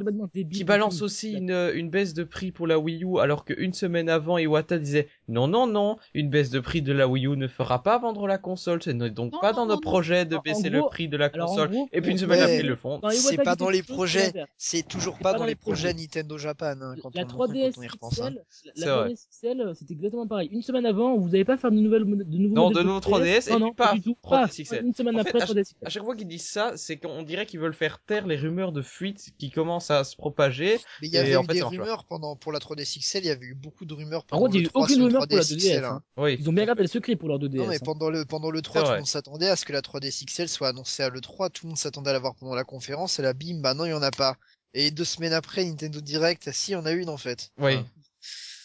qui 0.51 0.63
balance 0.63 1.03
aussi 1.03 1.33
une, 1.33 1.51
une 1.75 1.91
baisse 1.91 2.15
de 2.15 2.23
prix 2.23 2.51
pour 2.51 2.65
la 2.65 2.79
Wii 2.79 3.03
U, 3.03 3.19
alors 3.19 3.45
qu'une 3.45 3.73
semaine 3.73 4.09
avant, 4.09 4.39
Iwata 4.39 4.79
disait 4.79 5.07
non, 5.27 5.47
non, 5.47 5.67
non, 5.67 5.97
une 6.15 6.31
baisse 6.31 6.49
de 6.49 6.59
prix 6.59 6.81
de 6.81 6.93
la 6.93 7.07
Wii 7.07 7.27
U 7.27 7.37
ne 7.37 7.47
fera 7.47 7.83
pas 7.83 7.99
vendre 7.99 8.25
la 8.25 8.39
console, 8.39 8.81
ce 8.81 8.89
n'est 8.89 9.11
donc 9.11 9.31
Non, 9.33 9.39
pas 9.39 9.51
non, 9.51 9.57
dans 9.57 9.61
non, 9.65 9.67
nos 9.69 9.75
non. 9.75 9.81
projets 9.81 10.25
de 10.25 10.39
baisser 10.43 10.71
gros- 10.71 10.85
le 10.85 10.89
prix 10.89 11.07
de 11.09 11.17
la 11.17 11.29
console. 11.29 11.69
gros, 11.69 11.89
Et 11.93 12.01
puis 12.01 12.11
une 12.11 12.17
semaine 12.17 12.39
après, 12.41 12.59
ils 12.61 12.67
le 12.67 12.75
font. 12.75 12.99
C'est 13.11 13.37
pas 13.43 13.55
dans 13.55 13.69
les 13.69 13.83
projets. 13.83 14.33
C'est 14.57 14.87
toujours 14.87 15.17
pas 15.17 15.33
pas 15.33 15.39
dans 15.39 15.45
les 15.45 15.55
projets. 15.55 15.93
Nintendo 15.93 16.37
Japan 16.37 16.75
hein, 16.81 16.95
quand, 17.01 17.15
la 17.15 17.23
on, 17.23 17.25
3DS 17.25 17.73
quand 17.73 17.79
on 17.79 17.83
y 17.83 17.87
repense. 17.87 18.19
hein. 18.21 18.31
XL, 18.31 18.43
C'est 18.75 18.79
la 18.85 18.95
vrai. 18.95 19.09
3DS 19.13 19.27
XL, 19.31 19.71
c'était 19.75 19.93
exactement 19.93 20.27
pareil. 20.27 20.49
Une 20.51 20.61
semaine 20.61 20.85
avant, 20.85 21.17
vous 21.17 21.27
n'avez 21.29 21.45
pas 21.45 21.57
faire 21.57 21.71
de 21.71 21.77
nouvelles, 21.77 22.05
de 22.05 22.37
nouveaux 22.37 22.55
Non, 22.55 22.69
de 22.71 22.81
nouveaux 22.83 22.99
3DS, 22.99 23.49
et 23.49 23.59
non, 23.59 23.67
puis 23.69 23.75
pas 23.75 23.93
du 23.93 24.01
tout. 24.01 24.15
3DS 24.23 24.29
Paf, 24.29 24.51
XL. 24.57 24.85
Une 24.85 24.93
semaine 24.93 25.15
En 25.15 25.19
après, 25.19 25.41
à 25.41 25.45
3DS 25.45 25.63
XL. 25.63 25.75
À 25.85 25.89
chaque 25.89 26.03
fois 26.03 26.15
qu'ils 26.15 26.27
disent 26.27 26.47
ça, 26.47 26.73
c'est 26.77 26.97
qu'on 26.97 27.23
dirait 27.23 27.45
qu'ils 27.45 27.59
veulent 27.59 27.73
faire 27.73 27.99
taire 28.05 28.27
les 28.27 28.37
rumeurs 28.37 28.71
de 28.71 28.81
fuite 28.81 29.31
qui 29.37 29.49
commencent 29.51 29.89
à 29.91 30.03
se 30.03 30.15
propager. 30.15 30.79
Mais 31.01 31.07
il 31.07 31.13
y 31.13 31.17
avait 31.17 31.35
en 31.35 31.43
eu 31.43 31.47
fait, 31.47 31.53
des 31.53 31.59
pas. 31.61 31.67
rumeurs 31.69 32.05
pendant 32.05 32.35
pour 32.35 32.51
la 32.51 32.59
3DS 32.59 32.99
XL, 32.99 33.23
il 33.23 33.27
y 33.27 33.29
avait 33.31 33.45
eu 33.45 33.55
beaucoup 33.55 33.85
de 33.85 33.93
rumeurs 33.93 34.25
pendant 34.25 34.43
contre, 34.43 34.55
il 34.55 34.59
y 34.59 34.59
a 34.59 34.61
le 34.63 34.67
eu 34.67 34.69
3 34.69 34.83
aucune 34.83 35.01
rumeur 35.03 35.27
pour 35.27 35.35
la 35.37 35.41
3DS 35.43 35.55
2DS. 35.55 35.57
XL. 35.77 35.83
hein. 35.85 36.03
Oui. 36.17 36.37
Ils 36.39 36.49
ont 36.49 36.53
bien 36.53 36.65
gardé 36.65 36.83
le 36.83 36.87
secret 36.87 37.15
pour 37.15 37.29
leur 37.29 37.39
2DS. 37.39 37.55
Non 37.57 37.67
mais 37.67 37.75
hein. 37.77 37.79
pendant 37.83 38.09
le 38.09 38.25
pendant 38.25 38.51
le 38.51 38.61
3 38.61 38.81
C'est 38.81 38.85
tout 38.85 38.91
le 38.91 38.97
monde 38.97 39.07
s'attendait 39.07 39.49
à 39.49 39.55
ce 39.55 39.65
que 39.65 39.73
la 39.73 39.81
3DS 39.81 40.25
XL 40.25 40.47
soit 40.49 40.67
annoncée 40.69 41.03
à 41.03 41.09
l'E3, 41.09 41.49
tout 41.51 41.65
le 41.65 41.69
monde 41.69 41.77
s'attendait 41.77 42.09
à 42.11 42.13
la 42.13 42.19
voir 42.19 42.35
pendant 42.35 42.53
la 42.55 42.63
conférence 42.63 43.17
et 43.19 43.21
là 43.23 43.33
bim 43.33 43.59
bah 43.61 43.73
non 43.73 43.85
il 43.85 43.89
y 43.89 43.93
en 43.93 44.01
a 44.03 44.11
pas. 44.11 44.37
Et 44.73 44.91
deux 44.91 45.05
semaines 45.05 45.33
après 45.33 45.63
Nintendo 45.65 45.99
Direct, 46.01 46.43
ah, 46.47 46.53
si 46.53 46.75
on 46.75 46.85
a 46.85 46.91
une 46.91 47.09
en 47.09 47.17
fait. 47.17 47.51
Oui. 47.57 47.77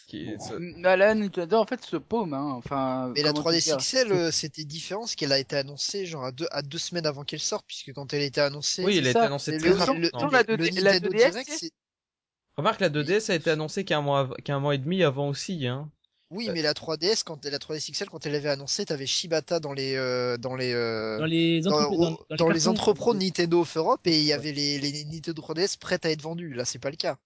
Qui- 0.07 0.31
ça- 0.39 0.55
Là, 0.61 0.97
là, 0.97 1.15
Nintendo, 1.17 1.57
en 1.57 1.67
fait, 1.67 1.85
se 1.85 1.97
paume, 1.97 2.33
hein. 2.33 2.53
Enfin. 2.57 3.13
mais 3.17 3.23
la 3.23 3.31
comment 3.33 3.43
te 3.43 3.49
3DS 3.49 3.65
dire 3.65 3.77
XL 3.79 4.33
c'était 4.33 4.65
différent 4.65 5.01
parce 5.01 5.17
qu'elle 5.17 5.33
a 5.33 5.39
été 5.41 5.57
annoncée 5.57 6.07
genre 6.07 6.25
à 6.25 6.31
deux 6.31 6.47
à 6.53 6.63
deux 6.63 6.79
semaines 6.79 7.07
avant 7.07 7.25
qu'elle 7.25 7.41
sorte 7.41 7.67
puisque 7.67 7.93
quand 7.93 8.13
elle 8.15 8.23
a 8.23 8.27
été 8.27 8.41
annoncée 8.41 8.85
Oui, 8.85 8.99
elle 8.99 9.07
a 9.09 9.11
été 9.11 9.19
annoncée 9.19 9.51
le, 9.53 9.59
très 9.59 9.69
le- 9.71 9.75
rapidement. 9.75 10.27
le- 10.27 10.31
la 10.31 10.43
le 10.43 10.57
2D 10.57 10.81
la 10.81 10.93
Nintendo 10.93 11.09
2DS, 11.13 11.31
Direct 11.33 11.65
Remarque, 12.57 12.81
la 12.81 12.89
2DS 12.89 13.31
a 13.31 13.35
été 13.35 13.51
annoncée 13.51 13.85
qu'un 13.85 14.01
mois, 14.01 14.31
qu'un 14.45 14.61
mois 14.61 14.77
et 14.77 14.79
demi 14.79 15.03
avant 15.03 15.29
aussi, 15.29 15.67
hein. 15.67 15.91
Oui 16.31 16.49
Euh. 16.49 16.53
mais 16.53 16.63
la 16.63 16.75
3DS 16.75 17.23
quand 17.25 17.45
la 17.45 17.59
3DS 17.59 17.91
XL 17.91 18.09
quand 18.09 18.27
elle 18.27 18.35
avait 18.35 18.49
annoncé 18.49 18.85
t'avais 18.85 19.07
Shibata 19.07 19.61
dans 19.61 19.73
les 19.73 19.95
euh, 19.97 20.37
dans 20.39 20.55
les 20.57 20.73
euh, 20.75 21.19
Dans 21.19 21.25
les 21.27 21.61
dans, 21.61 21.71
entreprises, 21.73 21.99
au- 21.99 22.03
dans, 22.03 22.37
dans 22.37 22.37
dans 22.37 22.49
les 22.51 22.61
des- 22.61 22.69
Nintendo 23.15 23.61
of 23.61 23.77
Europe 23.77 24.07
et 24.07 24.19
il 24.19 24.25
y 24.25 24.33
avait 24.33 24.53
les, 24.53 24.79
les 24.79 25.05
Nintendo 25.05 25.41
3DS 25.43 25.79
prêtes 25.79 26.05
à 26.07 26.11
être 26.11 26.23
vendues. 26.23 26.55
Là, 26.55 26.65
c'est 26.65 26.79
pas 26.79 26.91
le 26.91 26.97
cas. 26.97 27.19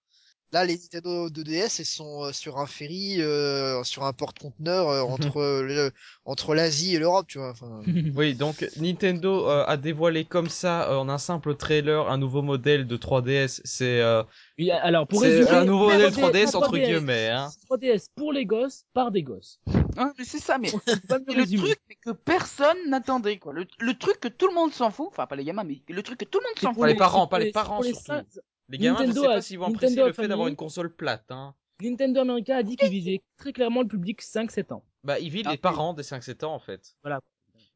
Là, 0.53 0.65
les 0.65 0.75
Nintendo 0.77 1.29
2DS, 1.29 1.79
elles 1.79 1.85
sont 1.85 2.25
euh, 2.25 2.31
sur 2.33 2.57
un 2.57 2.65
ferry, 2.65 3.21
euh, 3.21 3.83
sur 3.83 4.03
un 4.03 4.11
porte-conteneur 4.11 4.89
euh, 4.89 5.01
entre 5.01 5.37
euh, 5.37 5.63
le- 5.63 5.91
entre 6.25 6.53
l'Asie 6.55 6.95
et 6.95 6.99
l'Europe, 6.99 7.25
tu 7.27 7.37
vois. 7.37 7.51
Enfin, 7.51 7.81
Oui, 8.15 8.35
donc 8.35 8.69
Nintendo 8.77 9.47
euh, 9.49 9.63
a 9.65 9.77
dévoilé 9.77 10.25
comme 10.25 10.49
ça, 10.49 10.89
euh, 10.91 10.97
en 10.97 11.07
un 11.07 11.17
simple 11.17 11.55
trailer, 11.55 12.09
un 12.09 12.17
nouveau 12.17 12.41
modèle 12.41 12.85
de 12.85 12.97
3DS. 12.97 13.61
C'est 13.63 14.01
euh, 14.01 14.23
Oui, 14.59 14.71
Alors, 14.71 15.07
pour 15.07 15.21
c'est 15.21 15.27
résumer, 15.29 15.49
un 15.49 15.63
nouveau 15.63 15.89
modèle 15.89 16.11
3DS, 16.11 16.47
3DS 16.51 16.55
entre 16.57 16.67
3DS, 16.77 16.83
guillemets, 16.85 17.29
hein. 17.29 17.47
3DS 17.69 18.07
pour 18.15 18.33
les 18.33 18.45
gosses, 18.45 18.83
par 18.93 19.11
des 19.11 19.23
gosses. 19.23 19.59
Ah, 19.97 20.11
mais 20.17 20.25
c'est 20.25 20.39
ça, 20.39 20.57
mais 20.57 20.69
le 21.27 21.33
résumer. 21.33 21.63
truc 21.63 21.79
que 22.05 22.11
personne 22.11 22.77
n'attendait 22.89 23.39
quoi. 23.39 23.53
Le, 23.53 23.65
le 23.79 23.93
truc 23.97 24.19
que 24.19 24.27
tout 24.27 24.47
le 24.47 24.53
monde 24.53 24.73
s'en 24.73 24.91
fout, 24.91 25.07
enfin 25.11 25.27
pas 25.27 25.35
les 25.37 25.45
gamins, 25.45 25.63
mais 25.63 25.81
le 25.87 26.03
truc 26.03 26.17
que 26.19 26.25
tout 26.25 26.39
le 26.39 26.43
monde 26.49 26.59
s'en 26.59 26.73
pour 26.73 26.81
Pas 26.81 26.87
fout. 26.87 26.93
les 26.93 26.99
parents, 26.99 27.27
pas 27.27 27.39
les 27.39 27.51
parents 27.51 27.81
surtout. 27.81 28.11
Les 28.71 28.77
gamins, 28.77 28.97
je 28.99 29.03
Nintendo 29.07 29.21
sais 29.21 29.27
a- 29.27 29.33
pas 29.35 29.41
s'ils 29.41 29.57
vont 29.59 29.65
Nintendo 29.67 29.77
apprécier 29.77 30.01
a 30.01 30.07
le 30.07 30.13
fait 30.13 30.27
d'avoir 30.27 30.47
une 30.47 30.55
console 30.55 30.95
plate, 30.95 31.25
hein. 31.29 31.53
Nintendo 31.81 32.21
America 32.21 32.57
a 32.57 32.63
dit 32.63 32.75
qu'il 32.75 32.89
visait 32.89 33.21
très 33.37 33.53
clairement 33.53 33.81
le 33.81 33.87
public 33.87 34.21
5-7 34.21 34.71
ans. 34.71 34.83
Bah, 35.03 35.17
vident 35.19 35.49
Ah, 35.49 35.53
les 35.53 35.57
parents 35.57 35.93
des 35.93 36.03
5-7 36.03 36.43
ans 36.43 36.53
en 36.53 36.59
fait. 36.59 36.95
Voilà. 37.03 37.19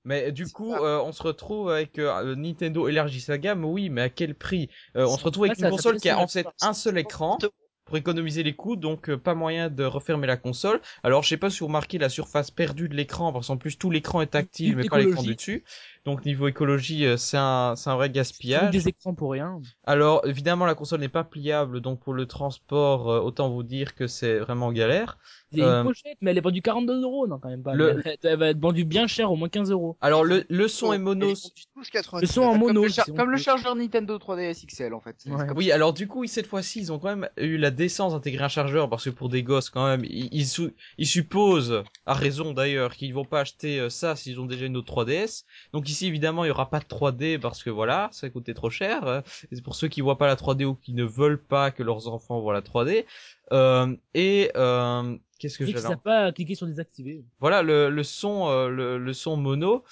Mais 0.03 0.31
du 0.31 0.45
C'est 0.45 0.51
coup, 0.53 0.71
euh, 0.73 1.01
on 1.03 1.11
se 1.11 1.23
retrouve 1.23 1.71
avec 1.71 1.97
euh, 1.97 2.35
Nintendo 2.35 2.87
élargit 2.87 3.19
sa 3.21 3.39
gamme, 3.39 3.65
oui, 3.65 3.89
mais 3.89 4.01
à 4.03 4.09
quel 4.09 4.35
prix? 4.35 4.69
Euh, 4.95 5.07
On 5.07 5.17
se 5.17 5.23
retrouve 5.23 5.45
avec 5.45 5.57
une 5.57 5.63
ça- 5.63 5.69
console 5.71 5.97
qui 5.99 6.09
a 6.09 6.19
en 6.19 6.27
fait 6.27 6.45
un 6.61 6.73
seul 6.73 6.99
écran 6.99 7.39
pour 7.85 7.97
économiser 7.97 8.41
les 8.43 8.55
coûts, 8.55 8.75
donc 8.75 9.09
euh, 9.09 9.17
pas 9.17 9.33
moyen 9.35 9.69
de 9.69 9.83
refermer 9.83 10.25
la 10.27 10.37
console. 10.37 10.81
Alors, 11.03 11.21
je 11.23 11.29
sais 11.29 11.37
pas 11.37 11.49
si 11.51 11.59
vous 11.59 11.67
remarquez 11.67 11.97
la 11.99 12.09
surface 12.09 12.49
perdue 12.51 12.89
de 12.89 12.95
l'écran, 12.95 13.33
parce 13.33 13.47
qu'en 13.47 13.57
plus 13.57 13.77
tout 13.77 13.89
l'écran 13.91 14.21
est 14.21 14.27
tactile, 14.27 14.75
mais 14.75 14.85
pas 14.87 14.99
l'écran 14.99 15.21
du 15.23 15.35
dessus. 15.35 15.63
Donc 16.05 16.23
niveau 16.23 16.47
écologie, 16.47 17.05
euh, 17.05 17.17
c'est 17.17 17.37
un, 17.37 17.73
c'est 17.75 17.89
un 17.89 17.95
vrai 17.95 18.09
gaspillage. 18.11 18.69
des 18.71 18.87
écrans 18.87 19.15
pour 19.15 19.31
rien. 19.31 19.59
Alors 19.85 20.25
évidemment 20.27 20.65
la 20.67 20.75
console 20.75 20.99
n'est 20.99 21.09
pas 21.09 21.23
pliable, 21.23 21.81
donc 21.81 21.99
pour 21.99 22.13
le 22.13 22.27
transport, 22.27 23.09
euh, 23.11 23.19
autant 23.21 23.49
vous 23.49 23.63
dire 23.63 23.95
que 23.95 24.05
c'est 24.05 24.37
vraiment 24.37 24.71
galère. 24.71 25.17
Il 25.51 25.59
y 25.59 25.61
a 25.63 25.67
Euh, 25.67 25.81
une 25.81 25.87
pochette, 25.87 26.17
mais 26.21 26.31
elle 26.31 26.37
est 26.37 26.41
vendue 26.41 26.61
42 26.61 27.01
euros, 27.01 27.27
non, 27.27 27.39
quand 27.39 27.49
même 27.49 27.63
pas. 27.63 27.73
Le- 27.73 28.01
Elle, 28.05 28.17
elle 28.23 28.37
va 28.39 28.49
être 28.49 28.59
vendue 28.59 28.83
bien 28.85 29.07
cher, 29.07 29.31
au 29.31 29.35
moins 29.35 29.47
15 29.49 29.71
euros. 29.71 29.97
Alors 30.01 30.23
le, 30.23 30.43
le 30.49 30.67
son 30.67 30.93
est 30.93 30.97
mono. 30.99 31.27
Vendue 31.27 31.39
12,99. 31.77 32.21
Le 32.21 32.27
son 32.27 32.41
en 32.41 32.51
Comme, 32.51 32.59
mono. 32.59 32.83
le, 32.83 32.89
char- 32.89 33.05
si 33.05 33.11
on 33.11 33.15
comme 33.15 33.31
le 33.31 33.37
chargeur 33.37 33.75
Nintendo 33.75 34.17
3DS 34.17 34.65
XL 34.67 34.93
en 34.93 34.99
fait. 34.99 35.15
C'est 35.17 35.31
Ouais. 35.31 35.47
comme- 35.47 35.57
Oui, 35.57 35.71
alors 35.71 35.93
du 35.93 36.07
coup, 36.07 36.25
cette 36.27 36.47
fois-ci, 36.47 36.79
ils 36.81 36.91
ont 36.91 36.99
quand 36.99 37.15
même 37.15 37.29
eu 37.37 37.57
la 37.57 37.71
décence 37.71 38.13
d'intégrer 38.13 38.43
un 38.43 38.49
chargeur 38.49 38.89
parce 38.89 39.05
que 39.05 39.09
pour 39.09 39.29
des 39.29 39.41
gosses, 39.43 39.69
quand 39.71 39.85
même, 39.87 40.03
ils, 40.05 40.29
ils, 40.31 40.45
sou- 40.45 40.71
ils 40.99 41.07
supposent, 41.07 41.83
à 42.05 42.13
raison 42.13 42.53
d'ailleurs, 42.53 42.93
qu'ils 42.93 43.13
vont 43.13 43.25
pas 43.25 43.39
acheter 43.41 43.89
ça 43.89 44.15
s'ils 44.15 44.39
ont 44.39 44.45
déjà 44.45 44.65
une 44.65 44.77
autre 44.77 44.93
3DS. 44.93 45.45
Donc 45.73 45.87
ici, 45.95 46.07
évidemment, 46.07 46.43
il 46.43 46.49
y 46.49 46.51
aura 46.51 46.69
pas 46.69 46.79
de 46.79 46.85
3D 46.85 47.39
parce 47.39 47.63
que 47.63 47.69
voilà, 47.69 48.09
ça 48.11 48.29
coûtait 48.29 48.53
trop 48.53 48.69
cher. 48.69 49.05
euh, 49.07 49.21
c'est 49.51 49.63
pour 49.63 49.75
ceux 49.75 49.87
qui 49.87 50.01
voient 50.01 50.17
pas 50.17 50.27
la 50.27 50.35
3D 50.35 50.65
ou 50.65 50.75
qui 50.75 50.93
ne 50.93 51.03
veulent 51.03 51.41
pas 51.41 51.71
que 51.71 51.83
leurs 51.83 52.07
enfants 52.07 52.39
voient 52.41 52.53
la 52.53 52.61
3D. 52.61 53.05
Euh, 53.51 53.95
et 54.13 54.51
euh, 54.55 55.15
qu'est-ce 55.39 55.57
que 55.57 55.65
j'allais 55.65 55.79
savent 55.79 55.97
pas 55.97 56.31
cliquer 56.31 56.55
sur 56.55 56.65
désactiver. 56.65 57.23
voilà 57.39 57.61
le, 57.61 57.89
le 57.89 58.03
son 58.03 58.47
euh, 58.49 58.69
le, 58.69 58.97
le 58.97 59.13
son 59.13 59.37
mono 59.37 59.83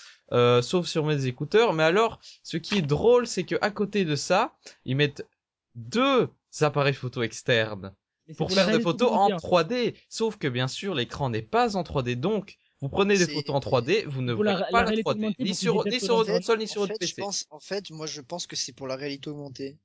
sauf 0.62 0.88
sur 0.88 1.06
mes 1.06 1.28
écouteurs 1.28 1.74
mais 1.74 1.84
alors 1.84 2.20
ce 2.41 2.58
qui 2.58 2.80
est 2.80 2.82
drôle 2.82 3.28
c'est 3.28 3.43
que 3.43 3.56
à 3.62 3.70
côté 3.70 4.06
de 4.06 4.16
ça 4.16 4.54
ils 4.86 4.95
mettent 4.95 5.28
deux 5.76 6.30
appareils 6.62 6.95
photo 6.95 7.22
externes 7.22 7.93
pour 8.38 8.49
la 8.49 8.66
faire 8.66 8.78
des 8.78 8.84
photos 8.84 9.12
en 9.12 9.26
augmentée, 9.26 9.91
3D 9.91 9.95
sauf 10.10 10.38
que 10.38 10.47
bien 10.47 10.68
sûr 10.68 10.95
l'écran 10.95 11.30
n'est 11.30 11.41
pas 11.43 11.78
en 11.78 11.84
3D 11.84 12.16
donc 12.16 12.58
vous 12.84 12.90
prenez 12.90 13.18
des 13.18 13.28
photos 13.28 13.56
en 13.56 13.60
3D 13.60 14.06
vous 14.08 14.22
ne 14.22 14.34
voyez 14.34 14.52
la 14.52 14.66
pas 14.66 14.82
la, 14.82 14.88
réalité 14.90 15.04
3D 15.10 15.16
augmentée, 15.16 15.44
ni 15.44 15.56
sur 15.56 15.86
ni 15.88 16.00
sur 16.00 16.10
le 16.10 16.16
votre 16.18 16.32
console 16.34 16.60
ni 16.60 16.68
sur 16.68 16.82
votre 16.82 16.98
PC 17.00 17.14
je 17.18 17.22
pense, 17.22 17.46
en 17.50 17.60
fait, 17.60 17.90
moi 17.92 18.08
je 18.08 18.20
pense 18.20 18.46
que 18.46 18.56
c'est 18.58 18.74
pour 18.74 18.88
la 18.88 18.98
réalité 18.98 19.30
augmentée. 19.30 19.78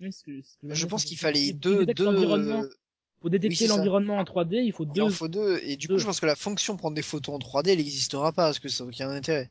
Oui, 0.00 0.12
ce 0.12 0.22
que- 0.22 0.40
ce 0.42 0.56
que 0.66 0.74
Je 0.74 0.86
pense 0.86 1.04
qu'il 1.04 1.18
fallait 1.18 1.52
deux, 1.52 1.84
deux. 1.86 2.70
Pour 3.20 3.30
détecter 3.30 3.66
l'environnement 3.66 4.18
en 4.18 4.24
3D, 4.24 4.62
il 4.62 4.72
faut 4.72 4.84
Il 4.84 4.92
deux. 4.92 5.02
en 5.02 5.10
faut 5.10 5.28
deux. 5.28 5.58
Et 5.64 5.76
du 5.76 5.88
coup, 5.88 5.98
je 5.98 6.04
pense 6.04 6.20
que 6.20 6.26
la 6.26 6.36
fonction 6.36 6.76
prendre 6.76 6.94
des 6.94 7.02
photos 7.02 7.34
en 7.34 7.38
3D, 7.38 7.70
elle 7.72 7.78
n'existera 7.78 8.32
pas 8.32 8.44
parce 8.44 8.58
que 8.58 8.68
ça 8.68 8.84
n'a 8.84 8.90
aucun 8.90 9.10
intérêt. 9.10 9.50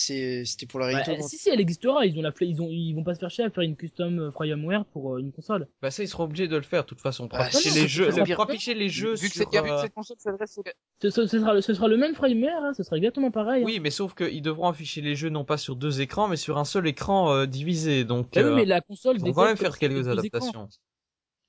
C'est, 0.00 0.44
c'était 0.44 0.66
pour 0.66 0.78
la 0.78 0.86
Bah, 0.86 0.92
réalité 0.92 1.10
augmentée. 1.10 1.36
si, 1.36 1.42
si, 1.42 1.50
elle 1.50 1.60
existera. 1.60 2.06
Ils 2.06 2.16
ont 2.16 2.22
la, 2.22 2.32
ils 2.40 2.62
ont, 2.62 2.68
ils 2.70 2.92
vont 2.94 3.02
pas 3.02 3.14
se 3.14 3.18
faire 3.18 3.30
chier 3.30 3.42
à 3.42 3.50
faire 3.50 3.64
une 3.64 3.74
custom 3.74 4.20
euh, 4.20 4.30
FrameWare 4.30 4.84
pour 4.84 5.14
euh, 5.14 5.18
une 5.18 5.32
console. 5.32 5.66
bah 5.82 5.90
ça 5.90 6.04
ils 6.04 6.08
seront 6.08 6.22
obligés 6.24 6.46
de 6.46 6.54
le 6.54 6.62
faire 6.62 6.82
de 6.82 6.86
toute 6.86 7.00
façon 7.00 7.26
pour 7.26 7.36
Bah, 7.36 7.46
afficher 7.46 7.70
non, 7.70 7.74
les 7.82 7.88
jeux 7.88 8.08
pour 8.36 8.40
afficher 8.48 8.74
les 8.74 8.88
jeux 8.88 9.14
Vu 9.14 9.28
que 9.28 9.34
sur 9.34 9.50
cette, 9.50 9.64
euh, 9.64 9.82
cette 9.82 9.94
console 9.94 10.16
s'adresse 10.20 10.60
Ce, 11.02 11.10
sera, 11.10 11.54
le- 11.54 11.60
ce 11.62 11.74
sera 11.74 11.88
le 11.88 11.96
même 11.96 12.14
FrameWare, 12.14 12.62
hein, 12.62 12.74
ce 12.74 12.84
sera 12.84 12.96
exactement 12.96 13.32
pareil. 13.32 13.62
hein. 13.62 13.66
oui 13.66 13.80
mais 13.80 13.90
sauf 13.90 14.14
qu'ils 14.14 14.40
devront 14.40 14.68
afficher 14.68 15.00
les 15.00 15.16
jeux 15.16 15.30
non 15.30 15.44
pas 15.44 15.58
sur 15.58 15.74
deux 15.74 16.00
écrans 16.00 16.28
mais 16.28 16.36
sur 16.36 16.58
un 16.58 16.64
seul 16.64 16.86
écran 16.86 17.32
euh, 17.34 17.46
divisé 17.46 18.04
donc 18.04 18.36
Bah 18.36 18.42
oui, 18.44 18.50
euh, 18.50 18.54
mais 18.54 18.64
la 18.66 18.80
console 18.80 19.16
ils 19.16 19.22
vont 19.22 19.32
quand 19.32 19.46
même 19.46 19.56
faire 19.56 19.74
que 19.74 19.80
quelques 19.80 20.06
adaptations 20.06 20.68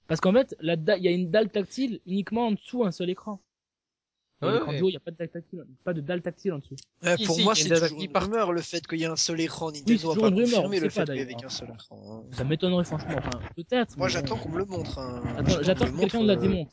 Parce 0.07 0.21
qu'en 0.21 0.33
fait, 0.33 0.55
il 0.63 1.03
y 1.03 1.07
a 1.07 1.11
une 1.11 1.29
dalle 1.29 1.51
tactile 1.51 1.99
uniquement 2.07 2.47
en 2.47 2.51
dessous 2.53 2.83
un 2.83 2.91
seul 2.91 3.11
écran. 3.11 3.39
Ouais, 4.41 4.77
il 4.79 4.83
n'y 4.85 4.95
a 4.95 4.99
pas 5.01 5.11
de 5.11 5.17
dalle 5.17 5.29
tactile, 5.29 5.65
pas 5.83 5.93
de 5.93 6.01
dalle 6.01 6.21
tactile 6.21 6.53
en 6.53 6.59
dessous. 6.59 6.75
Pour 7.25 7.35
si, 7.35 7.43
moi, 7.43 7.51
a 7.51 7.55
c'est 7.55 7.63
des 7.65 7.69
toujours 7.71 7.85
acquis 7.97 8.05
une 8.05 8.17
rumeur 8.17 8.53
le 8.53 8.61
fait 8.61 8.87
qu'il 8.87 8.99
y 8.99 9.03
ait 9.03 9.07
un 9.07 9.15
seul 9.17 9.41
écran. 9.41 9.71
Nintendo 9.71 9.91
a 9.91 9.95
toujours 9.95 10.15
pas 10.15 10.21
rumeur, 10.27 10.43
confirmé 10.45 10.77
on 10.79 10.83
le 10.83 10.89
fait 10.89 11.03
qu'il 11.05 11.15
y 11.15 11.19
avait 11.21 11.33
qu'un 11.33 11.49
seul 11.49 11.69
écran. 11.73 12.23
hein. 12.23 12.23
Ça 12.31 12.43
m'étonnerait 12.45 12.83
franchement. 12.85 13.15
Enfin, 13.17 13.39
peut-être. 13.55 13.97
Moi, 13.97 14.07
j'attends 14.07 14.37
qu'on 14.37 14.49
me 14.49 14.57
le 14.59 14.65
montre. 14.65 14.97
hein. 14.97 15.21
J'attends, 15.37 15.63
j'attends 15.63 15.85
qu'on 15.85 15.91
que 15.91 15.95
me 15.95 15.99
quelqu'un 16.01 16.17
montre, 16.19 16.27
la 16.27 16.33
euh, 16.33 16.41
démonte. 16.41 16.69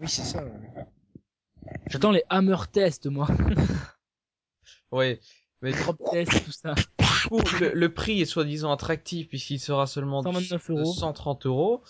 Oui, 0.00 0.08
c'est 0.08 0.22
ça. 0.22 0.44
J'attends 1.88 2.10
les 2.10 2.22
hammer 2.30 2.56
tests, 2.72 3.06
moi. 3.06 3.28
ouais 4.92 5.20
mais 5.62 5.72
Drop 5.72 5.98
test, 6.10 6.44
tout 6.46 6.52
ça. 6.52 6.74
Le, 7.60 7.72
le 7.74 7.92
prix 7.92 8.22
est 8.22 8.24
soi-disant 8.24 8.72
attractif 8.72 9.28
puisqu'il 9.28 9.60
sera 9.60 9.86
seulement 9.86 10.22
de 10.22 10.28
129 10.28 10.68
de 10.70 10.74
euros. 10.74 10.92
130 10.94 11.46
euros. 11.46 11.82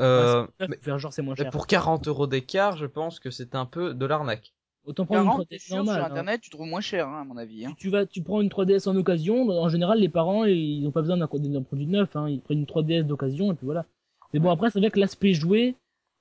Euh, 0.00 0.44
Ouais, 0.58 0.66
mais- 0.68 0.98
genre 0.98 1.12
moins 1.22 1.34
mais 1.38 1.44
cher. 1.44 1.50
pour 1.52 1.66
40 1.68 2.08
euros 2.08 2.26
d'écart, 2.26 2.76
je 2.76 2.86
pense 2.86 3.20
que 3.20 3.30
c'est 3.30 3.54
un 3.54 3.64
peu 3.66 3.94
de 3.94 4.06
l'arnaque. 4.06 4.54
Autant 4.84 5.06
prendre 5.06 5.22
une 5.22 5.28
40, 5.28 5.42
3DS 5.42 5.48
t'es 5.48 5.58
sûr, 5.58 5.76
normale. 5.76 5.94
sur 5.94 6.04
hein. 6.04 6.06
internet, 6.10 6.40
tu 6.40 6.50
trouves 6.50 6.66
moins 6.66 6.80
cher, 6.80 7.08
hein, 7.08 7.20
à 7.20 7.24
mon 7.24 7.36
avis. 7.36 7.64
Hein. 7.64 7.70
Tu, 7.70 7.86
tu 7.86 7.90
vas, 7.90 8.04
tu 8.04 8.22
prends 8.22 8.40
une 8.40 8.48
3DS 8.48 8.88
en 8.88 8.96
occasion. 8.96 9.48
En 9.48 9.68
général, 9.68 10.00
les 10.00 10.08
parents, 10.08 10.44
ils 10.44 10.84
ont 10.86 10.90
pas 10.90 11.02
besoin 11.02 11.16
d'un 11.16 11.26
produit 11.26 11.86
neuf. 11.86 12.16
Hein. 12.16 12.28
Ils 12.28 12.40
prennent 12.40 12.58
une 12.58 12.64
3DS 12.64 13.04
d'occasion 13.04 13.52
et 13.52 13.54
puis 13.54 13.64
voilà. 13.64 13.86
Mais 14.32 14.40
bon, 14.40 14.50
après, 14.50 14.70
c'est 14.70 14.80
vrai 14.80 14.90
que 14.90 14.98
l'aspect 14.98 15.34
joué. 15.34 15.76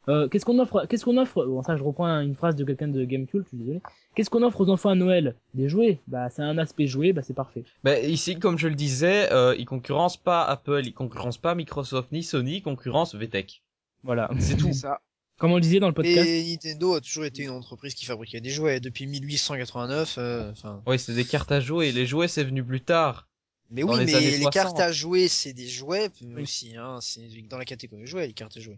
Euh, 0.10 0.28
qu'est-ce 0.28 0.46
qu'on 0.46 0.58
offre 0.58 0.86
Qu'est-ce 0.88 1.06
qu'on 1.06 1.18
offre 1.18 1.46
Bon, 1.46 1.62
ça, 1.62 1.76
je 1.76 1.84
reprends 1.84 2.08
une 2.22 2.36
phrase 2.36 2.56
de 2.56 2.64
quelqu'un 2.64 2.88
de 2.88 3.04
Gamecube. 3.04 3.44
Je 3.44 3.50
suis 3.50 3.58
désolé. 3.58 3.82
Qu'est-ce 4.16 4.30
qu'on 4.30 4.44
offre 4.44 4.62
aux 4.62 4.70
enfants 4.70 4.90
à 4.90 4.96
Noël? 4.96 5.36
Des 5.54 5.70
jouets. 5.70 6.00
Bah, 6.08 6.30
c'est 6.30 6.42
un 6.42 6.58
aspect 6.58 6.88
joué. 6.88 7.14
Bah, 7.14 7.22
c'est 7.22 7.36
parfait. 7.36 7.64
Bah, 7.84 8.00
ici, 8.00 8.38
comme 8.40 8.58
je 8.58 8.68
le 8.68 8.76
disais, 8.76 9.32
euh, 9.32 9.56
ils 9.58 9.66
concurrencent 9.66 10.18
pas 10.18 10.44
Apple, 10.44 10.82
ils 10.86 10.94
concurrencent 10.94 11.38
pas 11.38 11.54
Microsoft 11.54 12.12
ni 12.12 12.24
Sony, 12.24 12.58
ils 12.58 12.62
concurrencent 12.64 13.16
VTech. 13.16 13.64
Voilà. 14.04 14.30
C'est 14.40 14.58
tout. 14.58 14.68
C'est 14.68 14.74
ça. 14.74 15.02
Comme 15.42 15.54
on 15.54 15.56
le 15.56 15.62
disait 15.62 15.80
dans 15.80 15.88
le 15.88 15.94
podcast. 15.96 16.28
Et 16.30 16.44
Nintendo 16.52 16.94
a 16.94 17.02
toujours 17.02 17.26
été 17.26 17.42
une 17.42 17.50
entreprise 17.50 17.96
qui 17.96 18.06
fabriquait 18.06 18.42
des 18.42 18.52
jouets 18.52 18.80
depuis 18.80 19.08
1889. 19.08 20.16
euh, 20.20 20.52
Enfin. 20.52 20.84
Oui, 20.86 21.00
c'est 21.00 21.16
des 21.16 21.26
cartes 21.26 21.52
à 21.52 21.60
jouer. 21.60 21.88
et 21.88 21.92
Les 21.92 22.06
jouets, 22.06 22.28
c'est 22.28 22.44
venu 22.44 22.64
plus 22.64 22.82
tard. 22.82 23.28
Mais 23.72 23.82
oui, 23.82 23.98
les 23.98 24.06
mais 24.06 24.20
les 24.22 24.38
60. 24.38 24.54
cartes 24.54 24.80
à 24.80 24.92
jouer, 24.92 25.28
c'est 25.28 25.54
des 25.54 25.68
jouets 25.68 26.10
euh, 26.22 26.36
Oui. 26.36 26.44
aussi. 26.44 26.76
Hein. 26.78 27.00
C'est 27.02 27.28
dans 27.50 27.58
la 27.58 27.66
catégorie 27.66 28.06
jouets, 28.06 28.28
les 28.28 28.34
cartes 28.34 28.56
à 28.56 28.60
jouer. 28.60 28.78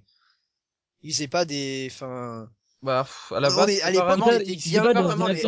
Ils 1.02 1.12
faisaient 1.12 1.28
pas 1.28 1.44
des, 1.44 1.90
enfin, 1.92 2.50
Bah, 2.84 3.08
à 3.32 3.40
la 3.40 3.50
base, 3.50 3.80
à 3.82 3.92
l'époque, 3.92 4.20
on 4.26 4.32
était 4.40 4.56
bien 4.56 4.84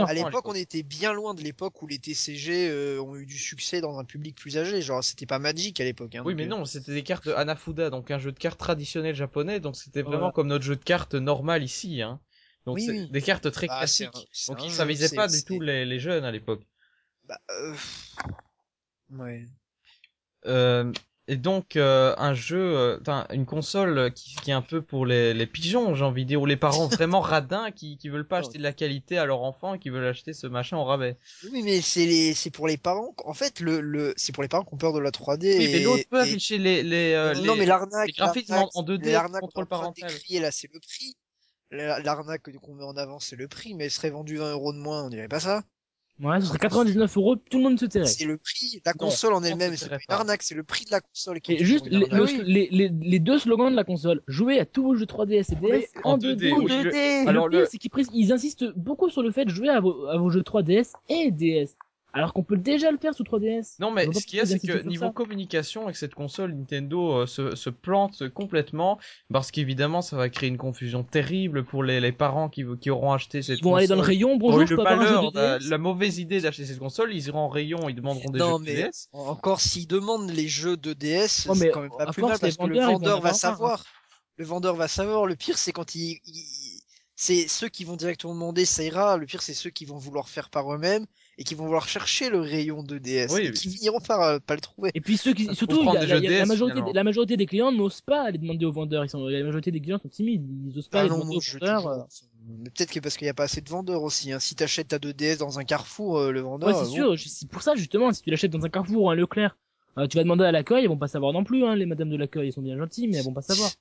à 0.06 0.14
l'époque, 0.14 0.48
on 0.48 0.54
était 0.56 0.84
bien 0.84 1.12
loin 1.12 1.34
de 1.34 1.42
l'époque 1.42 1.82
où 1.82 1.88
les 1.88 2.00
TCG 2.00 2.70
euh, 2.70 3.02
ont 3.02 3.18
eu 3.18 3.26
du 3.26 3.38
succès 3.38 3.82
dans 3.82 4.00
un 4.00 4.06
public 4.06 4.38
plus 4.38 4.58
âgé. 4.58 4.82
Genre, 4.82 5.04
c'était 5.04 5.26
pas 5.26 5.38
Magic 5.38 5.82
à 5.82 5.84
l'époque. 5.84 6.16
Hein, 6.16 6.24
Oui, 6.26 6.34
mais 6.34 6.46
euh, 6.46 6.48
non, 6.48 6.64
c'était 6.64 6.94
des 6.94 7.04
cartes 7.04 7.28
de 7.28 7.34
Hanafuda, 7.34 7.90
donc 7.90 8.10
un 8.10 8.20
jeu 8.20 8.32
de 8.32 8.40
cartes 8.40 8.58
traditionnel 8.60 9.14
japonais, 9.16 9.60
donc 9.60 9.76
c'était 9.76 10.02
vraiment 10.02 10.20
Voilà. 10.20 10.32
comme 10.32 10.48
notre 10.48 10.64
jeu 10.64 10.78
de 10.78 10.84
cartes 10.84 11.16
normal 11.16 11.62
ici, 11.62 12.02
hein. 12.02 12.22
Donc 12.66 12.76
Oui, 12.76 12.86
c'est 12.86 12.92
oui. 12.94 13.10
des 13.12 13.22
cartes 13.22 13.52
très 13.52 13.68
bah, 13.68 13.80
classiques. 13.80 14.08
un- 14.16 14.54
Donc 14.54 14.72
ça 14.72 14.86
visait 14.86 15.14
pas 15.14 15.28
du 15.28 15.44
tout 15.44 15.60
les, 15.60 15.84
les 15.86 16.00
jeunes 16.00 16.24
à 16.24 16.32
l'époque. 16.32 16.64
Bah, 17.26 17.40
euh, 17.52 17.76
Ouais. 19.12 19.46
Euh, 20.46 20.92
et 21.28 21.38
donc 21.38 21.76
euh, 21.76 22.14
un 22.18 22.34
jeu, 22.36 22.58
euh, 22.60 22.98
enfin, 23.02 23.26
une 23.32 23.46
console 23.46 24.12
qui, 24.14 24.36
qui 24.36 24.52
est 24.52 24.54
un 24.54 24.62
peu 24.62 24.82
pour 24.82 25.06
les, 25.06 25.34
les 25.34 25.48
pigeons, 25.48 25.96
j'ai 25.96 26.04
envie 26.06 26.24
de 26.24 26.28
dire, 26.30 26.42
ou 26.42 26.46
les 26.46 26.56
parents 26.58 26.88
vraiment 26.88 27.20
radins 27.20 27.72
qui, 27.72 27.98
qui 27.98 28.10
veulent 28.10 28.28
pas 28.28 28.42
Non. 28.42 28.46
acheter 28.48 28.58
de 28.60 28.64
la 28.64 28.74
qualité 28.74 29.18
à 29.18 29.26
leur 29.26 29.42
enfant 29.42 29.74
et 29.74 29.80
qui 29.80 29.90
veulent 29.90 30.06
acheter 30.06 30.34
ce 30.34 30.46
machin 30.48 30.78
au 30.78 30.84
rabais. 30.84 31.18
Oui, 31.52 31.62
mais 31.64 31.82
c'est 31.82 32.06
les, 32.06 32.34
c'est 32.34 32.52
pour 32.52 32.68
les 32.68 32.78
parents. 32.78 33.16
En 33.26 33.34
fait, 33.34 33.60
le, 33.60 33.82
le, 33.82 34.14
c'est 34.18 34.34
pour 34.34 34.44
les 34.44 34.50
parents 34.50 34.64
qui 34.64 34.74
ont 34.74 34.78
peur 34.78 34.94
de 34.94 35.00
la 35.00 35.12
3D. 35.12 35.58
Oui, 35.58 35.70
mais 35.72 35.80
l'autre 35.82 36.04
peut 36.10 36.18
et- 36.20 36.22
afficher 36.22 36.58
les, 36.58 36.84
les, 36.84 37.14
euh, 37.14 37.34
non, 37.34 37.54
les- 37.54 37.60
mais 37.60 37.66
l'arnaque, 37.66 38.08
les 38.08 38.14
graphismes 38.14 38.54
en- 38.54 38.70
en 38.74 38.84
2D, 38.84 39.12
l'arnaque 39.12 39.42
contrôle 39.42 39.66
parental. 39.66 40.12
là, 40.30 40.52
c'est 40.52 40.70
le 40.72 40.80
prix. 40.80 41.16
La- 41.72 42.00
L'arnaque 42.00 42.44
qu'on 42.62 42.76
met 42.76 42.84
en 42.84 42.96
avant, 42.96 43.20
c'est 43.20 43.36
le 43.36 43.48
prix, 43.48 43.74
mais 43.74 43.86
elle 43.86 43.92
serait 43.92 44.12
vendue 44.12 44.38
20 44.38 44.52
euros 44.52 44.72
de 44.74 44.78
moins, 44.78 45.04
on 45.06 45.10
dirait 45.10 45.28
pas 45.28 45.40
ça. 45.40 45.64
Ouais, 46.22 46.40
ce 46.40 46.48
serait 46.48 46.60
99 46.60 47.18
euros, 47.18 47.36
tout 47.36 47.58
le 47.58 47.64
monde 47.64 47.80
se 47.80 47.86
tairait. 47.86 48.06
C'est 48.06 48.24
le 48.24 48.38
prix. 48.38 48.82
La 48.86 48.94
Non, 48.94 48.98
console 49.08 49.34
en 49.34 49.44
elle-même, 49.44 49.76
c'est 49.76 49.90
pas 49.90 49.96
une 49.98 50.14
arnaque, 50.16 50.44
c'est 50.44 50.56
le 50.56 50.64
prix 50.64 50.86
de 50.86 50.92
la 50.92 51.02
console 51.02 51.42
qui 51.42 51.54
est 51.54 51.62
Et 51.62 51.66
juste 51.66 51.88
les, 51.88 52.06
le- 52.06 52.44
les, 52.44 52.70
les, 52.72 52.90
les 52.90 53.20
deux 53.20 53.38
slogans 53.38 53.70
de 53.70 53.76
la 53.76 53.84
console. 53.84 54.22
Jouer 54.28 54.60
à 54.60 54.66
tous 54.66 54.84
vos 54.84 54.96
jeux 54.96 55.06
3DS 55.06 55.52
et 55.52 55.56
DS 55.56 55.88
en, 56.06 56.12
en 56.14 56.18
2D. 56.18 56.36
2D, 56.38 56.52
Ou 56.54 56.60
oui, 56.64 56.68
le- 56.84 56.90
2D. 56.92 56.96
Et 56.96 57.28
Alors, 57.28 57.48
le 57.48 57.52
pire, 57.52 57.60
le- 57.62 57.68
c'est 57.70 57.78
qu'ils 57.78 57.92
ils 58.14 58.32
insistent 58.32 58.66
beaucoup 58.78 59.10
sur 59.10 59.24
le 59.24 59.32
fait 59.32 59.44
de 59.44 59.50
jouer 59.50 59.68
à 59.70 59.82
vos, 59.82 60.06
à 60.08 60.18
vos 60.18 60.30
jeux 60.30 60.42
3DS 60.44 60.94
et 61.10 61.32
DS. 61.32 61.76
Alors 62.16 62.34
qu'on 62.34 62.44
peut 62.44 62.56
déjà 62.58 62.92
le 62.92 62.98
faire 62.98 63.14
sous 63.14 63.24
3DS. 63.24 63.76
Non, 63.80 63.92
mais 63.92 64.06
ce 64.14 64.26
qu'il 64.26 64.38
y 64.38 64.42
a, 64.42 64.46
c'est 64.46 64.58
que 64.60 64.82
niveau 64.84 65.08
ça. 65.08 65.12
communication, 65.12 65.84
avec 65.84 65.98
cette 65.98 66.16
console, 66.16 66.54
Nintendo 66.54 67.12
euh, 67.12 67.26
se, 67.28 67.56
se 67.56 67.70
plante 67.70 68.30
complètement, 68.30 68.98
parce 69.32 69.52
qu'évidemment, 69.52 70.02
ça 70.02 70.16
va 70.16 70.30
créer 70.30 70.48
une 70.50 70.58
confusion 70.58 71.04
terrible 71.04 71.66
pour 71.66 71.84
les, 71.84 72.00
les 72.00 72.14
parents 72.14 72.48
qui, 72.48 72.64
qui 72.80 72.90
auront 72.90 73.12
acheté 73.12 73.42
cette 73.42 73.60
Ils 73.60 73.64
vont 73.64 73.76
aller 73.76 73.88
dans 73.88 73.96
le 73.96 74.00
console. 74.00 74.16
rayon, 74.16 74.38
bonjour, 74.38 74.62
eu 74.62 74.66
je 74.68 74.72
le 74.72 74.76
peux 74.78 74.82
avoir 74.84 75.02
un 75.02 75.06
jeu 75.06 75.16
malheur, 75.16 75.32
la, 75.34 75.60
2DS. 75.60 75.68
la 75.70 75.78
mauvaise 75.78 76.18
idée 76.20 76.40
d'acheter 76.40 76.66
cette 76.66 76.80
console, 76.80 77.14
ils 77.14 77.28
iront 77.28 77.40
en 77.40 77.50
rayon, 77.50 77.90
ils 77.90 77.96
demanderont 77.96 78.32
des 78.32 78.40
Non, 78.40 78.60
jeux 78.60 78.64
mais 78.64 78.76
2DS. 78.76 79.08
encore 79.12 79.60
s'ils 79.60 79.88
demandent 79.88 80.32
les 80.32 80.48
jeux 80.48 80.78
de 80.78 80.94
DS, 80.94 81.48
Oh, 81.50 81.54
mais 81.54 81.60
c'est 81.60 81.70
quand 81.72 81.82
même 81.82 81.92
pas 81.98 82.06
plus 82.08 82.24
mal 82.24 82.40
parce 82.40 82.56
que 82.56 82.66
le 82.66 82.80
vendeur 82.80 83.20
va 83.20 83.30
hein. 83.30 83.34
savoir. 83.34 83.84
Le 84.38 84.46
vendeur 84.46 84.76
va 84.76 84.88
savoir. 84.88 85.26
Le 85.26 85.36
pire, 85.36 85.58
c'est 85.58 85.74
quand 85.74 85.96
il, 85.96 86.20
il- 86.26 86.80
c'est 87.18 87.48
ceux 87.48 87.70
qui 87.70 87.84
vont 87.86 87.96
directement 87.96 88.34
demander, 88.34 88.66
ça 88.66 88.84
ira. 88.84 89.18
Le 89.18 89.26
pire, 89.26 89.42
c'est 89.42 89.54
ceux 89.54 89.70
qui 89.70 89.86
vont 89.86 89.98
vouloir 89.98 90.28
faire 90.30 90.50
par 90.50 90.74
eux-mêmes 90.74 91.06
et 91.38 91.44
qui 91.44 91.54
vont 91.56 91.66
vouloir 91.66 91.88
chercher 91.88 92.30
le 92.30 92.40
rayon 92.40 92.82
de 92.84 92.98
DS 92.98 93.28
Oui, 93.32 93.42
et 93.42 93.48
oui. 93.50 93.52
qui 93.54 93.70
finiront 93.70 94.00
par 94.00 94.22
euh, 94.22 94.40
pas 94.40 94.56
le 94.56 94.62
trouver. 94.62 94.92
Et 94.94 95.02
puis 95.02 95.18
ceux 95.18 95.34
qui, 95.34 95.54
surtout, 95.54 95.84
y 95.84 95.88
a, 95.98 96.06
la, 96.06 96.18
y 96.20 96.28
a 96.40 96.46
majorité, 96.46 96.76
finalement. 96.76 96.94
la 96.94 97.04
majorité 97.04 97.38
des 97.38 97.46
clients 97.46 97.72
n'osent 97.72 98.02
pas 98.02 98.24
aller 98.24 98.38
demander 98.38 98.66
aux 98.66 98.72
vendeurs. 98.72 99.04
Ils 99.04 99.10
sont, 99.10 99.26
la 99.26 99.44
majorité 99.44 99.72
des 99.72 99.82
clients 99.82 100.00
sont 100.00 100.08
timides. 100.10 100.46
Ils 100.68 100.78
osent 100.78 100.88
pas 100.88 101.00
Ah 101.00 101.02
aller 101.02 101.10
non, 101.10 101.20
demander 101.20 101.38
aux 101.38 101.60
vendeurs. 101.60 101.88
euh. 101.88 102.04
Mais 102.48 102.70
peut-être 102.70 102.92
que 102.92 103.00
parce 103.00 103.18
qu'il 103.18 103.26
n'y 103.26 103.30
a 103.32 103.34
pas 103.34 103.44
assez 103.46 103.62
de 103.62 103.70
vendeurs 103.70 104.04
aussi. 104.04 104.32
Hein. 104.32 104.40
Si 104.40 104.56
t'achètes 104.56 104.90
ta 104.90 104.98
2DS 104.98 105.38
dans 105.40 105.60
un 105.60 105.64
carrefour, 105.64 106.20
euh, 106.20 106.32
le 106.32 106.42
vendeur. 106.42 106.70
Ouais, 106.70 106.86
c'est 106.86 107.00
euh, 107.02 107.16
sûr. 107.18 107.30
C'est 107.30 107.50
pour 107.50 107.62
ça, 107.64 107.76
justement, 107.76 108.14
si 108.14 108.22
tu 108.22 108.30
l'achètes 108.30 108.52
dans 108.52 108.64
un 108.64 108.70
Carrefour 108.70 109.04
ou 109.04 109.10
un 109.10 109.16
Leclerc, 109.16 109.58
euh, 109.98 110.08
tu 110.08 110.18
vas 110.18 110.24
demander 110.24 110.46
à 110.46 110.52
l'accueil, 110.52 110.84
ils 110.84 110.88
vont 110.88 110.98
pas 110.98 111.08
savoir 111.08 111.34
non 111.34 111.44
plus, 111.44 111.66
hein, 111.66 111.76
les 111.76 111.86
madames 111.86 112.10
de 112.10 112.18
l'accueil. 112.18 112.50
Ils 112.50 112.54
sont 112.54 112.62
bien 112.62 112.78
gentils, 112.78 113.08
mais 113.08 113.18
elles 113.18 113.26
vont 113.26 113.34
pas 113.34 113.42
savoir. 113.42 113.72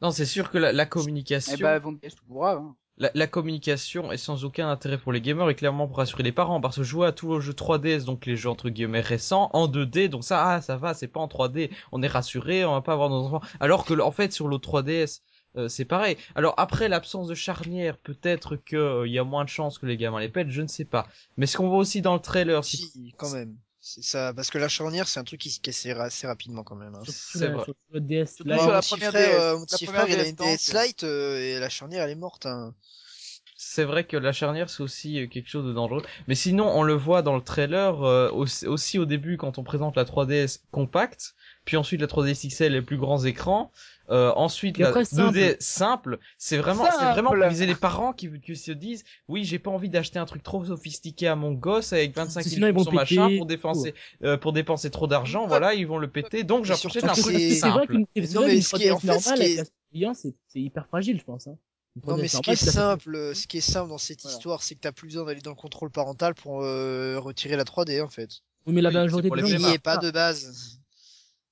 Non, 0.00 0.10
c'est 0.12 0.26
sûr 0.26 0.50
que 0.50 0.58
la, 0.58 0.72
la 0.72 0.86
communication, 0.86 1.54
Eh 1.58 1.62
bah, 1.62 1.78
vendre 1.78 1.98
des 2.00 2.10
tout 2.10 2.24
pour 2.26 2.46
hein. 2.46 2.76
La, 2.98 3.26
communication 3.26 4.12
est 4.12 4.16
sans 4.16 4.44
aucun 4.44 4.68
intérêt 4.68 4.98
pour 4.98 5.12
les 5.12 5.20
gamers 5.20 5.48
et 5.50 5.54
clairement 5.54 5.86
pour 5.86 5.98
rassurer 5.98 6.22
les 6.22 6.32
parents, 6.32 6.60
parce 6.60 6.76
que 6.76 6.82
jouer 6.82 7.06
à 7.06 7.12
tous 7.12 7.36
les 7.36 7.40
jeux 7.40 7.52
3DS, 7.52 8.04
donc 8.04 8.26
les 8.26 8.36
jeux 8.36 8.50
entre 8.50 8.68
guillemets 8.68 9.00
récents, 9.00 9.50
en 9.52 9.68
2D, 9.68 10.08
donc 10.08 10.24
ça, 10.24 10.44
ah, 10.44 10.60
ça 10.60 10.76
va, 10.76 10.94
c'est 10.94 11.08
pas 11.08 11.20
en 11.20 11.28
3D, 11.28 11.70
on 11.92 12.02
est 12.02 12.08
rassuré, 12.08 12.64
on 12.64 12.72
va 12.72 12.80
pas 12.80 12.92
avoir 12.92 13.08
nos 13.10 13.24
enfants. 13.24 13.40
Alors 13.60 13.84
que, 13.84 13.98
en 14.00 14.10
fait, 14.10 14.32
sur 14.32 14.48
le 14.48 14.56
3DS, 14.56 15.20
euh, 15.56 15.68
c'est 15.68 15.84
pareil. 15.84 16.16
Alors 16.34 16.54
après 16.56 16.88
l'absence 16.88 17.26
de 17.26 17.34
charnière, 17.34 17.96
peut-être 17.98 18.56
que 18.56 18.76
euh, 18.76 19.06
il 19.06 19.12
y 19.12 19.18
a 19.18 19.24
moins 19.24 19.44
de 19.44 19.48
chances 19.48 19.78
que 19.78 19.86
les 19.86 19.96
gamins 19.96 20.20
les 20.20 20.28
pètent, 20.28 20.50
je 20.50 20.62
ne 20.62 20.68
sais 20.68 20.84
pas. 20.84 21.08
Mais 21.36 21.46
ce 21.46 21.56
qu'on 21.56 21.68
voit 21.68 21.78
aussi 21.78 22.02
dans 22.02 22.14
le 22.14 22.20
trailer, 22.20 22.64
Si, 22.64 23.14
quand 23.16 23.30
même. 23.30 23.56
C'est 23.90 24.04
ça, 24.04 24.34
parce 24.34 24.50
que 24.50 24.58
la 24.58 24.68
charnière, 24.68 25.08
c'est 25.08 25.18
un 25.18 25.24
truc 25.24 25.40
qui 25.40 25.50
se 25.50 25.60
casse 25.60 25.86
assez 25.86 26.26
rapidement 26.26 26.62
quand 26.62 26.74
même. 26.76 26.94
hein. 26.94 27.02
C'est 27.06 27.38
la- 27.38 27.52
vrai. 27.52 27.64
DS. 28.00 28.44
Moi, 28.44 28.56
la 28.66 28.74
mon 28.74 28.80
petit 28.80 28.96
frère, 28.98 29.12
DS. 29.12 29.18
euh, 29.18 29.56
il 30.10 30.20
a 30.20 30.28
une 30.28 30.36
DS. 30.36 30.74
Lite 30.74 31.04
euh, 31.04 31.38
et 31.40 31.58
la 31.58 31.70
charnière, 31.70 32.04
elle 32.04 32.10
est 32.10 32.14
morte. 32.14 32.44
Hein. 32.44 32.74
C'est 33.70 33.84
vrai 33.84 34.04
que 34.04 34.16
la 34.16 34.32
charnière 34.32 34.70
c'est 34.70 34.82
aussi 34.82 35.20
euh, 35.20 35.26
quelque 35.26 35.48
chose 35.48 35.66
de 35.66 35.72
dangereux. 35.72 36.02
Mais 36.26 36.34
sinon, 36.34 36.66
on 36.68 36.82
le 36.82 36.94
voit 36.94 37.22
dans 37.22 37.36
le 37.36 37.42
trailer 37.42 38.02
euh, 38.02 38.30
aussi, 38.30 38.66
aussi 38.66 38.98
au 38.98 39.04
début 39.04 39.36
quand 39.36 39.58
on 39.58 39.62
présente 39.64 39.96
la 39.96 40.04
3DS 40.04 40.60
compacte, 40.70 41.34
puis 41.64 41.76
ensuite 41.76 42.00
la 42.00 42.06
3DS 42.06 42.48
XL 42.48 42.72
les 42.72 42.82
plus 42.82 42.96
grands 42.96 43.22
écrans, 43.24 43.70
euh, 44.10 44.32
ensuite 44.36 44.78
la 44.78 44.88
après, 44.88 45.02
2D 45.02 45.56
simple. 45.60 46.18
C'est 46.38 46.56
vraiment, 46.56 46.84
c'est 46.98 47.04
vraiment 47.10 47.30
pour 47.30 47.48
viser 47.48 47.66
les 47.66 47.74
parents 47.74 48.12
qui, 48.14 48.30
qui 48.40 48.56
se 48.56 48.72
disent, 48.72 49.04
oui, 49.28 49.44
j'ai 49.44 49.58
pas 49.58 49.70
envie 49.70 49.90
d'acheter 49.90 50.18
un 50.18 50.24
truc 50.24 50.42
trop 50.42 50.64
sophistiqué 50.64 51.28
à 51.28 51.36
mon 51.36 51.52
gosse 51.52 51.92
avec 51.92 52.16
25 52.16 52.42
Sinon, 52.42 52.68
ils 52.68 52.72
000 52.72 52.78
vont 52.78 52.84
son 52.84 52.92
machin 52.92 53.28
pour 53.36 53.46
dépenser, 53.46 53.94
euh, 54.24 54.38
pour 54.38 54.54
dépenser 54.54 54.90
trop 54.90 55.06
d'argent. 55.06 55.42
Ouais. 55.42 55.48
Voilà, 55.48 55.74
ils 55.74 55.86
vont 55.86 55.98
le 55.98 56.08
péter. 56.08 56.42
Donc 56.42 56.64
d'un 56.64 56.68
Parce 56.70 56.80
truc 56.80 56.92
simple. 57.02 57.20
c'est 57.54 57.68
vrai 57.68 57.86
qu'une 57.86 58.06
ce 58.66 58.76
qui 58.76 58.84
est- 58.84 58.90
3DS 58.90 58.92
en 58.92 58.98
fait, 58.98 59.00
ce 59.00 59.06
normale 59.06 59.22
qui 59.22 59.30
avec 59.44 59.52
est- 59.52 59.56
la 59.56 59.64
surveillance, 59.64 60.18
c'est 60.22 60.34
c'est 60.48 60.60
hyper 60.60 60.86
fragile, 60.86 61.18
je 61.18 61.24
pense. 61.24 61.46
Hein. 61.46 61.56
Non, 62.04 62.16
3DS 62.16 62.20
mais 62.22 62.28
ce 62.28 62.40
qui 62.40 62.50
est 62.50 62.56
simple, 62.56 63.14
euh, 63.14 63.34
ce 63.34 63.46
qui 63.46 63.58
est 63.58 63.60
simple 63.60 63.88
dans 63.90 63.98
cette 63.98 64.22
Voilà. 64.22 64.36
histoire, 64.36 64.62
c'est 64.62 64.74
que 64.74 64.80
t'as 64.80 64.92
plus 64.92 65.08
besoin 65.08 65.24
d'aller 65.24 65.40
dans 65.40 65.50
le 65.50 65.56
contrôle 65.56 65.90
parental 65.90 66.34
pour 66.34 66.62
euh, 66.62 67.18
retirer 67.18 67.56
la 67.56 67.64
3D 67.64 68.00
en 68.02 68.08
fait. 68.08 68.40
Oui, 68.66 68.74
mais 68.74 68.82
la 68.82 68.88
Oui, 68.90 68.94
majorité 68.94 69.28
pour 69.28 69.36
des 69.36 69.42
gens, 69.46 69.70
n'y 69.70 69.78
pas 69.78 69.94
savent 69.94 70.04
de 70.04 70.10
base. 70.10 70.78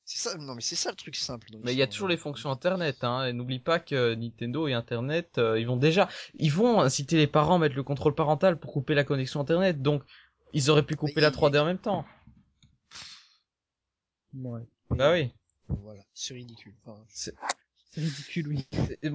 C'est 0.05 0.19
ça, 0.31 0.37
non 0.39 0.55
mais 0.55 0.61
c'est 0.61 0.77
ça 0.77 0.91
le 0.91 0.97
truc 0.97 1.17
simple. 1.17 1.49
Mais 1.65 1.73
il 1.73 1.79
y 1.79 1.83
a 1.83 1.87
toujours 1.89 2.07
les 2.07 2.17
fonctions 2.17 2.51
internet, 2.51 3.03
hein. 3.03 3.27
Et 3.27 3.33
n'oublie 3.33 3.59
pas 3.59 3.81
que 3.81 4.15
Nintendo 4.15 4.69
et 4.69 4.73
internet, 4.73 5.39
euh, 5.39 5.59
ils 5.59 5.67
vont 5.67 5.77
déjà, 5.77 6.09
ils 6.35 6.53
vont 6.53 6.81
inciter 6.81 7.17
les 7.17 7.27
parents 7.27 7.57
à 7.57 7.59
mettre 7.59 7.75
le 7.75 7.83
contrôle 7.83 8.15
parental 8.15 8.57
pour 8.59 8.73
couper 8.73 8.95
la 8.95 9.03
connexion 9.03 9.41
internet. 9.41 9.83
Donc, 9.83 10.05
ils 10.53 10.71
auraient 10.71 10.85
pu 10.87 10.95
couper 10.95 11.15
Mais 11.17 11.23
la 11.23 11.29
il- 11.29 11.33
3D 11.33 11.59
en 11.59 11.65
même 11.65 11.79
temps. 11.79 12.05
Ouais. 14.35 14.63
Bah 14.91 15.13
oui. 15.13 15.33
Voilà, 15.69 16.03
c'est 16.15 16.35
ridicule. 16.35 16.75
Enfin, 16.85 17.03
C'est 17.97 18.03
ridicule, 18.03 18.49
oui. 18.49 18.67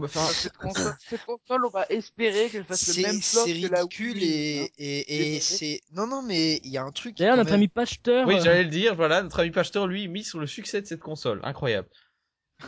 Enfin, 0.03 0.25
Cette 0.33 0.57
console, 0.57 0.93
cette 1.07 1.23
console, 1.25 1.65
on 1.67 1.69
va 1.69 1.85
espérer 1.89 2.49
qu'elle 2.49 2.63
fasse 2.65 2.87
le 2.87 2.93
c'est 2.93 3.01
même 3.03 3.21
flop 3.21 3.41
c'est 3.45 3.61
que 3.61 3.67
la 3.71 3.79
ridicule 3.81 4.13
Wii, 4.17 4.23
et, 4.25 4.61
hein. 4.63 4.67
et, 4.79 5.35
et 5.35 5.39
c'est 5.39 5.81
non 5.93 6.07
non 6.07 6.23
mais 6.23 6.55
il 6.63 6.71
y 6.71 6.77
a 6.79 6.83
un 6.83 6.91
truc. 6.91 7.15
D'ailleurs, 7.17 7.37
notre 7.37 7.51
même- 7.51 7.59
ami 7.59 7.67
Pachter, 7.67 8.23
oui, 8.25 8.37
euh, 8.37 8.41
j'allais 8.43 8.63
le 8.63 8.69
dire, 8.71 8.95
voilà, 8.95 9.21
notre 9.21 9.39
ami 9.39 9.51
Pachter, 9.51 9.85
lui, 9.85 10.07
mis 10.07 10.23
sur 10.23 10.39
le 10.39 10.47
succès 10.47 10.81
de 10.81 10.87
cette 10.87 10.99
console. 11.01 11.39
Incroyable. 11.43 11.89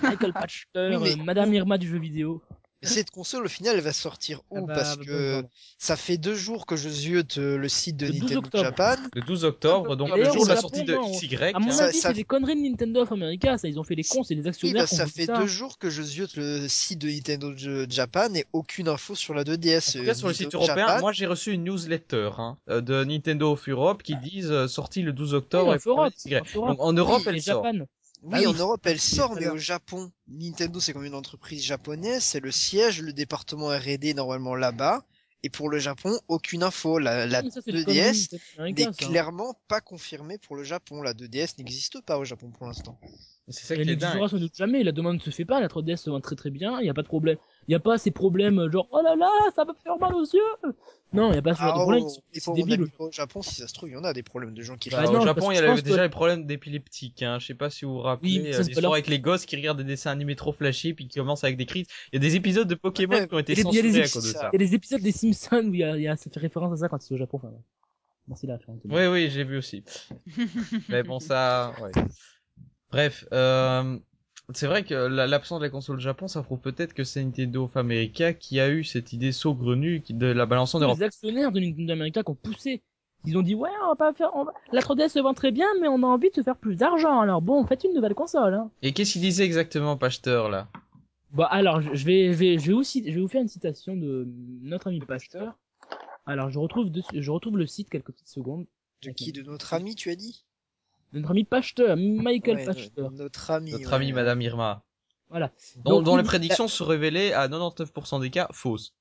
Michael 0.04 0.34
Pachter, 0.34 0.98
Oui, 0.98 0.98
mais- 1.02 1.12
euh, 1.20 1.24
Madame 1.24 1.52
Irma 1.54 1.78
du 1.80 1.88
jeu 1.90 1.98
vidéo. 1.98 2.44
Mais 2.84 2.90
cette 2.90 3.12
console 3.12 3.46
au 3.46 3.50
final 3.50 3.76
elle 3.76 3.82
va 3.82 3.94
sortir 3.94 4.42
où? 4.50 4.58
Ah 4.58 4.62
bah, 4.68 4.74
Parce 4.76 4.98
bah, 4.98 5.06
que 5.06 5.42
bah, 5.42 5.48
ça 5.80 5.96
fait 5.96 6.18
deux 6.18 6.36
jours 6.36 6.66
que 6.66 6.76
je 6.76 6.90
ziote 6.90 7.38
euh, 7.38 7.58
le 7.58 7.70
site 7.70 7.98
de 7.98 8.08
Le 8.08 8.12
12 8.14 8.22
Nintendo 8.22 8.40
octobre. 8.40 8.64
Japan. 8.64 8.96
Le 9.16 9.22
12 9.22 9.46
octobre, 9.46 9.96
donc 9.96 10.16
le 10.16 10.24
jour 10.26 10.44
de 10.44 10.50
la 10.50 10.56
sortie 10.58 10.84
de 10.84 10.96
XY. 10.96 11.36
À 11.54 11.60
mon 11.60 11.70
hein. 11.70 11.72
Ça- 11.72 11.86
avis, 11.86 11.98
ça- 12.00 12.10
c'est 12.10 12.16
des 12.16 12.24
conneries 12.24 12.56
de 12.56 12.70
Nintendo 12.70 13.02
of 13.02 13.12
America, 13.12 13.58
ça. 13.58 13.68
Ils 13.68 13.80
ont 13.80 13.84
fait 13.84 13.96
les 13.96 14.04
cons, 14.04 14.24
c'est 14.24 14.36
les 14.36 14.42
Oui, 14.42 14.48
actionnaires 14.50 14.84
bah, 14.84 14.88
qui 14.88 14.94
ont 14.96 14.98
ça 14.98 15.08
fait 15.08 15.26
ça. 15.26 15.38
deux 15.38 15.48
jours 15.48 15.78
que 15.78 15.90
je 15.90 16.02
ziote 16.02 16.36
le 16.36 16.68
site 16.68 17.00
de 17.00 17.10
Nintendo 17.10 17.54
Japan 17.90 18.34
et 18.36 18.46
aucune 18.54 18.88
info 18.90 19.16
sur 19.16 19.34
la 19.34 19.44
2DS. 19.44 19.90
En 19.98 20.00
tout 20.00 20.06
cas, 20.06 20.12
euh, 20.12 20.14
sur 20.14 20.28
le 20.28 20.34
site 20.34 20.46
Nintendo 20.54 20.66
européen, 20.66 20.88
Japan. 20.88 21.00
moi 21.02 21.12
j'ai 21.14 21.26
reçu 21.26 21.52
une 21.54 21.64
newsletter 21.64 22.32
hein, 22.38 22.58
euh, 22.70 22.82
de 22.82 23.04
Nintendo 23.04 23.52
of 23.54 23.68
Europe 23.70 24.04
qui 24.04 24.16
disent 24.18 24.52
euh, 24.52 24.68
sorti 24.68 25.02
le 25.02 25.14
12 25.14 25.34
octobre. 25.34 25.70
Oui, 25.70 25.74
et 25.74 25.78
of 25.78 25.88
Europe, 25.88 26.14
XY. 26.16 26.36
of 26.36 26.56
Europe. 26.56 26.70
Donc 26.70 26.82
en 26.82 26.94
Europe, 26.94 27.18
Oui, 27.20 27.24
elle 27.28 27.36
et 27.38 27.42
sort. 27.42 27.64
Japan. 27.64 27.86
Oui, 28.24 28.46
Ah 28.46 28.50
en 28.50 28.54
oui, 28.54 28.58
Europe, 28.60 28.82
elle 28.86 29.00
sort, 29.00 29.36
mais 29.36 29.48
au 29.50 29.58
Japon, 29.58 30.12
Nintendo, 30.28 30.80
c'est 30.80 30.94
comme 30.94 31.06
une 31.06 31.14
entreprise 31.14 31.64
japonaise, 31.64 32.24
c'est 32.24 32.40
le 32.40 32.52
siège, 32.52 33.02
le 33.02 33.14
département 33.14 33.68
R&D 33.68 34.14
normalement 34.14 34.56
là-bas. 34.56 35.04
Et 35.44 35.50
pour 35.50 35.70
le 35.70 35.78
Japon, 35.78 36.18
aucune 36.30 36.64
info. 36.64 37.00
La, 37.00 37.26
la 37.26 37.42
Oui, 37.42 37.52
ça, 37.52 37.62
c'est 37.62 37.72
des 37.72 37.82
conneries 37.82 38.06
2DS 38.06 38.14
de 38.32 38.38
Nintendo 38.38 38.44
America, 38.58 38.84
n'est 38.86 38.94
ça. 38.94 39.06
clairement 39.08 39.60
pas 39.68 39.82
confirmée 39.82 40.38
pour 40.38 40.56
le 40.56 40.64
Japon. 40.64 41.02
La 41.02 41.14
2DS 41.14 41.58
n'existe 41.58 42.02
pas 42.02 42.18
au 42.18 42.24
Japon 42.26 42.50
pour 42.52 42.66
l'instant. 42.66 42.98
C'est 43.50 43.66
ça 43.66 43.76
Elle 43.76 43.82
qui 43.82 43.90
est 43.90 43.96
dingue. 43.98 44.26
n'existera 44.26 44.30
sans 44.30 44.38
doute 44.40 44.56
jamais, 44.56 44.84
la 44.84 44.92
demande 44.94 45.16
ne 45.18 45.22
se 45.22 45.30
fait 45.30 45.46
pas, 45.46 45.60
la 45.60 45.68
3DS 45.68 46.04
se 46.04 46.10
vend 46.10 46.22
très 46.22 46.36
très 46.36 46.50
bien, 46.50 46.80
il 46.80 46.84
n'y 46.84 46.90
a 46.90 46.94
pas 46.94 47.02
de 47.02 47.08
problème. 47.08 47.38
Il 47.68 47.72
n'y 47.72 47.76
a 47.76 47.80
pas 47.80 47.98
ces 47.98 48.12
problèmes 48.12 48.60
euh, 48.60 48.70
genre 48.72 48.88
oh 48.92 49.02
là 49.04 49.16
là, 49.16 49.30
ça 49.56 49.64
va 49.64 49.74
me 49.74 49.78
faire 49.84 49.98
mal 49.98 50.14
aux 50.16 50.24
yeux. 50.26 50.74
Non, 51.14 51.30
il 51.30 51.34
n'y 51.34 51.38
a 51.38 51.42
pas 51.42 51.54
ce 51.54 51.62
genre 51.62 51.74
de 51.74 51.80
Ah, 51.80 51.84
problème, 51.84 52.88
oh, 53.00 53.04
au 53.06 53.12
Japon, 53.12 53.42
si 53.44 53.56
ça 53.62 53.68
se 53.68 53.74
trouve, 53.74 53.90
il 53.90 53.94
y 53.94 53.96
en 53.96 54.04
a 54.04 54.14
des 54.14 54.24
problèmes 54.24 54.54
de 54.56 54.62
gens 54.64 54.76
qui 54.78 54.90
Bah, 54.90 55.04
Bah 55.04 55.12
au 55.12 55.22
Japon, 55.22 55.52
il 55.52 55.56
y 55.56 55.58
avait 55.60 55.82
déjà 55.82 55.98
que- 55.98 56.02
les 56.02 56.10
problèmes 56.10 56.46
d'épileptiques. 56.46 57.22
Hein. 57.22 57.38
Je 57.40 57.46
sais 57.46 57.54
pas 57.54 57.70
si 57.70 57.86
vous 57.86 57.94
vous 57.94 58.00
rappelez 58.00 58.40
Oui, 58.42 58.52
ça, 58.54 58.60
euh, 58.60 58.64
l'histoire 58.64 58.82
leur- 58.84 58.94
avec 58.94 59.08
les 59.08 59.20
gosses 59.20 59.46
qui 59.46 59.56
regardent 59.56 59.78
des 59.78 59.84
dessins 59.84 60.12
animés 60.12 60.36
trop 60.36 60.52
flashés 60.52 60.94
puis 60.94 61.08
qui 61.08 61.20
commencent 61.20 61.44
avec 61.44 61.56
des 61.58 61.66
crises. 61.68 61.86
Il 62.12 62.16
y 62.16 62.18
a 62.18 62.20
des 62.20 62.36
épisodes 62.36 62.68
de 62.68 62.76
Pokémon 62.76 63.16
Ouais, 63.18 63.28
qui 63.28 63.36
ont 63.36 63.40
été 63.40 63.54
y 63.54 63.60
y 63.60 63.62
censurés 63.62 63.78
à 63.78 63.90
épisodes- 63.92 64.12
cause 64.14 64.24
de 64.34 64.38
ça. 64.38 64.50
Il 64.54 64.60
y 64.60 64.64
a 64.64 64.68
des 64.68 64.76
épisodes 64.76 65.02
des 65.02 65.12
Simpsons 65.12 65.68
où 65.70 65.74
il 65.74 65.80
y 65.80 65.84
a, 65.84 65.96
il 65.98 66.02
y 66.04 66.08
a- 66.08 66.18
ça 66.18 66.30
fait 66.32 66.40
référence 66.40 66.74
à 66.74 66.78
ça 66.78 66.90
quand 66.90 66.98
ils 67.04 67.08
sont 67.08 67.14
au 67.16 67.18
Japon. 67.18 67.38
Enfin, 67.38 67.50
ouais. 67.50 67.62
Merci 68.28 68.48
la 68.48 68.58
référence. 68.58 68.80
Oui, 68.86 69.06
oui, 69.06 69.30
j'ai 69.30 69.44
vu 69.44 69.58
aussi. 69.58 69.84
Mais 70.90 71.04
bon, 71.04 71.20
ça, 71.20 71.74
ouais. 71.82 71.92
Bref, 72.92 73.26
euh, 73.34 74.00
C'est 74.54 74.68
vrai 74.68 74.84
que 74.84 74.94
la- 74.94 75.26
l'absence 75.28 75.60
de 75.60 75.66
la 75.66 75.70
console 75.70 76.00
Japon, 76.00 76.28
ça 76.28 76.44
prouve 76.44 76.60
peut-être 76.60 76.94
que 76.94 77.04
c'est 77.04 77.24
Nintendo 77.24 77.64
of 77.66 77.78
America 77.78 78.34
qui 78.34 78.60
a 78.60 78.70
eu 78.70 78.84
cette 78.84 79.14
idée 79.14 79.32
saugrenue 79.32 80.04
de 80.10 80.28
la 80.28 80.46
balance 80.46 80.76
en 80.76 80.80
Europe. 80.80 80.98
Les 81.00 81.06
actionnaires 81.06 81.52
de 81.52 81.60
Nintendo 81.62 81.94
America 81.94 82.24
qui 82.24 82.30
ont 82.32 82.36
poussé. 82.36 82.82
Ils 83.26 83.38
ont 83.38 83.42
dit 83.42 83.56
ouais, 83.56 83.70
on 83.86 83.88
va 83.88 83.96
pas 83.96 84.14
faire. 84.14 84.32
on 84.36 84.44
va- 84.44 84.54
La 84.74 84.82
3DS 84.82 85.14
se 85.14 85.20
vend 85.20 85.34
très 85.34 85.52
bien, 85.52 85.68
mais 85.80 85.88
on 85.88 86.04
a 86.04 86.08
envie 86.08 86.30
de 86.30 86.36
se 86.36 86.44
faire 86.44 86.58
plus 86.58 86.76
d'argent. 86.76 87.22
Alors 87.22 87.42
bon, 87.42 87.66
faites 87.66 87.86
une 87.86 87.94
nouvelle 87.94 88.16
console. 88.16 88.54
Hein. 88.54 88.70
Et 88.82 88.92
qu'est-ce 88.92 89.14
qu'il 89.14 89.22
disait 89.22 89.46
exactement, 89.46 89.96
Pasteur, 89.96 90.50
là? 90.50 90.68
Bon, 91.32 91.44
alors 91.46 91.82
je 91.82 92.06
vais, 92.06 92.34
je 92.34 92.38
vais, 92.38 92.60
je 92.60 92.68
vais 92.68 92.74
aussi, 92.74 93.02
je 93.08 93.16
vais 93.16 93.22
vous 93.22 93.30
faire 93.30 93.42
une 93.42 93.48
citation 93.48 93.96
de 93.96 94.28
notre 94.62 94.88
ami 94.88 95.00
Pasteur. 95.00 95.58
Alors 96.26 96.50
je 96.50 96.60
retrouve, 96.60 96.90
je 97.14 97.32
retrouve 97.32 97.58
le 97.58 97.66
site 97.66 97.90
quelques 97.90 98.12
petites 98.12 98.28
secondes. 98.28 98.66
De 99.04 99.12
qui? 99.12 99.32
De 99.32 99.42
notre 99.42 99.74
ami, 99.74 99.96
tu 99.96 100.10
as 100.12 100.16
dit? 100.16 100.44
Notre 101.14 101.32
ami 101.32 101.44
Pasteur, 101.44 101.96
Michael 101.98 102.58
Ouais, 102.58 102.66
Pasteur. 102.66 103.12
no- 103.12 103.18
Notre 103.18 103.52
ami. 103.52 103.72
Notre 103.72 103.88
ouais. 103.90 103.94
amie 103.96 104.12
Madame 104.14 104.42
Irma. 104.42 104.84
Voilà. 105.30 105.52
Dont, 105.84 105.96
Donc, 105.98 106.04
dont 106.06 106.18
les 106.18 106.24
prédictions 106.24 106.68
se 106.68 106.84
révélaient 106.84 107.34
à 107.34 107.48
99% 107.48 108.20
des 108.20 108.30
cas 108.30 108.48
fausses. 108.52 108.94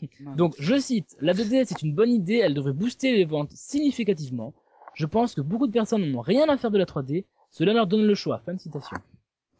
Donc, 0.36 0.54
je 0.58 0.78
cite, 0.78 1.16
la 1.20 1.34
2DS 1.34 1.70
est 1.72 1.82
une 1.82 1.94
bonne 1.94 2.10
idée, 2.10 2.36
elle 2.36 2.54
devrait 2.54 2.72
booster 2.72 3.12
les 3.12 3.24
ventes 3.24 3.52
significativement. 3.52 4.54
Je 4.94 5.06
pense 5.06 5.34
que 5.34 5.40
beaucoup 5.40 5.66
de 5.66 5.72
personnes 5.72 6.04
n'ont 6.10 6.20
rien 6.20 6.48
à 6.48 6.56
faire 6.58 6.70
de 6.70 6.78
la 6.78 6.84
3D, 6.84 7.24
cela 7.50 7.72
leur 7.72 7.86
donne 7.86 8.04
le 8.06 8.14
choix. 8.14 8.40
Fin 8.44 8.54
de 8.54 8.60
citation. 8.60 8.96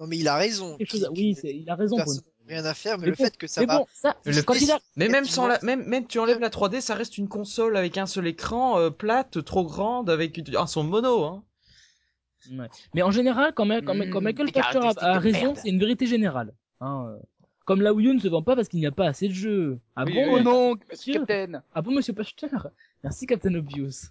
Non, 0.00 0.06
mais 0.06 0.18
il 0.18 0.26
a 0.28 0.36
raison. 0.36 0.76
Quelque 0.76 0.90
chose 0.90 1.04
à- 1.04 1.10
Oui, 1.12 1.34
c'est- 1.40 1.54
il 1.54 1.68
a 1.70 1.74
raison. 1.74 1.96
Personne 1.96 2.20
rien 2.48 2.64
à 2.64 2.74
faire, 2.74 2.98
mais, 2.98 3.04
Mais 3.04 3.10
le 3.10 3.16
bon, 3.16 3.24
fait 3.24 3.36
que 3.36 3.46
ça 3.46 3.60
Mais 3.60 3.66
va. 3.68 3.78
bon, 3.78 3.86
ça, 3.94 4.16
le 4.24 4.42
quand 4.42 4.54
pire, 4.54 4.62
il 4.64 4.70
a... 4.72 4.80
Mais 4.96 5.08
même 5.08 5.24
sans 5.24 5.46
la, 5.46 5.60
même, 5.62 5.84
même 5.86 6.06
tu 6.08 6.18
enlèves 6.18 6.40
la 6.40 6.50
3D, 6.50 6.80
ça 6.80 6.96
reste 6.96 7.16
une 7.16 7.28
console 7.28 7.76
avec 7.76 7.96
un 7.98 8.06
seul 8.06 8.26
écran, 8.26 8.78
euh, 8.80 8.90
plate, 8.90 9.44
trop 9.44 9.64
grande, 9.64 10.10
avec 10.10 10.36
une- 10.38 10.56
un 10.56 10.66
son 10.66 10.82
mono, 10.82 11.22
hein. 11.24 11.44
Ouais. 12.50 12.66
Mais 12.94 13.02
en 13.02 13.10
général, 13.10 13.52
quand, 13.54 13.66
quand, 13.84 13.94
Mmh, 13.94 14.10
quand 14.10 14.20
Michael 14.20 14.46
des 14.46 14.52
Pasteur 14.52 14.92
a, 15.02 15.18
raison, 15.18 15.54
c'est 15.54 15.68
une 15.68 15.78
vérité 15.78 16.06
générale. 16.06 16.52
Hein, 16.80 17.06
euh. 17.08 17.18
Comme 17.64 17.80
la 17.80 17.92
Wii 17.94 18.08
U 18.08 18.14
ne 18.14 18.18
se 18.18 18.26
vend 18.28 18.42
pas 18.42 18.56
parce 18.56 18.68
qu'il 18.68 18.80
n'y 18.80 18.86
a 18.86 18.90
pas 18.92 19.06
assez 19.06 19.28
de 19.28 19.32
jeux. 19.34 19.78
Ah 19.94 20.04
Oui, 20.04 20.14
bon, 20.14 20.20
oui. 20.24 20.30
Monsieur- 20.30 20.42
non, 20.44 20.74
Monsieur. 20.90 21.12
Captain. 21.24 21.62
Ah 21.74 21.82
bon, 21.82 21.92
monsieur 21.92 22.12
Pasteur 22.12 22.68
Merci, 23.04 23.26
Captain 23.26 23.54
Obvious. 23.54 24.08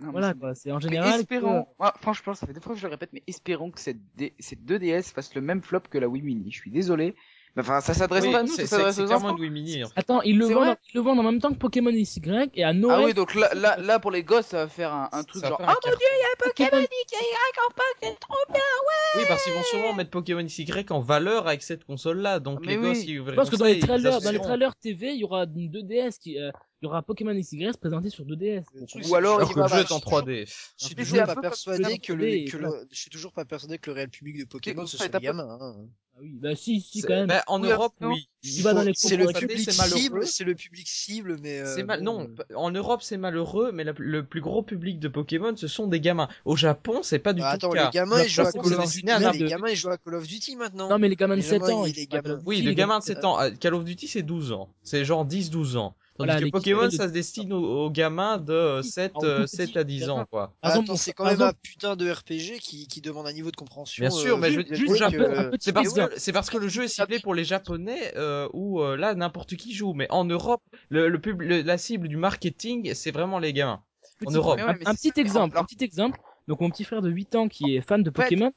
Non, 0.00 0.12
Voilà, 0.12 0.28
c'est- 0.32 0.38
quoi. 0.38 0.54
C'est 0.54 0.70
en 0.72 0.76
Mais 0.76 0.82
général... 0.82 1.20
espérons, 1.20 1.66
Ah, 1.78 1.92
franchement, 2.00 2.32
ça 2.34 2.46
fait 2.46 2.52
deux 2.54 2.60
fois 2.60 2.74
que 2.74 2.78
je 2.80 2.86
le 2.86 2.92
répète, 2.92 3.10
mais 3.12 3.22
espérons 3.26 3.70
que 3.70 3.80
cette, 3.80 3.98
D... 4.16 4.34
cette 4.38 4.64
2DS 4.64 5.12
fasse 5.12 5.34
le 5.34 5.40
même 5.42 5.60
flop 5.62 5.80
que 5.90 5.98
la 5.98 6.08
Wii 6.08 6.22
Mini. 6.22 6.50
Je 6.50 6.56
suis 6.58 6.70
désolé. 6.70 7.14
Enfin, 7.58 7.80
ça 7.80 7.94
s'adresse 7.94 8.24
Oui, 8.24 8.32
pas 8.32 8.38
à 8.38 8.42
nous, 8.44 8.48
c'est 8.48 8.62
ça 8.66 8.76
c'est- 8.76 8.76
s'adresse 8.76 8.94
c'est 8.96 9.02
aux 9.02 9.12
enfants. 9.12 9.36
Mini. 9.36 9.82
en 9.84 9.88
fait. 9.88 9.94
Attends, 9.98 10.22
ils 10.22 10.38
le, 10.38 10.46
C'est 10.46 10.54
vendent, 10.54 10.76
ils 10.88 10.96
le 10.96 11.00
vendent 11.02 11.18
en 11.18 11.22
même 11.24 11.40
temps 11.40 11.52
que 11.52 11.58
Pokémon 11.58 11.90
XY 11.90 12.22
et 12.54 12.62
à 12.64 12.72
Noël... 12.72 12.96
Ah 13.00 13.04
oui, 13.04 13.12
donc 13.14 13.34
là, 13.34 13.50
là, 13.54 13.76
là, 13.76 13.98
pour 13.98 14.10
les 14.12 14.22
gosses, 14.22 14.46
ça 14.46 14.58
va 14.64 14.68
faire 14.68 14.94
un, 14.94 15.08
un 15.12 15.24
truc 15.24 15.44
genre, 15.44 15.60
ah 15.60 15.64
un 15.64 15.74
mon 15.74 15.96
dieu, 15.96 16.06
il 16.12 16.20
y 16.20 16.22
a 16.22 16.26
un 16.26 16.48
Pokémon 16.48 16.82
XY 16.82 17.16
en 17.66 17.74
pack, 17.74 17.84
c'est 18.02 18.20
trop 18.20 18.52
bien. 18.52 18.62
Oui, 19.16 19.22
parce 19.28 19.42
qu'ils 19.42 19.52
vont 19.52 19.62
sûrement 19.64 19.92
mettre 19.94 20.10
Pokémon 20.10 20.44
XY 20.44 20.86
en 20.90 21.00
valeur 21.00 21.48
avec 21.48 21.62
cette 21.62 21.84
console-là, 21.84 22.38
donc 22.38 22.60
Mais 22.60 22.68
les 22.68 22.76
oui. 22.78 22.88
gosses, 22.88 23.04
ils 23.04 23.22
pense 23.34 23.50
que 23.50 23.56
dans 23.56 23.64
les 23.64 23.80
trailers, 23.80 24.20
dans 24.20 24.30
les 24.30 24.38
trailers 24.38 24.42
trailers 24.42 24.76
TV, 24.76 25.10
il 25.14 25.20
y 25.20 25.24
aura 25.24 25.42
une 25.44 25.70
2DS 25.70 26.18
qui, 26.20 26.38
euh, 26.38 26.50
il 26.80 26.86
y 26.86 26.88
aura 26.88 27.02
Pokémon 27.02 27.34
XY 27.38 27.70
présenté 27.78 28.08
sur 28.08 28.24
2DS. 28.24 28.64
Le 28.74 28.86
truc, 28.86 29.04
Ou 29.08 29.14
alors, 29.14 29.42
il 29.42 29.54
le 29.54 29.62
va 29.66 29.82
jeu 29.82 29.92
en 29.92 29.98
3D. 29.98 30.46
Je 30.78 30.84
suis 30.86 30.94
toujours 30.94 31.24
pas 31.26 31.36
persuadé 31.36 31.98
que 31.98 32.12
3D 32.14 32.56
le, 32.58 32.86
je 32.90 32.98
suis 32.98 33.10
toujours 33.10 33.32
pas 33.32 33.44
persuadé 33.44 33.78
que 33.78 33.90
le 33.90 33.94
réel 33.96 34.08
public 34.08 34.38
de 34.38 34.44
Pokémon 34.44 34.86
ce 34.86 34.96
soit 34.96 35.06
les 35.06 35.12
pas- 35.12 35.18
gamins. 35.20 35.76
oui, 36.20 36.38
bah 36.40 36.56
si, 36.56 36.80
si, 36.80 37.02
quand 37.02 37.10
même. 37.14 37.26
bah, 37.26 37.44
en 37.48 37.60
Oui, 37.62 37.68
Europe, 37.70 37.92
oui. 38.00 38.28
Il 38.42 38.62
va 38.62 38.72
dans 38.72 38.82
les 38.82 38.92
C'est 38.94 39.18
le 39.18 39.26
public, 39.26 39.70
cible, 39.70 40.26
c'est 40.26 40.44
le 40.44 40.54
public 40.54 40.88
cible, 40.88 41.36
mais. 41.42 41.58
euh, 41.60 41.74
C'est 41.74 41.82
mal... 41.82 42.02
bon, 42.02 42.04
Non, 42.04 42.30
euh, 42.50 42.54
en 42.56 42.70
Europe 42.70 43.02
c'est 43.02 43.18
malheureux, 43.18 43.72
mais 43.72 43.84
la- 43.84 43.92
le 43.98 44.24
plus 44.24 44.40
gros 44.40 44.62
public 44.62 44.98
de 44.98 45.08
Pokémon 45.08 45.54
ce 45.56 45.68
sont 45.68 45.86
des 45.86 46.00
gamins. 46.00 46.28
Au 46.46 46.56
Japon 46.56 47.00
c'est 47.02 47.18
pas 47.18 47.34
du 47.34 47.42
bah, 47.42 47.58
tout 47.58 47.66
attends, 47.66 47.74
le 47.74 47.80
cas. 47.80 47.84
les 47.86 47.90
gamins 47.90 48.22
ils 48.22 48.30
jouent 48.30 48.40
à 48.40 48.52
Call 48.52 48.72
of 48.72 48.90
Duty. 48.90 49.06
Les 49.06 49.38
de- 49.38 49.46
gamins 49.48 49.68
ils 49.68 49.76
jouent 49.76 49.90
à 49.90 49.98
Call 49.98 50.14
of 50.14 50.26
Duty 50.26 50.56
maintenant. 50.56 50.88
Non, 50.88 50.98
mais 50.98 51.10
les 51.10 51.16
gamins 51.16 51.34
de 51.36 51.42
Les 51.42 51.46
7 51.46 51.60
gamins, 51.60 51.74
ans. 51.74 51.84
il 51.84 51.90
ils 51.90 51.98
est 51.98 52.02
jouent 52.04 52.08
pas 52.08 52.16
gamin. 52.16 52.28
Call 52.30 52.38
of 52.38 52.42
Oui, 52.46 52.62
le 52.62 52.70
les 52.70 52.74
gamin 52.74 52.88
gamins 52.94 52.98
de 53.00 53.04
7 53.04 53.24
ans, 53.26 53.38
euh, 53.38 53.50
Call 53.50 53.74
of 53.74 53.84
Duty 53.84 54.08
c'est 54.08 54.22
12 54.22 54.52
ans. 54.52 54.70
C'est 54.82 55.04
genre 55.04 55.26
10-12 55.26 55.76
ans. 55.76 55.94
Voilà, 56.24 56.38
que 56.38 56.44
les 56.44 56.50
Pokémon 56.50 56.90
ça 56.90 57.08
se 57.08 57.12
destine 57.12 57.52
aux, 57.52 57.84
aux 57.86 57.90
gamins 57.90 58.38
de 58.38 58.52
euh, 58.52 58.78
petits. 58.80 58.90
7, 58.90 59.12
Alors, 59.16 59.24
euh, 59.24 59.40
tout 59.42 59.46
7 59.48 59.68
petit, 59.70 59.78
à 59.78 59.84
10 59.84 60.08
ans 60.10 60.26
quoi. 60.30 60.54
Par 60.60 60.72
Attends, 60.72 60.96
c'est 60.96 61.12
quand 61.12 61.24
même 61.24 61.40
un 61.42 61.52
putain 61.52 61.96
de 61.96 62.10
RPG 62.10 62.58
qui, 62.60 62.86
qui 62.88 63.00
demande 63.00 63.26
un 63.26 63.32
niveau 63.32 63.50
de 63.50 63.56
compréhension. 63.56 64.00
Bien 64.02 64.10
sûr, 64.10 64.36
euh, 64.36 64.38
mais 64.40 64.50
je- 64.52 64.60
juste- 64.60 64.74
juste 64.74 64.90
un 64.90 64.94
Japon, 65.10 65.16
peu- 65.18 65.38
un 65.38 65.44
euh, 65.44 65.56
C'est 65.60 65.72
parce 65.72 65.92
que 65.92 66.00
c'est 66.16 66.32
parce 66.32 66.50
que 66.50 66.58
le 66.58 66.68
jeu 66.68 66.84
est 66.84 66.88
ciblé 66.88 67.20
pour 67.20 67.34
les 67.34 67.44
japonais 67.44 68.12
euh, 68.16 68.48
où 68.52 68.80
euh, 68.80 68.96
là 68.96 69.14
n'importe 69.14 69.56
qui 69.56 69.72
joue, 69.74 69.92
mais 69.94 70.06
en 70.10 70.24
Europe 70.24 70.62
le, 70.88 71.08
le 71.08 71.18
pub- 71.20 71.40
le- 71.42 71.62
la 71.62 71.78
cible 71.78 72.08
du 72.08 72.16
marketing 72.16 72.92
c'est 72.94 73.10
vraiment 73.10 73.38
les 73.38 73.52
gamins. 73.52 73.82
En 74.26 74.30
Europe. 74.32 74.58
Ouais, 74.58 74.76
un, 74.86 74.94
petit 74.94 75.12
exemple, 75.16 75.56
un 75.56 75.64
petit 75.64 75.82
exemple. 75.82 76.18
Donc 76.48 76.60
mon 76.60 76.68
petit 76.70 76.84
frère 76.84 77.00
de 77.00 77.08
8 77.10 77.34
ans 77.36 77.48
qui 77.48 77.74
est 77.76 77.80
fan 77.80 78.02
de 78.02 78.10
Pokémon, 78.10 78.52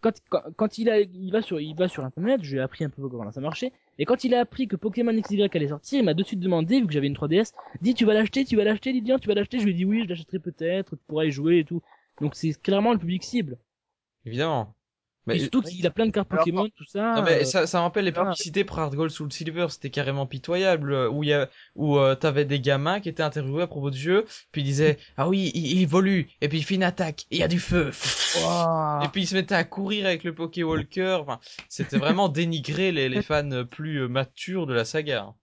quand, 0.00 0.12
quand, 0.30 0.42
quand 0.56 0.78
il 0.78 0.88
a, 0.88 1.00
il 1.00 1.30
va 1.30 1.42
sur, 1.42 1.60
il 1.60 1.74
va 1.76 1.88
sur 1.88 2.04
internet, 2.04 2.40
je 2.42 2.52
lui 2.52 2.58
ai 2.58 2.62
appris 2.62 2.84
un 2.84 2.90
peu 2.90 3.08
comment 3.08 3.30
ça 3.30 3.40
marchait. 3.40 3.72
Et 3.98 4.04
quand 4.04 4.24
il 4.24 4.34
a 4.34 4.40
appris 4.40 4.66
que 4.66 4.76
Pokémon 4.76 5.12
XY 5.20 5.42
allait 5.42 5.68
sortir, 5.68 6.00
il 6.00 6.04
m'a 6.04 6.14
de 6.14 6.22
suite 6.22 6.40
demandé, 6.40 6.80
vu 6.80 6.86
que 6.86 6.92
j'avais 6.92 7.06
une 7.06 7.14
3DS, 7.14 7.52
dit 7.80 7.94
tu 7.94 8.04
vas 8.04 8.14
l'acheter, 8.14 8.44
tu 8.44 8.56
vas 8.56 8.64
l'acheter, 8.64 8.92
Lydian, 8.92 9.18
tu 9.18 9.28
vas 9.28 9.34
l'acheter. 9.34 9.58
Je 9.58 9.64
lui 9.64 9.72
ai 9.72 9.74
dit 9.74 9.84
oui, 9.84 10.02
je 10.04 10.08
l'achèterai 10.08 10.38
peut-être, 10.38 10.96
tu 10.96 11.02
pourras 11.06 11.24
y 11.24 11.30
jouer 11.30 11.58
et 11.58 11.64
tout. 11.64 11.82
Donc 12.20 12.34
c'est 12.34 12.52
clairement 12.60 12.92
le 12.92 12.98
public 12.98 13.22
cible. 13.22 13.58
Évidemment. 14.24 14.74
Mais 15.26 15.36
et 15.36 15.40
surtout 15.40 15.62
qu'il 15.62 15.86
a 15.86 15.90
plein 15.90 16.04
de 16.06 16.10
cartes 16.10 16.28
Alors, 16.30 16.44
Pokémon, 16.44 16.68
tout 16.76 16.84
ça. 16.84 17.14
Non 17.14 17.22
mais 17.22 17.40
euh, 17.42 17.44
ça, 17.44 17.66
ça 17.66 17.78
me 17.78 17.84
rappelle 17.84 18.04
les 18.04 18.12
publicités 18.12 18.62
pour 18.64 18.78
Hard 18.78 18.94
Gold 18.94 19.10
Soul 19.10 19.32
Silver, 19.32 19.66
c'était 19.70 19.88
carrément 19.90 20.26
pitoyable, 20.26 20.92
où 21.10 21.22
il 21.24 21.30
y 21.30 21.32
a, 21.32 21.48
où 21.74 21.96
euh, 21.98 22.14
t'avais 22.14 22.44
des 22.44 22.60
gamins 22.60 23.00
qui 23.00 23.08
étaient 23.08 23.22
interviewés 23.22 23.62
à 23.62 23.66
propos 23.66 23.90
du 23.90 23.98
jeu, 23.98 24.26
puis 24.52 24.60
ils 24.60 24.64
disaient 24.64 24.98
ah 25.16 25.28
oui 25.28 25.50
il, 25.54 25.66
il 25.78 25.82
évolue, 25.82 26.28
et 26.42 26.48
puis 26.48 26.58
il 26.58 26.62
fait 26.62 26.74
une 26.74 26.82
attaque, 26.82 27.22
et 27.30 27.36
il 27.36 27.38
y 27.38 27.42
a 27.42 27.48
du 27.48 27.58
feu, 27.60 27.90
et 29.02 29.08
puis 29.12 29.22
ils 29.22 29.26
se 29.26 29.34
mettaient 29.34 29.54
à 29.54 29.64
courir 29.64 30.04
avec 30.06 30.24
le 30.24 30.34
Poké 30.34 30.62
Walker, 30.62 31.18
enfin 31.20 31.40
c'était 31.70 31.98
vraiment 31.98 32.28
dénigrer 32.28 32.92
les, 32.92 33.08
les 33.08 33.22
fans 33.22 33.64
plus 33.64 34.02
euh, 34.02 34.08
matures 34.08 34.66
de 34.66 34.74
la 34.74 34.84
saga. 34.84 35.22
hein. 35.22 35.34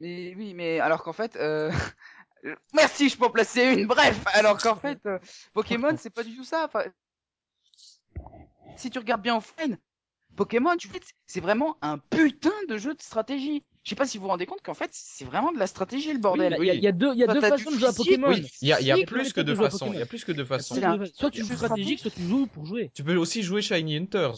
Mais 0.00 0.34
oui, 0.36 0.54
mais 0.54 0.80
alors 0.80 1.02
qu'en 1.02 1.12
fait, 1.12 1.36
euh... 1.36 1.70
merci, 2.74 3.08
je 3.10 3.18
peux 3.18 3.26
en 3.26 3.30
placer 3.30 3.62
une. 3.64 3.86
Bref, 3.86 4.18
alors 4.32 4.56
qu'en 4.56 4.74
fait, 4.76 4.98
euh, 5.06 5.18
Pokémon, 5.52 5.94
c'est 5.98 6.08
pas 6.08 6.22
du 6.24 6.34
tout 6.34 6.44
ça. 6.44 6.64
Enfin, 6.64 6.84
si 8.76 8.90
tu 8.90 8.98
regardes 8.98 9.22
bien 9.22 9.36
offline, 9.36 9.78
Pokémon, 10.36 10.76
tu 10.76 10.88
sais, 10.88 11.00
c'est 11.26 11.40
vraiment 11.40 11.76
un 11.82 11.98
putain 11.98 12.52
de 12.68 12.78
jeu 12.78 12.94
de 12.94 13.02
stratégie. 13.02 13.64
Je 13.84 13.90
sais 13.90 13.96
pas 13.96 14.06
si 14.06 14.18
vous 14.18 14.24
vous 14.24 14.28
rendez 14.30 14.46
compte 14.46 14.62
qu'en 14.62 14.74
fait, 14.74 14.90
c'est 14.92 15.24
vraiment 15.24 15.52
de 15.52 15.58
la 15.58 15.66
stratégie 15.66 16.12
le 16.12 16.18
bordel. 16.18 16.54
il 16.60 16.66
y 16.66 16.70
a- 16.70 16.74
il 16.74 16.82
y 16.82 16.86
a 16.86 16.92
deux, 16.92 17.14
y 17.14 17.24
a 17.24 17.26
deux 17.26 17.40
façons 17.42 17.70
de 17.72 17.78
jouer 17.78 17.88
à 17.88 17.92
Pokémon. 17.92 18.28
Oui, 18.28 18.42
il 18.62 18.68
y 18.68 18.72
a, 18.72 18.80
y 18.80 19.04
plus 19.06 19.32
que 19.32 19.40
de 19.40 19.46
deux 19.46 19.54
façons, 19.54 19.92
il 19.92 19.98
y 19.98 20.02
a 20.02 20.06
plus 20.06 20.24
que 20.24 20.32
deux 20.32 20.44
façons. 20.44 20.74
Soit 21.18 21.30
tu 21.30 21.40
joues 21.42 21.56
stratégique, 21.56 21.98
soit 22.00 22.10
tu 22.10 22.22
joues 22.22 22.46
pour 22.46 22.66
jouer. 22.66 22.90
Tu 22.94 23.04
peux 23.04 23.16
aussi 23.16 23.42
jouer 23.42 23.62
Shiny 23.62 23.96
Hunters, 23.96 24.36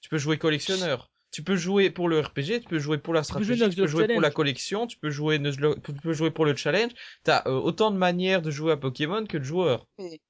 tu 0.00 0.08
peux 0.08 0.18
jouer 0.18 0.38
collectionneur. 0.38 1.10
Tu 1.34 1.42
peux 1.42 1.56
jouer 1.56 1.90
pour 1.90 2.08
le 2.08 2.20
RPG, 2.20 2.60
tu 2.62 2.68
peux 2.68 2.78
jouer 2.78 2.96
pour 2.96 3.12
la 3.12 3.22
peux 3.22 3.42
jouer 3.42 3.56
stratégie, 3.56 3.68
tu 3.68 3.82
peux 3.82 3.88
jouer 3.88 4.06
pour 4.06 4.20
la 4.20 4.30
collection, 4.30 4.86
tu 4.86 4.96
peux 4.96 5.10
jouer 5.10 5.42
tu 5.42 5.92
peux 6.00 6.12
jouer 6.12 6.30
pour 6.30 6.44
le 6.44 6.54
challenge. 6.54 6.92
T'as 7.24 7.42
euh, 7.46 7.50
autant 7.50 7.90
de 7.90 7.96
manières 7.96 8.40
de 8.40 8.52
jouer 8.52 8.70
à 8.70 8.76
Pokémon 8.76 9.26
que 9.26 9.36
de 9.36 9.42
joueurs. 9.42 9.88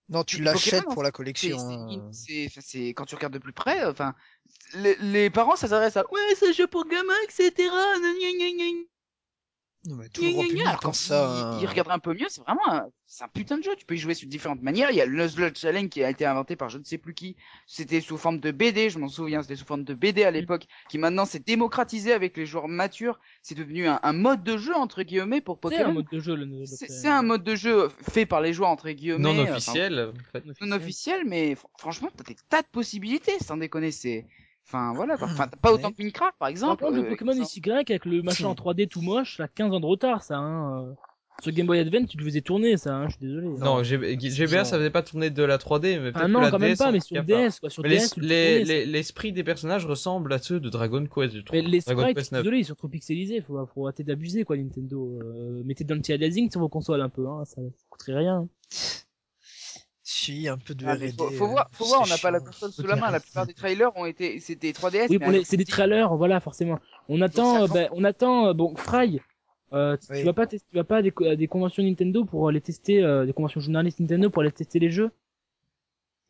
Non, 0.08 0.24
tu 0.24 0.42
l'achètes 0.42 0.86
pour 0.86 1.02
la 1.02 1.10
collection. 1.10 1.58
c'est, 2.10 2.88
quand 2.94 3.04
tu 3.04 3.16
regardes 3.16 3.34
de 3.34 3.38
plus 3.38 3.52
près, 3.52 3.84
enfin, 3.84 4.14
les, 4.76 4.96
les 4.96 5.28
parents, 5.28 5.56
ça 5.56 5.68
s'adresse 5.68 5.98
à, 5.98 6.10
ouais, 6.10 6.34
c'est 6.36 6.48
un 6.48 6.52
jeu 6.52 6.66
pour 6.66 6.86
gamins, 6.88 7.12
etc. 7.28 7.68
gna, 9.86 9.94
mais 9.96 10.08
tout 10.08 10.22
le 10.22 10.30
Gna, 10.30 10.54
gna, 10.54 10.68
Alors, 10.70 10.80
quand 10.80 10.92
ça. 10.94 11.30
hein. 11.52 11.58
il, 11.58 11.62
il 11.62 11.66
regarderait 11.66 11.94
un 11.94 11.98
peu 11.98 12.14
mieux, 12.14 12.26
c'est 12.28 12.40
vraiment 12.42 12.66
un, 12.70 12.86
c'est 13.06 13.24
un 13.24 13.28
putain 13.28 13.58
de 13.58 13.62
jeu. 13.62 13.72
Tu 13.76 13.84
peux 13.86 13.94
y 13.94 13.98
jouer 13.98 14.14
sur 14.14 14.28
différentes 14.28 14.62
manières. 14.62 14.90
Il 14.90 14.96
y 14.96 15.00
a 15.00 15.06
le 15.06 15.16
Nuzlocke 15.22 15.56
Challenge 15.56 15.88
qui 15.88 16.02
a 16.02 16.10
été 16.10 16.24
inventé 16.24 16.56
par 16.56 16.68
je 16.70 16.78
ne 16.78 16.84
sais 16.84 16.98
plus 16.98 17.14
qui. 17.14 17.36
C'était 17.66 18.00
sous 18.00 18.16
forme 18.16 18.40
de 18.40 18.50
BD, 18.50 18.90
je 18.90 18.98
m'en 18.98 19.08
souviens. 19.08 19.42
C'était 19.42 19.56
sous 19.56 19.64
forme 19.64 19.84
de 19.84 19.94
BD 19.94 20.24
à 20.24 20.30
l'époque, 20.30 20.66
qui 20.88 20.98
maintenant 20.98 21.24
s'est 21.26 21.38
démocratisé 21.38 22.12
avec 22.12 22.36
les 22.36 22.46
joueurs 22.46 22.68
matures. 22.68 23.20
C'est 23.42 23.54
devenu 23.54 23.86
un, 23.86 24.00
un 24.02 24.12
mode 24.12 24.42
de 24.42 24.56
jeu 24.56 24.74
entre 24.74 25.02
guillemets 25.02 25.40
pour 25.40 25.58
C'est 25.62 25.66
un 25.76 25.78
Pokémon. 25.78 25.92
mode 25.94 26.06
de 26.10 26.20
jeu, 26.20 26.34
le 26.34 26.66
C'est, 26.66 27.08
un 27.08 27.22
mode 27.22 27.44
de 27.44 27.54
jeu 27.54 27.88
fait 28.10 28.26
par 28.26 28.40
les 28.40 28.52
joueurs 28.52 28.70
entre 28.70 28.90
guillemets. 28.90 29.18
Non 29.18 29.38
enfin, 29.42 29.52
officiel. 29.52 30.12
en 30.14 30.32
fait. 30.32 30.44
non 30.60 30.76
officiel, 30.76 31.22
mais 31.26 31.52
fr- 31.54 31.64
franchement, 31.78 32.10
t'as 32.16 32.24
des 32.24 32.36
tas 32.48 32.62
de 32.62 32.66
possibilités, 32.68 33.38
sans 33.40 33.56
déconner, 33.58 33.90
c'est, 33.90 34.26
enfin, 34.66 34.92
voilà, 34.94 35.16
quoi. 35.16 35.28
Enfin, 35.30 35.48
pas 35.62 35.72
autant 35.72 35.90
que 35.92 35.98
Minecraft, 35.98 36.32
par 36.32 36.38
Par 36.38 36.48
exemple. 36.48 36.84
contre, 36.84 36.96
le 36.96 37.04
euh, 37.04 37.08
Pokémon 37.10 37.32
XY 37.32 37.70
avec 37.70 38.04
le 38.04 38.22
machin 38.22 38.46
en 38.48 38.54
3D 38.54 38.88
tout 38.88 39.00
moche, 39.02 39.36
ça 39.36 39.44
a 39.44 39.48
15 39.48 39.72
ans 39.72 39.80
de 39.80 39.86
retard, 39.86 40.22
ça, 40.22 40.36
hein. 40.38 40.82
euh. 40.88 40.92
Sur 41.42 41.50
Game 41.52 41.66
Boy 41.66 41.80
Advance, 41.80 42.08
tu 42.08 42.16
le 42.16 42.24
faisais 42.24 42.42
tourner, 42.42 42.76
ça, 42.76 42.94
hein, 42.94 43.08
je 43.08 43.16
suis 43.16 43.26
désolé. 43.26 43.48
Non, 43.58 43.82
G- 43.82 43.98
GBA 44.18 44.64
ça 44.64 44.78
faisait 44.78 44.88
pas 44.88 45.02
tourner 45.02 45.30
de 45.30 45.42
la 45.42 45.58
3D, 45.58 45.98
mais 46.00 46.12
peut-être 46.12 46.16
Ah 46.16 46.26
que 46.26 46.30
non, 46.30 46.40
la 46.40 46.50
quand 46.52 46.60
même 46.60 46.76
pas, 46.76 46.92
mais 46.92 47.00
sur 47.00 47.22
DS, 47.24 47.58
quoi. 47.58 47.70
Sur 47.70 47.82
Mais 47.82 47.88
les- 48.16 48.64
DS, 48.64 48.86
l'esprit 48.86 49.32
des 49.32 49.42
personnages 49.42 49.84
ressemble 49.84 50.32
à 50.32 50.38
ceux 50.38 50.60
de 50.60 50.68
Dragon 50.70 51.04
Quest, 51.12 51.34
je 51.34 51.40
trouve. 51.40 51.58
Mais 51.58 51.62
les 51.62 51.80
sprites, 51.80 51.98
Quest 51.98 52.18
je 52.18 52.22
suis 52.26 52.34
9. 52.34 52.42
désolé, 52.44 52.58
ils 52.60 52.64
sont 52.64 52.76
trop 52.76 52.86
pixelisés, 52.88 53.40
faut, 53.40 53.66
faut 53.66 53.84
arrêter 53.84 54.04
d'abuser, 54.04 54.44
quoi, 54.44 54.56
Nintendo. 54.56 55.18
Euh, 55.24 55.62
mettez 55.64 55.82
dans 55.82 55.96
le 55.96 55.98
anti-aliasing 55.98 56.52
sur 56.52 56.60
vos 56.60 56.68
consoles 56.68 57.00
un 57.02 57.08
peu, 57.08 57.26
hein, 57.28 57.44
ça, 57.44 57.56
ça 57.56 57.84
coûterait 57.90 58.14
rien. 58.18 58.48
Si, 60.04 60.48
un 60.48 60.58
peu 60.58 60.74
de 60.74 60.86
Ah, 60.86 60.96
faut, 61.16 61.30
faut 61.30 61.46
euh, 61.46 61.48
voir, 61.48 61.68
faut 61.72 61.86
voir, 61.86 62.02
on 62.02 62.06
n'a 62.06 62.18
pas 62.18 62.30
la 62.30 62.40
console 62.40 62.72
sous 62.72 62.86
la 62.86 62.96
main. 62.96 63.10
La 63.10 63.20
plupart 63.20 63.46
des 63.46 63.54
trailers 63.54 63.96
ont 63.96 64.04
été, 64.04 64.38
c'était 64.38 64.72
3DS. 64.72 65.08
Oui, 65.10 65.18
les, 65.32 65.44
c'est 65.44 65.56
des 65.56 65.64
trailers, 65.64 66.14
voilà, 66.16 66.40
forcément. 66.40 66.78
On 67.08 67.20
attend, 67.22 67.62
euh, 67.62 67.68
ben, 67.68 67.88
on 67.92 68.04
attend, 68.04 68.48
euh, 68.48 68.52
bon, 68.52 68.74
Fry. 68.76 69.20
Euh, 69.72 69.96
tu- 69.96 70.08
Oui. 70.10 70.20
tu 70.20 70.26
vas 70.26 70.32
pas 70.34 70.46
tu 70.46 70.58
vas 70.74 70.84
pas 70.84 70.98
à 70.98 71.02
des, 71.02 71.10
co- 71.10 71.24
à 71.24 71.36
des 71.36 71.48
conventions 71.48 71.82
Nintendo 71.82 72.24
pour 72.24 72.48
aller 72.48 72.60
tester, 72.60 73.02
euh, 73.02 73.24
des 73.26 73.32
conventions 73.32 73.60
journalistes 73.60 73.98
Nintendo 73.98 74.30
pour 74.30 74.42
aller 74.42 74.52
tester 74.52 74.78
les 74.78 74.90
jeux? 74.90 75.10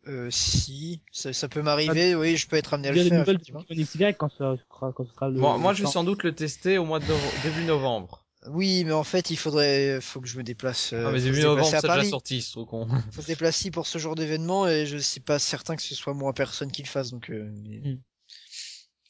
Euh, 0.06 0.30
si, 0.30 1.00
ça, 1.12 1.32
ça 1.32 1.48
peut 1.48 1.62
m'arriver, 1.62 2.14
oui, 2.14 2.36
je 2.36 2.46
peux 2.46 2.56
être 2.56 2.74
amené 2.74 2.88
à 2.88 2.92
Il 2.92 2.96
y 2.98 3.00
a 3.00 3.04
le 3.04 3.24
des 3.24 3.98
faire. 3.98 4.14
quand 4.18 4.28
ça 4.28 4.56
sera, 4.68 4.92
quand 4.92 5.04
ce 5.06 5.12
sera 5.14 5.28
le. 5.30 5.40
Moi, 5.40 5.58
moi, 5.58 5.72
je 5.72 5.82
vais 5.82 5.90
sans 5.90 6.04
doute 6.04 6.22
le 6.22 6.34
tester 6.34 6.78
au 6.78 6.84
mois 6.84 7.00
de 7.00 7.38
début 7.38 7.64
novembre. 7.64 8.23
Oui, 8.50 8.84
mais 8.84 8.92
en 8.92 9.04
fait, 9.04 9.30
il 9.30 9.36
faudrait, 9.36 10.00
faut 10.00 10.20
que 10.20 10.26
je 10.28 10.36
me 10.36 10.42
déplace. 10.42 10.92
euh, 10.92 11.06
ah, 11.08 11.12
mais 11.12 11.20
début 11.20 11.40
novembre, 11.40 11.66
c'est 11.66 11.80
déjà 11.80 12.04
sorti, 12.04 12.42
c'est 12.42 12.50
trop 12.52 12.66
con. 12.66 12.86
Faut 13.12 13.22
se 13.22 13.26
déplacer 13.26 13.70
pour 13.70 13.86
ce 13.86 13.98
genre 13.98 14.14
d'événement 14.14 14.68
et 14.68 14.84
je 14.86 14.98
suis 14.98 15.20
pas 15.20 15.38
certain 15.38 15.76
que 15.76 15.82
ce 15.82 15.94
soit 15.94 16.12
moi 16.14 16.32
personne 16.34 16.70
qui 16.70 16.82
le 16.82 16.88
fasse, 16.88 17.10
donc. 17.10 17.30
euh, 17.30 17.48
mais- 17.66 17.78
Hmm. 17.92 17.98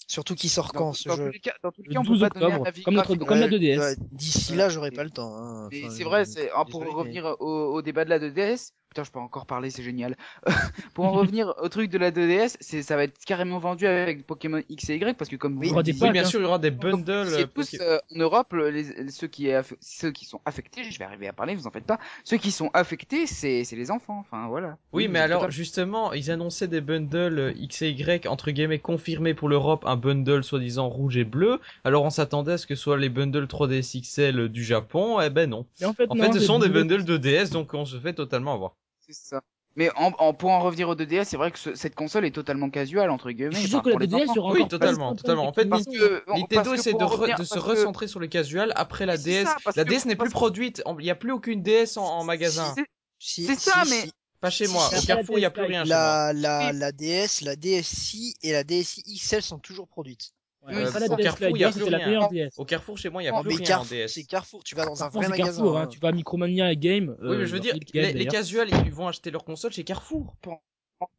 Surtout 0.06 0.34
qu'il 0.34 0.50
sort 0.50 0.70
Dans, 0.72 0.78
quand 0.78 0.92
ce 0.92 1.08
dans 1.08 1.16
jeu 1.16 1.26
tous 1.26 1.32
les 1.32 1.40
cas, 1.40 1.54
dans 1.62 1.72
tous 1.72 1.82
les 1.82 1.88
Le 1.88 1.94
cas, 1.94 2.00
on 2.00 2.02
12 2.04 2.20
peut 2.20 2.28
pas 2.28 2.38
donner 2.38 2.44
un 2.44 2.48
octobre, 2.56 2.68
avis 2.68 2.82
comme 2.82 2.94
notre- 2.94 3.16
comme 3.16 3.38
la 3.40 3.46
Ouais, 3.46 3.50
2DS. 3.50 3.78
ouais, 3.80 3.96
D'ici 4.12 4.54
là, 4.54 4.68
j'aurai 4.68 4.90
pas 4.90 5.02
le 5.02 5.10
temps. 5.10 5.34
Hein. 5.34 5.68
Et 5.72 5.86
Enfin, 5.86 5.94
c'est 5.96 6.04
vrai, 6.04 6.24
c'est 6.26 6.50
ah, 6.54 6.64
pour 6.70 6.80
désolé, 6.80 6.90
mais- 6.90 7.00
revenir 7.20 7.36
au, 7.40 7.74
au 7.74 7.82
débat 7.82 8.04
de 8.04 8.10
la 8.10 8.18
2DS. 8.18 8.72
Putain, 8.94 9.02
je 9.02 9.10
peux 9.10 9.18
encore 9.18 9.44
parler, 9.46 9.70
c'est 9.70 9.82
génial. 9.82 10.14
pour 10.94 11.06
en 11.06 11.10
revenir 11.10 11.52
au 11.60 11.68
truc 11.68 11.90
de 11.90 11.98
la 11.98 12.12
2DS, 12.12 12.56
c'est 12.60 12.82
ça 12.82 12.94
va 12.94 13.02
être 13.02 13.18
carrément 13.24 13.58
vendu 13.58 13.88
avec 13.88 14.24
Pokémon 14.24 14.62
X 14.68 14.88
et 14.88 14.94
Y 14.94 15.16
parce 15.16 15.28
que 15.28 15.34
comme 15.34 15.58
Oui, 15.58 15.70
vous 15.70 15.82
disiez, 15.82 16.10
bien 16.12 16.24
sûr, 16.24 16.38
il 16.38 16.44
y 16.44 16.46
aura 16.46 16.60
des 16.60 16.70
bundles. 16.70 17.10
euh, 17.10 17.44
tous, 17.52 17.72
Poké- 17.74 17.80
euh, 17.82 17.98
en 18.14 18.18
Europe, 18.20 18.52
les, 18.52 19.10
ceux 19.10 19.26
qui 19.26 19.48
est 19.48 19.54
aff- 19.60 19.74
ceux 19.80 20.12
qui 20.12 20.26
sont 20.26 20.40
affectés, 20.44 20.84
je 20.84 20.96
vais 20.96 21.04
arriver 21.04 21.26
à 21.26 21.32
parler, 21.32 21.56
vous 21.56 21.66
en 21.66 21.72
faites 21.72 21.86
pas. 21.86 21.98
Ceux 22.22 22.36
qui 22.36 22.52
sont 22.52 22.70
affectés, 22.72 23.26
c'est 23.26 23.64
c'est 23.64 23.74
les 23.74 23.90
enfants. 23.90 24.18
Enfin 24.20 24.46
voilà. 24.46 24.78
Oui, 24.92 25.08
mais 25.08 25.18
alors 25.18 25.40
total- 25.40 25.50
justement, 25.52 26.12
ils 26.12 26.30
annonçaient 26.30 26.68
des 26.68 26.80
bundles 26.80 27.38
euh, 27.40 27.52
X 27.56 27.82
et 27.82 27.90
Y 27.90 28.28
entre 28.28 28.52
guillemets 28.52 28.78
confirmés 28.78 29.34
pour 29.34 29.48
l'Europe, 29.48 29.84
un 29.86 29.96
bundle 29.96 30.44
soi-disant 30.44 30.88
rouge 30.88 31.16
et 31.16 31.24
bleu. 31.24 31.58
Alors 31.82 32.04
on 32.04 32.10
s'attendait 32.10 32.52
à 32.52 32.58
ce 32.58 32.68
que 32.68 32.76
ce 32.76 32.82
soit 32.84 32.96
les 32.96 33.08
bundles 33.08 33.46
3DS 33.46 34.00
XL 34.02 34.48
du 34.50 34.62
Japon, 34.62 35.20
eh 35.20 35.30
ben 35.30 35.50
non. 35.50 35.66
Mais 35.80 35.86
en 35.86 35.94
fait, 35.94 36.08
En 36.10 36.14
non, 36.14 36.22
fait, 36.32 36.38
ce 36.38 36.46
sont 36.46 36.60
des 36.60 36.68
bundle- 36.68 36.98
bundles 36.98 37.04
de 37.06 37.16
DS, 37.16 37.50
donc 37.50 37.74
on 37.74 37.84
se 37.84 37.98
fait 37.98 38.12
totalement 38.12 38.54
avoir. 38.54 38.76
C'est 39.06 39.28
ça. 39.28 39.40
Mais 39.76 39.90
en, 39.96 40.12
en- 40.18 40.34
pour 40.34 40.50
en 40.50 40.60
revenir 40.60 40.88
au 40.88 40.94
2DS, 40.94 41.24
c'est 41.24 41.36
vrai 41.36 41.50
que 41.50 41.58
ce- 41.58 41.74
cette 41.74 41.96
console 41.96 42.24
est 42.24 42.30
totalement 42.30 42.70
casual 42.70 43.10
entre 43.10 43.32
guillemets. 43.32 43.54
Je 43.56 43.58
suis 43.60 43.68
sûr 43.68 43.82
que 43.82 43.88
la 43.88 43.94
pour 43.94 44.00
les 44.00 44.06
2DS 44.06 44.22
enfants. 44.30 44.34
sera 44.34 44.52
Oui, 44.52 44.68
totalement, 44.68 45.14
totalement. 45.16 45.48
En 45.48 45.52
fait, 45.52 45.64
Parce 45.66 45.84
que 45.84 46.22
Nintendo 46.30 46.46
parce 46.70 46.78
essaie 46.78 46.92
de, 46.92 46.98
re- 46.98 47.36
de 47.38 47.42
se 47.44 47.54
que- 47.54 47.58
recentrer 47.58 48.06
sur 48.06 48.20
le 48.20 48.28
casual 48.28 48.72
après 48.76 49.04
la 49.04 49.16
DS. 49.16 49.44
ça, 49.46 49.56
la 49.74 49.84
que- 49.84 49.88
DS 49.90 50.04
n'est 50.06 50.14
plus 50.16 50.30
produite, 50.30 50.80
il 51.00 51.02
n'y 51.02 51.10
a 51.10 51.16
plus 51.16 51.32
aucune 51.32 51.60
DS 51.62 51.96
en, 51.96 52.04
en 52.04 52.22
magasin. 52.24 52.72
C'est- 53.18 53.58
ça, 53.58 53.82
mais-. 53.90 54.10
Pas 54.40 54.50
chez 54.50 54.68
moi, 54.68 54.86
au. 54.90 55.00
Carrefour 55.06 55.38
il 55.38 55.40
n'y 55.40 55.46
a 55.46 55.50
plus 55.50 55.62
La 55.62 55.68
rien 55.68 55.84
chez 55.84 55.88
moi. 55.90 55.96
La, 55.96 56.32
la, 56.34 56.72
la 56.72 56.92
DS, 56.92 57.40
la 57.40 57.56
DSi 57.56 58.34
et 58.42 58.52
la 58.52 58.62
DSi 58.62 59.02
XL 59.02 59.42
sont 59.42 59.58
toujours 59.58 59.88
produites. 59.88 60.32
Ouais, 60.66 60.72
la 60.72 61.12
au 61.12 61.16
DS 61.16 61.22
Carrefour, 61.24 61.46
Lite, 61.48 61.56
il 61.56 61.60
y 61.60 61.64
a 61.64 61.72
c'était 61.72 61.82
plus 61.84 61.90
la 61.90 61.98
rien. 61.98 62.06
meilleure 62.06 62.28
DS. 62.30 62.50
Au 62.58 62.64
Carrefour 62.64 62.96
chez 62.98 63.10
moi 63.10 63.22
il 63.22 63.26
n'y 63.26 63.28
a 63.30 63.38
Oh, 63.38 63.42
plus 63.42 63.56
rien 63.56 63.78
en 63.80 63.84
DS. 63.84 64.08
c'est 64.08 64.24
Carrefour, 64.24 64.64
tu 64.64 64.74
vas 64.74 64.84
dans 64.86 65.02
un 65.02 65.10
Carrefour, 65.10 65.20
vrai 65.20 65.28
magasin. 65.30 65.52
Carrefour, 65.52 65.78
hein. 65.78 65.82
hein. 65.82 65.86
tu 65.88 65.98
vas 66.00 66.08
à 66.08 66.12
Micromania 66.12 66.72
et 66.72 66.76
Game. 66.76 67.16
Oui, 67.22 67.36
mais 67.36 67.46
je 67.46 67.52
veux 67.52 67.60
dire, 67.60 67.74
les, 67.92 68.12
les 68.12 68.26
casuals, 68.26 68.70
ils 68.86 68.92
vont 68.92 69.08
acheter 69.08 69.30
leur 69.30 69.44
console 69.44 69.72
chez 69.72 69.84
Carrefour. 69.84 70.34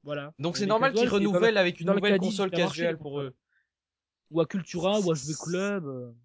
Voilà. 0.04 0.34
Donc 0.40 0.58
c'est 0.58 0.66
normal 0.66 0.94
qu'ils 0.94 1.10
renouvellent 1.10 1.58
avec 1.58 1.80
une 1.80 1.92
nouvelle 1.92 2.18
console 2.18 2.50
casual 2.52 2.98
pour 2.98 3.20
eux. 3.20 3.36
Ou 4.32 4.42
à 4.42 4.46
Cultura, 4.48 5.00
ou 5.02 5.12
à 5.12 5.16
HB 5.16 5.36
Club. 5.44 6.16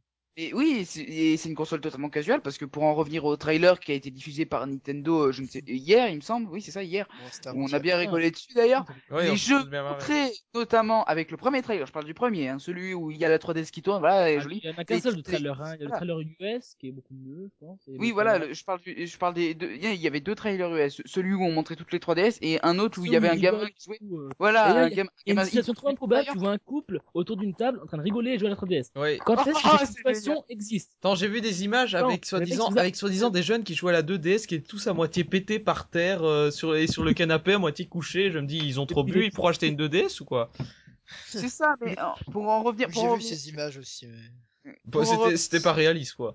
Et 0.42 0.54
oui, 0.54 0.84
c'est 0.86 1.02
et 1.02 1.36
c'est 1.36 1.50
une 1.50 1.54
console 1.54 1.82
totalement 1.82 2.08
casual 2.08 2.40
parce 2.40 2.56
que 2.56 2.64
pour 2.64 2.84
en 2.84 2.94
revenir 2.94 3.26
au 3.26 3.36
trailer 3.36 3.78
qui 3.78 3.92
a 3.92 3.94
été 3.94 4.10
diffusé 4.10 4.46
par 4.46 4.66
Nintendo, 4.66 5.26
euh, 5.26 5.32
je 5.32 5.42
ne 5.42 5.46
sais 5.46 5.62
hier, 5.66 6.08
il 6.08 6.16
me 6.16 6.20
semble, 6.22 6.48
oui 6.50 6.62
c'est 6.62 6.70
ça 6.70 6.82
hier, 6.82 7.06
Bon, 7.44 7.66
on 7.68 7.72
a 7.74 7.78
bien 7.78 7.98
rigolé 7.98 8.30
dessus 8.30 8.54
d'ailleurs. 8.54 8.86
Ouais, 9.10 9.28
les 9.30 9.36
jeux 9.36 9.62
montrés, 9.70 10.30
notamment 10.54 11.04
avec 11.04 11.30
le 11.30 11.36
premier 11.36 11.60
trailer, 11.60 11.86
je 11.86 11.92
parle 11.92 12.06
du 12.06 12.14
premier, 12.14 12.48
hein, 12.48 12.58
celui 12.58 12.94
où 12.94 13.10
il 13.10 13.18
y 13.18 13.24
a 13.26 13.28
la 13.28 13.38
3DS 13.38 13.70
qui 13.70 13.82
tourne, 13.82 13.98
voilà, 14.00 14.28
elle 14.30 14.34
est 14.34 14.38
Ah, 14.38 14.40
jolie. 14.40 14.60
Il 14.64 14.70
y 14.70 14.72
en 14.72 14.78
a 14.78 14.84
qu'un 14.84 14.98
seul 15.00 15.12
de 15.12 15.16
les- 15.18 15.22
trailer. 15.24 15.60
Hein. 15.60 15.74
Il 15.76 15.80
y 15.82 15.84
a 15.84 15.88
le 15.88 15.92
trailer 15.92 16.18
US 16.20 16.74
qui 16.78 16.88
est 16.88 16.92
beaucoup 16.92 17.14
mieux, 17.14 17.50
je 17.50 17.66
pense. 17.66 17.78
Oui, 17.98 18.08
le 18.08 18.14
voilà, 18.14 18.38
le- 18.38 18.54
je 18.54 18.64
parle 18.64 18.80
du, 18.80 19.06
je 19.06 19.18
parle 19.18 19.34
des 19.34 19.52
deux, 19.54 19.70
il 19.74 19.94
y 20.00 20.06
avait 20.06 20.20
deux 20.20 20.34
trailers 20.34 20.72
US, 20.74 21.02
celui 21.04 21.34
où 21.34 21.42
on 21.44 21.52
montrait 21.52 21.76
toutes 21.76 21.92
les 21.92 21.98
3DS 22.00 22.38
et 22.40 22.58
un 22.62 22.78
autre 22.78 22.98
où 22.98 23.04
il 23.04 23.12
y 23.12 23.16
avait 23.16 23.28
un 23.28 23.36
gamin 23.36 23.66
qui 23.66 23.84
jouait. 23.84 23.98
Voilà, 24.38 24.70
Et 24.70 24.74
là, 24.74 24.80
un 24.84 24.86
il 24.86 24.90
y 24.90 24.92
a- 24.94 24.96
gamin. 24.96 25.10
Une 25.26 25.44
situation 25.44 25.74
trop 25.74 25.88
improbable, 25.88 26.28
tu 26.32 26.38
vois 26.38 26.52
un 26.52 26.58
couple 26.58 27.00
autour 27.12 27.36
d'une 27.36 27.54
table 27.54 27.78
en 27.82 27.86
train 27.86 27.98
de 27.98 28.02
rigoler 28.02 28.30
et 28.32 28.38
jouer 28.38 28.46
à 28.46 28.50
la 28.50 28.56
3DS. 28.56 28.90
Ouais. 28.96 29.18
Quand 29.24 29.36
existe 30.48 30.90
Attends, 31.00 31.14
j'ai 31.14 31.28
vu 31.28 31.40
des 31.40 31.64
images 31.64 31.94
Non, 31.94 32.06
avec 32.06 32.22
mais 32.22 32.26
soi-disant 32.26 32.68
avec 32.74 32.96
soi-disant 32.96 33.30
des 33.30 33.42
jeunes 33.42 33.64
qui 33.64 33.74
jouaient 33.74 33.90
à 33.90 34.00
la 34.00 34.02
2DS 34.02 34.46
qui 34.46 34.54
étaient 34.54 34.66
tous 34.66 34.86
à 34.86 34.92
moitié 34.94 35.24
pétés 35.24 35.58
par 35.58 35.88
terre 35.88 36.22
euh, 36.24 36.50
sur 36.50 36.74
et 36.76 36.86
sur 36.86 37.04
le 37.04 37.12
canapé 37.12 37.54
à 37.54 37.58
moitié 37.58 37.86
couchés. 37.86 38.30
Je 38.30 38.38
me 38.38 38.46
dis 38.46 38.58
ils 38.58 38.78
ont 38.80 38.86
trop 38.86 39.04
bu, 39.04 39.24
ils 39.24 39.30
pourront 39.32 39.48
acheter 39.48 39.66
une 39.68 39.76
2DS 39.76 40.20
ou 40.20 40.24
quoi? 40.24 40.50
C'est 41.26 41.48
ça, 41.48 41.74
mais 41.80 41.96
pour 42.30 42.48
en 42.48 42.62
revenir, 42.62 42.88
pour 42.88 43.00
J'ai 43.02 43.06
vu 43.08 43.12
revenir- 43.14 43.28
ces 43.28 43.48
images 43.48 43.78
aussi. 43.78 44.06
Bon, 44.84 45.04
C'était 45.04 45.16
re- 45.16 45.36
c'était 45.36 45.60
pas 45.60 45.72
réaliste 45.72 46.14
quoi. 46.14 46.34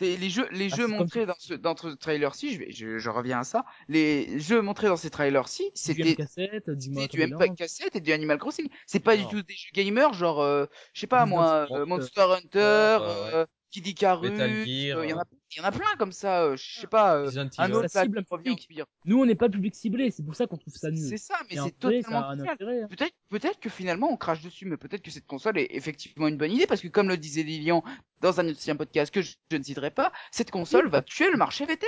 C'est 0.00 0.16
les 0.16 0.30
jeux, 0.30 0.48
les 0.50 0.68
Ah, 0.70 0.76
jeux 0.76 0.86
c'est 0.86 0.92
montrés 0.92 1.26
dans 1.26 1.34
ce, 1.38 1.52
dans 1.54 1.76
ce 1.76 1.88
trailer-ci, 1.88 2.54
je 2.54 2.58
vais, 2.58 2.72
je, 2.72 2.98
je 2.98 3.10
reviens 3.10 3.40
à 3.40 3.44
ça. 3.44 3.64
Les 3.88 4.38
jeux 4.40 4.62
montrés 4.62 4.88
dans 4.88 4.96
ces 4.96 5.10
trailers-ci, 5.10 5.70
Du 5.84 6.14
cassette, 6.14 6.70
du 6.70 6.90
Land. 7.26 7.48
MP 7.48 7.54
cassette 7.54 7.96
et 7.96 8.00
du 8.00 8.12
Animal 8.12 8.38
Crossing. 8.38 8.68
C'est 8.86 9.00
pas 9.00 9.16
du 9.16 9.26
tout 9.26 9.42
des 9.42 9.54
jeux 9.54 9.70
gamers, 9.74 10.12
genre, 10.14 10.40
euh, 10.40 10.66
je 10.94 11.00
sais 11.00 11.06
pas 11.06 11.26
moi, 11.26 11.68
euh, 11.70 11.82
euh, 11.82 11.86
Monster 11.86 12.22
Hunter, 12.22 12.98
ouais. 13.02 13.46
Kid 13.70 13.86
Icarus, 13.86 14.30
Metal 14.30 14.50
euh, 14.50 14.64
Gear, 14.64 15.04
il 15.04 15.10
y 15.10 15.12
en 15.12 15.18
euh. 15.18 15.20
a, 15.20 15.24
il 15.52 15.58
y 15.58 15.60
en 15.60 15.64
a 15.64 15.72
plein 15.72 15.96
comme 15.98 16.12
ça, 16.12 16.42
euh, 16.42 16.56
je 16.56 16.80
sais 16.80 16.86
pas, 16.86 17.16
euh, 17.16 17.30
un 17.58 17.72
autre 17.72 17.88
Ça 17.88 18.02
cible 18.02 18.24
public. 18.24 18.68
Nous, 19.04 19.20
on 19.20 19.26
n'est 19.26 19.34
pas 19.34 19.46
le 19.46 19.52
public 19.52 19.74
ciblé, 19.74 20.10
c'est 20.10 20.24
pour 20.24 20.34
ça 20.34 20.46
qu'on 20.46 20.56
trouve 20.56 20.74
ça 20.74 20.90
nul. 20.90 20.98
C'est 20.98 21.16
ça, 21.16 21.36
mais 21.48 21.56
c'est 21.56 21.78
totalement 21.78 22.30
hein. 22.30 22.56
Peut-être, 22.88 23.14
peut-être 23.28 23.60
que 23.60 23.68
finalement 23.68 24.10
on 24.10 24.16
crache 24.16 24.42
dessus, 24.42 24.66
mais 24.66 24.76
peut-être 24.76 25.02
que 25.02 25.10
cette 25.10 25.26
console 25.26 25.58
est 25.58 25.68
effectivement 25.70 26.28
une 26.28 26.36
bonne 26.36 26.52
idée 26.52 26.66
parce 26.66 26.80
que 26.80 26.88
comme 26.88 27.08
le 27.08 27.16
disait 27.16 27.42
Lilian 27.42 27.84
dans 28.20 28.40
un 28.40 28.50
ancien 28.50 28.76
podcast 28.76 29.12
que 29.12 29.22
je, 29.22 29.36
je 29.50 29.56
ne 29.56 29.62
citerai 29.62 29.90
pas, 29.90 30.12
cette 30.32 30.50
console 30.50 30.88
va 30.88 31.02
tuer 31.02 31.30
le 31.30 31.36
marché 31.36 31.64
VT. 31.64 31.86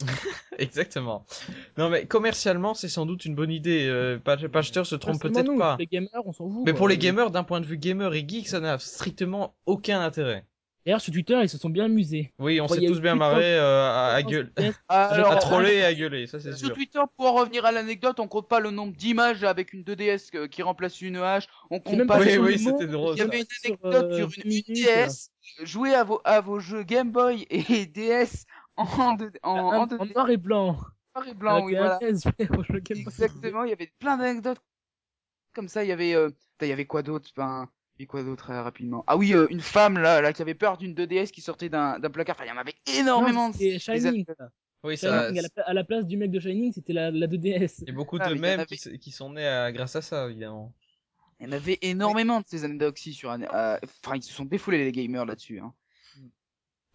Exactement. 0.58 1.26
Non 1.76 1.90
mais 1.90 2.06
commercialement 2.06 2.74
c'est 2.74 2.88
sans 2.88 3.06
doute 3.06 3.24
une 3.24 3.34
bonne 3.34 3.50
idée. 3.50 3.86
Euh, 3.86 4.18
Patcher 4.18 4.84
se 4.84 4.94
trompe 4.94 5.20
peut-être 5.20 5.56
pas. 5.58 5.76
Les 5.78 5.86
gamers, 5.86 6.22
on 6.24 6.32
s'en 6.32 6.48
fout. 6.48 6.62
Mais 6.64 6.72
quoi. 6.72 6.78
pour 6.78 6.88
les 6.88 6.98
gamers, 6.98 7.30
d'un 7.30 7.44
point 7.44 7.60
de 7.60 7.66
vue 7.66 7.78
gamer 7.78 8.14
et 8.14 8.24
geek, 8.26 8.48
ça 8.48 8.60
n'a 8.60 8.78
strictement 8.78 9.54
aucun 9.66 10.00
intérêt. 10.00 10.44
D'ailleurs, 10.88 11.02
sur 11.02 11.12
Twitter, 11.12 11.38
ils 11.42 11.50
se 11.50 11.58
sont 11.58 11.68
bien 11.68 11.84
amusés. 11.84 12.32
Oui, 12.38 12.62
on 12.62 12.66
s'est 12.66 12.80
tous 12.86 12.98
bien 12.98 13.14
marrés 13.14 13.58
euh, 13.58 13.90
à, 13.90 14.14
à, 14.14 14.22
gueule- 14.22 14.50
Alors, 14.88 15.32
à 15.32 15.36
troller 15.36 15.74
et 15.74 15.84
à 15.84 15.92
gueuler, 15.92 16.26
ça 16.26 16.40
c'est 16.40 16.52
Sur 16.52 16.68
sûr. 16.68 16.74
Twitter, 16.74 17.00
pour 17.14 17.26
en 17.26 17.34
revenir 17.34 17.66
à 17.66 17.72
l'anecdote, 17.72 18.18
on 18.20 18.26
compte 18.26 18.48
pas 18.48 18.58
le 18.58 18.70
nombre 18.70 18.94
d'images 18.96 19.44
avec 19.44 19.74
une 19.74 19.82
2DS 19.82 20.30
euh, 20.34 20.46
qui 20.48 20.62
remplace 20.62 21.02
une 21.02 21.16
hache. 21.16 21.46
On 21.70 21.78
compte 21.78 22.06
pas 22.06 22.18
Oui, 22.18 22.30
sur 22.30 22.42
oui, 22.42 22.58
c'était 22.58 22.86
drôle, 22.86 23.16
Il 23.16 23.18
y 23.18 23.20
avait 23.20 23.40
une 23.40 23.46
sur, 23.50 23.70
anecdote 23.70 24.12
euh, 24.12 24.16
sur 24.16 24.28
10 24.28 24.64
une, 24.66 24.74
DS. 24.76 25.30
Jouer 25.62 25.94
à 25.94 26.04
vos, 26.04 26.22
à 26.24 26.40
vos 26.40 26.58
jeux 26.58 26.84
Game 26.84 27.10
Boy 27.12 27.46
et 27.50 27.84
DS 27.86 28.46
en, 28.78 29.12
deux- 29.12 29.30
en, 29.42 29.50
En, 29.50 29.58
en, 29.58 29.82
en 29.82 29.86
deux- 29.86 29.98
noir 30.14 30.30
et 30.30 30.38
blanc. 30.38 30.78
noir 31.14 31.28
et 31.28 31.34
blanc, 31.34 31.64
oui, 31.66 31.74
voilà. 31.76 32.00
Exactement, 32.90 33.64
il 33.64 33.68
y 33.68 33.72
avait 33.74 33.92
plein 33.98 34.16
d'anecdotes 34.16 34.62
comme 35.52 35.68
ça. 35.68 35.84
Il 35.84 35.88
y 35.88 35.92
avait, 35.92 36.14
euh, 36.14 36.30
il 36.62 36.68
y 36.68 36.72
avait 36.72 36.86
quoi 36.86 37.02
d'autre? 37.02 37.28
Ben, 37.36 37.68
avait 37.98 38.06
quoi 38.06 38.22
d'autre 38.22 38.50
euh, 38.50 38.62
rapidement? 38.62 39.04
Ah 39.06 39.16
oui, 39.16 39.34
euh, 39.34 39.46
une 39.50 39.60
femme 39.60 39.98
là, 39.98 40.20
là 40.20 40.32
qui 40.32 40.42
avait 40.42 40.54
peur 40.54 40.76
d'une 40.78 40.94
2DS 40.94 41.30
qui 41.30 41.40
sortait 41.40 41.68
d'un 41.68 41.98
placard. 42.00 42.36
Enfin, 42.36 42.44
il 42.44 42.48
y 42.48 42.52
en 42.52 42.56
avait 42.60 42.74
énormément. 42.98 43.50
Des 43.50 43.78
Shining. 43.78 44.24
ça. 44.26 44.48
Oui, 44.84 44.96
ça. 44.96 45.26
Shining, 45.26 45.38
à, 45.38 45.42
la, 45.56 45.62
à 45.64 45.74
la 45.74 45.84
place 45.84 46.06
du 46.06 46.16
mec 46.16 46.30
de 46.30 46.38
Shining, 46.40 46.72
c'était 46.72 46.92
la, 46.92 47.10
la 47.10 47.26
2DS. 47.26 47.78
Il 47.82 47.88
y 47.88 47.90
a 47.90 47.94
beaucoup 47.94 48.18
Ah, 48.20 48.28
de 48.28 48.34
mèmes 48.34 48.60
avait- 48.60 48.98
qui, 48.98 49.10
sont 49.10 49.32
nés 49.32 49.46
à- 49.46 49.72
grâce 49.72 49.96
à 49.96 50.02
ça, 50.02 50.26
évidemment. 50.30 50.72
Il 51.40 51.46
y 51.46 51.48
en 51.48 51.52
avait 51.52 51.78
énormément 51.82 52.40
de 52.40 52.44
ces 52.46 52.64
anecdotes 52.64 52.98
sur. 52.98 53.30
un- 53.30 53.42
euh, 53.42 53.78
Enfin, 54.04 54.16
ils 54.16 54.22
se 54.22 54.32
sont 54.32 54.44
défoulés 54.44 54.78
les 54.84 54.92
gamers 54.92 55.24
là-dessus. 55.26 55.58
Hein. 55.60 55.72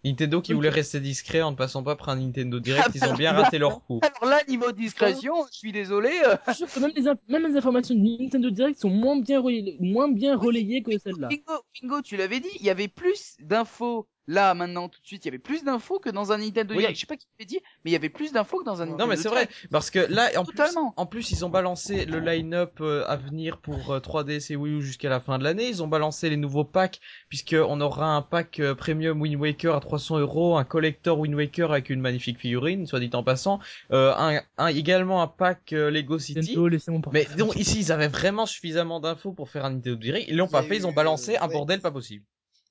Nintendo 0.03 0.41
qui 0.41 0.53
voulait 0.53 0.69
rester 0.69 0.99
discret 0.99 1.41
en 1.41 1.51
ne 1.51 1.55
passant 1.55 1.81
pas 1.83 1.95
par 1.95 2.09
un 2.09 2.17
Nintendo 2.17 2.59
Direct, 2.59 2.89
ils 2.93 3.03
ont 3.05 3.13
bien 3.15 3.31
raté 3.31 3.57
leur 3.57 3.81
coup. 3.85 4.01
Alors 4.01 4.29
là, 4.29 4.41
niveau 4.47 4.71
discrétion, 4.71 5.33
je 5.51 5.57
suis 5.57 5.71
désolé. 5.71 6.09
euh, 6.25 6.35
Je 6.47 6.51
suis 6.53 6.65
sûr 6.65 6.73
que 6.73 6.79
même 6.79 6.91
les, 6.95 7.07
in- 7.07 7.15
même 7.29 7.47
les 7.47 7.55
informations 7.57 7.95
de 7.95 7.99
Nintendo 8.23 8.49
Direct 8.49 8.79
sont 8.79 8.89
moins 8.89 9.19
bien 9.19 9.39
relayées, 9.39 9.77
moins 9.79 10.09
bien 10.11 10.35
relayées 10.37 10.83
que 10.83 10.97
celles-là. 10.97 11.29
Bingo, 11.29 11.63
bingo, 11.81 12.01
tu 12.01 12.17
l'avais 12.17 12.39
dit, 12.41 12.49
il 12.59 12.65
y 12.65 12.69
avait 12.69 12.87
plus 12.89 13.35
d'infos 13.39 14.07
là 14.27 14.53
maintenant 14.53 14.89
tout 14.89 15.01
de 15.01 15.05
suite, 15.07 15.25
il 15.25 15.27
y 15.27 15.29
avait 15.29 15.37
plus 15.39 15.63
d'infos 15.63 15.99
que 15.99 16.09
dans 16.09 16.31
un 16.31 16.37
Nintendo 16.37 16.73
Oui. 16.73 16.79
Direct. 16.79 16.95
Je 16.95 17.01
sais 17.01 17.07
pas 17.07 17.17
qui 17.17 17.27
l'avait 17.39 17.45
dit, 17.47 17.59
mais 17.83 17.91
il 17.91 17.93
y 17.93 17.95
avait 17.97 18.09
plus 18.09 18.31
d'infos 18.31 18.59
que 18.59 18.65
dans 18.65 18.81
un 18.81 18.85
Nintendo 18.85 19.03
Non 19.03 19.09
mais 19.09 19.15
c'est 19.17 19.29
vrai, 19.29 19.47
parce 19.71 19.89
que 19.89 19.99
là, 19.99 20.29
en 20.37 20.45
plus, 20.45 20.57
en 20.95 21.05
plus 21.05 21.31
ils 21.31 21.43
ont 21.45 21.49
balancé 21.49 22.05
le 22.05 22.19
line-up 22.19 22.79
euh, 22.81 23.03
à 23.07 23.15
venir 23.15 23.57
pour 23.57 23.91
euh, 23.91 23.99
3DS 23.99 24.51
et 24.51 24.55
Wii 24.55 24.75
U 24.75 24.81
jusqu'à 24.81 25.09
la 25.09 25.19
fin 25.19 25.37
de 25.37 25.43
l'année. 25.43 25.67
Ils 25.67 25.83
ont 25.83 25.87
balancé 25.87 26.29
les 26.29 26.37
nouveaux 26.37 26.63
packs, 26.65 26.99
puisque 27.29 27.55
on 27.57 27.81
aura 27.81 28.15
un 28.15 28.21
pack 28.21 28.59
euh, 28.59 28.75
premium 28.75 29.19
Wind 29.21 29.35
Waker 29.39 29.75
à 29.75 29.79
300 29.79 30.19
euros, 30.19 30.57
un 30.57 30.63
collector 30.63 31.19
Wind 31.19 31.35
Waker 31.35 31.71
avec 31.71 31.89
une 31.89 32.01
magnifique 32.01 32.39
figurine, 32.39 32.85
soit 32.87 32.99
dit 32.99 33.09
en 33.13 33.23
passant, 33.23 33.59
euh, 33.91 34.13
un, 34.17 34.41
un- 34.57 34.67
également 34.67 35.21
un 35.21 35.27
pack 35.27 35.73
euh, 35.73 35.91
Lego 35.91 36.19
City. 36.19 36.39
Nintendo, 36.39 36.67
laissez-moi 36.67 37.01
Mais 37.11 37.27
donc 37.37 37.55
ici 37.55 37.79
ils 37.79 37.91
avaient 37.91 38.07
vraiment 38.07 38.45
suffisamment 38.45 38.99
d'infos 38.99 39.33
pour 39.33 39.49
faire 39.49 39.65
un 39.65 39.71
Nintendo 39.71 39.95
Direct, 39.95 40.25
ils 40.29 40.37
l'ont 40.37 40.47
pas 40.47 40.59
a 40.59 40.63
fait, 40.63 40.77
ils 40.77 40.87
ont 40.87 40.91
balancé 40.93 41.35
euh, 41.35 41.41
un 41.41 41.47
ouais. 41.47 41.53
bordel 41.53 41.81
pas 41.81 41.91
possible. 41.91 42.23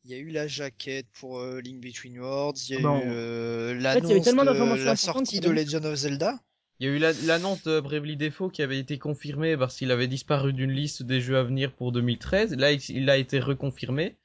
Il 0.05 0.11
y 0.11 0.15
a 0.15 0.19
eu 0.19 0.31
la 0.31 0.49
jaquette 0.49 1.07
pour 1.13 1.39
euh, 1.39 1.61
Link 1.61 1.81
Between 1.81 2.19
Worlds, 2.19 2.69
il 2.69 2.75
y 2.75 2.79
a 2.79 2.81
Bon. 2.83 2.99
eu 2.99 3.11
euh, 3.13 3.69
fait, 3.69 3.79
il 3.79 3.83
y 3.83 3.87
avait 3.87 3.99
l'annonce 4.01 4.25
tellement 4.25 4.45
de 4.45 4.85
la 4.85 4.97
sortie 4.97 5.41
de 5.41 5.51
Legend 5.51 5.85
of 5.87 5.95
Zelda. 5.95 6.41
Il 6.81 6.87
y 6.87 6.91
a 6.91 6.93
eu 6.95 6.99
la- 6.99 7.13
l'annonce 7.27 7.63
de 7.63 7.79
Bravely 7.79 8.17
Default 8.17 8.51
qui 8.51 8.63
avait 8.63 8.79
été 8.81 8.99
confirmée 8.99 9.57
parce 9.57 9.77
qu'il 9.77 9.93
avait 9.93 10.09
disparu 10.09 10.53
d'une 10.53 10.73
liste 10.73 11.05
des 11.05 11.21
jeux 11.21 11.37
à 11.39 11.45
venir 11.45 11.73
pour 11.73 11.93
2013. 11.93 12.57
Là, 12.57 12.73
il, 12.73 12.81
il 12.91 13.09
a 13.11 13.17
été 13.17 13.39
reconfirmé. 13.39 14.17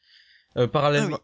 Euh, 0.57 0.65
parallèlement, 0.65 1.19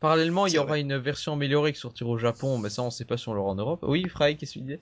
parallèlement, 0.00 0.46
il 0.46 0.54
y 0.54 0.58
aura 0.58 0.68
vrai. 0.68 0.80
une 0.80 0.96
version 0.96 1.34
améliorée 1.34 1.74
qui 1.74 1.80
sortira 1.80 2.08
au 2.08 2.16
Japon, 2.16 2.56
mais 2.56 2.70
ça, 2.70 2.82
on 2.82 2.90
sait 2.90 3.04
pas 3.04 3.18
si 3.18 3.28
on 3.28 3.34
l'aura 3.34 3.50
en 3.50 3.56
Europe. 3.56 3.80
Oui, 3.86 4.08
Fry, 4.08 4.38
qu'est-ce 4.38 4.54
que 4.54 4.60
tu 4.60 4.64
disais? 4.64 4.80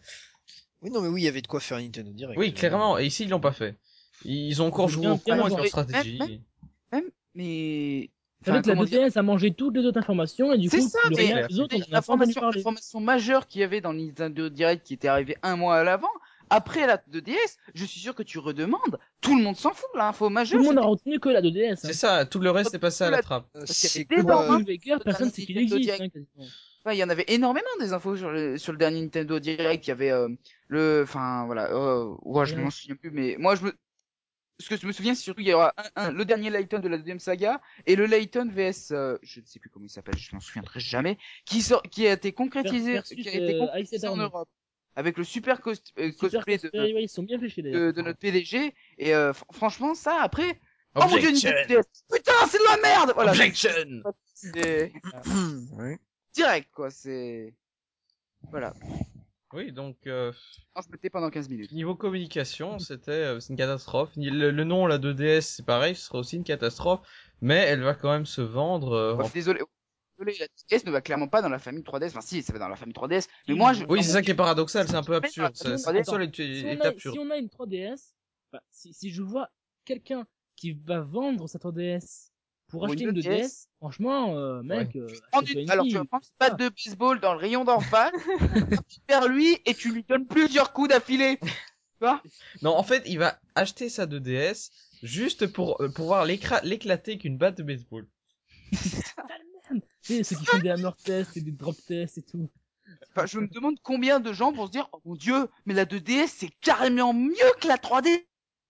Oui, 0.83 0.91
non, 0.91 1.01
mais 1.01 1.09
oui, 1.09 1.23
il 1.23 1.25
y 1.25 1.29
avait 1.29 1.43
de 1.43 1.49
quoi 1.49 1.59
faire 1.59 1.79
Nintendo 1.79 2.13
Direct. 2.13 2.39
Oui, 2.39 2.55
clairement. 2.55 2.99
Et 2.99 3.07
ici, 3.07 3.25
ils 3.25 3.31
l'ont 3.31 3.41
pas 3.41 3.53
fait. 3.53 3.75
Ils 4.25 4.63
ont 4.63 4.67
encore 4.67 4.89
joué 4.89 5.09
au 5.09 5.17
con 5.19 5.33
avec 5.33 5.57
leur 5.57 5.67
stratégie. 5.67 6.19
Même- 6.21 6.41
même, 6.93 7.11
mais. 7.35 8.11
En 8.49 8.55
fait, 8.55 8.67
la 8.67 8.75
2DS 8.75 9.17
a 9.19 9.23
mangé 9.23 9.53
toutes 9.53 9.77
les 9.77 9.85
autres 9.85 9.99
informations 9.99 10.53
et 10.53 10.59
du 10.59 10.71
coup, 10.71 10.77
C'est 10.77 10.83
ça, 10.83 10.99
le 11.11 11.17
mais 11.17 11.23
rien- 11.35 11.47
les 11.49 11.61
autres, 11.61 11.75
on 11.77 11.79
pas 11.79 11.85
entendu 11.85 11.93
L'information, 11.93 12.41
parler. 12.41 12.57
l'information 12.59 13.01
majeure 13.01 13.47
qu'il 13.47 13.61
y 13.61 13.65
avait 13.65 13.81
dans 13.81 13.93
le 13.93 13.99
Nintendo 14.01 14.49
Direct 14.49 14.87
qui 14.87 14.95
était 14.95 15.09
arrivée 15.09 15.37
un 15.43 15.57
mois 15.57 15.77
à 15.77 15.85
l'avant, 15.85 16.11
après 16.49 16.87
la 16.87 16.97
2DS, 17.11 17.57
je 17.75 17.85
suis 17.85 17.99
sûr 17.99 18.15
que 18.15 18.23
tu 18.23 18.39
redemandes, 18.39 18.99
tout 19.21 19.37
le 19.37 19.43
monde 19.43 19.57
s'en 19.57 19.71
fout, 19.73 19.89
l'info 19.97 20.27
Tout 20.27 20.33
majeure. 20.33 20.59
le 20.61 20.65
monde 20.65 20.79
a 20.79 20.83
retenu 20.83 21.19
que 21.19 21.29
la 21.29 21.43
2DS. 21.43 21.73
Hein. 21.73 21.77
C'est 21.77 21.93
ça, 21.93 22.25
tout 22.25 22.39
le 22.39 22.51
reste 22.51 22.73
est 22.75 22.79
passé 22.79 23.03
à 23.05 23.11
la 23.11 23.21
trappe. 23.21 23.47
C'est 23.65 24.05
quoi 24.05 24.47
personne 25.05 25.31
sait 25.31 25.43
qu'il 25.43 25.59
existe. 25.59 25.91
Hein. 26.01 26.07
Enfin, 26.85 26.95
il 26.95 26.99
y 26.99 27.03
en 27.05 27.09
avait 27.09 27.25
énormément 27.27 27.67
des 27.81 27.93
infos 27.93 28.17
sur 28.17 28.31
le, 28.31 28.59
sur 28.59 28.71
le 28.71 28.79
dernier 28.79 29.01
Nintendo 29.01 29.41
Direct. 29.41 29.85
Il 29.87 29.89
y 29.89 29.93
avait 29.93 30.13
euh, 30.13 30.29
le, 30.69 31.01
enfin 31.03 31.45
voilà, 31.47 31.69
euh, 31.73 32.15
ouais, 32.23 32.47
je 32.47 32.55
Ouais. 32.55 32.63
m'en 32.63 32.71
souviens 32.71 32.95
plus, 32.95 33.11
mais 33.11 33.35
moi 33.41 33.57
je 33.57 33.65
me, 33.65 33.73
ce 34.59 34.69
que 34.71 34.77
je 34.77 34.87
me 34.87 34.93
souviens, 34.93 35.15
c'est 35.15 35.23
surtout 35.23 35.41
qu'il 35.41 35.51
y 35.51 35.55
aura 35.55 35.75
un, 35.77 36.07
un- 36.07 36.11
le 36.13 36.25
dernier 36.25 36.51
Layton 36.51 36.79
de 36.79 36.89
la 36.89 36.97
deuxième 36.99 37.19
saga 37.19 37.61
et 37.87 37.97
le 37.97 38.07
Layton 38.07 38.49
VS, 38.51 38.93
euh, 38.93 39.19
je 39.23 39.41
ne 39.41 39.47
sais 39.47 39.59
plus 39.59 39.69
comment 39.71 39.85
il 39.85 39.91
s'appelle, 39.91 40.17
je 40.17 40.35
m'en 40.35 40.41
souviendrai 40.41 40.81
jamais, 40.81 41.19
qui 41.45 41.63
sort, 41.63 41.83
qui 41.83 42.07
a 42.07 42.13
été 42.13 42.33
concrétisé, 42.33 42.93
Versus, 42.93 43.17
qui 43.17 43.29
a 43.29 43.35
été 43.35 43.55
euh, 43.55 43.59
concrétisé 43.67 44.09
en. 44.09 44.17
Europe. 44.17 44.49
Avec 44.99 45.19
le 45.19 45.25
super 45.25 45.61
cost- 45.61 45.93
euh, 45.99 46.11
Super 46.13 46.31
cosplay 46.47 46.57
de, 46.57 46.63
cosplay, 46.63 46.95
ouais, 46.95 47.03
ils 47.03 47.09
sont 47.11 47.23
bien 47.23 47.39
fichés 47.39 47.61
de, 47.61 47.93
notre 48.01 48.19
PDG 48.19 48.75
et 48.97 49.15
euh, 49.15 49.33
fr- 49.35 49.45
franchement 49.53 49.95
ça 49.95 50.23
après, 50.23 50.59
oh 50.95 51.01
mon 51.07 51.19
dieu, 51.19 51.29
putain 51.29 52.33
c'est 52.49 52.59
de 52.59 52.65
la 52.65 52.81
merde, 52.83 53.13
voilà, 53.15 53.33
Objection. 53.33 53.69
c'est 54.33 54.91
Ouais. 55.73 55.99
direct 56.33 56.71
quoi, 56.73 56.91
c'est, 56.91 57.53
voilà, 58.51 58.73
Oui, 59.57 59.73
donc 59.73 59.97
euh, 60.07 60.33
Non, 60.77 60.83
je 60.87 60.93
me 60.93 60.99
tais 60.99 61.09
pendant 61.09 61.31
15 61.31 61.49
minutes. 61.49 61.73
niveau 61.73 61.95
communication, 61.95 62.79
c'était 62.79 63.11
euh, 63.11 63.41
une 63.41 63.57
catastrophe. 63.57 64.11
Le, 64.17 64.51
le 64.51 64.65
nom, 64.65 64.87
la 64.87 64.99
2DS, 64.99 65.41
c'est 65.41 65.65
pareil, 65.65 65.95
ce 65.97 66.05
sera 66.05 66.19
aussi 66.19 66.37
une 66.37 66.45
catastrophe, 66.45 67.01
mais 67.41 67.57
elle 67.57 67.83
va 67.83 67.95
quand 67.95 68.11
même 68.13 68.27
se 68.27 68.43
vendre. 68.43 68.93
euh, 68.93 69.15
Ouais, 69.17 69.25
en- 69.25 69.29
désolé. 69.31 69.61
Désolé, 70.19 70.37
la 70.41 70.47
3DS 70.49 70.85
ne 70.87 70.91
va 70.91 71.01
clairement 71.01 71.29
pas 71.29 71.41
dans 71.43 71.49
la 71.49 71.59
famille 71.59 71.83
3DS. 71.83 72.09
Enfin, 72.09 72.21
si, 72.21 72.43
ça 72.43 72.53
va 72.53 72.59
dans 72.59 72.69
la 72.69 72.77
famille 72.77 72.95
3DS. 72.95 73.29
Mais 73.49 73.55
moi, 73.55 73.73
je. 73.73 73.85
Oui, 73.89 74.03
c'est 74.05 74.13
ça 74.13 74.23
qui 74.23 74.31
est 74.31 74.35
paradoxal, 74.35 74.87
c'est 74.89 74.95
un 74.95 75.03
peu 75.03 75.15
absurde. 75.15 75.53
Cette 75.55 75.83
console 75.85 76.23
est, 76.25 76.35
Si 76.35 76.43
est 76.43 76.77
on, 76.77 76.81
a, 76.83 76.89
absurde. 76.89 77.15
si 77.15 77.19
on 77.19 77.31
a 77.31 77.37
une 77.37 77.49
3DS, 77.49 78.15
enfin, 78.53 78.63
si, 78.71 78.93
si 78.93 79.11
je 79.11 79.23
vois 79.23 79.49
quelqu'un 79.87 80.27
qui 80.55 80.73
va 80.73 81.01
vendre 81.01 81.49
sa 81.49 81.59
3DS 81.59 82.31
pour 82.69 82.81
Pour 82.81 82.91
acheter 82.91 83.05
une 83.05 83.11
une 83.11 83.17
2DS, 83.21 83.43
2DS, 83.43 83.67
franchement, 83.79 84.37
euh, 84.37 84.63
mec, 84.63 84.97
euh, 84.97 85.07
une- 85.55 85.71
Alors, 85.71 85.85
tu 85.87 85.95
vas 85.95 86.05
prendre 86.05 86.25
une 86.25 86.49
batte 86.49 86.59
de 86.59 86.69
baseball 86.69 87.21
dans 87.21 87.33
le 87.33 87.39
rayon 87.39 87.65
d'en 87.65 87.79
face, 88.11 88.13
vers 89.09 89.29
lui, 89.29 89.59
et 89.67 89.75
tu 89.75 89.93
lui 89.93 90.03
donnes 90.03 90.27
plusieurs 90.27 90.73
coups 90.73 90.89
d'affilée. 90.91 91.39
Tu 91.99 92.05
vois? 92.05 92.23
Non, 92.61 92.77
en 92.77 92.83
fait, 92.83 93.03
il 93.07 93.19
va 93.19 93.41
acheter 93.55 93.89
sa 93.89 94.05
2DS 94.07 94.71
juste 95.03 95.47
pour 95.47 95.81
euh, 95.81 95.89
pouvoir 95.89 96.27
l'écra- 96.27 96.61
l'éclater 96.63 97.13
avec 97.13 97.25
une 97.25 97.39
batte 97.39 97.57
de 97.57 97.63
baseball. 97.63 98.07
Tu 98.71 99.79
sais, 100.03 100.23
ceux 100.23 100.37
qui 100.37 100.45
font 100.45 100.59
des 100.59 100.69
hammer 100.69 100.91
tests 101.03 101.37
et 101.39 101.41
des 101.41 101.53
drop 101.53 101.75
tests 101.87 102.19
et 102.19 102.23
tout. 102.23 102.51
Enfin, 103.11 103.25
je 103.27 103.39
me 103.39 103.49
demande 103.49 103.79
combien 103.83 104.21
de 104.21 104.33
gens 104.35 104.53
vont 104.53 104.67
se 104.67 104.73
dire, 104.73 104.89
oh 104.93 105.01
mon 105.07 105.15
dieu, 105.17 105.49
mais 105.65 105.73
la 105.73 105.87
2DS, 105.87 106.29
c'est 106.29 106.51
carrément 106.61 107.15
mieux 107.15 107.33
que 107.61 107.67
la 107.67 107.77
3DS. 107.79 108.27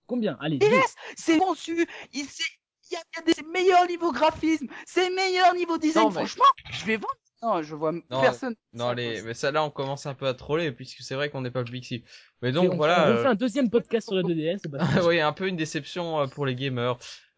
Combien? 0.06 0.36
Allez, 0.40 0.58
deux. 0.58 0.68
C'est 1.16 1.38
conçu. 1.38 1.84
Il 2.12 2.26
sait- 2.26 2.44
il 2.90 2.94
y 2.94 2.96
a, 2.96 3.00
il 3.00 3.28
y 3.28 3.30
a 3.30 3.34
des 3.34 3.48
meilleurs 3.52 3.86
niveaux 3.86 4.12
graphisme, 4.12 4.66
c'est 4.86 5.10
meilleur 5.10 5.54
niveau 5.54 5.78
design. 5.78 6.04
Non, 6.04 6.10
mais- 6.10 6.14
Franchement, 6.16 6.44
je 6.70 6.84
vais 6.84 6.96
vendre. 6.96 7.14
Non, 7.42 7.62
je 7.62 7.74
vois 7.74 7.92
personne. 8.08 8.54
Non, 8.72 8.92
les... 8.92 9.20
mais 9.22 9.34
ça 9.34 9.50
là, 9.50 9.62
on 9.62 9.70
commence 9.70 10.06
un 10.06 10.14
peu 10.14 10.26
à 10.26 10.32
troller, 10.34 10.72
puisque 10.72 11.02
c'est 11.02 11.14
vrai 11.14 11.28
qu'on 11.28 11.42
n'est 11.42 11.50
pas 11.50 11.58
le 11.60 11.66
public 11.66 11.84
cible. 11.84 12.04
Mais 12.40 12.50
donc 12.50 12.72
on, 12.72 12.76
voilà, 12.76 13.04
on 13.04 13.10
euh, 13.10 13.16
refait 13.16 13.28
un 13.28 13.34
deuxième 13.34 13.68
podcast 13.68 14.08
sur 14.08 14.16
la 14.16 14.22
2DS. 14.22 14.60
et 14.64 14.68
bah, 14.68 14.86
oui, 15.04 15.20
un 15.20 15.32
peu 15.32 15.46
une 15.46 15.56
déception 15.56 16.20
euh, 16.20 16.26
pour 16.26 16.46
les 16.46 16.54
gamers. 16.54 16.96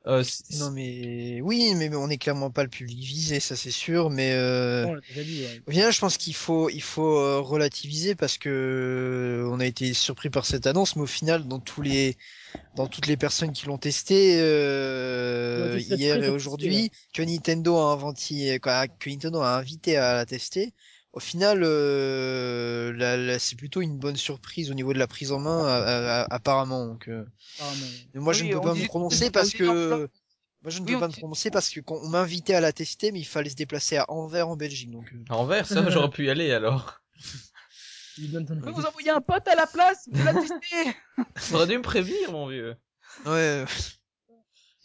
Euh, 0.09 0.25
Non 0.59 0.71
mais 0.71 1.41
oui, 1.43 1.75
mais 1.77 1.95
on 1.95 2.09
est 2.09 2.17
clairement 2.17 2.51
pas 2.51 2.63
le 2.63 2.71
public 2.71 2.99
visé, 2.99 3.41
ça 3.41 3.57
c'est 3.57 3.71
sûr. 3.71 4.09
Mais 4.09 4.33
euh... 4.33 4.99
dit. 5.15 5.45
ouais. 5.67 5.73
final, 5.73 5.93
je 5.93 6.01
pense 6.01 6.17
qu'il 6.17 6.35
faut 6.35 6.71
il 6.71 6.83
faut 6.83 7.19
euh, 7.19 7.41
relativiser 7.41 8.15
parce 8.15 8.39
que 8.39 8.49
euh, 8.49 9.51
on 9.51 9.61
a 9.61 9.67
été 9.67 9.93
surpris 9.93 10.31
par 10.31 10.47
cette 10.47 10.67
annonce, 10.67 10.97
mais 10.97 11.03
au 11.03 11.07
final, 11.07 11.47
dans 11.47 11.59
tous 11.59 11.83
les 11.83 12.17
dans 12.75 12.87
toutes 12.87 13.07
les 13.07 13.19
personnes 13.19 13.53
qui 13.53 13.67
l'ont 13.67 13.77
testé 13.77 14.39
euh, 14.41 15.79
hier 15.79 16.23
et 16.23 16.31
aujourd'hui, 16.31 16.91
que 17.13 17.23
Nintendo 17.23 17.77
a 17.77 17.93
inventé, 17.93 18.59
que 18.61 19.11
Nintendo 19.11 19.43
a 19.43 19.59
invité 19.59 19.99
à 19.99 20.15
la 20.15 20.25
tester. 20.25 20.73
Au 21.13 21.21
final, 21.21 21.63
euh, 21.65 23.39
c'est 23.39 23.57
plutôt 23.57 23.81
une 23.81 23.99
bonne 23.99 24.17
surprise 24.17 24.71
au 24.71 24.75
niveau 24.75 24.93
de 24.93 24.99
la 24.99 25.07
prise 25.07 25.33
en 25.33 25.39
main, 25.41 26.27
apparemment. 26.31 26.87
Donc, 26.87 27.09
euh, 27.09 27.25
Apparemment. 27.57 27.87
mais 28.15 28.21
moi, 28.21 28.33
je 28.33 28.43
Oui, 28.45 28.49
ne 28.51 28.55
peux 28.55 28.61
pas 28.61 28.75
dit- 28.75 28.81
me 28.81 28.85
on 28.85 28.89
prononcer 28.89 29.31
parce 29.31 29.53
que 29.53 30.09
moi, 30.63 30.71
je 30.71 30.81
ne 30.81 30.85
Oui, 30.87 30.93
peux 30.93 30.97
on 30.97 31.01
pas 31.01 31.09
me 31.09 31.13
prononcer 31.13 31.51
parce 31.51 31.71
que 31.71 31.81
quand 31.81 31.97
on 32.03 32.09
m'a 32.09 32.21
invité 32.21 32.55
à 32.55 32.61
la 32.61 32.73
tester, 32.73 33.11
mais 33.13 33.21
il 33.21 33.25
fallait 33.25 33.51
se 33.51 33.57
déplacer 33.57 33.97
à 33.97 34.05
Anvers 34.11 34.49
en 34.49 34.57
Belgique. 34.57 34.91
Donc, 34.91 35.11
euh, 35.13 35.25
Envers, 35.31 35.67
ça, 35.67 35.89
j'aurais 35.91 36.11
pu 36.11 36.27
y 36.27 36.31
aller 36.31 36.53
alors. 36.53 37.01
Ton 38.19 38.73
vous 38.73 38.85
envoyer 38.85 39.11
un 39.11 39.21
pote 39.21 39.47
à 39.49 39.55
la 39.55 39.67
place, 39.67 40.09
il 40.13 40.23
l'a 40.25 40.35
testé. 40.35 40.93
T'aurais 41.51 41.67
dû 41.69 41.79
me 41.79 41.83
prévenir, 41.83 42.33
mon 42.33 42.49
vieux. 42.49 42.77
ouais. 43.27 43.65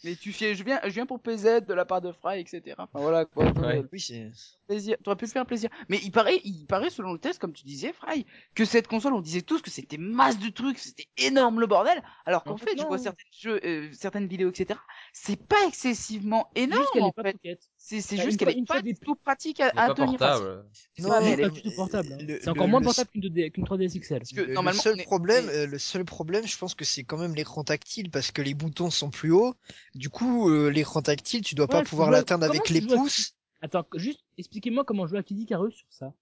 Mais 0.04 0.14
tu 0.16 0.32
fais, 0.32 0.54
je 0.54 0.62
viens, 0.64 0.80
je 0.84 0.90
viens 0.90 1.06
pour 1.06 1.18
PZ 1.20 1.62
de 1.66 1.74
la 1.74 1.84
part 1.84 2.00
de 2.00 2.12
Fry, 2.12 2.38
etc. 2.40 2.62
Enfin 2.78 3.00
voilà 3.00 3.24
quoi. 3.24 3.46
Ouais. 3.52 3.82
Oui, 3.92 4.00
c'est. 4.00 4.30
Plaisir. 4.66 4.96
T'aurais 5.02 5.16
pu 5.16 5.26
faire 5.26 5.44
plaisir. 5.44 5.68
Mais 5.90 5.98
il 6.02 6.10
paraît, 6.10 6.40
il 6.44 6.64
paraît 6.66 6.88
selon 6.90 7.12
le 7.12 7.18
test, 7.18 7.38
comme 7.38 7.52
tu 7.52 7.64
disais, 7.64 7.92
Fry, 7.92 8.24
que 8.54 8.64
cette 8.64 8.86
console, 8.88 9.12
on 9.14 9.20
disait 9.20 9.42
tous 9.42 9.60
que 9.60 9.70
c'était 9.70 9.98
masse 9.98 10.38
de 10.38 10.48
trucs, 10.48 10.78
c'était 10.78 11.06
énorme 11.18 11.60
le 11.60 11.66
bordel. 11.66 12.02
Alors 12.24 12.44
qu'en 12.44 12.52
En 12.52 12.56
fait, 12.56 12.70
fait, 12.70 12.76
je 12.78 12.82
non. 12.82 12.88
vois 12.88 12.98
certaines 12.98 13.26
jeux, 13.38 13.60
euh, 13.64 13.88
certaines 13.92 14.26
vidéos, 14.26 14.48
etc. 14.50 14.78
C'est 15.12 15.36
pas 15.42 15.66
excessivement 15.68 16.48
énorme 16.54 16.84
en 17.02 17.12
fait. 17.12 17.36
C'est, 17.76 18.00
c'est 18.00 18.16
juste 18.16 18.38
qu'elle 18.38 18.48
est 18.48 18.52
une 18.58 18.64
pas 18.64 18.74
fois 18.74 18.82
du 18.82 18.94
des- 18.94 18.98
tout 18.98 19.14
pratique 19.14 19.60
à, 19.60 19.68
à 19.76 19.88
pas 19.88 19.94
tenir. 19.94 20.12
portable. 20.18 20.64
Elle 20.96 21.04
est 21.04 21.32
est- 21.32 21.36
pas 21.42 21.48
du 21.50 21.60
tout 21.62 21.70
portable. 21.76 22.12
hein. 22.14 22.16
C'est 22.18 22.26
le- 22.46 22.48
encore 22.50 22.68
moins 22.68 22.80
le- 22.80 22.84
portable 22.86 23.10
qu'une 23.10 23.20
2D 23.20 23.50
qu'une 23.50 23.64
3DS 23.64 23.98
XL. 24.00 24.18
Parce 24.20 24.30
que 24.32 24.40
Le- 24.40 24.54
normalement, 24.54 24.80
le 24.82 24.96
seul 24.96 25.04
problème, 25.04 25.48
euh, 25.50 25.66
le 25.66 25.78
seul 25.78 26.04
problème, 26.06 26.46
je 26.46 26.56
pense 26.56 26.74
que 26.74 26.86
c'est 26.86 27.04
quand 27.04 27.18
même 27.18 27.34
l'écran 27.34 27.62
tactile 27.64 28.10
parce 28.10 28.30
que 28.30 28.40
les 28.40 28.54
boutons 28.54 28.88
sont 28.88 29.10
plus 29.10 29.32
hauts. 29.32 29.54
Du 29.94 30.08
coup, 30.10 30.50
euh, 30.50 30.68
l'écran 30.70 31.02
tactile, 31.02 31.42
tu 31.42 31.54
dois 31.54 31.66
Ouais, 31.66 31.72
pas 31.72 31.82
pouvoir 31.82 32.10
l'atteindre 32.10 32.46
avec 32.46 32.68
les 32.70 32.80
pouces. 32.80 33.34
Attends, 33.62 33.86
juste 33.94 34.20
expliquez-moi 34.38 34.84
comment 34.84 35.06
jouer 35.06 35.18
à 35.18 35.22
Kid 35.22 35.38
Icarus 35.38 35.74
sur 35.74 35.86
ça. 35.90 36.12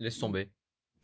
Laisse 0.00 0.18
tomber. 0.18 0.48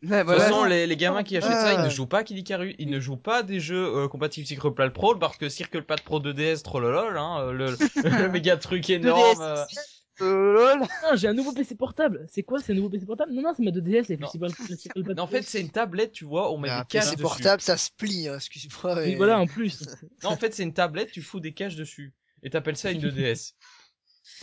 Ouais, 0.03 0.23
De 0.23 0.29
toute 0.31 0.39
façon, 0.41 0.63
les, 0.65 0.85
les 0.85 0.97
gamins 0.97 1.23
qui 1.23 1.37
achètent 1.37 1.51
ça, 1.51 1.73
ils 1.73 1.79
ne 1.79 1.85
Ah. 1.85 1.89
jouent 1.89 2.05
pas 2.05 2.19
à 2.19 2.23
Kid 2.23 2.37
Icarus, 2.37 2.75
ils 2.77 2.89
ne 2.89 2.99
jouent 2.99 3.17
pas 3.17 3.41
des 3.43 3.59
jeux 3.59 3.83
euh, 3.95 4.07
compatibles 4.07 4.45
CirclePad 4.45 4.91
Pro 4.93 5.15
parce 5.15 5.37
que 5.37 5.49
CirclePad 5.49 6.01
Pro 6.01 6.19
2DS, 6.19 6.61
trollolol, 6.63 7.17
hein, 7.17 7.39
euh, 7.41 7.51
le, 7.51 7.65
le 8.25 8.29
méga 8.29 8.57
truc 8.57 8.89
énorme. 8.91 9.41
euh, 9.41 9.65
2DS. 9.65 9.96
Euh. 10.21 10.75
Ah, 11.03 11.15
j'ai 11.15 11.27
un 11.27 11.33
nouveau 11.33 11.51
PC 11.53 11.75
portable. 11.75 12.25
C'est 12.31 12.43
quoi, 12.43 12.59
c'est 12.61 12.71
un 12.71 12.75
nouveau 12.75 12.89
PC 12.89 13.05
portable? 13.05 13.31
Non, 13.33 13.41
non, 13.43 13.53
c'est 13.55 13.63
ma 13.63 13.71
2DS, 13.71 14.07
la 14.09 14.17
Non. 14.17 15.21
en 15.23 15.27
fait, 15.27 15.43
c'est 15.43 15.61
une 15.61 15.69
tablette, 15.69 16.11
tu 16.11 16.25
vois, 16.25 16.51
on 16.51 16.57
met 16.57 16.69
Ah, 16.69 16.81
des 16.81 16.87
caches 16.87 17.05
c'est 17.05 17.11
dessus. 17.11 17.21
portable, 17.21 17.61
ça 17.61 17.77
se 17.77 17.89
plie, 17.95 18.27
hein, 18.27 18.35
excuse-moi. 18.37 18.95
Mais- 18.95 19.15
voilà, 19.15 19.39
en 19.39 19.47
plus. 19.47 19.79
Non, 20.23 20.29
en 20.31 20.37
fait, 20.37 20.53
c'est 20.55 20.63
une 20.63 20.73
tablette, 20.73 21.11
tu 21.11 21.21
fous 21.21 21.39
des 21.39 21.53
caches 21.53 21.75
dessus. 21.75 22.13
Et 22.43 22.49
t'appelles 22.49 22.77
ça 22.77 22.91
une 22.91 23.01
2DS. 23.01 23.53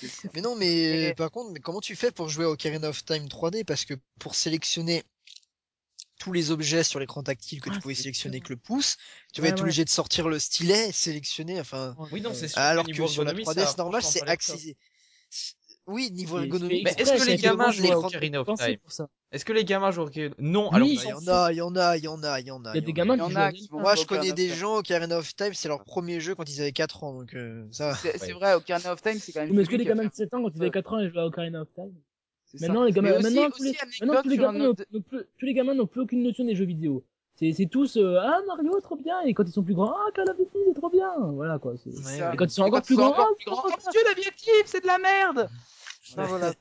Mais 0.35 0.41
non, 0.41 0.57
mais 0.57 1.09
Et- 1.11 1.15
par 1.15 1.31
contre, 1.31 1.53
mais 1.53 1.61
comment 1.61 1.81
tu 1.81 1.95
fais 1.95 2.11
pour 2.11 2.29
jouer 2.29 2.47
à 2.47 2.51
Ocarina 2.51 2.89
of 2.89 3.05
Time 3.05 3.27
3D 3.29 3.65
Parce 3.65 3.85
que 3.85 3.95
pour 4.19 4.35
sélectionner 4.35 5.03
tous 6.19 6.33
les 6.33 6.51
objets 6.51 6.83
sur 6.85 7.01
l'écran 7.01 7.23
tactile 7.23 7.61
que 7.61 7.69
Ah, 7.71 7.75
tu 7.75 7.81
pouvais 7.81 7.95
c'est 7.95 8.03
sélectionner 8.03 8.41
que 8.41 8.49
le 8.51 8.57
pouce, 8.57 8.97
tu 9.35 9.41
Ouais, 9.41 9.49
vas 9.49 9.51
être 9.51 9.57
ouais. 9.57 9.63
obligé 9.63 9.85
de 9.85 9.91
sortir 9.91 10.29
le 10.29 10.39
stylet, 10.39 10.91
sélectionner, 10.93 11.61
enfin. 11.61 11.95
Oui, 12.13 12.21
non, 12.23 12.33
c'est 12.33 12.49
sûr. 12.49 12.59
Alors 12.59 12.87
que 12.87 12.95
sur 12.95 13.25
la 13.25 13.33
ergonomie, 13.33 13.43
3DS 13.45 13.65
ça 13.67 13.71
a 13.73 13.77
normale, 13.77 14.03
c'est 14.03 14.23
accessible. 14.27 14.79
Oui, 15.87 16.11
niveau 16.11 16.39
ergonomie. 16.39 16.83
Mais 16.85 16.95
est-ce 16.97 17.13
que 17.13 17.31
les 17.31 17.37
gamins 17.37 17.71
jouent 17.71 17.93
à 17.93 17.99
Ocarina 17.99 18.41
of 18.41 18.49
Time. 18.59 18.79
Est-ce 19.33 19.45
que 19.45 19.53
les 19.53 19.65
gamins 19.65 19.91
jouent 19.91 20.03
au 20.03 20.07
Ocarina 20.07 20.35
Non, 20.39 20.71
alors 20.71 20.89
ils 20.89 20.95
Il 20.95 21.09
y 21.09 21.13
en 21.13 21.27
a, 21.27 21.53
il 21.53 21.57
y 21.57 21.61
en 21.61 21.77
a, 21.77 21.97
il 21.97 22.05
y 22.05 22.09
en 22.09 22.23
a, 22.23 22.41
il 22.41 22.47
y 22.47 22.51
en 22.51 22.65
a. 22.65 22.73
Il 22.73 22.77
y 22.77 22.79
a 22.79 22.81
des 22.81 22.93
gamins 22.93 23.15
Il 23.15 23.19
y 23.19 23.21
qui 23.21 23.25
en 23.25 23.31
jouent 23.31 23.77
à 23.77 23.81
Moi, 23.81 23.95
je 23.95 24.05
connais 24.05 24.33
des 24.33 24.49
gens, 24.49 24.77
Ocarina 24.77 25.19
of 25.19 25.37
Time, 25.37 25.53
c'est 25.53 25.69
leur 25.69 25.85
premier 25.85 26.21
jeu 26.21 26.35
quand 26.35 26.49
ils 26.49 26.61
avaient 26.61 26.73
4 26.73 27.05
ans, 27.05 27.15
donc 27.15 27.35
euh, 27.35 27.67
ça. 27.71 27.95
C'est, 27.95 28.33
vrai, 28.33 28.55
Ocarina 28.55 28.93
of 28.93 29.03
Time, 29.03 29.19
c'est 29.19 29.33
quand 29.33 29.41
même. 29.41 29.53
Mais 29.53 29.63
est-ce 29.63 29.71
que 29.71 29.77
les 29.77 29.85
gamins 29.85 30.05
fait 30.05 30.09
de 30.09 30.15
7 30.15 30.35
ans, 30.35 30.43
quand 30.43 30.51
ils 30.55 30.63
avaient 30.63 30.71
4 30.71 30.93
ans, 30.93 30.99
ils 31.01 31.11
jouaient 31.11 31.21
à 31.21 31.27
Ocarina 31.27 31.63
of 31.63 31.69
Time. 31.75 31.93
Maintenant, 32.61 32.85
les 32.85 32.93
gamins, 32.93 33.19
maintenant, 33.19 33.51
tous 33.51 35.45
les 35.45 35.55
gamins 35.55 35.75
n'ont 35.75 35.87
plus 35.87 36.01
aucune 36.01 36.23
notion 36.23 36.45
des 36.45 36.55
jeux 36.55 36.65
vidéo. 36.65 37.05
C'est, 37.37 37.53
c'est 37.53 37.67
tous, 37.67 37.97
euh, 37.97 38.19
ah, 38.21 38.39
Mario, 38.47 38.81
trop 38.81 38.97
bien, 38.97 39.21
et 39.23 39.35
quand 39.35 39.43
ils 39.43 39.53
sont 39.53 39.65
plus 39.65 39.75
grands, 39.75 39.93
ah, 39.93 40.11
Call 40.15 40.31
of 40.31 40.37
Duty, 40.37 40.59
c'est 40.69 40.75
trop 40.75 40.89
bien, 40.89 41.13
voilà, 41.19 41.59
quoi. 41.59 41.73
Ouais. 41.73 42.33
Et 42.33 42.37
quand 42.37 42.45
ils 42.45 42.51
sont 42.51 42.63
encore 42.63 42.83
plus 42.83 42.95
sont 42.95 43.11
grands, 43.11 43.15
ah, 43.19 43.27
oh 43.29 43.37
bien. 43.45 43.55
mon 43.55 43.91
dieu, 43.91 44.01
la 44.07 44.15
vie 44.15 44.29
active, 44.29 44.53
c'est 44.67 44.83
de 44.83 44.87
la 44.87 44.99
merde! 44.99 45.49
Enfin, 46.13 46.27
voilà. 46.27 46.53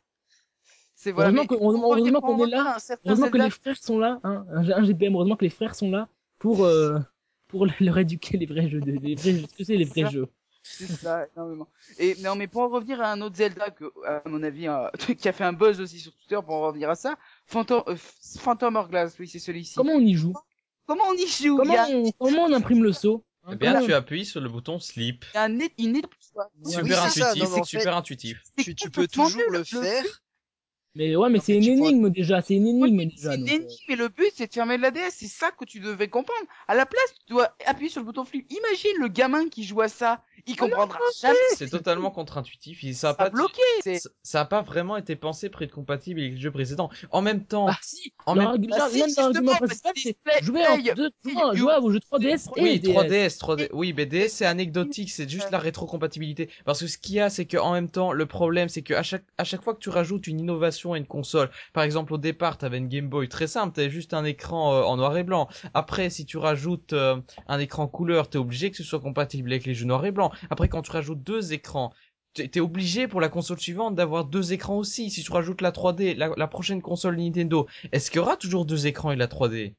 C'est 0.96 1.12
voilà. 1.12 1.44
Heureusement 1.52 2.22
qu'on 2.22 2.46
est 2.46 2.50
là. 2.50 2.78
Heureusement 3.06 3.30
que 3.30 3.38
les 3.38 3.50
frères 3.50 3.78
sont 3.78 4.00
là, 4.00 4.20
hein, 4.24 4.46
un, 4.52 4.84
GPM, 4.84 5.16
heureusement 5.16 5.36
que 5.36 5.44
les 5.44 5.52
frères 5.52 5.76
sont 5.76 5.92
là 5.92 6.08
pour, 6.40 6.64
euh, 6.64 6.98
pour 7.50 7.68
leur 7.80 7.98
éduquer 7.98 8.38
les 8.38 8.46
vrais 8.46 8.70
jeux, 8.70 8.80
de- 8.80 8.92
les 8.92 9.16
vrais 9.16 9.34
jeux, 9.34 9.46
ce 9.48 9.56
que 9.56 9.64
c'est 9.64 9.76
les 9.76 9.86
vrais 9.86 10.10
jeux. 10.10 10.28
C'est 10.64 10.88
ça, 10.88 11.28
énormément. 11.36 11.68
Et 12.00 12.16
non, 12.22 12.36
mais 12.36 12.48
pour 12.48 12.62
en 12.62 12.70
revenir 12.70 13.02
à 13.02 13.12
un 13.12 13.22
autre 13.22 13.36
Zelda 13.36 13.70
que, 13.70 13.92
à 14.08 14.22
mon 14.26 14.42
avis, 14.44 14.68
un 14.68 14.90
qui 15.20 15.28
a 15.28 15.34
fait 15.34 15.44
un 15.44 15.52
buzz 15.52 15.82
aussi 15.82 16.00
sur 16.00 16.14
Twitter, 16.14 16.40
pour 16.44 16.56
en 16.56 16.62
revenir 16.68 16.90
à 16.90 16.96
ça, 16.96 17.18
Phantom, 17.46 17.84
euh, 17.88 17.96
Phantom 18.40 18.78
Hourglass, 18.78 19.14
oui, 19.20 19.28
c'est 19.28 19.40
celui-ci. 19.40 19.76
Comment 19.76 19.94
on 19.94 20.00
y 20.00 20.14
joue? 20.14 20.34
Comment 20.86 21.04
on 21.10 21.14
y 21.16 21.28
joue 21.28 21.58
comment 21.58 21.74
Il 21.74 21.76
y 21.76 21.94
a, 21.94 21.98
on, 21.98 22.12
comment 22.20 22.44
on 22.46 22.54
imprime 22.54 22.84
le 22.84 22.92
saut 22.94 23.24
hein, 23.44 23.52
Eh 23.54 23.56
bien, 23.56 23.74
comment 23.74 23.86
tu 23.86 23.94
appuies 23.94 24.26
sur 24.26 24.42
le 24.42 24.50
bouton 24.50 24.80
sleep. 24.80 25.26
il 25.34 25.36
y 25.36 25.38
a 25.38 25.44
un, 25.44 25.60
é- 25.60 25.74
une 25.80 25.96
étape- 25.96 26.12
Oui, 26.64 26.72
Super 26.74 27.10
c'est 27.10 27.20
ça, 27.22 27.30
intuitif, 27.30 27.50
non, 27.50 27.56
c'est 27.56 27.64
super 27.66 27.84
fait, 27.84 27.90
intuitif. 28.00 28.44
Tu, 28.58 28.76
tu 28.76 28.90
peux 28.90 29.08
toujours 29.08 29.42
le 29.50 29.60
le 29.60 29.64
faire. 29.64 30.04
Mais 30.96 31.16
ouais, 31.16 31.28
mais 31.30 31.40
c'est 31.40 31.56
une 31.56 31.64
pourras- 31.78 31.90
énigme 31.90 32.10
déjà, 32.12 32.42
c'est 32.44 32.54
une 32.54 32.68
énigme 32.68 33.00
C'est 33.00 33.06
déjà. 33.16 33.34
une 33.36 33.42
donc, 33.46 33.50
euh, 33.50 33.56
énigme, 33.56 33.78
mais 33.90 33.96
le 33.96 34.10
but 34.10 34.32
c'est 34.36 34.46
de 34.48 34.54
fermer 34.54 34.78
la 34.78 34.92
DS, 34.92 35.10
c'est 35.12 35.28
ça 35.28 35.50
que 35.52 35.66
tu 35.66 35.80
devais 35.80 36.08
comprendre. 36.08 36.46
À 36.68 36.76
la 36.76 36.86
place, 36.86 37.14
tu 37.26 37.34
dois 37.34 37.56
appuyer 37.66 37.90
sur 37.90 38.02
le 38.02 38.06
bouton 38.06 38.26
flip. 38.26 38.46
Imagine 38.52 38.92
le 39.00 39.08
gamin 39.08 39.50
qui 39.50 39.64
joue 39.64 39.82
à 39.82 39.88
ça, 39.88 40.24
il 40.48 40.56
comprendra 40.56 40.98
jamais. 41.22 41.36
C'est 41.56 41.70
totalement 41.70 42.12
contre-intuitif. 42.12 42.84
Il- 42.84 42.96
Ça 42.96 43.10
a 43.10 43.14
Ça 43.14 43.22
a 43.24 43.26
pas 43.26 43.30
bloqué. 43.30 43.62
Ça- 44.00 44.10
ça 44.24 44.42
a 44.42 44.46
pas 44.46 44.62
vraiment 44.62 44.98
été 44.98 45.16
pensé 45.16 45.50
près 45.50 45.68
de 45.68 45.72
compatible 45.72 46.20
avec 46.20 46.34
les 46.34 46.40
jeux 46.40 46.52
précédents. 46.52 46.90
En 47.12 47.22
même 47.22 47.44
temps, 47.46 47.66
Bah 47.68 47.78
si, 47.82 48.14
en 48.26 48.36
leur 48.36 48.52
même 48.54 48.62
Bah 48.68 48.88
si, 48.90 49.00
même 49.00 49.10
leur 49.16 49.26
argument 49.26 49.52
justement, 49.52 49.52
principal, 49.58 49.92
parce 49.94 50.04
c'est 50.04 50.14
que 50.14 50.20
play- 50.24 50.42
jouer 50.44 50.68
en 50.68 50.82
play- 50.82 50.94
deux, 50.94 51.10
play- 51.22 51.34
jouer 51.54 51.74
you- 51.80 51.84
au 51.86 51.92
jeu 51.92 52.00
3DS 52.00 52.48
et 52.56 52.62
Oui, 52.62 52.80
DS. 52.80 52.92
3DS, 52.94 53.38
3D. 53.38 53.70
Oui, 53.74 53.94
mais 53.96 54.06
DS 54.06 54.30
c'est 54.30 54.46
anecdotique, 54.46 55.12
c'est 55.12 55.30
juste 55.30 55.52
la 55.52 55.60
rétrocompatibilité. 55.60 56.50
Parce 56.66 56.80
que 56.80 56.88
ce 56.88 56.98
qu'il 56.98 57.16
y 57.16 57.20
a, 57.20 57.30
c'est 57.30 57.46
que 57.46 57.58
en 57.58 57.74
même 57.74 57.90
temps, 57.90 58.12
le 58.14 58.26
problème, 58.26 58.70
c'est 58.70 58.82
que 58.82 58.94
à 58.94 59.04
chaque 59.04 59.24
à 59.38 59.44
chaque 59.44 59.64
fois 59.64 59.74
que 59.74 59.80
tu 59.80 59.90
rajoutes 59.90 60.28
une 60.28 60.40
innovation 60.40 60.94
à 60.94 60.98
une 60.98 61.06
console, 61.08 61.50
par 61.74 61.84
exemple 61.84 62.14
au 62.14 62.18
départ, 62.18 62.58
t'avais 62.58 62.78
une 62.78 62.88
Game 62.88 63.08
Boy 63.10 63.28
très 63.30 63.48
simple, 63.48 63.74
t'avais 63.76 63.90
juste 63.90 64.14
un 64.14 64.24
écran 64.26 64.74
euh, 64.74 64.82
en 64.84 64.98
noir 64.98 65.16
et 65.18 65.24
blanc. 65.24 65.48
Après, 65.74 66.10
si 66.10 66.26
tu 66.26 66.38
rajoutes 66.38 66.94
euh, 66.94 67.18
un 67.48 67.60
écran 67.60 67.88
couleur, 67.88 68.30
t'es 68.30 68.38
obligé 68.38 68.72
que 68.72 68.78
ce 68.78 68.84
soit 68.84 69.00
compatible 69.00 69.52
avec 69.52 69.66
les 69.66 69.74
jeux 69.74 69.86
noir 69.86 70.06
et 70.06 70.12
blanc. 70.12 70.23
Après, 70.50 70.70
quand 70.70 70.82
tu 70.82 70.92
rajoutes 70.92 71.24
deux 71.24 71.54
écrans 71.54 71.92
T'es 72.34 72.48
t'es 72.48 72.60
obligé 72.60 73.08
pour 73.08 73.22
la 73.22 73.30
console 73.30 73.60
suivante 73.60 73.94
d'avoir 73.94 74.26
deux 74.26 74.54
écrans 74.54 74.78
aussi. 74.78 75.12
Si 75.12 75.24
tu 75.24 75.32
rajoutes 75.32 75.62
la 75.62 75.72
3D, 75.72 76.16
la, 76.16 76.32
la 76.36 76.48
prochaine 76.48 76.82
console 76.82 77.18
Nintendo, 77.18 77.68
est-ce 77.92 78.10
qu'il 78.10 78.18
y 78.18 78.22
aura 78.22 78.38
toujours 78.38 78.66
deux 78.66 78.88
écrans 78.88 79.12
et 79.12 79.16
la 79.16 79.28
3D 79.28 79.76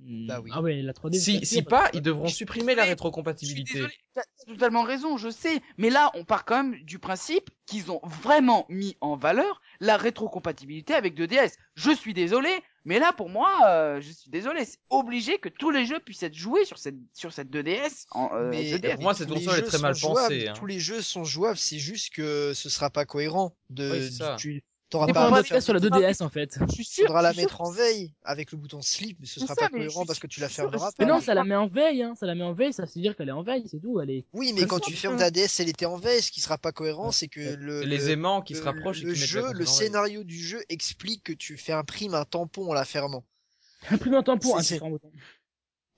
Bah 0.00 0.40
oui. 0.42 0.50
Ah 0.52 0.62
ouais, 0.62 0.82
la 0.82 0.92
3D. 0.92 1.44
Si, 1.44 1.62
pas, 1.62 1.88
ils 1.94 2.02
devront 2.02 2.26
supprimer 2.26 2.74
la 2.74 2.84
rétrocompatibilité. 2.84 3.84
t'as 4.14 4.22
totalement 4.48 4.82
raison, 4.82 5.16
je 5.16 5.30
sais. 5.30 5.60
Mais 5.78 5.90
là, 5.90 6.10
on 6.14 6.24
part 6.24 6.44
quand 6.44 6.64
même 6.64 6.82
du 6.82 6.98
principe 6.98 7.50
qu'ils 7.66 7.92
ont 7.92 8.00
vraiment 8.02 8.66
mis 8.68 8.96
en 9.00 9.14
valeur 9.14 9.62
la 9.78 9.96
rétrocompatibilité 9.96 10.94
avec 10.94 11.16
2DS. 11.16 11.52
Je 11.76 11.92
suis 11.92 12.14
désolé, 12.14 12.50
mais 12.84 12.98
là, 12.98 13.12
pour 13.12 13.28
moi, 13.28 13.50
euh, 13.66 14.00
je 14.00 14.10
suis 14.10 14.30
désolé. 14.30 14.64
C'est 14.64 14.78
obligé 14.90 15.38
que 15.38 15.48
tous 15.48 15.70
les 15.70 15.86
jeux 15.86 16.00
puissent 16.00 16.22
être 16.22 16.34
joués 16.34 16.64
sur 16.64 16.78
cette, 16.78 16.96
sur 17.14 17.32
cette 17.32 17.50
2DS. 17.50 18.06
En, 18.10 18.30
euh, 18.34 18.50
Mais, 18.50 18.72
2DS. 18.72 18.94
pour 18.94 19.02
moi, 19.02 19.14
cette 19.14 19.28
console 19.28 19.58
est 19.58 19.62
très 19.62 19.78
mal 19.78 19.94
pensée, 20.00 20.48
hein. 20.48 20.52
Tous 20.54 20.66
les 20.66 20.80
jeux 20.80 21.00
sont 21.00 21.24
jouables, 21.24 21.58
c'est 21.58 21.78
juste 21.78 22.12
que 22.14 22.52
ce 22.54 22.68
sera 22.68 22.90
pas 22.90 23.04
cohérent. 23.04 23.54
De, 23.70 23.90
Oui, 23.92 24.36
tu 24.36 24.62
t'auras 24.92 25.12
pas 25.12 25.36
à 25.38 25.42
faire 25.42 25.62
sur 25.62 25.72
la 25.72 25.80
des- 25.80 25.88
2DS 25.88 26.22
en 26.22 26.28
fait. 26.28 26.58
Je 26.68 26.72
suis 26.74 26.84
sûr. 26.84 27.06
faudra 27.06 27.22
la 27.22 27.32
mettre 27.32 27.60
en 27.62 27.70
veille 27.70 28.12
avec 28.24 28.52
le 28.52 28.58
bouton 28.58 28.80
slip, 28.82 29.16
mais 29.20 29.26
ce 29.26 29.40
sera 29.40 29.54
pas 29.56 29.68
mais 29.72 29.78
cohérent 29.78 30.04
parce 30.06 30.18
que 30.18 30.26
tu 30.26 30.40
la 30.40 30.48
fermeras 30.48 30.90
Mais 30.98 31.06
pas. 31.06 31.12
non, 31.12 31.20
ça 31.20 31.34
la 31.34 31.44
met 31.44 31.56
en 31.56 31.66
veille, 31.66 32.02
hein. 32.02 32.14
Ça 32.14 32.26
la 32.26 32.34
met 32.34 32.44
en 32.44 32.52
veille, 32.52 32.72
ça 32.72 32.84
veut 32.84 33.00
dire 33.00 33.16
qu'elle 33.16 33.28
est 33.28 33.32
en 33.32 33.42
veille, 33.42 33.64
c'est 33.70 33.80
tout. 33.80 34.00
Elle 34.00 34.10
est. 34.10 34.24
Oui, 34.32 34.52
mais 34.54 34.66
quand 34.66 34.78
tu 34.80 34.92
fermes 34.92 35.14
hein. 35.14 35.18
ta 35.18 35.30
DS, 35.30 35.60
elle 35.60 35.68
était 35.68 35.86
en 35.86 35.96
veille. 35.96 36.22
Ce 36.22 36.30
qui 36.30 36.40
sera 36.40 36.58
pas 36.58 36.72
cohérent, 36.72 37.10
c'est 37.10 37.28
que 37.28 37.40
le, 37.40 37.82
les 37.82 37.98
le- 37.98 38.10
aimants 38.10 38.42
qui 38.42 38.54
se 38.54 38.62
rapprochent 38.62 39.02
le 39.02 39.14
jeu, 39.14 39.52
le 39.52 39.64
scénario 39.66 40.22
du 40.24 40.38
jeu 40.38 40.62
explique 40.68 41.24
que 41.24 41.32
tu 41.32 41.56
fais 41.56 41.72
imprimer 41.72 42.16
un 42.16 42.24
tampon 42.24 42.70
en 42.70 42.74
la 42.74 42.84
fermant. 42.84 43.24
Imprime 43.90 44.14
un 44.14 44.22
tampon, 44.22 44.58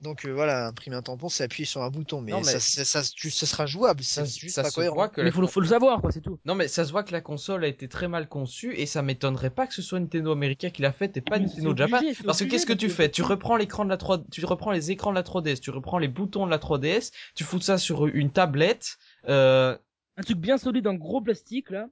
Donc 0.05 0.23
euh, 0.25 0.31
voilà, 0.31 0.67
imprimer 0.67 0.95
un 0.95 1.01
tampon, 1.01 1.27
c'est 1.27 1.43
appuyer 1.43 1.65
sur 1.65 1.81
un 1.81 1.89
bouton, 1.89 2.21
mais, 2.21 2.31
Non, 2.31 2.37
mais- 2.39 2.43
ça, 2.43 2.59
ça, 2.59 2.85
ça, 2.85 3.01
tu- 3.13 3.29
ce 3.31 3.45
sera 3.45 3.65
jouable, 3.65 4.03
Ça, 4.03 4.25
c'est 4.25 4.39
juste 4.39 4.55
ça 4.55 4.61
pas 4.63 4.69
se 4.69 4.75
cohérent. 4.75 4.95
voit 4.95 5.09
que 5.09 5.19
Mais 5.21 5.31
faut, 5.31 5.41
le- 5.41 5.47
faut 5.47 5.59
le 5.59 5.67
savoir, 5.67 5.99
quoi, 5.99 6.11
c'est 6.11 6.21
tout. 6.21 6.39
Non 6.45 6.55
mais 6.55 6.67
ça 6.67 6.85
se 6.85 6.91
voit 6.91 7.03
que 7.03 7.11
la 7.11 7.21
console 7.21 7.63
a 7.65 7.67
été 7.67 7.87
très 7.89 8.07
mal 8.07 8.29
conçue 8.29 8.73
et 8.75 8.85
ça 8.85 9.01
m'étonnerait 9.01 9.49
pas 9.49 9.67
que 9.67 9.73
ce 9.73 9.81
soit 9.81 9.99
Nintendo 9.99 10.31
America 10.31 10.69
qui 10.69 10.81
l'a 10.83 10.91
faite 10.93 11.17
et 11.17 11.21
pas 11.21 11.39
Mais 11.39 11.45
Nintendo 11.47 11.75
Japan. 11.75 11.97
obligé, 11.97 12.23
Parce 12.23 12.39
que 12.39 12.43
qu'est-ce 12.45 12.65
que 12.67 12.73
tu 12.73 12.89
fais? 12.89 13.09
Tu 13.09 13.23
reprends 13.23 13.57
l'écran 13.57 13.83
de 13.83 13.89
la 13.89 13.97
3 13.97 14.23
tu 14.31 14.45
reprends 14.45 14.71
les 14.71 14.91
écrans 14.91 15.09
de 15.09 15.15
la 15.15 15.23
3DS, 15.23 15.59
tu 15.59 15.71
reprends 15.71 15.97
les 15.97 16.07
boutons 16.07 16.45
de 16.45 16.51
la 16.51 16.59
3DS, 16.59 17.11
tu 17.35 17.43
fous 17.43 17.59
ça 17.59 17.77
sur 17.77 18.05
une 18.07 18.31
tablette, 18.31 18.97
euh, 19.27 19.75
Un 20.17 20.21
truc 20.21 20.37
bien 20.37 20.57
solide 20.57 20.87
en 20.87 20.93
gros 20.93 21.19
plastique 21.21 21.71
là. 21.71 21.87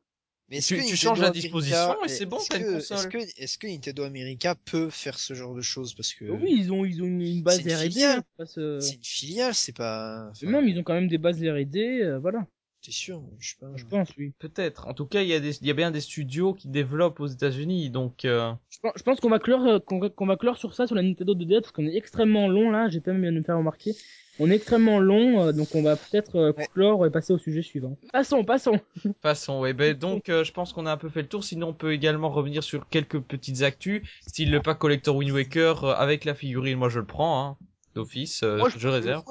Mais 0.53 0.59
est-ce 0.59 0.67
Tu- 0.67 0.75
que 0.75 0.79
tu 0.81 0.85
Nintendo 0.91 1.01
changes 1.01 1.19
la 1.19 1.27
America- 1.29 1.41
disposition 1.41 2.03
et 2.05 2.07
c'est 2.09 2.25
bon, 2.27 2.37
est-ce 2.37 2.47
t'as 2.49 2.57
une 2.59 2.63
que- 2.65 2.73
console. 2.73 2.97
Est-ce 2.97 3.07
que, 3.07 3.41
est-ce 3.41 3.57
que 3.57 3.67
Nintendo 3.67 4.03
America 4.03 4.53
peut 4.65 4.89
faire 4.91 5.17
ce 5.17 5.33
genre 5.33 5.55
de 5.55 5.61
choses? 5.61 5.95
Parce 5.95 6.13
que 6.13 6.25
Oui, 6.25 6.55
ils 6.59 6.71
ont, 6.71 6.85
ils 6.85 7.01
ont 7.01 7.05
une, 7.07 7.21
une 7.21 7.41
base 7.41 7.59
R&D. 7.59 8.03
hein, 8.03 8.23
euh, 8.59 8.79
c'est 8.79 8.93
une 8.93 9.03
filiale, 9.03 9.55
c'est 9.55 9.75
pas. 9.75 10.27
enfin, 10.29 10.45
Même, 10.47 10.67
ils 10.67 10.77
ont 10.79 10.83
quand 10.83 10.93
même 10.93 11.07
des 11.07 11.17
bases 11.17 11.41
R&D, 11.43 12.01
euh, 12.03 12.19
voilà. 12.19 12.45
T'es 12.83 12.91
sûr? 12.91 13.23
Je 13.39 13.49
sais 13.51 13.55
pas. 13.59 13.71
Je 13.75 13.85
pense, 13.85 14.09
oui. 14.17 14.33
peut-être. 14.37 14.87
En 14.87 14.93
tout 14.93 15.05
cas, 15.05 15.21
il 15.23 15.29
y 15.29 15.33
a 15.33 15.39
des 15.39 15.55
il 15.61 15.65
y 15.67 15.71
a 15.71 15.73
bien 15.73 15.89
des 15.89 16.01
studios 16.01 16.53
qui 16.53 16.67
développent 16.67 17.19
aux 17.21 17.27
États-Unis 17.27 17.89
donc 17.89 18.25
euh, 18.25 18.51
Je 18.69 18.77
pense, 18.79 18.91
je 18.97 19.03
pense 19.03 19.19
qu'on 19.21 19.29
va 19.29 19.39
clore, 19.39 19.65
euh, 19.65 19.79
qu'on 19.79 19.99
va, 19.99 20.09
qu'on 20.09 20.25
va 20.27 20.35
clore 20.37 20.57
sur 20.57 20.75
ça 20.75 20.85
sur 20.85 20.95
la 20.95 21.01
Nintendo 21.01 21.33
2DS 21.33 21.61
parce 21.61 21.71
qu'on 21.71 21.87
est 21.87 21.95
extrêmement 21.95 22.47
long 22.47 22.69
là. 22.71 22.89
J'ai 22.89 22.99
pas 22.99 23.13
même 23.13 23.33
me 23.35 23.41
faire 23.41 23.57
remarquer. 23.57 23.95
On 24.39 24.49
est 24.49 24.55
extrêmement 24.55 24.99
long, 24.99 25.41
euh, 25.47 25.51
donc 25.51 25.75
on 25.75 25.83
va 25.83 25.95
peut-être 25.95 26.35
euh, 26.37 26.53
Ouais. 26.57 26.67
clore 26.73 27.05
et 27.05 27.11
passer 27.11 27.33
au 27.33 27.37
sujet 27.37 27.61
suivant. 27.61 27.97
Passons, 28.11 28.43
passons. 28.43 28.79
Passons, 29.21 29.59
ouais, 29.61 29.73
ben 29.73 29.93
donc 29.93 30.29
euh, 30.29 30.43
je 30.43 30.51
pense 30.51 30.73
qu'on 30.73 30.85
a 30.87 30.91
un 30.91 30.97
peu 30.97 31.09
fait 31.09 31.21
le 31.21 31.27
tour. 31.27 31.43
Sinon, 31.43 31.67
on 31.69 31.73
peut 31.73 31.93
également 31.93 32.29
revenir 32.29 32.63
sur 32.63 32.89
quelques 32.89 33.19
petites 33.19 33.61
actus, 33.61 34.01
style 34.27 34.51
le 34.51 34.61
pack 34.61 34.79
collector 34.79 35.15
Wind 35.15 35.31
Waker 35.31 35.83
euh, 35.83 35.93
avec 35.93 36.25
la 36.25 36.33
figurine. 36.33 36.77
Moi, 36.79 36.89
je 36.89 36.99
le 36.99 37.05
prends, 37.05 37.45
hein, 37.45 37.57
d'office. 37.93 38.41
euh, 38.43 38.63
je, 38.75 38.87
réserve. 38.87 39.23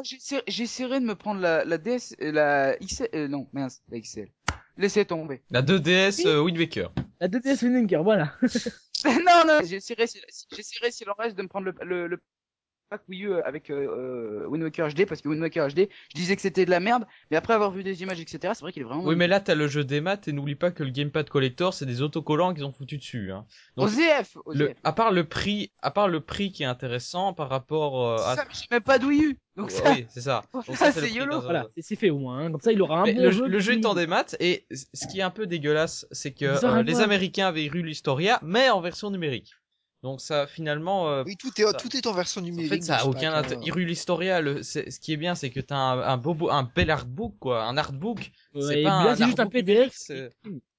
J'essaierai 0.47 1.01
de 1.01 1.05
me 1.05 1.15
prendre 1.17 1.41
la, 1.41 1.65
la 1.65 1.79
DS, 1.79 2.15
euh, 2.23 2.31
la 2.31 2.77
XL, 2.79 3.09
euh, 3.15 3.29
non, 3.29 3.49
mince, 3.53 3.83
la 3.91 3.99
XL. 3.99 4.29
Laissez 4.79 5.05
tomber. 5.05 5.43
La 5.51 5.61
2DS 5.63 6.27
euh, 6.27 6.41
Wind 6.41 6.57
Waker. 6.59 6.93
La 7.21 7.29
2DS 7.29 7.63
Winninker, 7.65 8.03
voilà. 8.03 8.33
non, 9.05 9.45
non, 9.47 9.59
j'essaierai, 9.65 10.07
si- 10.07 10.21
j'essaierai 10.55 10.91
s'il 10.91 11.11
en 11.11 11.15
reste 11.19 11.37
de 11.37 11.43
me 11.43 11.49
prendre 11.49 11.67
le, 11.67 11.75
le, 11.85 12.07
le 12.07 12.19
pack 12.93 13.03
Wii 13.09 13.25
U 13.25 13.35
avec 13.45 13.71
euh, 13.71 14.43
euh, 14.45 14.47
Wind 14.49 14.63
Waker 14.65 14.89
HD 14.93 15.07
parce 15.07 15.23
que 15.23 15.29
Wind 15.29 15.41
Waker 15.41 15.69
HD, 15.69 15.89
je 16.11 16.15
disais 16.15 16.37
que 16.37 16.43
c'était 16.43 16.67
de 16.67 16.71
la 16.71 16.79
merde, 16.81 17.07
mais 17.31 17.39
après 17.39 17.55
avoir 17.55 17.71
vu 17.71 17.83
des 17.83 18.03
images, 18.03 18.21
etc., 18.21 18.53
c'est 18.55 18.61
vrai 18.61 18.71
qu'il 18.73 18.83
est 18.83 18.85
vraiment. 18.85 19.03
Oui, 19.05 19.17
mais 19.17 19.27
là, 19.29 19.41
t'as 19.41 19.55
le 19.55 19.67
jeu 19.67 19.83
des 19.83 20.03
maths 20.03 20.29
et 20.29 20.33
n'oublie 20.33 20.55
pas 20.57 20.71
que 20.71 20.83
le 20.83 20.91
gamepad 20.91 21.29
collector, 21.31 21.73
c'est 21.73 21.87
des 21.87 22.03
autocollants 22.03 22.53
qu'ils 22.53 22.67
ont 22.67 22.73
foutu 22.73 22.99
dessus. 22.99 23.33
Hein. 23.33 23.47
Donc, 23.79 23.89
ZF, 23.89 24.37
au 24.45 24.53
le, 24.53 24.67
ZF. 24.69 24.75
à 24.85 24.93
part 24.93 25.11
le 25.11 25.25
prix, 25.25 25.73
à 25.81 25.91
part 25.91 26.09
le 26.09 26.21
prix 26.21 26.53
qui 26.53 26.65
est 26.65 26.67
intéressant 26.67 27.33
par 27.33 27.49
rapport 27.49 28.07
euh, 28.07 28.17
à. 28.17 28.37
Ça, 28.37 28.45
mais 28.47 28.55
j'ai 28.55 28.67
même 28.71 28.83
pas 28.83 28.99
de 28.99 29.07
Wii 29.07 29.25
U. 29.25 29.39
Donc 29.57 29.67
Ouais, 29.67 29.73
ça, 29.73 29.91
Oui, 29.93 30.07
c'est 30.09 30.21
ça. 30.23 30.43
Donc 30.55 30.65
ça, 30.67 30.93
ça, 30.93 30.93
c'est 30.93 31.11
YOLO. 31.11 31.41
Voilà, 31.41 31.67
c'est- 31.79 31.97
fait 31.97 32.11
au 32.11 32.19
moins. 32.19 32.39
hein. 32.41 32.51
Comme 32.53 32.61
ça, 32.61 32.73
il 32.73 32.81
aura 32.83 33.01
un 33.01 33.05
Mais 33.05 33.15
bon 33.15 33.23
le, 33.23 33.31
jeu. 33.31 33.47
le 33.47 33.59
jeu 33.61 33.73
est 33.73 33.85
en 33.87 33.91
fini. 33.93 34.03
démat 34.03 34.25
et 34.41 34.67
ce 34.71 35.07
qui 35.07 35.19
est 35.21 35.23
un 35.23 35.31
peu 35.31 35.47
dégueulasse, 35.47 36.07
c'est 36.11 36.33
que 36.33 36.45
euh, 36.47 36.83
les. 36.83 37.01
Américains 37.01 37.47
avaient 37.49 37.65
eu 37.67 37.83
l'Historia, 37.83 38.39
mais 38.43 38.69
en 38.71 38.81
version 38.81 39.11
numérique. 39.11 39.55
Donc 40.03 40.21
ça, 40.21 40.47
finalement, 40.49 41.09
euh, 41.11 41.23
Oui, 41.25 41.37
tout 41.37 41.53
est, 41.61 41.63
Ça- 41.65 41.73
tout 41.75 41.97
est 41.97 42.07
en 42.07 42.13
version 42.13 42.41
en 42.41 42.45
numérique. 42.45 42.71
fait, 42.73 42.83
ça 42.83 42.97
a 42.99 43.07
aucun 43.07 43.33
intérêt. 43.35 43.57
hein. 43.57 43.65
Hyrule 43.65 43.91
Historia, 43.91 44.41
le, 44.41 44.63
ce 44.65 44.81
qui 44.99 45.13
est 45.13 45.17
bien, 45.17 45.35
c'est 45.37 45.51
que 45.51 45.61
t'as 45.61 45.77
un, 45.77 46.01
un 46.01 46.17
beau, 46.17 46.51
un 46.51 46.65
bel 46.75 46.91
artbook, 46.91 47.35
quoi, 47.39 47.65
un 47.65 47.77
artbook. 47.77 48.33
Ouais, 48.55 48.63
c'est 48.63 48.83
pas 48.83 49.05
là, 49.05 49.11
un 49.13 49.15
juste 49.27 49.39
un 49.41 49.47
PDF. 49.47 49.95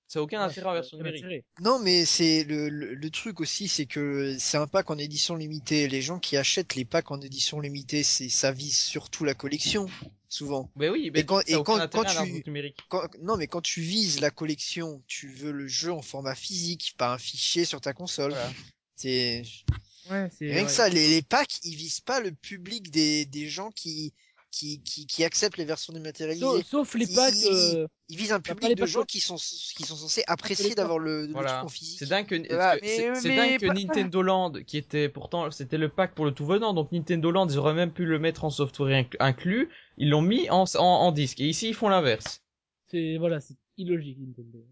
Ça 0.07 0.19
a 0.19 0.21
aucun 0.21 0.39
Ouais, 0.39 0.51
intérêt 0.51 0.67
en 0.69 0.73
version 0.73 0.97
numérique. 0.97 1.25
Non, 1.61 1.79
mais 1.79 2.05
c'est 2.05 2.43
le, 2.43 2.69
le, 2.69 2.93
le 2.93 3.09
truc 3.09 3.39
aussi, 3.39 3.67
c'est 3.67 3.87
que 3.87 4.35
c'est 4.37 4.57
un 4.57 4.67
pack 4.67 4.91
en 4.91 4.97
édition 4.99 5.35
limitée. 5.35 5.87
Les 5.87 6.01
gens 6.03 6.19
qui 6.19 6.37
achètent 6.37 6.75
les 6.75 6.85
packs 6.85 7.09
en 7.09 7.19
édition 7.21 7.59
limitée, 7.61 8.03
c'est 8.03 8.29
ça 8.29 8.51
vise 8.51 8.77
surtout 8.77 9.23
la 9.23 9.33
collection, 9.33 9.87
souvent. 10.29 10.69
Mais 10.75 10.89
oui, 10.89 11.09
mais 11.11 11.21
Et 11.21 11.25
quand- 11.25 11.39
et 11.47 11.53
quand- 11.63 11.87
tu- 11.87 11.97
artbook 11.97 12.45
numérique. 12.45 12.77
Quand, 12.89 13.01
non, 13.23 13.37
mais 13.37 13.47
quand 13.47 13.61
tu 13.61 13.81
vises 13.81 14.19
la 14.19 14.29
collection, 14.29 15.01
tu 15.07 15.29
veux 15.29 15.51
le 15.51 15.67
jeu 15.67 15.91
en 15.93 16.03
format 16.03 16.35
physique, 16.35 16.93
pas 16.97 17.11
un 17.13 17.17
fichier 17.17 17.65
sur 17.65 17.81
ta 17.81 17.93
console. 17.93 18.31
Voilà. 18.33 18.51
C'est 18.95 19.43
Ouais, 20.09 20.29
rien 20.41 20.55
ouais. 20.57 20.65
que 20.65 20.71
ça. 20.71 20.89
Les, 20.89 21.07
les 21.09 21.21
packs, 21.21 21.59
ils 21.63 21.75
visent 21.75 22.01
pas 22.01 22.19
le 22.19 22.31
public 22.31 22.91
des, 22.91 23.25
des 23.25 23.47
gens 23.47 23.71
qui, 23.71 24.13
qui, 24.51 24.81
qui, 24.83 25.07
qui 25.07 25.23
acceptent 25.23 25.57
les 25.57 25.63
versions 25.65 25.93
dématérialisées. 25.93 26.45
Sauf, 26.45 26.65
sauf 26.67 26.95
les 26.95 27.09
Ils- 27.09 27.15
packs. 27.15 27.33
euh, 27.45 27.87
Ils 28.09 28.17
visent 28.17 28.33
un 28.33 28.41
pas 28.41 28.53
public 28.53 28.69
les 28.69 28.75
de 28.75 28.85
gens 28.85 29.03
qui 29.03 29.21
sont, 29.21 29.35
qui 29.37 29.83
sont 29.83 29.95
censés 29.95 30.23
apprécier 30.27 30.75
d'avoir 30.75 30.99
le, 30.99 31.25
le 31.27 31.31
Voilà. 31.31 31.53
truc 31.53 31.65
en 31.65 31.69
physique. 31.69 31.99
C'est 31.99 32.09
dingue 32.09 32.25
que, 32.27 32.35
Voilà, 32.49 32.77
que- 32.79 32.85
c'est 32.85 33.09
mais- 33.11 33.15
c'est 33.15 33.27
mais 33.29 33.35
dingue 33.37 33.59
que 33.61 33.65
Nintendo 33.67 34.21
Land, 34.23 34.51
qui 34.67 34.77
était 34.77 35.07
pourtant, 35.07 35.49
c'était 35.51 35.77
le 35.77 35.87
pack 35.87 36.13
pour 36.15 36.25
le 36.25 36.31
tout 36.33 36.45
venant, 36.45 36.73
donc 36.73 36.91
Nintendo 36.91 37.31
Land, 37.31 37.47
ils 37.47 37.57
auraient 37.57 37.73
même 37.73 37.93
pu 37.93 38.05
le 38.05 38.19
mettre 38.19 38.43
en 38.43 38.49
software 38.49 39.03
inc- 39.05 39.15
inclus, 39.21 39.69
ils 39.97 40.09
l'ont 40.09 40.21
mis 40.21 40.49
en, 40.49 40.65
en, 40.75 40.79
en 40.83 41.11
disque. 41.13 41.39
Et 41.39 41.47
ici, 41.47 41.69
ils 41.69 41.73
font 41.75 41.87
l'inverse. 41.87 42.41
C'est 42.91 43.15
voilà, 43.17 43.39
c'est 43.39 43.55
illogique. 43.77 44.17
Nintendo. 44.19 44.65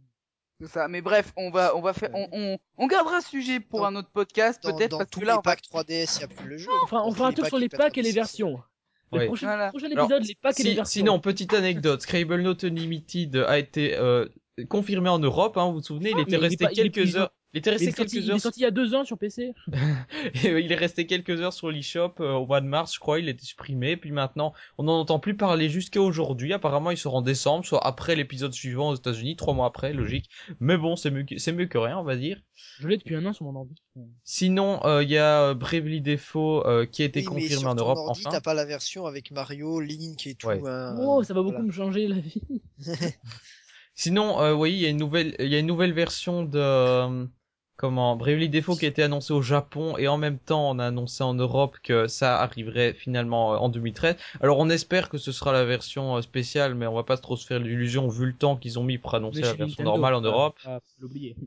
Ça. 0.68 0.88
Mais 0.88 1.02
bref, 1.02 1.32
on 1.38 1.50
va, 1.52 1.76
on 1.76 1.82
va 1.82 1.94
faire, 1.94 2.10
on, 2.14 2.28
on, 2.32 2.58
on 2.78 2.88
gardera 2.88 3.22
ce 3.22 3.30
sujet 3.30 3.60
pour 3.60 3.80
Dans- 3.82 3.86
un 3.88 3.96
autre 3.96 4.10
podcast, 4.14 4.62
peut-être, 4.64 4.92
dans 4.92 4.98
parce 5.00 5.10
tous 5.10 5.20
que 5.22 5.26
là, 5.26 5.36
va 5.36 5.42
packs 5.42 5.62
3DS, 5.62 6.16
il 6.16 6.18
n'y 6.20 6.24
a 6.24 6.28
plus 6.28 6.48
le 6.50 6.58
jeu. 6.58 6.70
On 6.84 6.88
fera, 6.88 7.06
on 7.06 7.12
fera 7.12 7.28
un 7.30 7.34
tour 7.34 7.46
sur 7.48 7.58
les 7.60 7.70
packs 7.70 7.98
et 7.98 8.02
les 8.02 8.10
3DS, 8.12 8.14
versions. 8.16 8.62
Le 9.14 9.20
Ouais. 9.20 9.26
prochain, 9.26 9.48
Voilà. 9.48 9.70
prochain 9.70 9.92
Alors, 9.92 10.06
épisode, 10.06 10.26
les 10.26 10.36
packs 10.36 10.60
et 10.60 10.64
les 10.64 10.70
Si- 10.70 10.76
versions. 10.76 10.92
sinon, 11.02 11.20
petite 11.20 11.54
anecdote, 11.54 12.02
Scribble 12.02 12.42
Note 12.42 12.64
Unlimited 12.64 13.36
a 13.48 13.58
été 13.60 13.96
euh, 13.98 14.26
confirmé 14.70 15.10
en 15.10 15.20
Europe, 15.20 15.58
hein, 15.58 15.66
vous 15.68 15.74
vous 15.74 15.82
souvenez, 15.84 16.12
il 16.12 16.16
Ah, 16.18 16.22
était 16.22 16.32
il 16.32 16.38
resté 16.38 16.66
pas- 16.66 16.72
quelques 16.72 17.16
heures. 17.18 17.32
Il 17.54 17.58
était 17.58 17.70
Il 17.70 17.74
resté 17.74 17.88
est, 17.90 17.92
sorti, 17.96 18.12
quelques 18.14 18.26
il 18.26 18.30
est 18.30 18.34
heures. 18.34 18.40
sorti 18.40 18.60
il 18.62 18.64
y 18.64 18.66
a 18.66 18.72
deux 18.72 18.96
ans 18.96 19.04
sur 19.04 19.18
PC. 19.18 19.54
Il 20.44 20.72
est 20.72 20.76
resté 20.76 21.06
quelques 21.06 21.42
heures 21.42 21.52
sur 21.52 21.70
l'eShop 21.70 22.14
euh, 22.22 22.32
au 22.34 22.46
mois 22.46 22.62
de 22.62 22.66
mars, 22.66 22.94
je 22.96 23.00
crois. 23.00 23.20
Il 23.20 23.28
était 23.28 23.44
supprimé. 23.44 23.98
Puis 23.98 24.12
maintenant, 24.12 24.54
on 24.78 24.84
n'en 24.84 25.00
entend 25.02 25.20
plus 25.20 25.36
parler 25.36 25.70
jusqu'à 25.70 26.02
aujourd'hui. 26.02 26.54
Apparemment, 26.54 26.92
il 26.92 26.98
sort 26.98 27.16
en 27.16 27.22
décembre, 27.22 27.66
soit 27.66 27.86
après 27.86 28.16
l'épisode 28.16 28.54
suivant 28.54 28.90
aux 28.92 28.96
États-Unis, 28.96 29.36
trois 29.36 29.54
mois 29.54 29.66
après, 29.68 29.92
logique. 29.92 30.30
Mais 30.62 30.78
bon, 30.78 30.96
c'est 30.96 31.12
mieux, 31.12 31.24
que- 31.24 31.38
c'est 31.40 31.52
mieux 31.52 31.66
que 31.66 31.78
rien, 31.78 31.98
on 32.00 32.04
va 32.04 32.16
dire. 32.16 32.42
Je 32.80 32.88
l'ai 32.88 32.96
depuis 32.96 33.16
un 33.16 33.26
an 33.26 33.34
sur 33.34 33.44
mon 33.46 33.56
ordi. 33.60 33.76
Sinon, 34.24 34.80
euh, 34.86 35.04
il 35.04 35.10
y 35.10 35.18
a 35.18 35.42
euh, 35.50 35.54
Bravely 35.54 36.00
Default 36.00 36.66
euh, 36.66 36.86
qui 36.86 37.02
a 37.02 37.06
été 37.06 37.20
Oui, 37.20 37.26
mais 37.26 37.42
confirmé 37.42 37.60
sur 37.62 37.70
en 37.70 37.76
ton 37.76 37.82
Europe 37.82 37.98
ordi, 37.98 38.22
enfin. 38.22 38.30
T'as 38.30 38.42
pas 38.42 38.54
la 38.54 38.64
version 38.64 39.06
avec 39.08 39.30
Mario, 39.32 39.82
Link 39.82 40.26
et 40.26 40.36
tout. 40.36 40.48
Ouais. 40.48 40.62
hein, 40.66 40.96
Oh, 41.02 41.22
ça 41.24 41.34
va 41.34 41.42
beaucoup 41.42 41.56
voilà. 41.56 41.66
me 41.68 41.72
changer 41.74 42.08
la 42.08 42.20
vie. 42.20 42.42
Sinon, 43.94 44.40
euh, 44.42 44.54
oui, 44.54 44.72
il 44.72 44.80
y 44.80 44.86
a 44.86 44.90
une 44.90 44.98
nouvelle, 44.98 45.36
il 45.40 45.48
y 45.48 45.56
a 45.56 45.60
une 45.60 45.68
nouvelle 45.68 45.92
version 45.94 46.44
de 46.44 46.58
euh, 46.58 47.26
comment 47.82 48.16
Bravely 48.16 48.48
Default 48.48 48.78
qui 48.78 48.86
a 48.86 48.88
été 48.88 49.02
annoncée 49.02 49.34
au 49.34 49.42
Japon 49.42 49.98
et 49.98 50.08
en 50.08 50.18
même 50.18 50.38
temps 50.38 50.70
on 50.70 50.78
a 50.78 50.86
annoncé 50.86 51.24
en 51.24 51.34
Europe 51.34 51.78
que 51.84 52.08
ça 52.08 52.40
arriverait 52.40 52.94
finalement 52.94 53.54
euh, 53.54 53.58
en 53.58 53.70
2013. 53.70 54.16
Alors 54.40 54.60
on 54.60 54.70
espère 54.70 55.10
que 55.10 55.18
ce 55.18 55.32
sera 55.32 55.52
la 55.52 55.66
version 55.66 56.16
euh, 56.16 56.22
spéciale, 56.22 56.76
mais 56.76 56.86
on 56.86 56.94
va 56.94 57.04
pas 57.04 57.18
trop 57.18 57.36
se 57.36 57.46
faire 57.48 57.60
l'illusion 57.60 58.08
vu 58.08 58.28
le 58.28 58.34
temps 58.34 58.56
qu'ils 58.56 58.78
ont 58.78 58.84
mis 58.84 59.00
pour 59.00 59.16
annoncer 59.16 59.42
la 59.42 59.48
version 59.58 59.66
Nintendo, 59.84 59.90
normale 59.90 60.14
en 60.14 60.22
Europe. 60.22 60.60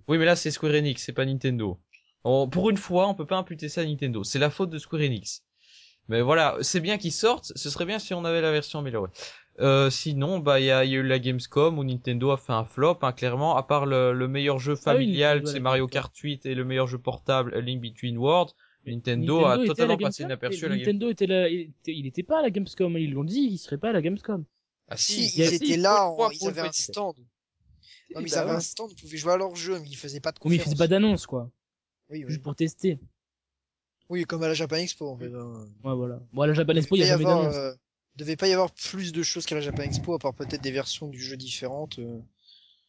Oui, 0.08 0.18
mais 0.18 0.24
là 0.24 0.34
c'est 0.34 0.50
Square 0.50 0.72
Enix, 0.74 1.02
c'est 1.02 1.12
pas 1.12 1.24
Nintendo. 1.24 1.78
On- 2.24 2.48
pour 2.48 2.68
une 2.70 2.78
fois, 2.78 3.06
on 3.08 3.14
peut 3.14 3.26
pas 3.26 3.36
imputer 3.36 3.68
ça 3.68 3.82
à 3.82 3.84
Nintendo. 3.84 4.24
C'est 4.24 4.38
la 4.40 4.50
faute 4.50 4.70
de 4.70 4.78
Square 4.78 5.02
Enix. 5.02 5.42
Mais 6.08 6.20
voilà, 6.20 6.56
c'est 6.60 6.80
bien 6.80 6.98
qu'ils 6.98 7.12
sortent. 7.12 7.52
Ce 7.54 7.70
serait 7.70 7.86
bien 7.86 7.98
si 7.98 8.12
on 8.12 8.24
avait 8.26 8.40
la 8.42 8.50
version 8.52 8.80
améliorée. 8.80 9.10
Euh, 9.60 9.88
sinon, 9.88 10.40
bah 10.40 10.58
il 10.58 10.66
y 10.66 10.70
a, 10.70 10.84
il 10.84 10.90
y 10.90 10.96
a 10.96 10.98
eu 10.98 11.02
la 11.02 11.18
Gamescom 11.20 11.78
où 11.78 11.84
Nintendo 11.84 12.30
a 12.32 12.36
fait 12.36 12.52
un 12.52 12.64
flop, 12.64 12.98
hein, 13.02 13.12
clairement. 13.12 13.56
À 13.56 13.62
part 13.62 13.86
le, 13.86 14.12
le 14.12 14.28
meilleur 14.28 14.58
jeu 14.58 14.74
Ah 14.86 14.96
oui, 14.96 15.06
familial, 15.06 15.46
c'est 15.46 15.60
Mario. 15.60 15.86
Kart 15.86 16.14
8 16.16 16.44
et 16.46 16.54
le 16.54 16.64
meilleur 16.64 16.86
jeu 16.88 16.98
portable, 16.98 17.54
A 17.54 17.60
Link 17.60 17.80
Between 17.80 18.18
Worlds. 18.18 18.54
Nintendo, 18.86 19.46
a 19.46 19.58
totalement 19.58 19.96
passé 19.96 20.24
inaperçu 20.24 20.62
la 20.68 20.76
Gamescom. 20.76 20.94
Nintendo 20.94 21.10
était 21.10 21.26
là, 21.26 21.48
il 21.48 21.60
était, 21.60 21.94
il 21.94 22.06
était 22.06 22.22
pas 22.22 22.40
à 22.40 22.42
la 22.42 22.50
Gamescom, 22.50 22.98
ils 22.98 23.12
l'ont 23.12 23.24
dit, 23.24 23.48
il 23.52 23.58
serait 23.58 23.78
pas 23.78 23.90
à 23.90 23.92
la 23.92 24.02
Gamescom. 24.02 24.44
Ah 24.88 24.96
Si, 24.96 25.26
il 25.26 25.40
ils 25.40 25.52
étaient 25.54 25.76
là, 25.76 26.06
en- 26.08 26.30
ils 26.30 26.48
avaient 26.48 26.60
un 26.60 26.72
stand. 26.72 27.14
Non, 28.14 28.20
mais 28.20 28.28
ils 28.28 28.30
bah 28.30 28.40
avaient 28.40 28.50
ouais. 28.50 28.56
un 28.56 28.60
stand, 28.60 28.90
ils 28.92 28.96
pouvaient 28.96 29.16
jouer 29.16 29.32
à 29.32 29.36
leur 29.36 29.54
jeu, 29.56 29.78
mais 29.78 29.88
ils 29.88 29.96
faisaient 29.96 30.20
pas 30.20 30.32
de 30.32 30.38
Oui, 30.44 30.50
mais 30.50 30.56
ils 30.56 30.58
conférence. 30.58 30.64
faisaient 30.64 30.76
pas 30.76 30.88
d'annonce, 30.88 31.26
quoi. 31.26 31.50
Oui, 32.08 32.24
oui. 32.24 32.30
Juste 32.30 32.42
pour 32.42 32.56
tester. 32.56 32.98
Oui, 34.08 34.24
comme 34.24 34.42
à 34.42 34.48
la 34.48 34.54
Japan 34.54 34.76
Expo, 34.76 35.08
en 35.08 35.16
fait. 35.18 35.30
hein. 35.34 35.66
Ouais, 35.84 35.94
voilà. 35.94 36.20
Bon, 36.32 36.42
à 36.42 36.46
la 36.46 36.54
Japan 36.54 36.74
Expo, 36.74 36.96
il 36.96 37.00
y 37.00 37.02
a 37.02 37.06
jamais 37.06 37.26
d'annonce. 37.26 37.56
euh, 37.56 37.74
devait 38.16 38.36
pas 38.36 38.48
y 38.48 38.52
avoir 38.52 38.72
plus 38.72 39.12
de 39.12 39.22
choses 39.22 39.46
qu'à 39.46 39.54
la 39.54 39.60
Japan 39.60 39.82
Expo, 39.82 40.14
à 40.14 40.18
part 40.18 40.34
peut-être 40.34 40.60
des 40.62 40.72
versions 40.72 41.08
du 41.08 41.20
jeu 41.20 41.36
différentes. 41.36 41.98
euh. 41.98 42.20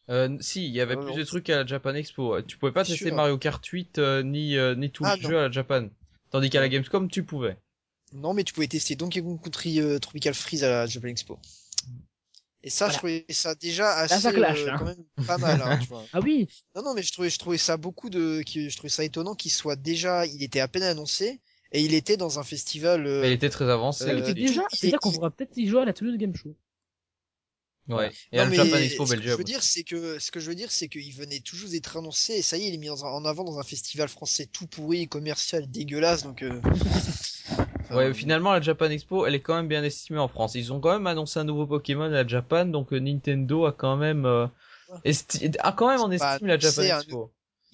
Euh, 0.08 0.36
si, 0.40 0.64
il 0.66 0.72
y 0.72 0.80
avait 0.80 0.96
Euh, 0.96 1.04
plus 1.04 1.14
de 1.14 1.24
trucs 1.24 1.50
à 1.50 1.56
la 1.56 1.66
Japan 1.66 1.94
Expo. 1.94 2.40
Tu 2.42 2.58
pouvais 2.58 2.72
pas 2.72 2.84
tester 2.84 3.06
sûr. 3.06 3.14
Mario 3.16 3.38
Kart 3.38 3.64
8 3.64 3.98
euh, 3.98 4.22
ni 4.22 4.56
euh, 4.56 4.74
ni 4.76 4.90
tous 4.90 5.04
Ah, 5.04 5.16
les 5.16 5.22
non. 5.22 5.28
jeux 5.30 5.38
à 5.38 5.42
la 5.42 5.50
Japan. 5.50 5.88
Tandis 6.30 6.50
qu'à 6.50 6.60
la. 6.60 6.68
Gamescom, 6.68 7.08
tu 7.10 7.24
pouvais. 7.24 7.56
Non, 8.12 8.34
mais 8.34 8.44
tu 8.44 8.52
pouvais 8.52 8.68
tester 8.68 8.94
Donkey 8.96 9.20
Kong 9.22 9.40
Country 9.42 9.80
euh, 9.80 9.98
Tropical 9.98 10.34
Freeze 10.34 10.62
à 10.64 10.68
la 10.68 10.86
Japan 10.86 11.08
Expo. 11.08 11.38
Et 12.62 12.70
ça, 12.70 12.86
Voilà. 12.86 12.92
je 12.92 12.98
trouvais 12.98 13.26
ça 13.30 13.54
déjà 13.54 13.92
assez, 13.94 14.20
ça 14.20 14.32
clash, 14.32 14.58
euh, 14.60 14.70
hein. 14.70 14.76
quand 14.78 14.84
même 14.86 15.04
pas 15.26 15.38
mal, 15.38 15.60
hein, 15.62 15.78
tu 15.80 15.88
vois. 15.88 16.04
Ah 16.12 16.20
oui, 16.20 16.48
Non, 16.74 16.82
non, 16.82 16.94
mais 16.94 17.02
je 17.02 17.12
trouvais, 17.12 17.30
je 17.30 17.38
trouvais 17.38 17.58
ça 17.58 17.76
beaucoup 17.76 18.10
de, 18.10 18.42
qui- 18.42 18.70
je 18.70 18.76
trouvais 18.76 18.88
ça 18.90 19.04
étonnant 19.04 19.34
qu'il 19.34 19.52
soit 19.52 19.76
déjà, 19.76 20.26
il 20.26 20.42
était 20.42 20.60
à 20.60 20.66
peine 20.68 20.82
annoncé, 20.82 21.40
et 21.72 21.82
il 21.82 21.94
était 21.94 22.16
dans 22.16 22.38
un 22.38 22.42
festival, 22.44 23.06
euh, 23.06 23.22
Mais 23.22 23.30
il 23.30 23.34
était 23.34 23.50
très 23.50 23.68
avancé. 23.70 24.04
Ah, 24.08 24.12
il 24.12 24.18
Euh, 24.18 24.22
était 24.30 24.34
déjà, 24.34 24.62
c'est-à-dire 24.72 25.00
qu'on 25.00 25.12
pourra 25.12 25.30
peut-être 25.30 25.56
y 25.56 25.66
jouer 25.66 25.82
à 25.82 25.84
la 25.84 25.92
Toulouse 25.92 26.16
Game 26.16 26.34
Show. 26.34 26.54
Ouais. 27.88 28.10
Et 28.32 28.38
Non, 28.38 28.42
à 28.42 28.44
la 28.46 28.50
mais 28.50 28.56
Japan 28.56 28.76
Expo 28.78 29.06
ce 29.06 29.10
que 29.12 29.16
je 29.16 29.16
Belgium. 29.20 29.38
veux 29.38 29.44
dire, 29.44 29.62
c'est 29.62 29.84
que, 29.84 30.18
ce 30.18 30.30
que 30.32 30.40
je 30.40 30.48
veux 30.48 30.56
dire, 30.56 30.72
c'est 30.72 30.88
qu'il 30.88 31.12
venait 31.14 31.38
toujours 31.40 31.70
d'être 31.70 31.96
annoncé, 31.96 32.34
et 32.34 32.42
ça 32.42 32.56
y 32.56 32.64
est, 32.64 32.68
il 32.68 32.74
est 32.74 32.78
mis 32.78 32.88
dans 32.88 33.04
un- 33.04 33.10
en 33.10 33.24
avant 33.24 33.44
dans 33.44 33.58
un 33.60 33.62
festival 33.62 34.08
français 34.08 34.46
tout 34.46 34.66
pourri, 34.66 35.06
commercial, 35.06 35.70
dégueulasse, 35.70 36.24
donc, 36.24 36.42
euh... 36.42 36.60
enfin, 36.64 37.94
Ouais, 37.96 38.12
finalement, 38.12 38.52
la 38.52 38.60
Japan 38.60 38.90
Expo, 38.90 39.26
elle 39.26 39.34
est 39.36 39.40
quand 39.40 39.54
même 39.54 39.68
bien 39.68 39.84
estimée 39.84 40.18
en 40.18 40.28
France. 40.28 40.54
Ils 40.56 40.72
ont 40.72 40.80
quand 40.80 40.92
même 40.92 41.06
annoncé 41.06 41.38
un 41.38 41.44
nouveau 41.44 41.66
Pokémon 41.66 42.02
à 42.04 42.08
la 42.08 42.26
Japan, 42.26 42.66
donc 42.66 42.92
euh, 42.92 42.98
Nintendo 42.98 43.66
a 43.66 43.72
quand 43.72 43.96
même, 43.96 44.26
euh, 44.26 44.46
esti- 45.04 45.56
a 45.60 45.72
quand 45.72 45.88
même 45.88 46.00
en 46.00 46.10
estime 46.10 46.48
la 46.48 46.58
Japan 46.58 46.82
un 46.82 46.98
Expo. 46.98 47.32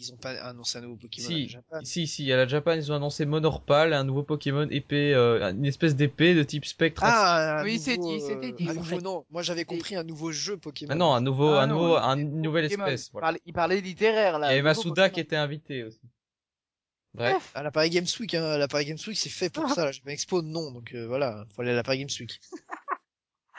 Ils 0.09 0.12
ont 0.12 0.16
pas 0.16 0.31
annoncé 0.43 0.79
un 0.79 0.83
nouveau 0.83 0.97
Pokémon 0.97 1.27
Si. 1.29 1.45
à 1.45 1.49
Japan. 1.49 1.81
Si, 1.85 2.07
si, 2.07 2.33
à 2.33 2.37
la 2.37 2.47
Japan, 2.47 2.73
ils 2.74 2.91
ont 2.93 2.95
annoncé 2.97 3.24
Monorpal, 3.27 3.93
un 3.93 4.05
nouveau 4.05 4.23
Pokémon 4.23 4.66
épée, 4.70 5.15
euh, 5.15 5.51
une 5.53 5.65
espèce 5.65 5.95
d'épée 5.97 6.35
de 6.35 6.43
type 6.43 6.65
spectre. 6.65 7.03
Ah, 7.05 7.61
un 7.61 7.65
Oui, 7.65 7.79
c'est 7.79 7.97
nouveau, 7.97 8.15
dit, 8.16 8.20
c'était 8.20 8.49
euh, 8.49 8.53
dit. 8.53 8.69
Un 8.69 8.74
nouveau, 8.74 9.01
non. 9.01 9.24
Moi, 9.31 9.43
j'avais 9.43 9.65
compris 9.65 9.95
un 9.97 10.05
nouveau 10.05 10.33
jeu 10.33 10.57
Pokémon. 10.57 10.93
Ah 10.93 10.97
non, 10.97 11.15
un 11.15 11.20
nouveau, 11.20 11.55
Ah 11.55 11.62
un 11.62 11.66
non, 11.66 11.74
nouveau, 11.81 11.97
un- 11.97 12.19
une 12.19 12.41
nouvelle 12.43 12.65
Pokémon. 12.69 12.87
espèce. 12.87 13.07
Il 13.09 13.12
Voilà. 13.12 13.24
parlait, 13.27 13.41
il 13.47 13.53
parlait 13.53 13.81
littéraire, 13.81 14.39
là. 14.39 14.51
Nouveau 14.51 14.62
Masuda 14.65 14.89
Pokémon. 14.91 15.09
qui 15.15 15.20
était 15.20 15.37
invité 15.37 15.85
aussi. 15.85 16.01
Bref. 17.15 17.51
À 17.55 17.62
la 17.62 17.70
Paris 17.70 17.91
Games 17.91 18.07
Week, 18.20 18.35
hein. 18.35 18.57
La 18.57 18.69
Paris 18.69 18.87
Games 18.87 18.97
Week, 19.07 19.19
c'est 19.19 19.29
fait 19.29 19.51
pour 19.51 19.66
Ah. 19.66 19.74
ça. 19.74 19.85
La 19.85 19.93
Japan 19.93 20.11
Expo, 20.11 20.41
non. 20.43 20.70
Donc, 20.73 20.93
euh, 20.95 21.07
voilà. 21.07 21.45
Faut 21.55 21.61
aller 21.62 21.73
à 21.73 21.74
la 21.74 21.83
Paris 21.83 21.99
Games 21.99 22.09
Week. 22.19 22.41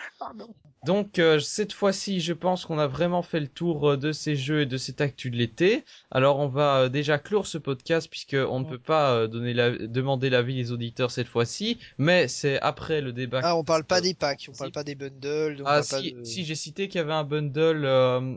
Pardon. 0.20 0.54
Donc 0.86 1.18
euh, 1.18 1.40
cette 1.40 1.72
fois-ci, 1.72 2.20
je 2.20 2.34
pense 2.34 2.66
qu'on 2.66 2.78
a 2.78 2.88
vraiment 2.88 3.22
fait 3.22 3.40
le 3.40 3.48
tour 3.48 3.92
euh, 3.92 3.98
de 3.98 4.12
ces 4.12 4.36
jeux 4.36 4.62
et 4.62 4.66
de 4.66 4.78
cette 4.78 5.00
actu 5.00 5.30
de 5.32 5.38
l'été. 5.38 5.86
Alors 6.12 6.40
on 6.40 6.48
va 6.50 6.82
euh, 6.82 6.90
déjà 6.90 7.18
clore 7.20 7.48
ce 7.48 7.58
podcast 7.58 8.10
puisque 8.10 8.36
on 8.36 8.60
ne 8.60 8.66
peut 8.66 8.80
pas 8.80 9.14
euh, 9.14 9.28
donner 9.28 9.54
la... 9.54 9.72
demander 9.72 10.30
l'avis 10.30 10.56
des 10.56 10.72
auditeurs 10.74 11.10
cette 11.12 11.28
fois-ci, 11.28 11.78
mais 11.98 12.28
c'est 12.28 12.60
après 12.60 13.00
le 13.02 13.14
débat. 13.14 13.40
Ah, 13.44 13.56
on 13.56 13.64
parle 13.64 13.86
pas 13.86 14.02
des 14.02 14.14
packs. 14.14 14.48
On 14.50 14.58
parle 14.58 14.72
pas 14.72 14.84
des 14.84 14.96
bundles. 14.96 15.62
On 15.62 15.66
Ah 15.66 15.82
parle 15.82 15.88
pas 15.88 16.02
si, 16.02 16.14
de... 16.14 16.24
si 16.26 16.44
j'ai 16.46 16.56
cité 16.56 16.88
qu'il 16.90 17.00
y 17.00 17.02
avait 17.02 17.14
un 17.14 17.24
bundle 17.24 17.86
euh, 17.86 18.36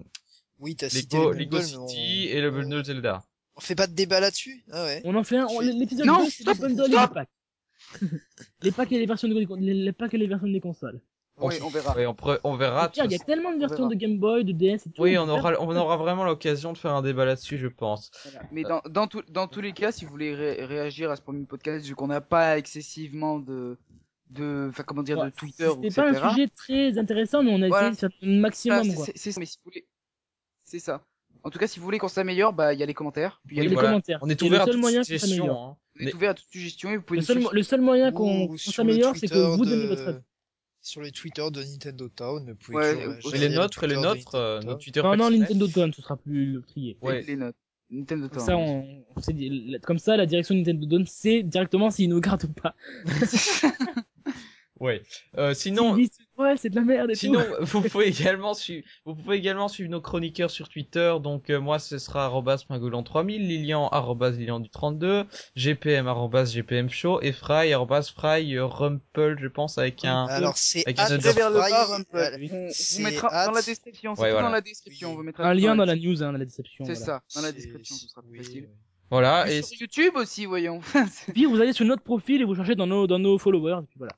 Oui, 0.60 0.76
t'as 0.76 0.88
cité 0.88 1.16
Lego, 1.16 1.60
City 1.60 1.78
on... 1.80 2.36
et 2.36 2.40
le 2.40 2.50
bundle 2.52 2.84
Zelda. 2.84 3.24
on 3.56 3.60
fait 3.60 3.74
pas 3.74 3.88
de 3.88 3.94
débat 3.94 4.20
là-dessus? 4.20 4.64
Ah 4.70 4.84
ouais. 4.84 5.00
On 5.04 5.16
en 5.16 5.24
fait 5.24 5.38
un, 5.38 5.46
on- 5.46 5.60
l'épisode 5.60 6.06
Non, 6.06 6.22
2, 6.24 6.30
c'est 6.30 6.44
les 6.46 6.54
stop, 6.54 6.58
bundles 6.58 6.84
et 6.94 6.96
les 7.00 7.08
packs. 7.12 7.28
les 8.62 8.70
packs 8.72 8.92
et 8.92 8.98
les 9.00 9.06
versions 9.06 9.26
de, 9.28 9.34
les, 9.58 9.74
les 9.74 9.92
packs 9.92 10.14
et 10.14 10.18
les 10.18 10.26
versions 10.28 10.46
des 10.48 10.60
consoles. 10.60 11.00
Oui, 11.38 11.54
on 11.62 11.68
verra. 11.68 11.94
Oui, 11.96 12.06
on, 12.06 12.16
on 12.44 12.56
verra. 12.56 12.90
Il 12.96 13.10
y 13.12 13.14
a 13.14 13.18
tellement 13.18 13.52
de 13.52 13.58
versions 13.58 13.88
de 13.88 13.94
Game 13.94 14.18
Boy, 14.18 14.44
de 14.44 14.52
DS 14.52 14.86
et 14.86 14.90
tout. 14.90 15.02
Oui, 15.02 15.18
on 15.18 15.28
aura, 15.28 15.52
on 15.60 15.76
aura 15.76 15.96
vraiment 15.98 16.24
l'occasion 16.24 16.72
de 16.72 16.78
faire 16.78 16.94
un 16.94 17.02
débat 17.02 17.24
là-dessus, 17.26 17.58
je 17.58 17.66
pense. 17.68 18.10
Voilà. 18.24 18.48
Mais 18.52 18.62
dans, 18.62 18.80
dans, 18.88 19.06
tout- 19.06 19.22
dans 19.28 19.46
tous 19.46 19.60
les 19.60 19.72
cas, 19.72 19.92
si 19.92 20.04
vous 20.06 20.10
voulez 20.10 20.34
ré- 20.34 20.64
réagir 20.64 21.10
à 21.10 21.16
ce 21.16 21.20
premier 21.22 21.44
podcast, 21.44 21.84
vu 21.84 21.94
qu'on 21.94 22.06
n'a 22.06 22.22
pas 22.22 22.56
excessivement 22.56 23.38
de, 23.38 23.76
de, 24.30 24.68
enfin 24.70 24.82
comment 24.82 25.02
dire, 25.02 25.18
Ouais, 25.18 25.26
de 25.26 25.30
Twitter 25.30 25.66
ou 25.68 25.74
C'était 25.82 25.88
etc. 25.88 26.02
pas 26.20 26.26
un 26.26 26.30
sujet 26.30 26.48
très 26.48 26.98
intéressant, 26.98 27.42
mais 27.42 27.50
on 27.52 27.60
a 27.60 27.68
Voilà. 27.68 27.88
essayé 27.90 28.08
de 28.08 28.12
faire 28.14 28.18
le 28.22 28.40
maximum, 28.40 28.88
Voilà, 28.88 29.12
c'est- 29.14 29.30
ça. 29.32 29.40
Mais 29.40 29.46
si 29.46 29.58
vous 29.58 29.70
voulez, 29.70 29.86
c'est 30.64 30.78
ça. 30.78 31.02
En 31.44 31.50
tout 31.50 31.58
cas, 31.58 31.66
si 31.66 31.78
vous 31.78 31.84
voulez 31.84 31.98
qu'on 31.98 32.08
s'améliore, 32.08 32.54
bah 32.54 32.72
il 32.72 32.80
y 32.80 32.82
a 32.82 32.86
les 32.86 32.94
commentaires. 32.94 33.40
Puis 33.46 33.56
il 33.56 33.58
y 33.58 33.60
a 33.60 33.64
Oui, 33.64 33.68
les 33.68 33.74
voilà. 33.74 33.90
commentaires. 33.90 34.18
On 34.22 34.28
est 34.30 34.40
ouvert 34.42 34.52
le 34.52 34.62
à 34.62 34.64
seul 34.64 34.72
toute 34.72 34.80
moyen 34.80 35.00
qu'on 35.00 35.04
s'améliore. 35.04 35.20
suggestion. 35.20 35.52
Hein. 35.52 35.76
On 35.96 36.00
est 36.00 36.04
Mais- 36.06 36.14
ouvert 36.14 36.30
à 36.30 36.34
toute 36.34 36.48
suggestion 36.50 36.90
et 36.90 36.96
vous 36.96 37.02
pouvez 37.02 37.20
Le 37.20 37.24
seul, 37.26 37.44
le 37.52 37.62
seul 37.62 37.80
moyen 37.82 38.10
qu'on 38.10 38.56
s'améliore, 38.56 39.14
c'est 39.16 39.28
que 39.28 39.54
vous 39.56 39.64
donnez 39.66 39.86
votre 39.86 40.08
avis. 40.08 40.18
Sur 40.86 41.00
le 41.00 41.10
Twitter 41.10 41.42
de 41.50 41.64
Nintendo 41.64 42.08
Town, 42.08 42.48
vous 42.48 42.54
pouvez 42.54 42.76
Ouais, 42.76 43.16
toujours 43.16 43.34
et 43.34 43.38
les 43.38 43.48
le 43.48 43.56
nôtres, 43.56 43.86
les 43.88 43.96
nôtres, 43.96 44.36
euh, 44.36 44.60
Twitter 44.76 45.02
Non, 45.02 45.16
non. 45.16 45.30
Nintendo 45.32 45.66
Town, 45.66 45.92
ce 45.92 46.00
sera 46.00 46.16
plus 46.16 46.62
trié. 46.68 46.96
Ouais. 47.02 47.22
les 47.22 47.34
notes. 47.34 47.56
Nintendo 47.90 48.28
Comme 48.28 48.38
Town. 48.38 48.46
ça, 48.46 48.56
on, 48.56 49.04
comme 49.82 49.98
ça, 49.98 50.16
la 50.16 50.26
direction 50.26 50.54
de 50.54 50.60
Nintendo 50.60 50.86
Town 50.86 51.04
sait 51.04 51.42
directement 51.42 51.90
s'ils 51.90 52.08
nous 52.08 52.20
gardent 52.20 52.44
ou 52.44 52.52
pas. 52.52 52.76
Ouais. 54.78 55.02
Euh, 55.38 55.54
sinon, 55.54 55.94
ouais, 56.36 56.56
c'est 56.58 56.68
de 56.68 56.76
la 56.76 56.82
merde 56.82 57.10
et 57.10 57.14
Sinon, 57.14 57.40
tout. 57.42 57.64
vous 57.64 57.80
pouvez 57.82 58.08
également 58.08 58.52
suivre, 58.52 58.86
vous 59.06 59.14
pouvez 59.14 59.36
également 59.38 59.68
suivre 59.68 59.88
nos 59.90 60.02
chroniqueurs 60.02 60.50
sur 60.50 60.68
Twitter. 60.68 61.14
Donc, 61.22 61.48
euh, 61.48 61.58
moi, 61.60 61.78
ce 61.78 61.96
sera 61.98 62.28
@pingolan3000, 62.28 63.38
Lilian 63.38 63.88
Lilian 64.36 64.60
du 64.60 64.68
32, 64.68 65.24
GPM 65.54 66.06
GPM 66.52 66.90
show 66.90 67.20
et 67.22 67.32
Fry 67.32 67.72
Fry 68.14 68.54
euh, 68.56 68.66
Rumple, 68.66 69.36
je 69.40 69.48
pense, 69.48 69.78
avec 69.78 70.04
un. 70.04 70.26
Alors, 70.26 70.58
c'est 70.58 70.86
Avec 70.86 70.98
Ad 70.98 71.12
un 71.12 71.18
Très 71.18 71.32
vers 71.32 71.50
le 71.50 71.58
bas, 71.58 71.84
Rumple. 71.86 72.16
euh, 72.16 72.30
On, 72.52 72.56
on 72.56 72.66
vous 72.66 72.72
c'est 72.72 73.02
mettra 73.02 73.46
dans 73.46 73.52
la 73.52 73.62
description. 73.62 74.14
C'est 74.14 74.22
Ouais, 74.22 74.30
voilà. 74.32 74.48
dans 74.48 74.52
la 74.52 74.60
description. 74.60 75.08
Oui. 75.08 75.14
On 75.14 75.16
vous 75.16 75.22
mettra 75.22 75.44
Un 75.48 75.54
lien 75.54 75.74
dans 75.74 75.84
la 75.86 75.96
news, 75.96 76.22
hein, 76.22 76.32
dans 76.32 76.38
la 76.38 76.44
description. 76.44 76.84
C'est 76.84 76.94
voilà. 77.02 77.22
ça, 77.30 77.40
dans 77.40 77.46
la 77.46 77.52
description, 77.52 77.96
ce 77.96 78.08
sera 78.08 78.20
plus 78.22 78.32
oui, 78.32 78.44
facile. 78.44 78.68
oui. 78.70 78.76
Voilà. 79.10 79.50
Et 79.50 79.58
Et 79.58 79.62
sur 79.62 79.80
YouTube 79.80 80.14
aussi, 80.16 80.46
voyons. 80.46 80.80
Pire, 81.34 81.48
vous 81.48 81.60
allez 81.60 81.72
sur 81.72 81.84
notre 81.84 82.02
profil 82.02 82.40
et 82.40 82.44
vous 82.44 82.54
cherchez 82.56 82.74
dans 82.74 82.86
nos, 82.88 83.06
dans 83.06 83.18
nos 83.20 83.38
followers, 83.38 83.78
et 83.82 83.86
puis 83.86 83.98
voilà. 83.98 84.12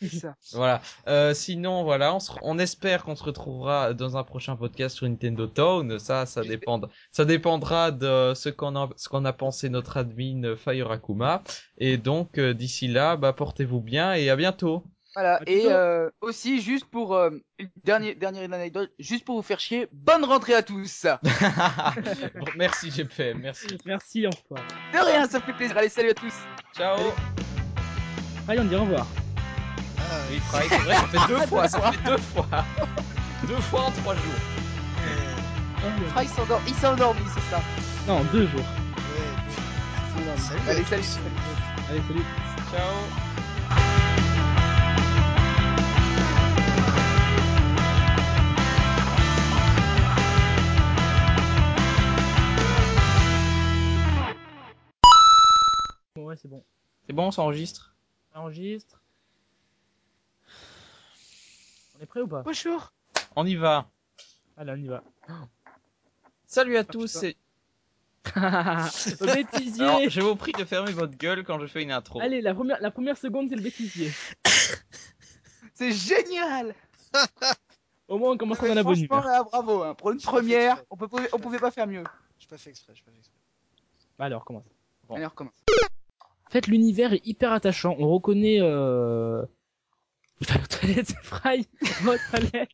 ça. 0.20 0.34
voilà. 0.54 0.80
Euh, 1.08 1.34
sinon, 1.34 1.84
voilà, 1.84 2.14
on, 2.14 2.20
se- 2.20 2.32
on 2.42 2.58
espère 2.58 3.04
qu'on 3.04 3.16
se 3.16 3.24
retrouvera 3.24 3.92
dans 3.92 4.16
un 4.16 4.24
prochain 4.24 4.56
podcast 4.56 4.96
sur 4.96 5.06
Nintendo 5.08 5.46
Town. 5.46 5.98
Ça, 5.98 6.24
ça 6.26 6.42
dépend, 6.42 6.80
ça 7.12 7.24
dépendra 7.26 7.90
de 7.90 8.32
ce 8.34 8.48
qu'on 8.48 8.76
a, 8.76 8.88
ce 8.96 9.08
qu'on 9.10 9.24
a 9.26 9.32
pensé 9.34 9.68
notre 9.68 9.96
admin 9.98 10.42
euh, 10.44 10.56
Fire 10.56 10.90
Akuma. 10.90 11.42
Et 11.78 11.98
donc, 11.98 12.38
euh, 12.38 12.54
d'ici 12.54 12.88
là, 12.88 13.16
bah, 13.16 13.32
portez-vous 13.34 13.80
bien 13.80 14.14
et 14.14 14.30
à 14.30 14.36
bientôt. 14.36 14.84
Voilà, 15.14 15.36
À 15.36 15.40
et 15.46 15.64
euh, 15.66 16.08
aussi, 16.20 16.60
juste 16.62 16.84
pour, 16.84 17.14
euh, 17.16 17.30
une 17.58 17.68
dernière, 17.82 18.14
dernière 18.16 18.44
anecdote, 18.52 18.90
juste 19.00 19.24
pour 19.24 19.36
vous 19.36 19.42
faire 19.42 19.58
chier, 19.58 19.88
bonne 19.92 20.24
rentrée 20.24 20.54
à 20.54 20.62
tous 20.62 21.04
Bon, 22.38 22.46
merci 22.56 22.90
GPM, 22.92 23.38
merci. 23.40 23.66
Merci, 23.84 24.26
enfin. 24.28 24.62
De 24.92 24.98
rien, 25.04 25.26
ça 25.26 25.40
fait 25.40 25.52
plaisir, 25.52 25.76
allez, 25.76 25.88
salut 25.88 26.10
à 26.10 26.14
tous 26.14 26.32
Ciao. 26.76 26.96
Allez, 28.48 28.60
on 28.60 28.64
dit 28.64 28.74
au 28.76 28.80
revoir. 28.82 29.06
Ah, 29.98 30.02
Oui, 30.30 30.38
Fry, 30.48 30.68
c'est 30.68 30.78
vrai, 30.78 30.94
ça 30.94 31.06
fait 31.08 31.28
deux 31.34 31.46
fois, 31.46 31.68
ça 31.68 31.92
fait 31.92 32.08
deux 32.10 32.18
fois. 32.18 32.46
Deux 33.48 33.56
fois 33.62 33.80
en 33.82 33.90
trois 33.90 34.14
jours. 34.14 34.40
euh, 35.84 35.88
Ah, 36.14 36.22
il 36.22 36.28
s'endort, 36.28 36.60
il 36.68 36.74
s'est 36.74 36.86
endormi, 36.86 37.20
c'est 37.34 37.50
ça 37.54 37.60
Non, 38.06 38.22
deux 38.32 38.46
jours. 38.46 38.60
Ouais. 38.60 40.36
Salut 40.38 40.60
Allez, 40.68 40.84
salut. 40.84 41.02
Allez, 41.88 42.02
salut. 42.06 42.24
Ciao. 42.70 43.29
C'est 56.40 56.48
bon. 56.48 56.64
C'est 57.06 57.12
bon, 57.12 57.26
on 57.26 57.30
s'enregistre 57.30 57.94
On 58.34 58.40
enregistre. 58.40 59.02
On 61.98 62.02
est 62.02 62.06
prêt 62.06 62.20
ou 62.20 62.28
pas? 62.28 62.42
Bonjour. 62.42 62.92
On 63.36 63.46
y 63.46 63.56
va. 63.56 63.90
Allez, 64.56 64.72
on 64.72 64.76
y 64.76 64.86
va. 64.86 65.02
Salut 66.46 66.76
à 66.76 66.80
Ah, 66.80 66.84
tous, 66.84 67.08
c'est... 67.08 67.36
le 68.36 69.34
bêtisier 69.34 69.84
Alors, 69.84 70.08
je 70.08 70.20
vous 70.20 70.36
prie 70.36 70.52
de 70.52 70.64
fermer 70.64 70.92
votre 70.92 71.16
gueule 71.16 71.44
quand 71.44 71.58
je 71.58 71.66
fais 71.66 71.82
une 71.82 71.92
intro. 71.92 72.20
Allez, 72.20 72.40
la 72.40 72.54
première, 72.54 72.80
la 72.80 72.90
première 72.90 73.18
seconde, 73.18 73.48
c'est 73.50 73.56
le 73.56 73.62
bêtisier. 73.62 74.10
C'est 75.74 75.92
génial. 75.92 76.74
Au 78.06 78.18
moins, 78.18 78.32
on 78.32 78.36
commence 78.36 78.60
dans 78.60 78.74
la 78.74 78.82
bonne 78.82 79.06
franchement, 79.06 79.26
là, 79.26 79.42
bravo. 79.44 79.82
Hein. 79.82 79.94
Pour 79.94 80.10
une 80.10 80.20
première, 80.20 80.82
on, 80.90 80.96
peut, 80.98 81.08
on 81.32 81.38
pouvait 81.38 81.58
pas 81.58 81.70
faire 81.70 81.86
mieux. 81.86 82.04
J'ai 82.38 82.48
pas 82.48 82.58
fait 82.58 82.68
exprès, 82.68 82.92
j'ai 82.94 83.02
pas 83.02 83.10
fait 83.10 83.16
exprès. 83.16 83.38
Bah 84.18 84.26
alors, 84.26 84.44
commence. 84.44 84.64
Bon. 85.08 85.14
Allez, 85.14 85.24
on 85.24 85.30
recommence. 85.30 85.54
En 86.50 86.52
fait, 86.52 86.66
l'univers 86.66 87.12
est 87.12 87.24
hyper 87.24 87.52
attachant. 87.52 87.94
On 88.00 88.08
reconnaît... 88.10 88.58
Euh... 88.60 89.44
Putain, 90.40 90.60
aux 90.60 90.66
toilettes, 90.66 91.06
c'est 91.08 91.22
Fry 91.22 91.68
Va 92.02 92.12
aux 92.14 92.16
toilettes. 92.30 92.70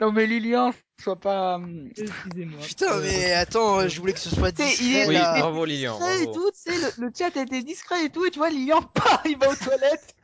Non 0.00 0.10
mais 0.10 0.26
Lilian, 0.26 0.74
sois 1.00 1.14
pas. 1.20 1.54
hum, 1.56 1.88
Excusez-moi. 1.96 2.60
Putain, 2.60 2.92
Euh, 2.94 3.02
mais 3.02 3.32
attends, 3.34 3.78
euh, 3.78 3.88
je 3.88 4.00
voulais 4.00 4.12
que 4.12 4.18
ce 4.18 4.30
soit 4.34 4.50
discret 4.50 4.84
est- 4.84 5.06
Oui, 5.06 5.14
là. 5.14 5.38
bravo 5.38 5.64
Lilian. 5.64 5.96
discret 5.96 6.22
et 6.22 6.24
Bravo, 6.24 6.50
tout, 6.50 6.52
le, 6.66 7.06
le 7.06 7.12
chat 7.16 7.28
était 7.36 7.62
discret 7.62 8.04
et 8.06 8.10
tout, 8.10 8.24
et 8.24 8.30
tu 8.32 8.38
vois, 8.40 8.50
Lilian, 8.50 8.82
pas, 8.94 9.22
il 9.24 9.38
va 9.38 9.50
aux 9.50 9.54
toilettes. 9.54 10.16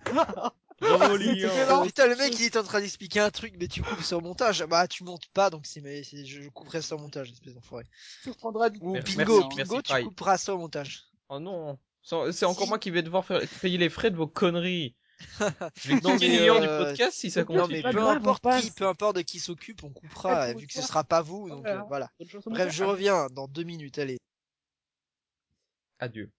bravo 0.80 1.16
Lilian. 1.16 1.84
Putain, 1.84 2.08
le 2.08 2.16
mec 2.16 2.34
il 2.40 2.46
est 2.46 2.56
en 2.56 2.64
train 2.64 2.80
d'expliquer 2.80 3.20
un 3.20 3.30
truc, 3.30 3.54
mais 3.60 3.68
tu 3.68 3.80
coupes 3.82 4.02
sur 4.02 4.20
montage. 4.20 4.64
Bah, 4.64 4.88
tu 4.88 5.04
montes 5.04 5.28
pas, 5.34 5.50
donc 5.50 5.66
c'est, 5.66 5.80
mais 5.80 6.02
je 6.02 6.48
couperai 6.48 6.82
sur 6.82 6.98
montage, 6.98 7.30
espèce 7.30 7.54
d'enfoiré. 7.54 7.84
Tu 8.24 8.32
prendras 8.32 8.70
du 8.70 8.80
Ou 8.82 8.94
Merci, 8.94 9.16
bingo, 9.16 9.34
merci, 9.40 9.56
bingo, 9.56 9.74
merci, 9.86 10.02
tu 10.02 10.08
couperas 10.08 10.38
sur 10.38 10.58
montage. 10.58 11.04
Oh 11.28 11.38
non. 11.38 11.78
C'est 12.02 12.44
encore 12.46 12.64
Si. 12.64 12.68
moi 12.68 12.78
qui 12.78 12.90
vais 12.90 13.02
devoir 13.02 13.24
faire, 13.24 13.40
payer 13.60 13.78
les 13.78 13.88
frais 13.88 14.10
de 14.10 14.16
vos 14.16 14.26
conneries. 14.26 14.94
Je 15.82 15.88
vais 15.88 16.00
Non, 16.00 16.14
quitter 16.14 16.28
mais, 16.28 16.38
Lilian 16.38 16.56
euh, 16.56 16.60
du 16.60 16.66
podcast 16.86 17.12
si 17.12 17.30
ça 17.30 17.44
non, 17.44 17.54
Non, 17.54 17.60
continue. 17.62 17.82
mais 17.82 17.92
peu 17.92 17.98
grave, 17.98 18.16
importe 18.16 18.44
qui, 18.62 18.70
peu 18.70 18.86
importe 18.86 19.16
de 19.16 19.22
qui 19.22 19.38
s'occupe, 19.38 19.84
on 19.84 19.90
coupera, 19.90 20.54
vu 20.54 20.66
que 20.66 20.72
ce 20.72 20.80
sera 20.82 21.04
pas 21.04 21.20
vous, 21.20 21.48
donc 21.50 21.60
Voilà. 21.60 21.80
euh, 21.80 21.84
voilà. 21.88 22.10
Bref, 22.46 22.72
je 22.72 22.84
reviens 22.84 23.26
dans 23.30 23.46
deux 23.46 23.64
minutes, 23.64 23.98
allez. 23.98 24.16
Adieu. 25.98 26.30